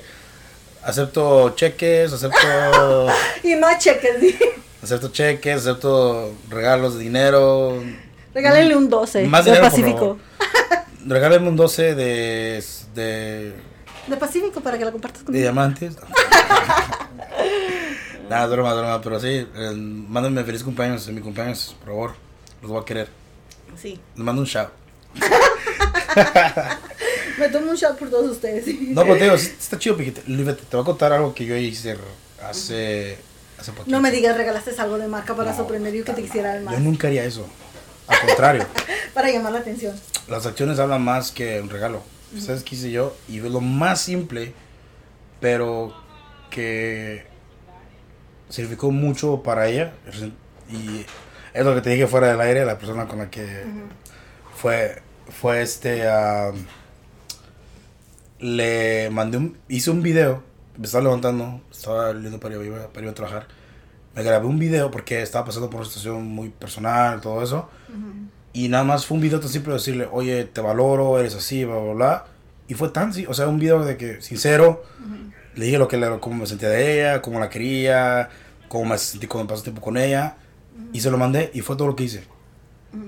acepto 0.83 1.49
cheques, 1.55 2.13
acepto, 2.13 2.37
Y 3.43 3.55
no 3.55 3.67
cheques, 3.79 4.21
di. 4.21 4.35
acepto 4.83 5.07
cheques, 5.11 5.57
acepto 5.57 6.31
regalos 6.49 6.97
de 6.97 7.03
dinero. 7.03 7.81
Regálenle 8.35 8.75
un 8.75 8.89
12 8.89 9.25
Más 9.25 9.45
de 9.45 9.51
dinero, 9.51 9.69
por 9.69 9.71
Pacífico. 9.71 10.17
Regálenme 11.05 11.49
un 11.49 11.55
12 11.55 11.95
de, 11.95 12.63
de, 12.95 13.53
De 14.07 14.17
Pacífico 14.17 14.61
para 14.61 14.77
que 14.77 14.85
la 14.85 14.91
compartas 14.91 15.21
de 15.21 15.25
conmigo. 15.25 15.41
diamantes. 15.41 15.95
Nada, 18.29 18.47
broma, 18.47 18.73
broma, 18.73 19.01
pero 19.01 19.19
sí, 19.19 19.27
eh, 19.27 19.71
mándenme 19.75 20.43
feliz 20.43 20.63
cumpleaños, 20.63 21.07
mi 21.09 21.21
cumpleaños, 21.21 21.75
por 21.79 21.87
favor. 21.89 22.13
Los 22.61 22.71
voy 22.71 22.81
a 22.81 22.85
querer. 22.85 23.09
Sí. 23.79 23.99
Les 24.15 24.23
mando 24.23 24.41
un 24.41 24.47
shout. 24.47 24.69
Me 27.37 27.49
tomo 27.49 27.71
un 27.71 27.75
shot 27.75 27.97
por 27.97 28.09
todos 28.09 28.31
ustedes. 28.31 28.65
No, 28.89 29.01
pero 29.03 29.15
te 29.17 29.23
digo, 29.23 29.35
está 29.35 29.77
chido, 29.77 29.97
Piquete. 29.97 30.21
Fíjate, 30.21 30.63
te 30.63 30.77
voy 30.77 30.83
a 30.83 30.85
contar 30.85 31.11
algo 31.11 31.33
que 31.33 31.45
yo 31.45 31.55
hice 31.57 31.97
hace, 32.47 33.17
hace 33.59 33.71
poquito. 33.71 33.91
No 33.95 34.01
me 34.01 34.11
digas, 34.11 34.37
regalaste 34.37 34.71
algo 34.79 34.97
de 34.97 35.07
marca 35.07 35.35
para 35.35 35.51
No, 35.51 35.57
sorprender 35.57 35.93
y 35.95 36.03
que 36.03 36.13
te 36.13 36.21
quisiera 36.21 36.59
Yo 36.59 36.65
más. 36.65 36.79
nunca 36.79 37.07
haría 37.07 37.25
eso. 37.25 37.45
Al 38.07 38.19
contrario, 38.27 38.65
Para 39.13 39.29
llamar 39.31 39.51
la 39.53 39.59
atención. 39.59 39.95
las 40.27 40.45
acciones 40.45 40.79
hablan 40.79 41.03
más 41.03 41.31
que 41.31 41.61
un 41.61 41.69
regalo. 41.69 42.01
¿Sabes 42.39 42.63
qué 42.63 42.75
hice 42.75 42.89
yo? 42.89 43.15
Y 43.29 43.39
lo 43.39 43.61
más 43.61 44.01
simple, 44.01 44.53
pero 45.39 45.93
que 46.49 47.25
significó 48.49 48.89
mucho 48.89 49.43
para 49.43 49.67
ella. 49.67 49.93
Y 50.69 51.05
es 51.53 51.65
lo 51.65 51.75
que 51.75 51.81
te 51.81 51.91
dije 51.91 52.07
fuera 52.07 52.27
del 52.27 52.41
aire, 52.41 52.65
la 52.65 52.79
persona 52.79 53.07
con 53.07 53.19
la 53.19 53.29
que 53.29 53.63
fue, 54.55 55.01
fue 55.29 55.61
este... 55.61 56.03
le 58.39 59.09
mandé 59.11 59.37
un... 59.37 59.57
Hice 59.67 59.91
un 59.91 60.01
video, 60.01 60.43
me 60.77 60.85
estaba 60.85 61.03
levantando, 61.03 61.61
estaba 61.71 62.13
yendo 62.13 62.39
para 62.39 62.55
ir, 62.55 62.71
para 62.93 63.05
ir 63.05 63.11
a 63.11 63.13
trabajar. 63.13 63.47
Me 64.15 64.23
grabé 64.23 64.45
un 64.45 64.59
video 64.59 64.91
porque 64.91 65.21
estaba 65.21 65.45
pasando 65.45 65.69
por 65.69 65.79
una 65.81 65.87
situación 65.89 66.25
muy 66.27 66.49
personal, 66.49 67.19
todo 67.21 67.41
eso. 67.41 67.69
Y 68.53 68.67
nada 68.69 68.83
más 68.83 69.05
fue 69.05 69.15
un 69.15 69.21
video 69.21 69.39
tan 69.39 69.49
simple 69.49 69.71
de 69.73 69.79
decirle, 69.79 70.07
oye, 70.11 70.43
te 70.45 70.61
valoro, 70.61 71.19
eres 71.19 71.33
así, 71.35 71.65
bla, 71.65 71.77
bla, 71.77 71.93
bla. 71.93 72.25
Y 72.67 72.75
fue 72.75 72.89
tan, 72.89 73.11
sí, 73.13 73.25
o 73.27 73.33
sea, 73.33 73.47
un 73.47 73.57
video 73.59 73.83
de 73.83 73.97
que, 73.97 74.21
sincero, 74.21 74.83
le 75.55 75.65
dije 75.65 75.77
lo 75.77 75.87
que 75.87 75.99
cómo 76.19 76.35
me 76.35 76.45
sentía 76.45 76.69
de 76.69 76.93
ella, 76.99 77.21
cómo 77.21 77.39
la 77.39 77.49
quería, 77.49 78.29
cómo 78.67 78.85
me 78.85 78.97
sentí 78.97 79.25
cuando 79.27 79.47
pasé 79.51 79.63
tiempo 79.63 79.81
con 79.81 79.97
ella. 79.97 80.35
Y 80.91 81.01
se 81.01 81.09
lo 81.09 81.17
mandé 81.17 81.49
y 81.53 81.61
fue 81.61 81.75
todo 81.75 81.87
lo 81.87 81.95
que 81.95 82.03
hice. 82.03 82.23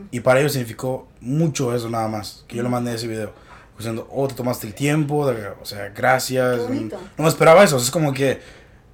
Y 0.10 0.22
para 0.22 0.40
ellos 0.40 0.54
significó 0.54 1.08
mucho 1.22 1.76
eso 1.76 1.90
nada 1.90 2.08
más, 2.08 2.44
que 2.48 2.56
yo 2.58 2.64
le 2.64 2.70
mandé 2.70 2.96
ese 2.96 3.08
video. 3.08 3.32
Diciendo, 3.78 4.08
oh, 4.12 4.28
te 4.28 4.34
tomaste 4.34 4.66
el 4.68 4.74
tiempo, 4.74 5.28
de- 5.30 5.50
o 5.50 5.66
sea, 5.66 5.90
gracias. 5.90 6.62
No 7.18 7.24
me 7.24 7.28
esperaba 7.28 7.64
eso, 7.64 7.78
es 7.78 7.92
como 7.92 8.14
que 8.14 8.40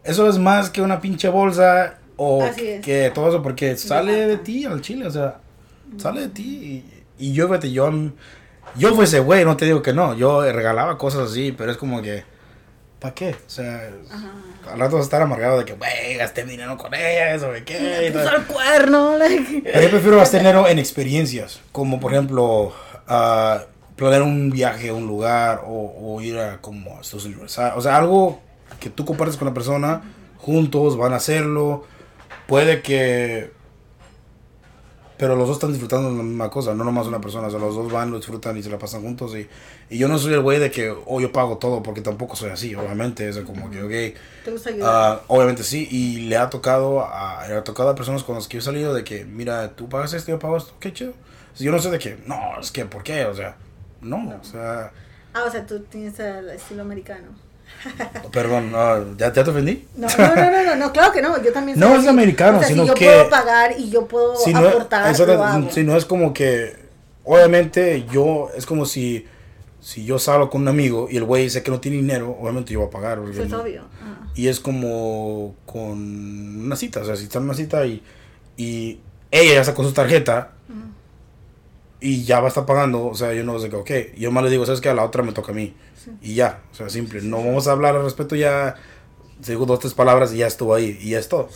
eso 0.03 0.27
es 0.27 0.37
más 0.37 0.69
que 0.69 0.81
una 0.81 0.99
pinche 0.99 1.29
bolsa 1.29 1.99
o 2.23 2.43
Así 2.43 2.67
es. 2.67 2.85
que 2.85 3.09
todo 3.09 3.29
eso, 3.29 3.41
porque 3.41 3.75
sale 3.77 4.13
de 4.13 4.27
marca. 4.27 4.43
ti 4.43 4.65
al 4.65 4.81
chile, 4.81 5.07
o 5.07 5.11
sea, 5.11 5.39
sale 5.97 6.21
de 6.21 6.29
ti. 6.29 6.85
Y, 7.17 7.29
y 7.29 7.33
yo, 7.33 7.47
fíjate, 7.47 7.71
yo, 7.71 7.91
yo 8.75 8.93
fue 8.93 9.05
ese 9.05 9.19
güey, 9.19 9.43
no 9.43 9.57
te 9.57 9.65
digo 9.65 9.81
que 9.81 9.91
no, 9.91 10.15
yo 10.15 10.43
regalaba 10.51 10.99
cosas 10.99 11.31
así, 11.31 11.51
pero 11.51 11.71
es 11.71 11.77
como 11.77 11.99
que, 12.03 12.23
¿para 12.99 13.15
qué? 13.15 13.31
O 13.31 13.49
sea, 13.49 13.89
al 14.71 14.79
rato 14.79 14.97
vas 14.97 15.01
a 15.01 15.05
estar 15.05 15.21
amargado 15.23 15.57
de 15.57 15.65
que, 15.65 15.73
güey, 15.73 16.15
gasté 16.17 16.45
mi 16.45 16.51
dinero 16.51 16.77
con 16.77 16.93
ella, 16.93 17.33
eso, 17.33 17.51
de 17.51 17.63
qué. 17.63 18.07
y 18.09 18.13
todo. 18.13 18.23
Puso 18.23 18.35
el 18.35 18.43
cuerno. 18.45 19.17
like. 19.17 19.61
Pero 19.63 19.81
yo 19.81 19.89
prefiero 19.89 20.17
gastar 20.17 20.41
dinero 20.41 20.67
en 20.67 20.77
experiencias, 20.77 21.59
como 21.71 21.99
por 21.99 22.13
ejemplo, 22.13 22.71
ah, 23.07 23.63
planear 23.95 24.21
un 24.21 24.51
viaje 24.51 24.89
a 24.89 24.93
un 24.93 25.07
lugar 25.07 25.63
o, 25.65 25.95
o 25.99 26.21
ir 26.21 26.37
a 26.37 26.61
como 26.61 26.97
a 26.97 27.01
estos 27.01 27.25
aniversarios. 27.25 27.77
O 27.77 27.81
sea, 27.81 27.97
algo 27.97 28.41
que 28.79 28.91
tú 28.91 29.05
compartes 29.05 29.37
con 29.37 29.47
la 29.47 29.55
persona, 29.55 30.03
juntos 30.37 30.97
van 30.97 31.13
a 31.13 31.15
hacerlo. 31.15 31.85
Puede 32.51 32.81
que. 32.81 33.49
Pero 35.17 35.37
los 35.37 35.47
dos 35.47 35.55
están 35.55 35.71
disfrutando 35.71 36.11
de 36.11 36.17
la 36.17 36.23
misma 36.23 36.49
cosa, 36.49 36.73
no 36.73 36.83
nomás 36.83 37.07
una 37.07 37.21
persona. 37.21 37.47
O 37.47 37.49
sea, 37.49 37.59
los 37.59 37.75
dos 37.75 37.89
van, 37.89 38.11
lo 38.11 38.17
disfrutan 38.17 38.57
y 38.57 38.63
se 38.63 38.69
la 38.69 38.77
pasan 38.77 39.03
juntos. 39.03 39.33
Y, 39.37 39.47
y 39.89 39.97
yo 39.97 40.09
no 40.09 40.17
soy 40.19 40.33
el 40.33 40.41
güey 40.41 40.59
de 40.59 40.69
que, 40.69 40.93
oh, 41.05 41.21
yo 41.21 41.31
pago 41.31 41.59
todo, 41.59 41.81
porque 41.81 42.01
tampoco 42.01 42.35
soy 42.35 42.49
así, 42.49 42.75
obviamente. 42.75 43.29
Es 43.29 43.37
como 43.37 43.71
que, 43.71 43.81
ok. 43.81 44.19
Te 44.43 44.51
gusta 44.51 44.69
ayudar. 44.71 44.89
Ah, 44.93 45.21
obviamente 45.27 45.63
sí, 45.63 45.87
y 45.89 46.27
le 46.27 46.35
ha 46.35 46.49
tocado 46.49 47.05
a, 47.05 47.47
le 47.47 47.55
ha 47.55 47.63
tocado 47.63 47.87
a 47.87 47.95
personas 47.95 48.23
con 48.23 48.35
las 48.35 48.49
que 48.49 48.55
yo 48.55 48.59
he 48.59 48.63
salido 48.63 48.93
de 48.93 49.05
que, 49.05 49.23
mira, 49.23 49.73
tú 49.73 49.87
pagas 49.87 50.11
esto, 50.11 50.31
yo 50.31 50.39
pago 50.39 50.57
esto, 50.57 50.73
qué 50.81 50.91
chido. 50.91 51.13
Yo 51.57 51.71
no 51.71 51.79
sé 51.79 51.89
de 51.89 51.99
que, 51.99 52.17
no, 52.25 52.59
es 52.59 52.69
que, 52.71 52.83
¿por 52.83 53.01
qué? 53.03 53.23
O 53.25 53.33
sea, 53.33 53.55
no, 54.01 54.37
o 54.41 54.43
sea, 54.43 54.91
Ah, 55.33 55.45
o 55.47 55.49
sea, 55.49 55.65
tú 55.65 55.79
tienes 55.83 56.19
el 56.19 56.49
estilo 56.49 56.81
americano. 56.81 57.29
perdón, 58.31 58.71
no, 58.71 59.17
¿ya, 59.17 59.31
¿ya 59.33 59.43
te 59.43 59.49
ofendí? 59.49 59.85
No, 59.95 60.07
no, 60.17 60.35
no, 60.35 60.51
no, 60.51 60.63
no, 60.63 60.75
no, 60.75 60.91
claro 60.93 61.11
que 61.11 61.21
no. 61.21 61.41
Yo 61.43 61.51
también 61.51 61.79
No 61.79 61.87
soy 61.87 61.95
es 61.95 61.99
así. 62.01 62.07
americano, 62.09 62.57
o 62.57 62.59
sea, 62.61 62.69
sino 62.69 62.83
si 62.83 62.87
yo 62.89 62.93
que- 62.93 63.05
puedo 63.05 63.29
pagar 63.29 63.73
y 63.77 63.89
yo 63.89 64.07
puedo 64.07 64.35
Si 64.37 64.53
no, 64.53 64.59
aportar, 64.67 65.11
eso 65.11 65.25
lo 65.25 65.43
hago. 65.43 65.69
si 65.71 65.83
no 65.83 65.95
es 65.97 66.05
como 66.05 66.33
que, 66.33 66.75
obviamente 67.23 68.05
yo, 68.11 68.49
es 68.55 68.65
como 68.65 68.85
si 68.85 69.25
si 69.79 70.05
yo 70.05 70.19
salgo 70.19 70.51
con 70.51 70.61
un 70.61 70.67
amigo 70.67 71.07
y 71.09 71.17
el 71.17 71.23
güey 71.23 71.45
dice 71.45 71.63
que 71.63 71.71
no 71.71 71.79
tiene 71.79 71.97
dinero, 71.97 72.37
obviamente 72.39 72.71
yo 72.71 72.81
voy 72.81 72.87
a 72.87 72.91
pagar. 72.91 73.19
Eso 73.31 73.41
es 73.43 73.49
no- 73.49 73.61
obvio. 73.61 73.81
Ah. 74.03 74.27
Y 74.35 74.47
es 74.47 74.59
como 74.59 75.55
con 75.65 75.97
una 76.65 76.75
cita, 76.75 77.01
o 77.01 77.05
sea, 77.05 77.15
si 77.15 77.23
está 77.23 77.39
en 77.39 77.45
una 77.45 77.55
cita 77.55 77.83
y, 77.87 78.03
y 78.57 78.99
ella 79.31 79.55
ya 79.55 79.63
sacó 79.63 79.83
su 79.83 79.91
tarjeta 79.91 80.51
y 82.01 82.23
ya 82.23 82.39
va 82.39 82.45
a 82.45 82.49
estar 82.49 82.65
pagando, 82.65 83.05
o 83.05 83.15
sea, 83.15 83.31
yo 83.33 83.43
no 83.43 83.57
sé 83.59 83.69
qué, 83.69 83.75
ok, 83.75 83.91
yo 84.17 84.31
más 84.31 84.43
le 84.43 84.49
digo, 84.49 84.65
¿sabes 84.65 84.81
qué? 84.81 84.89
A 84.89 84.93
la 84.95 85.05
otra 85.05 85.21
me 85.23 85.31
toca 85.31 85.51
a 85.51 85.55
mí. 85.55 85.73
Y 86.21 86.33
ya, 86.33 86.61
o 86.71 86.75
sea, 86.75 86.89
simple, 86.89 87.21
no 87.21 87.37
vamos 87.37 87.67
a 87.67 87.73
hablar 87.73 87.95
al 87.95 88.03
respecto 88.03 88.35
ya, 88.35 88.75
digo 89.45 89.67
dos, 89.67 89.79
tres 89.79 89.93
palabras 89.93 90.33
y 90.33 90.37
ya 90.37 90.47
estuvo 90.47 90.73
ahí, 90.73 90.97
y 90.99 91.11
ya 91.11 91.19
es 91.19 91.29
todo. 91.29 91.47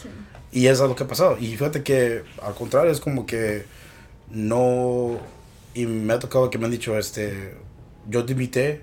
Y 0.52 0.68
eso 0.68 0.84
es 0.84 0.90
lo 0.90 0.96
que 0.96 1.04
ha 1.04 1.08
pasado. 1.08 1.38
Y 1.40 1.48
fíjate 1.58 1.82
que 1.82 2.24
al 2.44 2.54
contrario, 2.54 2.92
es 2.92 3.02
como 3.02 3.26
que 3.26 3.66
no, 4.30 5.18
y 5.74 5.88
me 5.88 6.14
ha 6.14 6.20
tocado 6.20 6.50
que 6.52 6.60
me 6.60 6.66
han 6.66 6.72
dicho, 6.72 6.96
este, 6.96 7.56
yo 8.08 8.24
te 8.24 8.34
invité, 8.34 8.82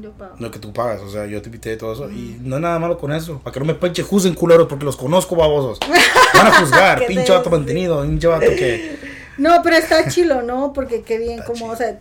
Yo 0.00 0.12
pago. 0.12 0.36
no 0.38 0.50
que 0.52 0.60
tú 0.60 0.72
pagas, 0.72 1.00
o 1.02 1.10
sea, 1.10 1.26
yo 1.26 1.42
te 1.42 1.48
invité 1.48 1.72
y 1.72 1.76
todo 1.76 1.94
eso. 1.94 2.10
Y 2.12 2.38
no 2.40 2.56
hay 2.56 2.62
nada 2.62 2.78
malo 2.78 2.96
con 2.96 3.12
eso. 3.12 3.40
Para 3.40 3.52
que 3.52 3.58
no 3.60 3.66
me 3.66 3.74
pinche 3.74 4.04
juzguen 4.04 4.34
culeros 4.34 4.68
porque 4.68 4.84
los 4.84 4.96
conozco 4.96 5.34
babosos. 5.34 5.80
Van 6.34 6.46
a 6.46 6.60
juzgar, 6.60 7.00
¿Qué 7.00 7.06
pinche 7.06 7.32
vato 7.32 7.50
mantenido, 7.50 8.02
pinche 8.02 8.28
vato 8.28 8.46
que. 8.46 9.11
No, 9.42 9.60
pero 9.62 9.76
está 9.76 10.08
chilo, 10.08 10.42
¿no? 10.42 10.72
Porque 10.72 11.02
qué 11.02 11.18
bien, 11.18 11.40
Está 11.40 11.46
como, 11.46 11.58
chilo. 11.58 11.72
o 11.72 11.76
sea. 11.76 11.98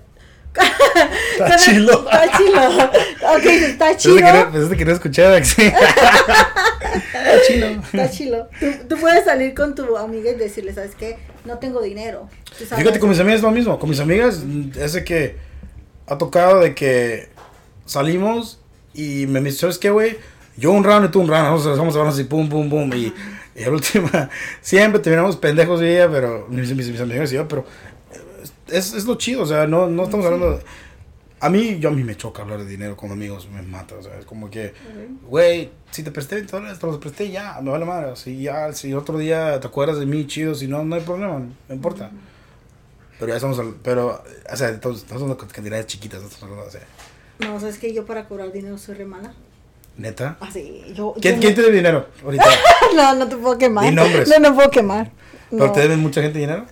Está 1.34 1.56
chilo. 1.58 2.06
Está 2.12 2.38
chilo. 2.38 2.62
Ok, 3.36 3.46
está 3.46 3.98
quería, 3.98 4.52
eso 4.54 4.68
te 4.68 4.78
quería 4.78 4.94
escuchar, 4.94 5.34
Axel. 5.38 5.68
Está 5.68 7.42
chilo. 7.48 7.68
Está 7.68 8.12
chilo. 8.12 8.48
Tú, 8.60 8.68
tú 8.90 8.98
puedes 8.98 9.26
salir 9.26 9.56
con 9.56 9.74
tu 9.74 9.98
amiga 9.98 10.30
y 10.30 10.36
decirle, 10.36 10.74
¿sabes 10.74 10.94
qué? 10.94 11.18
No 11.46 11.58
tengo 11.58 11.82
dinero. 11.82 12.30
Fíjate, 12.54 13.00
con 13.00 13.10
mis 13.10 13.20
amigas 13.20 13.38
es 13.38 13.44
lo 13.44 13.52
mismo. 13.52 13.80
Con 13.80 13.90
mis 13.90 14.00
amigas, 14.00 14.44
ese 14.78 15.04
que 15.04 15.38
ha 16.06 16.18
tocado 16.18 16.60
de 16.60 16.76
que 16.76 17.30
salimos 17.86 18.60
y 18.94 19.26
me 19.28 19.40
dice, 19.42 19.60
¿sabes 19.60 19.80
qué, 19.80 19.90
güey? 19.90 20.18
Yo 20.58 20.72
un 20.74 20.84
round 20.84 21.08
y 21.08 21.12
tú 21.12 21.22
un 21.22 21.28
round. 21.28 21.46
Vamos, 21.46 21.66
vamos 21.66 21.96
a 21.96 21.98
vernos 21.98 22.14
así, 22.14 22.26
pum, 22.26 22.50
pum, 22.50 22.70
pum. 22.70 22.94
Y, 22.94 23.14
y 23.56 23.62
la 23.64 23.72
última, 23.72 24.30
siempre 24.62 25.00
terminamos 25.02 25.38
pendejos 25.38 25.82
y 25.82 25.86
ella, 25.86 26.10
pero 26.10 26.48
mis, 26.50 26.74
mis, 26.76 26.90
mis 26.90 27.02
amigas 27.02 27.32
y 27.32 27.36
yo, 27.36 27.48
pero 27.48 27.66
es, 28.68 28.94
es 28.94 29.06
lo 29.06 29.16
chido, 29.16 29.44
o 29.44 29.46
sea, 29.46 29.68
no, 29.68 29.88
no 29.88 30.04
estamos 30.04 30.26
hablando. 30.26 30.58
de- 30.58 30.64
a 31.44 31.50
mí, 31.50 31.80
yo 31.80 31.90
a 31.90 31.92
mí 31.92 32.04
me 32.04 32.16
choca 32.16 32.44
hablar 32.44 32.60
de 32.60 32.66
dinero 32.70 32.96
con 32.96 33.12
amigos, 33.12 33.50
me 33.52 33.64
mata, 33.64 33.96
o 33.96 34.04
sea, 34.04 34.16
es 34.20 34.26
como 34.26 34.52
que, 34.52 34.76
güey, 35.28 35.72
si 35.90 36.04
te 36.04 36.12
presté 36.12 36.36
20 36.36 36.52
dólares, 36.52 36.78
te 36.78 36.86
los 36.86 37.00
presté 37.00 37.32
ya, 37.32 37.60
me 37.64 37.72
vale 37.72 37.84
madre. 37.84 38.16
Si 38.16 38.44
ya, 38.44 38.72
si 38.74 38.94
otro 38.94 39.18
día 39.18 39.60
te 39.60 39.66
acuerdas 39.66 39.98
de 40.00 40.06
mí, 40.06 40.28
chido, 40.28 40.54
si 40.54 40.68
no, 40.68 40.84
no 40.86 40.96
hay 40.96 41.02
problema, 41.02 41.40
no 41.68 41.74
importa. 41.76 42.12
Pero 43.18 43.30
ya 43.32 43.38
estamos, 43.38 43.60
pero, 43.82 44.24
o 44.52 44.56
sea, 44.56 44.70
estamos, 44.70 44.98
estamos 45.00 45.24
hablando 45.24 45.44
de 45.44 45.52
cantidades 45.52 45.88
chiquitas, 45.88 46.22
no 46.22 46.28
estamos 46.28 46.44
hablando, 46.52 46.68
o 46.68 46.72
sea, 46.72 46.82
No, 47.40 47.60
sabes 47.60 47.80
que 47.80 47.92
yo 47.92 48.06
para 48.06 48.28
cobrar 48.28 48.52
dinero 48.52 48.78
soy 48.78 48.94
re 48.94 49.06
mala. 49.06 49.34
Neta. 50.02 50.38
Así, 50.40 50.84
yo. 50.94 51.14
¿Quién, 51.22 51.36
yo 51.36 51.42
quién 51.42 51.56
te 51.56 51.62
debe 51.62 51.76
dinero 51.78 52.08
ahorita? 52.24 52.46
no, 52.96 53.16
no 53.16 53.28
te 53.28 53.38
puedo 53.38 53.58
quemar. 53.58 53.86
Di 53.86 53.92
nombres. 53.96 54.28
No, 54.30 54.40
no 54.50 54.56
puedo 54.56 54.70
quemar. 54.70 55.12
¿Pero 55.50 55.68
No. 55.68 55.72
te 55.72 55.80
deben 55.82 56.00
mucha 56.00 56.22
gente 56.22 56.40
dinero? 56.40 56.66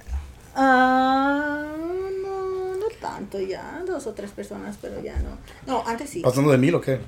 Ah, 0.56 1.66
no, 2.22 2.76
no 2.76 2.86
tanto 3.02 3.40
ya. 3.40 3.84
Dos 3.86 4.08
o 4.08 4.14
tres 4.14 4.32
personas, 4.32 4.78
pero 4.82 5.02
ya 5.02 5.16
no. 5.20 5.38
No, 5.66 5.84
antes 5.88 6.10
sí. 6.10 6.22
¿Pasando 6.22 6.52
de 6.52 6.58
mil 6.58 6.76
o 6.76 6.82
qué? 6.82 7.00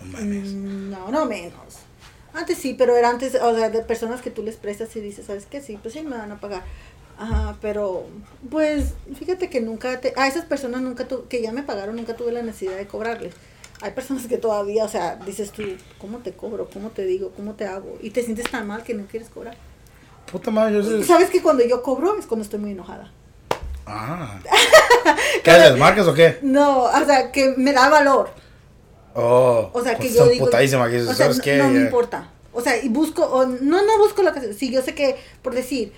No 0.00 0.06
mames. 0.18 0.52
Mm, 0.52 0.90
No, 0.90 1.10
no 1.10 1.26
menos. 1.26 1.54
Antes 2.32 2.58
sí, 2.58 2.74
pero 2.76 2.96
era 2.96 3.10
antes, 3.10 3.36
o 3.40 3.54
sea, 3.56 3.70
de 3.70 3.80
personas 3.82 4.20
que 4.20 4.30
tú 4.30 4.42
les 4.42 4.56
prestas 4.56 4.94
y 4.96 5.00
dices, 5.00 5.26
¿sabes 5.26 5.46
qué? 5.48 5.60
Sí, 5.60 5.78
pues 5.80 5.94
sí 5.94 6.02
me 6.02 6.16
van 6.16 6.32
a 6.32 6.40
pagar. 6.40 6.62
Ajá, 7.16 7.56
pero 7.62 8.06
pues 8.50 8.94
fíjate 9.16 9.48
que 9.48 9.60
nunca, 9.60 10.00
te, 10.00 10.12
a 10.16 10.26
esas 10.26 10.44
personas 10.44 10.80
nunca 10.80 11.06
tu, 11.06 11.28
que 11.28 11.40
ya 11.40 11.52
me 11.52 11.62
pagaron, 11.62 11.94
nunca 11.94 12.16
tuve 12.16 12.32
la 12.32 12.42
necesidad 12.42 12.76
de 12.76 12.88
cobrarles. 12.88 13.34
Hay 13.84 13.90
personas 13.90 14.26
que 14.26 14.38
todavía, 14.38 14.82
o 14.82 14.88
sea, 14.88 15.16
dices 15.16 15.50
tú, 15.50 15.62
¿cómo 16.00 16.16
te 16.16 16.32
cobro? 16.32 16.70
¿Cómo 16.72 16.88
te 16.88 17.04
digo? 17.04 17.32
¿Cómo 17.36 17.52
te 17.52 17.66
hago? 17.66 17.98
Y 18.00 18.08
te 18.08 18.22
sientes 18.22 18.50
tan 18.50 18.66
mal 18.66 18.82
que 18.82 18.94
no 18.94 19.04
quieres 19.04 19.28
cobrar. 19.28 19.54
Puta 20.32 20.50
madre, 20.50 20.76
yo 20.76 20.82
sé. 20.82 21.04
¿Sabes 21.04 21.28
que 21.28 21.42
cuando 21.42 21.66
yo 21.66 21.82
cobro 21.82 22.18
es 22.18 22.24
cuando 22.24 22.44
estoy 22.44 22.60
muy 22.60 22.70
enojada? 22.70 23.12
Ah. 23.84 24.40
¿Qué 25.44 25.50
haces? 25.50 25.76
¿Marcas 25.76 26.06
o 26.06 26.14
qué? 26.14 26.38
No, 26.40 26.84
o 26.84 27.04
sea, 27.04 27.30
que 27.30 27.52
me 27.58 27.74
da 27.74 27.90
valor. 27.90 28.30
Oh. 29.14 29.68
O 29.74 29.82
sea, 29.82 29.96
que 29.96 30.04
pues 30.04 30.14
yo 30.14 30.28
digo. 30.28 30.46
putadísima 30.46 30.88
que 30.88 31.02
o 31.02 31.04
sea, 31.04 31.14
¿sabes 31.14 31.36
no, 31.36 31.44
qué? 31.44 31.58
no 31.58 31.68
me 31.68 31.80
importa. 31.80 32.30
O 32.54 32.62
sea, 32.62 32.82
y 32.82 32.88
busco, 32.88 33.22
o, 33.22 33.44
no, 33.44 33.84
no 33.84 33.98
busco 33.98 34.22
la 34.22 34.30
ocasión. 34.30 34.54
Sí, 34.54 34.72
yo 34.72 34.80
sé 34.80 34.94
que, 34.94 35.16
por 35.42 35.54
decir, 35.54 35.92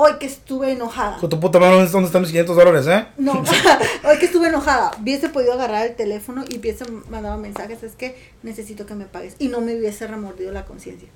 hoy 0.00 0.14
que 0.18 0.26
estuve 0.26 0.72
enojada. 0.72 1.18
Con 1.18 1.28
tu 1.28 1.38
puta 1.38 1.58
madre, 1.58 1.86
¿dónde 1.86 2.06
están 2.06 2.22
mis 2.22 2.30
500 2.30 2.56
dólares, 2.56 2.86
eh? 2.86 3.06
No, 3.18 3.42
hoy 4.04 4.18
que 4.18 4.26
estuve 4.26 4.48
enojada, 4.48 4.92
hubiese 5.00 5.28
podido 5.28 5.52
agarrar 5.52 5.86
el 5.86 5.94
teléfono 5.94 6.44
y 6.48 6.58
hubiese 6.58 6.84
mandado 7.08 7.36
mensajes, 7.36 7.82
es 7.82 7.92
que 7.92 8.16
necesito 8.42 8.86
que 8.86 8.94
me 8.94 9.04
pagues. 9.04 9.36
Y 9.38 9.48
no 9.48 9.60
me 9.60 9.76
hubiese 9.76 10.06
remordido 10.06 10.52
la 10.52 10.64
conciencia. 10.64 11.08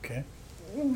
¿Qué? 0.00 0.24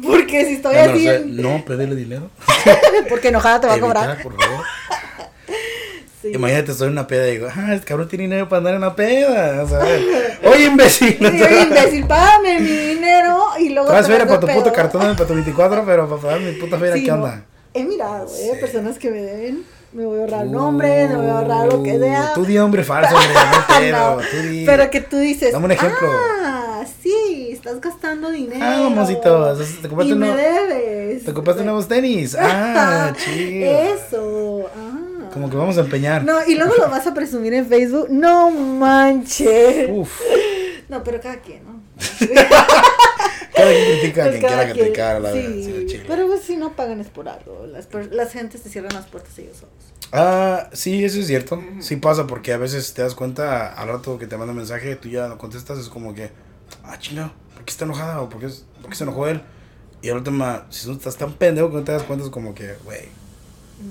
Porque 0.03 0.45
si 0.45 0.55
estoy 0.55 0.77
no 0.77 0.81
así, 0.83 1.05
sé, 1.05 1.25
no, 1.27 1.65
pedirle 1.65 1.97
dinero. 1.97 2.31
porque 3.09 3.29
enojada 3.29 3.61
te 3.61 3.67
va 3.67 3.75
a 3.75 3.81
cobrar. 3.81 4.23
por 4.23 4.41
favor. 4.41 4.65
Sí. 6.23 6.29
Imagínate, 6.33 6.73
en 6.73 6.89
una 6.91 7.07
peda 7.07 7.29
y 7.29 7.33
digo, 7.33 7.49
ah, 7.55 7.75
este 7.75 7.85
cabrón 7.87 8.09
tiene 8.09 8.23
dinero 8.25 8.49
para 8.49 8.59
andar 8.59 8.75
en 8.75 8.79
una 8.79 8.95
peda. 8.95 9.63
O 9.65 9.69
sea, 9.69 9.81
oye, 10.51 10.65
imbécil. 10.67 11.17
Sí, 11.19 11.25
oye, 11.27 11.63
imbécil, 11.63 12.07
págame 12.07 12.61
mi 12.61 12.69
dinero 12.77 13.45
y 13.59 13.71
luego. 13.71 13.89
Feria 13.91 14.19
mando 14.21 14.27
para 14.29 14.41
tu 14.41 14.47
pedo. 14.47 14.59
puto 14.63 14.73
cartón, 14.73 15.17
para 15.17 15.27
tu 15.27 15.35
24, 15.35 15.85
pero 15.85 16.09
para 16.09 16.23
pagar 16.23 16.41
mi 16.41 16.53
puta 16.53 16.79
feria, 16.79 16.95
Sí, 16.95 17.03
¿qué 17.05 17.11
no. 17.11 17.17
onda? 17.17 17.43
He 17.75 17.85
mirado, 17.85 18.27
eh, 18.27 18.51
Sí. 18.55 18.61
personas 18.61 18.99
que 18.99 19.11
me 19.11 19.21
deben. 19.23 19.65
Me 19.93 20.07
voy 20.07 20.21
a 20.21 20.23
ahorrar 20.23 20.47
nombres, 20.47 21.11
me 21.11 21.17
voy 21.17 21.27
a 21.27 21.39
ahorrar 21.41 21.67
lo 21.71 21.83
que 21.83 21.99
sea. 21.99 22.31
Uh, 22.31 22.35
Tú 22.35 22.45
di 22.47 22.57
hombre 22.57 22.83
falso, 22.83 23.15
hombre, 23.15 23.91
no 23.93 24.17
tú 24.31 24.37
di- 24.49 24.65
Pero 24.65 24.91
que 24.91 25.01
tú 25.03 25.19
dices. 25.19 25.53
Dame 25.53 25.67
un 25.67 25.73
ejemplo. 25.73 26.09
Ah, 26.43 26.83
sí, 27.03 27.51
estás 27.53 27.79
gastando 27.79 28.31
dinero. 28.31 28.61
Ah, 28.65 28.89
mamacito, 28.89 29.55
te 29.83 29.89
compraste 29.89 30.15
y 30.15 30.17
me 30.17 30.29
uno- 30.31 30.37
debes. 30.37 31.25
Te 31.27 31.35
compraste 31.35 31.63
nuevos 31.65 31.89
tenis. 31.89 32.35
Ah, 32.41 33.13
chido. 33.23 33.67
Eso. 33.71 34.71
Ah. 34.75 34.99
Como 35.33 35.49
que 35.51 35.57
vamos 35.57 35.79
a 35.79 35.81
empeñar. 35.81 36.25
No, 36.25 36.45
y 36.47 36.55
luego 36.57 36.75
lo 36.77 36.89
vas 36.91 37.07
a 37.07 37.15
presumir 37.15 37.55
en 37.55 37.67
Facebook. 37.67 38.09
No 38.11 38.51
manches. 38.51 39.89
Uf. 39.91 40.21
No, 40.89 41.03
pero 41.03 41.21
cada 41.21 41.37
quien, 41.41 41.63
¿no? 41.65 41.81
Cada 43.55 43.71
quien 43.71 43.99
critica 44.01 44.23
a 44.25 44.29
Pues 44.29 44.39
quien 44.39 44.47
quiera 44.53 44.73
criticar, 44.73 45.21
la 45.21 45.31
verdad. 45.33 45.51
sí, 45.53 46.03
pero 46.09 46.27
pues 46.27 46.41
si 46.43 46.57
no 46.57 46.75
pagan 46.75 47.01
es 47.01 47.09
por 47.09 47.29
algo. 47.29 47.67
Las, 47.67 47.87
las 48.11 48.33
gentes 48.33 48.63
te 48.63 48.71
cierran 48.71 48.95
las 48.95 49.07
puertas 49.07 49.39
ellos 49.39 49.59
solos. 49.59 49.75
Ah, 50.11 50.69
sí, 50.73 51.05
eso 51.05 51.21
es 51.21 51.27
cierto. 51.27 51.63
Sí 51.81 51.97
pasa 51.97 52.27
porque 52.27 52.53
a 52.53 52.57
veces 52.57 52.95
te 52.95 53.03
das 53.03 53.15
cuenta 53.15 53.73
al 53.73 53.89
rato 53.89 54.19
que 54.19 54.27
te 54.27 54.37
manda 54.39 54.53
mensaje, 54.55 54.97
tú 54.97 55.09
ya 55.11 55.29
no 55.29 55.37
contestas, 55.39 55.79
es 55.79 55.89
como 55.89 56.15
que, 56.15 56.31
ah, 56.83 56.99
chingado, 56.99 57.33
¿por 57.55 57.65
qué 57.65 57.71
está 57.71 57.85
enojada? 57.85 58.21
¿O 58.23 58.29
por 58.29 58.41
qué, 58.41 58.47
es- 58.47 58.65
por 58.81 58.91
qué 58.91 58.97
se 58.97 59.05
enojó 59.05 59.29
él? 59.29 59.43
Y 60.01 60.09
al 60.09 60.17
última, 60.17 60.67
si 60.71 60.89
no 60.89 60.95
estás 60.95 61.17
tan 61.17 61.35
pendejo 61.35 61.69
que 61.71 61.77
no 61.77 61.85
te 61.85 61.93
das 61.93 62.03
cuenta, 62.05 62.25
es 62.25 62.31
como 62.31 62.55
que, 62.55 62.75
güey, 62.85 63.03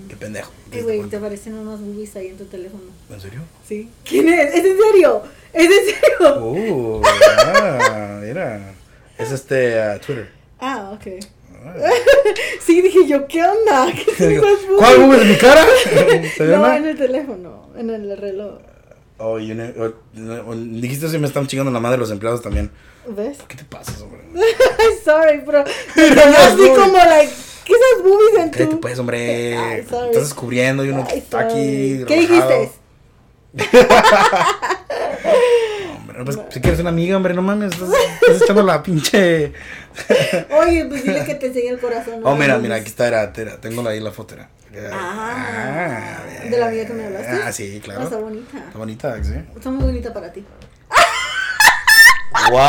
qué 0.10 0.16
pendejo. 0.16 0.52
Eh, 0.52 0.70
¿Te 0.70 0.76
das 0.78 0.84
güey, 0.86 1.04
te 1.04 1.16
aparecen 1.18 1.54
unos 1.56 1.80
boobies 1.80 2.16
ahí 2.16 2.28
en 2.28 2.38
tu 2.38 2.46
teléfono. 2.46 2.84
¿En 3.10 3.22
serio? 3.22 3.42
¿Sí? 3.68 3.90
¿Quién 4.04 4.30
es? 4.30 4.54
¿Es 4.56 4.66
en 4.66 4.78
serio? 4.78 5.24
¿Es 5.54 5.66
en 5.66 5.86
serio? 5.86 6.44
Uh, 6.44 7.02
ah, 7.06 8.20
mira. 8.24 8.74
Es 9.18 9.32
este 9.32 9.80
ah, 9.82 10.00
Twitter. 10.00 10.30
Ah, 10.60 10.92
ok. 10.94 11.24
Ah. 11.64 11.74
Sí, 12.66 12.82
dije 12.82 13.08
yo, 13.08 13.28
¿qué 13.28 13.44
onda? 13.44 13.88
¿Qué 14.06 14.16
son 14.16 14.30
Digo, 14.30 14.46
esas 14.46 14.68
boobies? 14.68 14.80
¿Cuál 14.80 14.98
boobies 15.00 15.20
de 15.20 15.26
mi 15.26 15.36
cara? 15.38 15.66
¿Se 16.38 16.46
No, 16.46 16.74
en 16.76 16.86
el 16.88 16.98
teléfono, 16.98 17.70
en 17.76 17.90
el 17.90 18.18
reloj. 18.18 18.60
Oh, 19.18 19.38
y 19.40 19.52
una- 19.52 19.72
oh, 19.78 19.94
no, 20.14 20.56
dijiste 20.56 21.08
si 21.10 21.20
me 21.20 21.28
están 21.28 21.46
chingando 21.48 21.72
la 21.72 21.80
madre 21.80 21.98
los 21.98 22.10
empleados 22.10 22.42
también. 22.42 22.72
¿Ves? 23.08 23.38
¿Qué 23.48 23.58
te 23.58 23.64
pasa, 23.66 23.92
hombre? 24.04 24.22
Sorry, 25.04 25.42
pero 25.46 25.64
quedé 25.94 26.16
las 26.16 26.54
así 26.54 26.68
como, 26.70 26.98
like, 26.98 27.32
¿qué 27.32 27.51
esas 27.74 28.04
boobies 28.04 28.38
en 28.60 28.70
tu...? 28.70 28.80
pues, 28.80 29.00
hombre. 29.00 29.58
Ay. 29.58 29.80
Estás 29.82 30.14
descubriendo 30.14 30.84
y 30.86 30.90
uno 30.90 31.06
Ay, 31.10 31.18
está 31.20 31.40
aquí. 31.42 32.04
¿Qué 32.08 32.16
relajado. 32.28 32.50
dijiste? 32.60 32.82
Hombre, 36.00 36.24
pues, 36.26 36.40
si 36.50 36.62
quieres 36.62 36.80
una 36.80 36.90
amiga, 36.90 37.16
hombre, 37.18 37.34
no 37.34 37.42
mames. 37.42 37.72
Estás, 37.74 37.90
estás 38.22 38.42
echando 38.42 38.64
la 38.64 38.82
pinche. 38.84 39.54
Oye, 40.62 40.86
pues 40.86 41.04
dile 41.04 41.24
que 41.26 41.36
te 41.36 41.48
enseñe 41.48 41.70
el 41.70 41.80
corazón. 41.80 42.22
¿no? 42.22 42.30
Oh, 42.30 42.36
mira, 42.36 42.58
mira, 42.60 42.76
aquí 42.76 42.88
está, 42.88 43.08
era, 43.08 43.32
era, 43.36 43.58
tengo 43.60 43.88
ahí 43.88 44.00
la 44.00 44.12
foto. 44.12 44.36
Era. 44.36 44.50
Ah, 44.94 46.24
bien. 46.30 46.52
¿de 46.52 46.58
la 46.58 46.68
amiga 46.68 46.86
que 46.86 46.94
me 46.94 47.06
hablaste? 47.06 47.30
Ah, 47.44 47.52
sí, 47.52 47.78
Ah, 47.78 47.84
claro. 47.84 48.04
está 48.04 48.18
bonita. 48.18 48.58
Está 48.58 48.78
bonita, 48.78 49.24
sí. 49.24 49.34
Está 49.56 49.70
muy 49.70 49.86
bonita 49.86 50.14
para 50.14 50.32
ti. 50.32 50.46
¡Wow! 52.50 52.62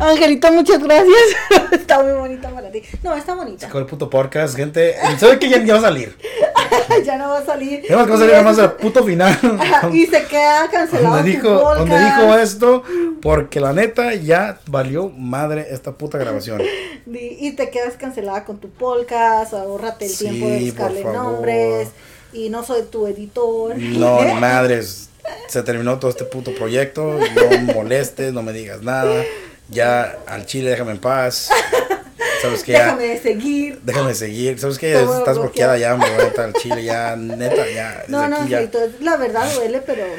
Angelito, 0.00 0.52
muchas 0.52 0.82
gracias. 0.82 1.16
está 1.72 2.02
muy 2.02 2.12
bonita 2.12 2.48
para 2.50 2.70
ti. 2.70 2.82
No, 3.02 3.14
está 3.14 3.34
bonita. 3.34 3.68
Con 3.68 3.80
el 3.82 3.86
puto 3.86 4.08
podcast, 4.08 4.54
gente. 4.56 4.94
¿Sabe 5.18 5.38
que 5.38 5.48
ya, 5.48 5.62
ya 5.64 5.74
va 5.74 5.80
a 5.80 5.82
salir? 5.82 6.16
ya 7.04 7.18
no 7.18 7.28
va 7.30 7.38
a 7.38 7.44
salir. 7.44 7.82
Va 7.90 8.02
a 8.02 8.06
salir 8.06 8.42
más 8.42 8.58
el 8.58 8.70
puto 8.72 9.02
final. 9.04 9.36
Y 9.92 10.06
se 10.06 10.24
queda 10.26 10.68
cancelado. 10.70 11.16
Donde 11.16 11.30
dijo, 11.30 11.74
donde 11.74 11.98
dijo 11.98 12.38
esto, 12.38 12.82
porque 13.20 13.60
la 13.60 13.72
neta 13.72 14.14
ya 14.14 14.60
valió 14.66 15.08
madre 15.10 15.66
esta 15.70 15.92
puta 15.92 16.18
grabación. 16.18 16.62
Y 17.06 17.52
te 17.52 17.70
quedas 17.70 17.96
cancelada 17.96 18.44
con 18.44 18.58
tu 18.58 18.70
podcast, 18.70 19.54
ahórrate 19.54 20.06
el 20.06 20.16
tiempo 20.16 20.46
de 20.46 20.60
buscarle 20.60 21.04
nombres. 21.04 21.88
y 22.32 22.48
no 22.48 22.62
soy 22.62 22.82
tu 22.84 23.06
editor. 23.06 23.76
No, 23.76 24.22
ni 24.22 24.34
madres. 24.40 25.08
Se 25.48 25.62
terminó 25.62 25.98
todo 25.98 26.10
este 26.10 26.24
puto 26.24 26.54
proyecto. 26.54 27.18
No 27.34 27.74
molestes, 27.74 28.32
no 28.32 28.42
me 28.42 28.52
digas 28.52 28.82
nada. 28.82 29.24
Ya 29.70 30.18
al 30.26 30.46
chile 30.46 30.70
déjame 30.70 30.92
en 30.92 30.98
paz. 30.98 31.50
¿Sabes 32.42 32.62
qué? 32.64 32.72
Déjame 32.72 33.18
seguir. 33.18 33.80
Déjame 33.82 34.14
seguir. 34.14 34.58
¿Sabes 34.58 34.78
qué? 34.78 34.92
Estás 34.92 35.38
bloqueada 35.38 35.74
bloqueado. 35.74 35.76
ya, 35.76 35.94
hombre. 35.94 36.10
Neta, 36.16 36.44
al 36.44 36.52
chile 36.54 36.84
ya, 36.84 37.16
neta, 37.16 37.68
ya. 37.68 38.04
No, 38.08 38.28
no, 38.28 38.46
ya. 38.46 38.68
La 39.00 39.16
verdad 39.16 39.52
duele, 39.54 39.80
pero... 39.84 40.04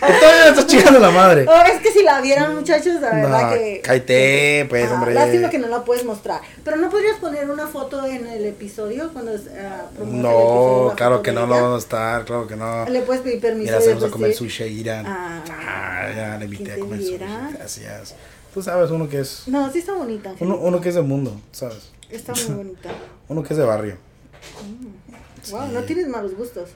Todavía 0.00 0.44
me 0.44 0.48
estás 0.50 0.66
chingando 0.66 0.98
la 1.00 1.10
madre. 1.10 1.46
Oh, 1.48 1.62
es 1.72 1.80
que 1.80 1.90
si 1.90 2.02
la 2.02 2.20
vieran, 2.20 2.54
muchachos, 2.54 3.00
la 3.00 3.10
verdad 3.14 3.42
No, 3.50 3.54
que... 3.54 3.80
cállate, 3.82 4.66
pues, 4.68 4.84
Ajá, 4.84 4.94
hombre. 4.94 5.14
Lástima 5.14 5.50
que 5.50 5.58
no 5.58 5.68
la 5.68 5.84
puedes 5.84 6.04
mostrar. 6.04 6.40
Pero 6.64 6.76
no 6.76 6.90
podrías 6.90 7.18
poner 7.18 7.48
una 7.50 7.66
foto 7.66 8.04
en 8.06 8.26
el 8.26 8.44
episodio 8.44 9.10
cuando 9.12 9.32
uh, 9.32 10.04
No, 10.06 10.92
claro 10.96 11.22
que 11.22 11.32
no 11.32 11.46
lo 11.46 11.54
vamos 11.54 11.76
a 11.76 11.78
estar, 11.78 12.24
claro 12.24 12.46
que 12.46 12.56
no. 12.56 12.84
Le 12.88 13.00
puedes 13.02 13.22
pedir 13.22 13.40
permiso. 13.40 13.72
Mira, 13.72 13.84
y 13.84 13.88
vamos 13.88 14.04
a 14.04 14.10
comer 14.10 14.34
sushi, 14.34 14.64
Irán. 14.64 15.06
Ah, 15.06 15.42
Ah, 15.50 16.08
ya 16.14 16.36
le 16.38 16.44
invité 16.44 16.64
¿quién 16.64 16.76
a 16.76 16.80
comer 16.80 17.00
sushi. 17.02 17.18
Gracias. 17.58 18.14
Tú 18.56 18.62
sabes, 18.62 18.90
uno 18.90 19.06
que 19.06 19.20
es. 19.20 19.42
No, 19.48 19.70
sí 19.70 19.80
está 19.80 19.92
bonita. 19.92 20.34
Uno, 20.40 20.56
uno 20.56 20.80
que 20.80 20.88
es 20.88 20.94
del 20.94 21.04
mundo, 21.04 21.38
¿sabes? 21.52 21.90
Está 22.08 22.32
muy 22.32 22.54
bonita. 22.64 22.88
Uno 23.28 23.42
que 23.42 23.52
es 23.52 23.58
de 23.58 23.66
barrio. 23.66 23.98
Wow, 25.50 25.72
no 25.72 25.82
tienes 25.82 26.08
malos 26.08 26.34
gustos. 26.34 26.70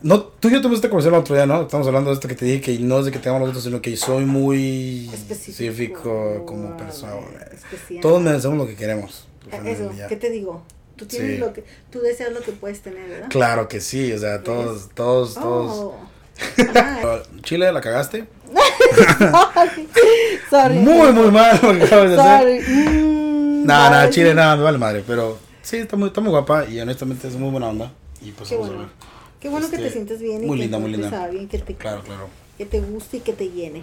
No, 0.00 0.22
tú 0.22 0.48
y 0.48 0.52
yo 0.52 0.62
tuvimos 0.62 0.78
esta 0.78 0.88
conversación 0.88 1.16
el 1.16 1.20
otro 1.20 1.34
día, 1.34 1.44
¿no? 1.44 1.60
Estamos 1.60 1.86
hablando 1.86 2.08
de 2.08 2.14
esto 2.14 2.28
que 2.28 2.34
te 2.34 2.46
dije 2.46 2.62
que 2.62 2.78
no 2.78 2.98
es 3.00 3.04
de 3.04 3.10
que 3.10 3.18
tengamos 3.18 3.40
los 3.42 3.48
gustos, 3.50 3.64
sino 3.64 3.82
que 3.82 3.94
soy 3.98 4.24
muy 4.24 5.10
Específico. 5.12 6.44
como 6.46 6.74
persona. 6.78 7.26
especial. 7.52 8.00
Todos 8.00 8.22
merecemos 8.22 8.56
lo 8.56 8.66
que 8.66 8.74
queremos. 8.74 9.28
del 9.50 9.66
Eso. 9.66 9.90
¿qué 10.08 10.16
te 10.16 10.30
digo? 10.30 10.62
Tú 10.96 11.04
tienes 11.04 11.32
Sí. 11.32 11.36
lo 11.36 11.52
que... 11.52 11.62
Tú 11.90 12.00
deseas 12.00 12.32
lo 12.32 12.40
que 12.40 12.52
puedes 12.52 12.80
tener, 12.80 13.06
¿verdad? 13.06 13.28
Claro 13.28 13.68
que 13.68 13.82
sí, 13.82 14.10
o 14.14 14.18
sea, 14.18 14.42
todos, 14.42 14.88
todos, 14.94 15.34
todos. 15.34 15.76
Oh. 15.76 16.08
Chile, 17.42 17.70
¿la 17.70 17.82
cagaste? 17.82 18.26
Sorry. 18.52 19.88
Sorry. 20.50 20.74
Muy, 20.76 21.12
muy 21.12 21.30
mal 21.30 21.58
lo 21.62 21.72
que 21.74 21.84
acabas 21.84 22.10
de 22.10 22.20
hacer. 22.20 22.62
Mm, 22.68 23.66
Nada, 23.66 23.90
nada. 23.90 24.10
Chile, 24.10 24.34
nada, 24.34 24.56
me 24.56 24.62
vale 24.62 24.78
madre. 24.78 25.04
Pero 25.06 25.38
sí, 25.62 25.76
está 25.76 25.96
muy, 25.96 26.08
está 26.08 26.20
muy 26.20 26.30
guapa 26.30 26.64
y 26.66 26.80
honestamente 26.80 27.28
es 27.28 27.34
muy 27.34 27.50
buena 27.50 27.68
onda. 27.68 27.92
Y 28.22 28.32
pues 28.32 28.48
Qué 28.48 28.54
vamos 28.56 28.70
a 28.70 28.72
bueno. 28.74 28.86
ver. 28.88 29.08
Qué 29.40 29.48
bueno 29.48 29.68
que 29.70 29.76
Este, 29.76 29.88
te 29.88 29.92
sientes 29.92 30.20
bien 30.20 30.42
y 30.42 30.46
muy 30.46 30.56
que 30.56 30.62
linda, 30.64 30.78
muy 30.78 30.88
encuentres 30.90 31.10
linda. 31.12 31.22
a 31.22 31.26
alguien 31.26 31.48
que 31.48 31.58
te, 31.58 31.74
Claro, 31.74 32.02
claro. 32.02 32.28
que 32.56 32.64
te 32.66 32.80
guste 32.80 33.18
y 33.18 33.20
que 33.20 33.32
te 33.34 33.48
llene. 33.50 33.82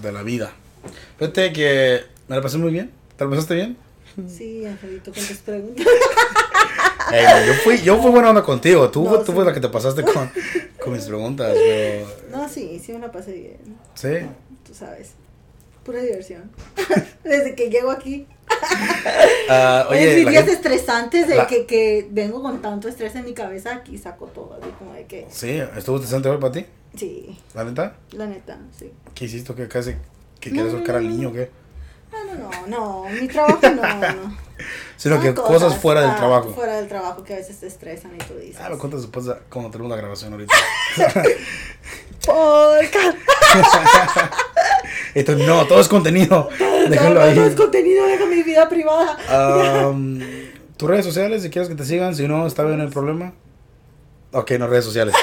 De 0.00 0.12
la 0.12 0.22
vida. 0.22 0.52
Fíjate 1.18 1.52
que 1.52 2.00
me 2.28 2.36
la 2.36 2.42
pasé 2.42 2.58
muy 2.58 2.70
bien. 2.72 2.90
¿Te 3.16 3.24
la 3.24 3.30
pasaste 3.30 3.54
bien? 3.54 3.76
Sí, 4.28 4.64
Angelito, 4.64 5.12
con 5.12 5.22
tus 5.26 5.38
preguntas. 5.38 5.86
Ey, 7.12 7.24
no, 7.24 7.46
yo, 7.46 7.54
fui, 7.62 7.78
yo 7.82 8.00
fui 8.00 8.10
buena 8.10 8.30
onda 8.30 8.42
contigo. 8.42 8.90
Tú, 8.90 9.04
No, 9.04 9.18
tú 9.18 9.26
sí. 9.26 9.32
fuiste 9.32 9.44
la 9.44 9.52
que 9.54 9.60
te 9.60 9.68
pasaste 9.68 10.02
con, 10.02 10.30
con 10.82 10.92
mis 10.92 11.04
preguntas. 11.04 11.52
Pero, 11.54 12.06
No, 12.30 12.48
sí, 12.48 12.80
sí 12.84 12.92
me 12.92 12.98
la 13.00 13.12
pasé 13.12 13.32
bien. 13.32 13.58
sí. 13.94 14.26
Tú 14.66 14.74
sabes. 14.74 15.12
Pura 15.84 16.00
diversión. 16.00 16.50
Desde 17.24 17.54
que 17.56 17.68
llego 17.68 17.90
aquí. 17.90 18.26
Ah, 19.48 19.86
Oye, 19.90 20.16
mis 20.16 20.28
días 20.28 20.44
gente- 20.44 20.52
estresantes 20.52 21.26
de 21.28 21.34
la- 21.34 21.46
que, 21.46 21.66
que 21.66 22.06
vengo 22.10 22.40
con 22.42 22.62
tanto 22.62 22.88
estrés 22.88 23.14
en 23.16 23.24
mi 23.24 23.34
cabeza, 23.34 23.74
aquí 23.74 23.98
saco 23.98 24.26
todo. 24.26 24.54
Así 24.60 24.70
como 24.78 24.94
de 24.94 25.06
que. 25.06 25.26
sí, 25.30 25.60
¿estuvo 25.76 25.96
estresante 25.96 26.28
hoy 26.28 26.38
para 26.38 26.52
ti? 26.52 26.66
Sí, 26.96 27.36
¿La 27.54 27.64
neta? 27.64 27.96
la 28.12 28.26
neta, 28.26 28.58
sí. 28.78 28.92
¿Qué 29.14 29.24
hiciste? 29.24 29.54
¿Qué 29.54 29.66
casi? 29.66 29.94
¿Que 30.40 30.50
quieres 30.50 30.72
no, 30.72 30.78
sacar 30.80 30.96
al 30.96 31.08
niño 31.08 31.30
o 31.30 31.32
qué? 31.32 31.50
No, 32.12 32.34
no, 32.34 32.50
no, 32.50 32.66
no. 32.66 33.20
Mi 33.20 33.26
trabajo 33.26 33.58
no, 33.62 33.82
no. 33.82 34.36
Sino 34.96 35.16
Son 35.16 35.24
que 35.24 35.34
cosas, 35.34 35.76
fuera 35.78 36.02
del 36.02 36.14
trabajo. 36.14 36.52
Fuera 36.54 36.76
del 36.76 36.86
trabajo 36.86 37.24
que 37.24 37.32
a 37.34 37.36
veces 37.36 37.58
te 37.58 37.66
estresan 37.66 38.14
y 38.14 38.18
tú 38.18 38.34
dices. 38.34 38.60
Ah, 38.60 38.68
me 38.70 38.78
cuentas 38.78 39.00
después 39.00 39.26
de, 39.26 39.34
cuando 39.50 39.70
tenemos 39.70 39.90
la 39.90 39.96
grabación 39.96 40.32
ahorita. 40.32 40.54
Podcast. 42.24 43.18
Esto, 45.14 45.34
no, 45.34 45.66
todo 45.66 45.80
es 45.80 45.88
contenido. 45.88 46.48
Déjalo 46.88 47.20
ahí. 47.20 47.34
No 47.34 47.46
es 47.46 47.56
contenido, 47.56 48.06
deja 48.06 48.26
mi 48.26 48.42
vida 48.42 48.68
privada. 48.68 49.16
Am, 49.88 50.20
Tus 50.76 50.88
redes 50.88 51.04
sociales, 51.04 51.42
si 51.42 51.50
quieres 51.50 51.68
que 51.68 51.74
te 51.74 51.84
sigan, 51.84 52.14
si 52.14 52.28
no, 52.28 52.46
está 52.46 52.62
bien 52.64 52.80
el 52.80 52.90
problema. 52.90 53.32
Ok, 54.32 54.52
no 54.58 54.66
redes 54.66 54.84
sociales. 54.84 55.14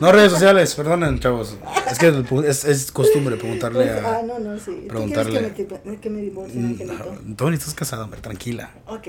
No 0.00 0.12
redes 0.12 0.32
sociales, 0.32 0.74
perdonen, 0.74 1.18
chavos. 1.18 1.56
Es 1.90 1.98
que 1.98 2.08
es, 2.46 2.64
es 2.64 2.90
costumbre 2.92 3.36
preguntarle 3.36 3.84
Pues, 3.86 4.04
a. 4.04 4.18
ah, 4.18 4.22
no, 4.22 4.38
no, 4.38 4.58
sí. 4.58 4.86
preguntarle. 4.88 5.40
¿Tú 5.40 5.54
quieres 5.54 5.68
que 5.84 5.90
me, 5.90 5.96
que 6.00 6.10
me 6.10 6.20
divorcien, 6.22 6.64
Angelito? 6.66 7.16
No, 7.24 7.36
Tony, 7.36 7.56
estás 7.56 7.74
casada, 7.74 8.04
hombre, 8.04 8.20
tranquila. 8.20 8.70
Ok. 8.86 9.08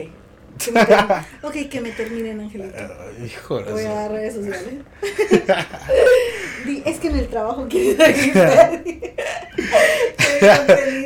Que 0.63 0.71
me 0.71 0.81
ok, 0.81 1.69
que 1.69 1.81
me 1.81 1.91
terminen, 1.91 2.39
Angelito. 2.39 2.77
Hijo 3.25 3.63
Voy 3.63 3.83
a 3.85 3.93
dar 3.93 4.11
redes 4.11 4.35
sociales. 4.35 4.73
Es 6.85 6.99
que 6.99 7.07
en 7.07 7.17
el 7.17 7.27
trabajo 7.27 7.67
registrar. 7.67 8.83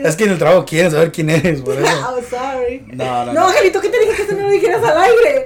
Es 0.06 0.16
que 0.16 0.24
en 0.26 0.32
el 0.32 0.38
trabajo 0.38 0.66
quieren 0.66 0.92
saber 0.92 1.12
quién 1.12 1.30
eres, 1.30 1.62
por 1.62 1.76
eso. 1.76 1.88
Oh, 2.10 2.22
sorry. 2.22 2.86
No, 2.88 3.26
no, 3.26 3.34
No, 3.34 3.34
no. 3.34 3.48
Angelito, 3.48 3.82
¿qué 3.82 3.90
te 3.90 4.00
dije 4.00 4.14
que 4.16 4.22
eso 4.24 4.34
no 4.34 4.44
lo 4.44 4.50
dijeras 4.50 4.84
al 4.84 4.98
aire? 4.98 5.46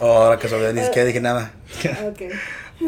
Oh, 0.00 0.12
ahora 0.12 0.38
que 0.38 0.48
sabía, 0.48 0.72
ni 0.72 0.82
siquiera 0.82 1.06
dije 1.06 1.20
nada. 1.20 1.52
ok. 2.08 2.32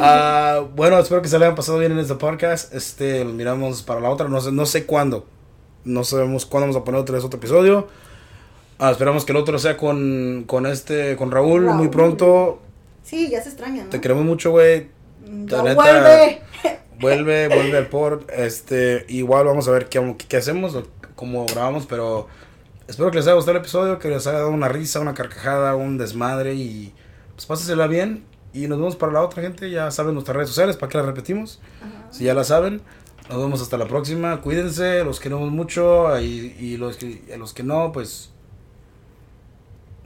Ah, 0.01 0.65
bueno, 0.75 0.99
espero 0.99 1.23
que 1.23 1.29
se 1.29 1.39
le 1.39 1.47
hayan 1.47 1.57
pasado 1.57 1.79
bien 1.79 1.93
en 1.93 1.99
este 1.99 2.15
podcast. 2.15 2.75
Este, 2.75 3.25
miramos 3.25 3.83
para 3.83 4.01
la 4.01 4.11
otra. 4.11 4.29
No 4.29 4.41
sé, 4.41 4.53
no 4.53 4.67
sé 4.67 4.85
cuándo. 4.85 5.27
No 5.85 6.05
sabemos 6.05 6.45
cuándo 6.45 6.67
vamos 6.67 6.83
a 6.83 6.85
poner 6.85 7.01
otra 7.01 7.15
vez 7.15 7.25
otro 7.25 7.39
episodio. 7.39 7.89
Ah, 8.79 8.91
esperamos 8.91 9.25
que 9.25 9.33
el 9.33 9.39
otro 9.39 9.59
sea 9.59 9.77
con, 9.77 10.45
con 10.47 10.67
este, 10.67 11.17
con 11.17 11.31
Raúl, 11.31 11.65
Raúl. 11.67 11.77
muy 11.77 11.89
pronto. 11.89 12.61
Sí, 13.03 13.29
ya 13.31 13.43
se 13.43 13.49
extraña, 13.49 13.85
¿no? 13.85 13.91
Te 13.91 14.01
queremos 14.01 14.25
mucho, 14.25 14.51
güey. 14.53 14.89
Mm, 15.27 15.45
neta- 15.47 15.75
vuelve. 15.75 16.43
Vuelve, 17.01 17.47
vuelve 17.47 17.79
al 17.79 17.87
port. 17.87 18.29
Este, 18.29 19.05
igual 19.09 19.47
vamos 19.47 19.69
a 19.69 19.71
ver 19.71 19.89
qué, 19.89 20.17
qué 20.29 20.37
hacemos, 20.39 20.77
cómo 21.15 21.47
grabamos, 21.47 21.87
pero 21.87 22.27
espero 22.89 23.13
que 23.13 23.19
les 23.19 23.27
haya 23.29 23.37
gustado 23.37 23.57
el 23.57 23.63
episodio, 23.63 24.01
que 24.01 24.09
les 24.09 24.27
haya 24.27 24.39
dado 24.39 24.51
una 24.51 24.69
risa, 24.69 24.99
una 24.99 25.15
carcajada, 25.15 25.77
un 25.77 25.97
desmadre 25.97 26.55
y 26.55 26.93
pues 27.35 27.47
pásensela 27.47 27.87
bien. 27.87 28.25
Y 28.53 28.67
nos 28.67 28.79
vemos 28.79 28.97
para 28.97 29.13
la 29.13 29.23
otra 29.23 29.43
gente, 29.45 29.71
ya 29.71 29.93
saben 29.93 30.15
nuestras 30.15 30.35
redes 30.37 30.49
sociales, 30.49 30.77
¿para 30.77 30.91
qué 30.91 30.99
las 30.99 31.07
repetimos? 31.07 31.61
Si 32.11 32.25
ya 32.25 32.35
la 32.35 32.43
saben, 32.43 32.81
nos 33.31 33.39
vemos 33.39 33.63
hasta 33.63 33.77
la 33.79 33.87
próxima. 33.87 34.41
Cuídense, 34.41 35.05
los 35.05 35.21
queremos 35.21 35.53
mucho 35.53 36.19
y, 36.21 36.57
y 36.59 36.77
los, 36.79 36.97
que, 36.97 37.23
los 37.39 37.55
que 37.55 37.63
no, 37.63 37.93
pues 37.93 38.33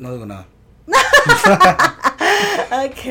no 0.03 0.13
digo 0.13 0.27
nada. 0.27 0.47
Ok. 2.73 3.05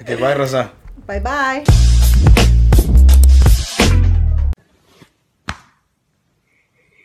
Ok, 0.00 0.08
bye, 0.20 0.34
raza. 0.34 0.70
Bye 1.06 1.20
bye. 1.20 2.44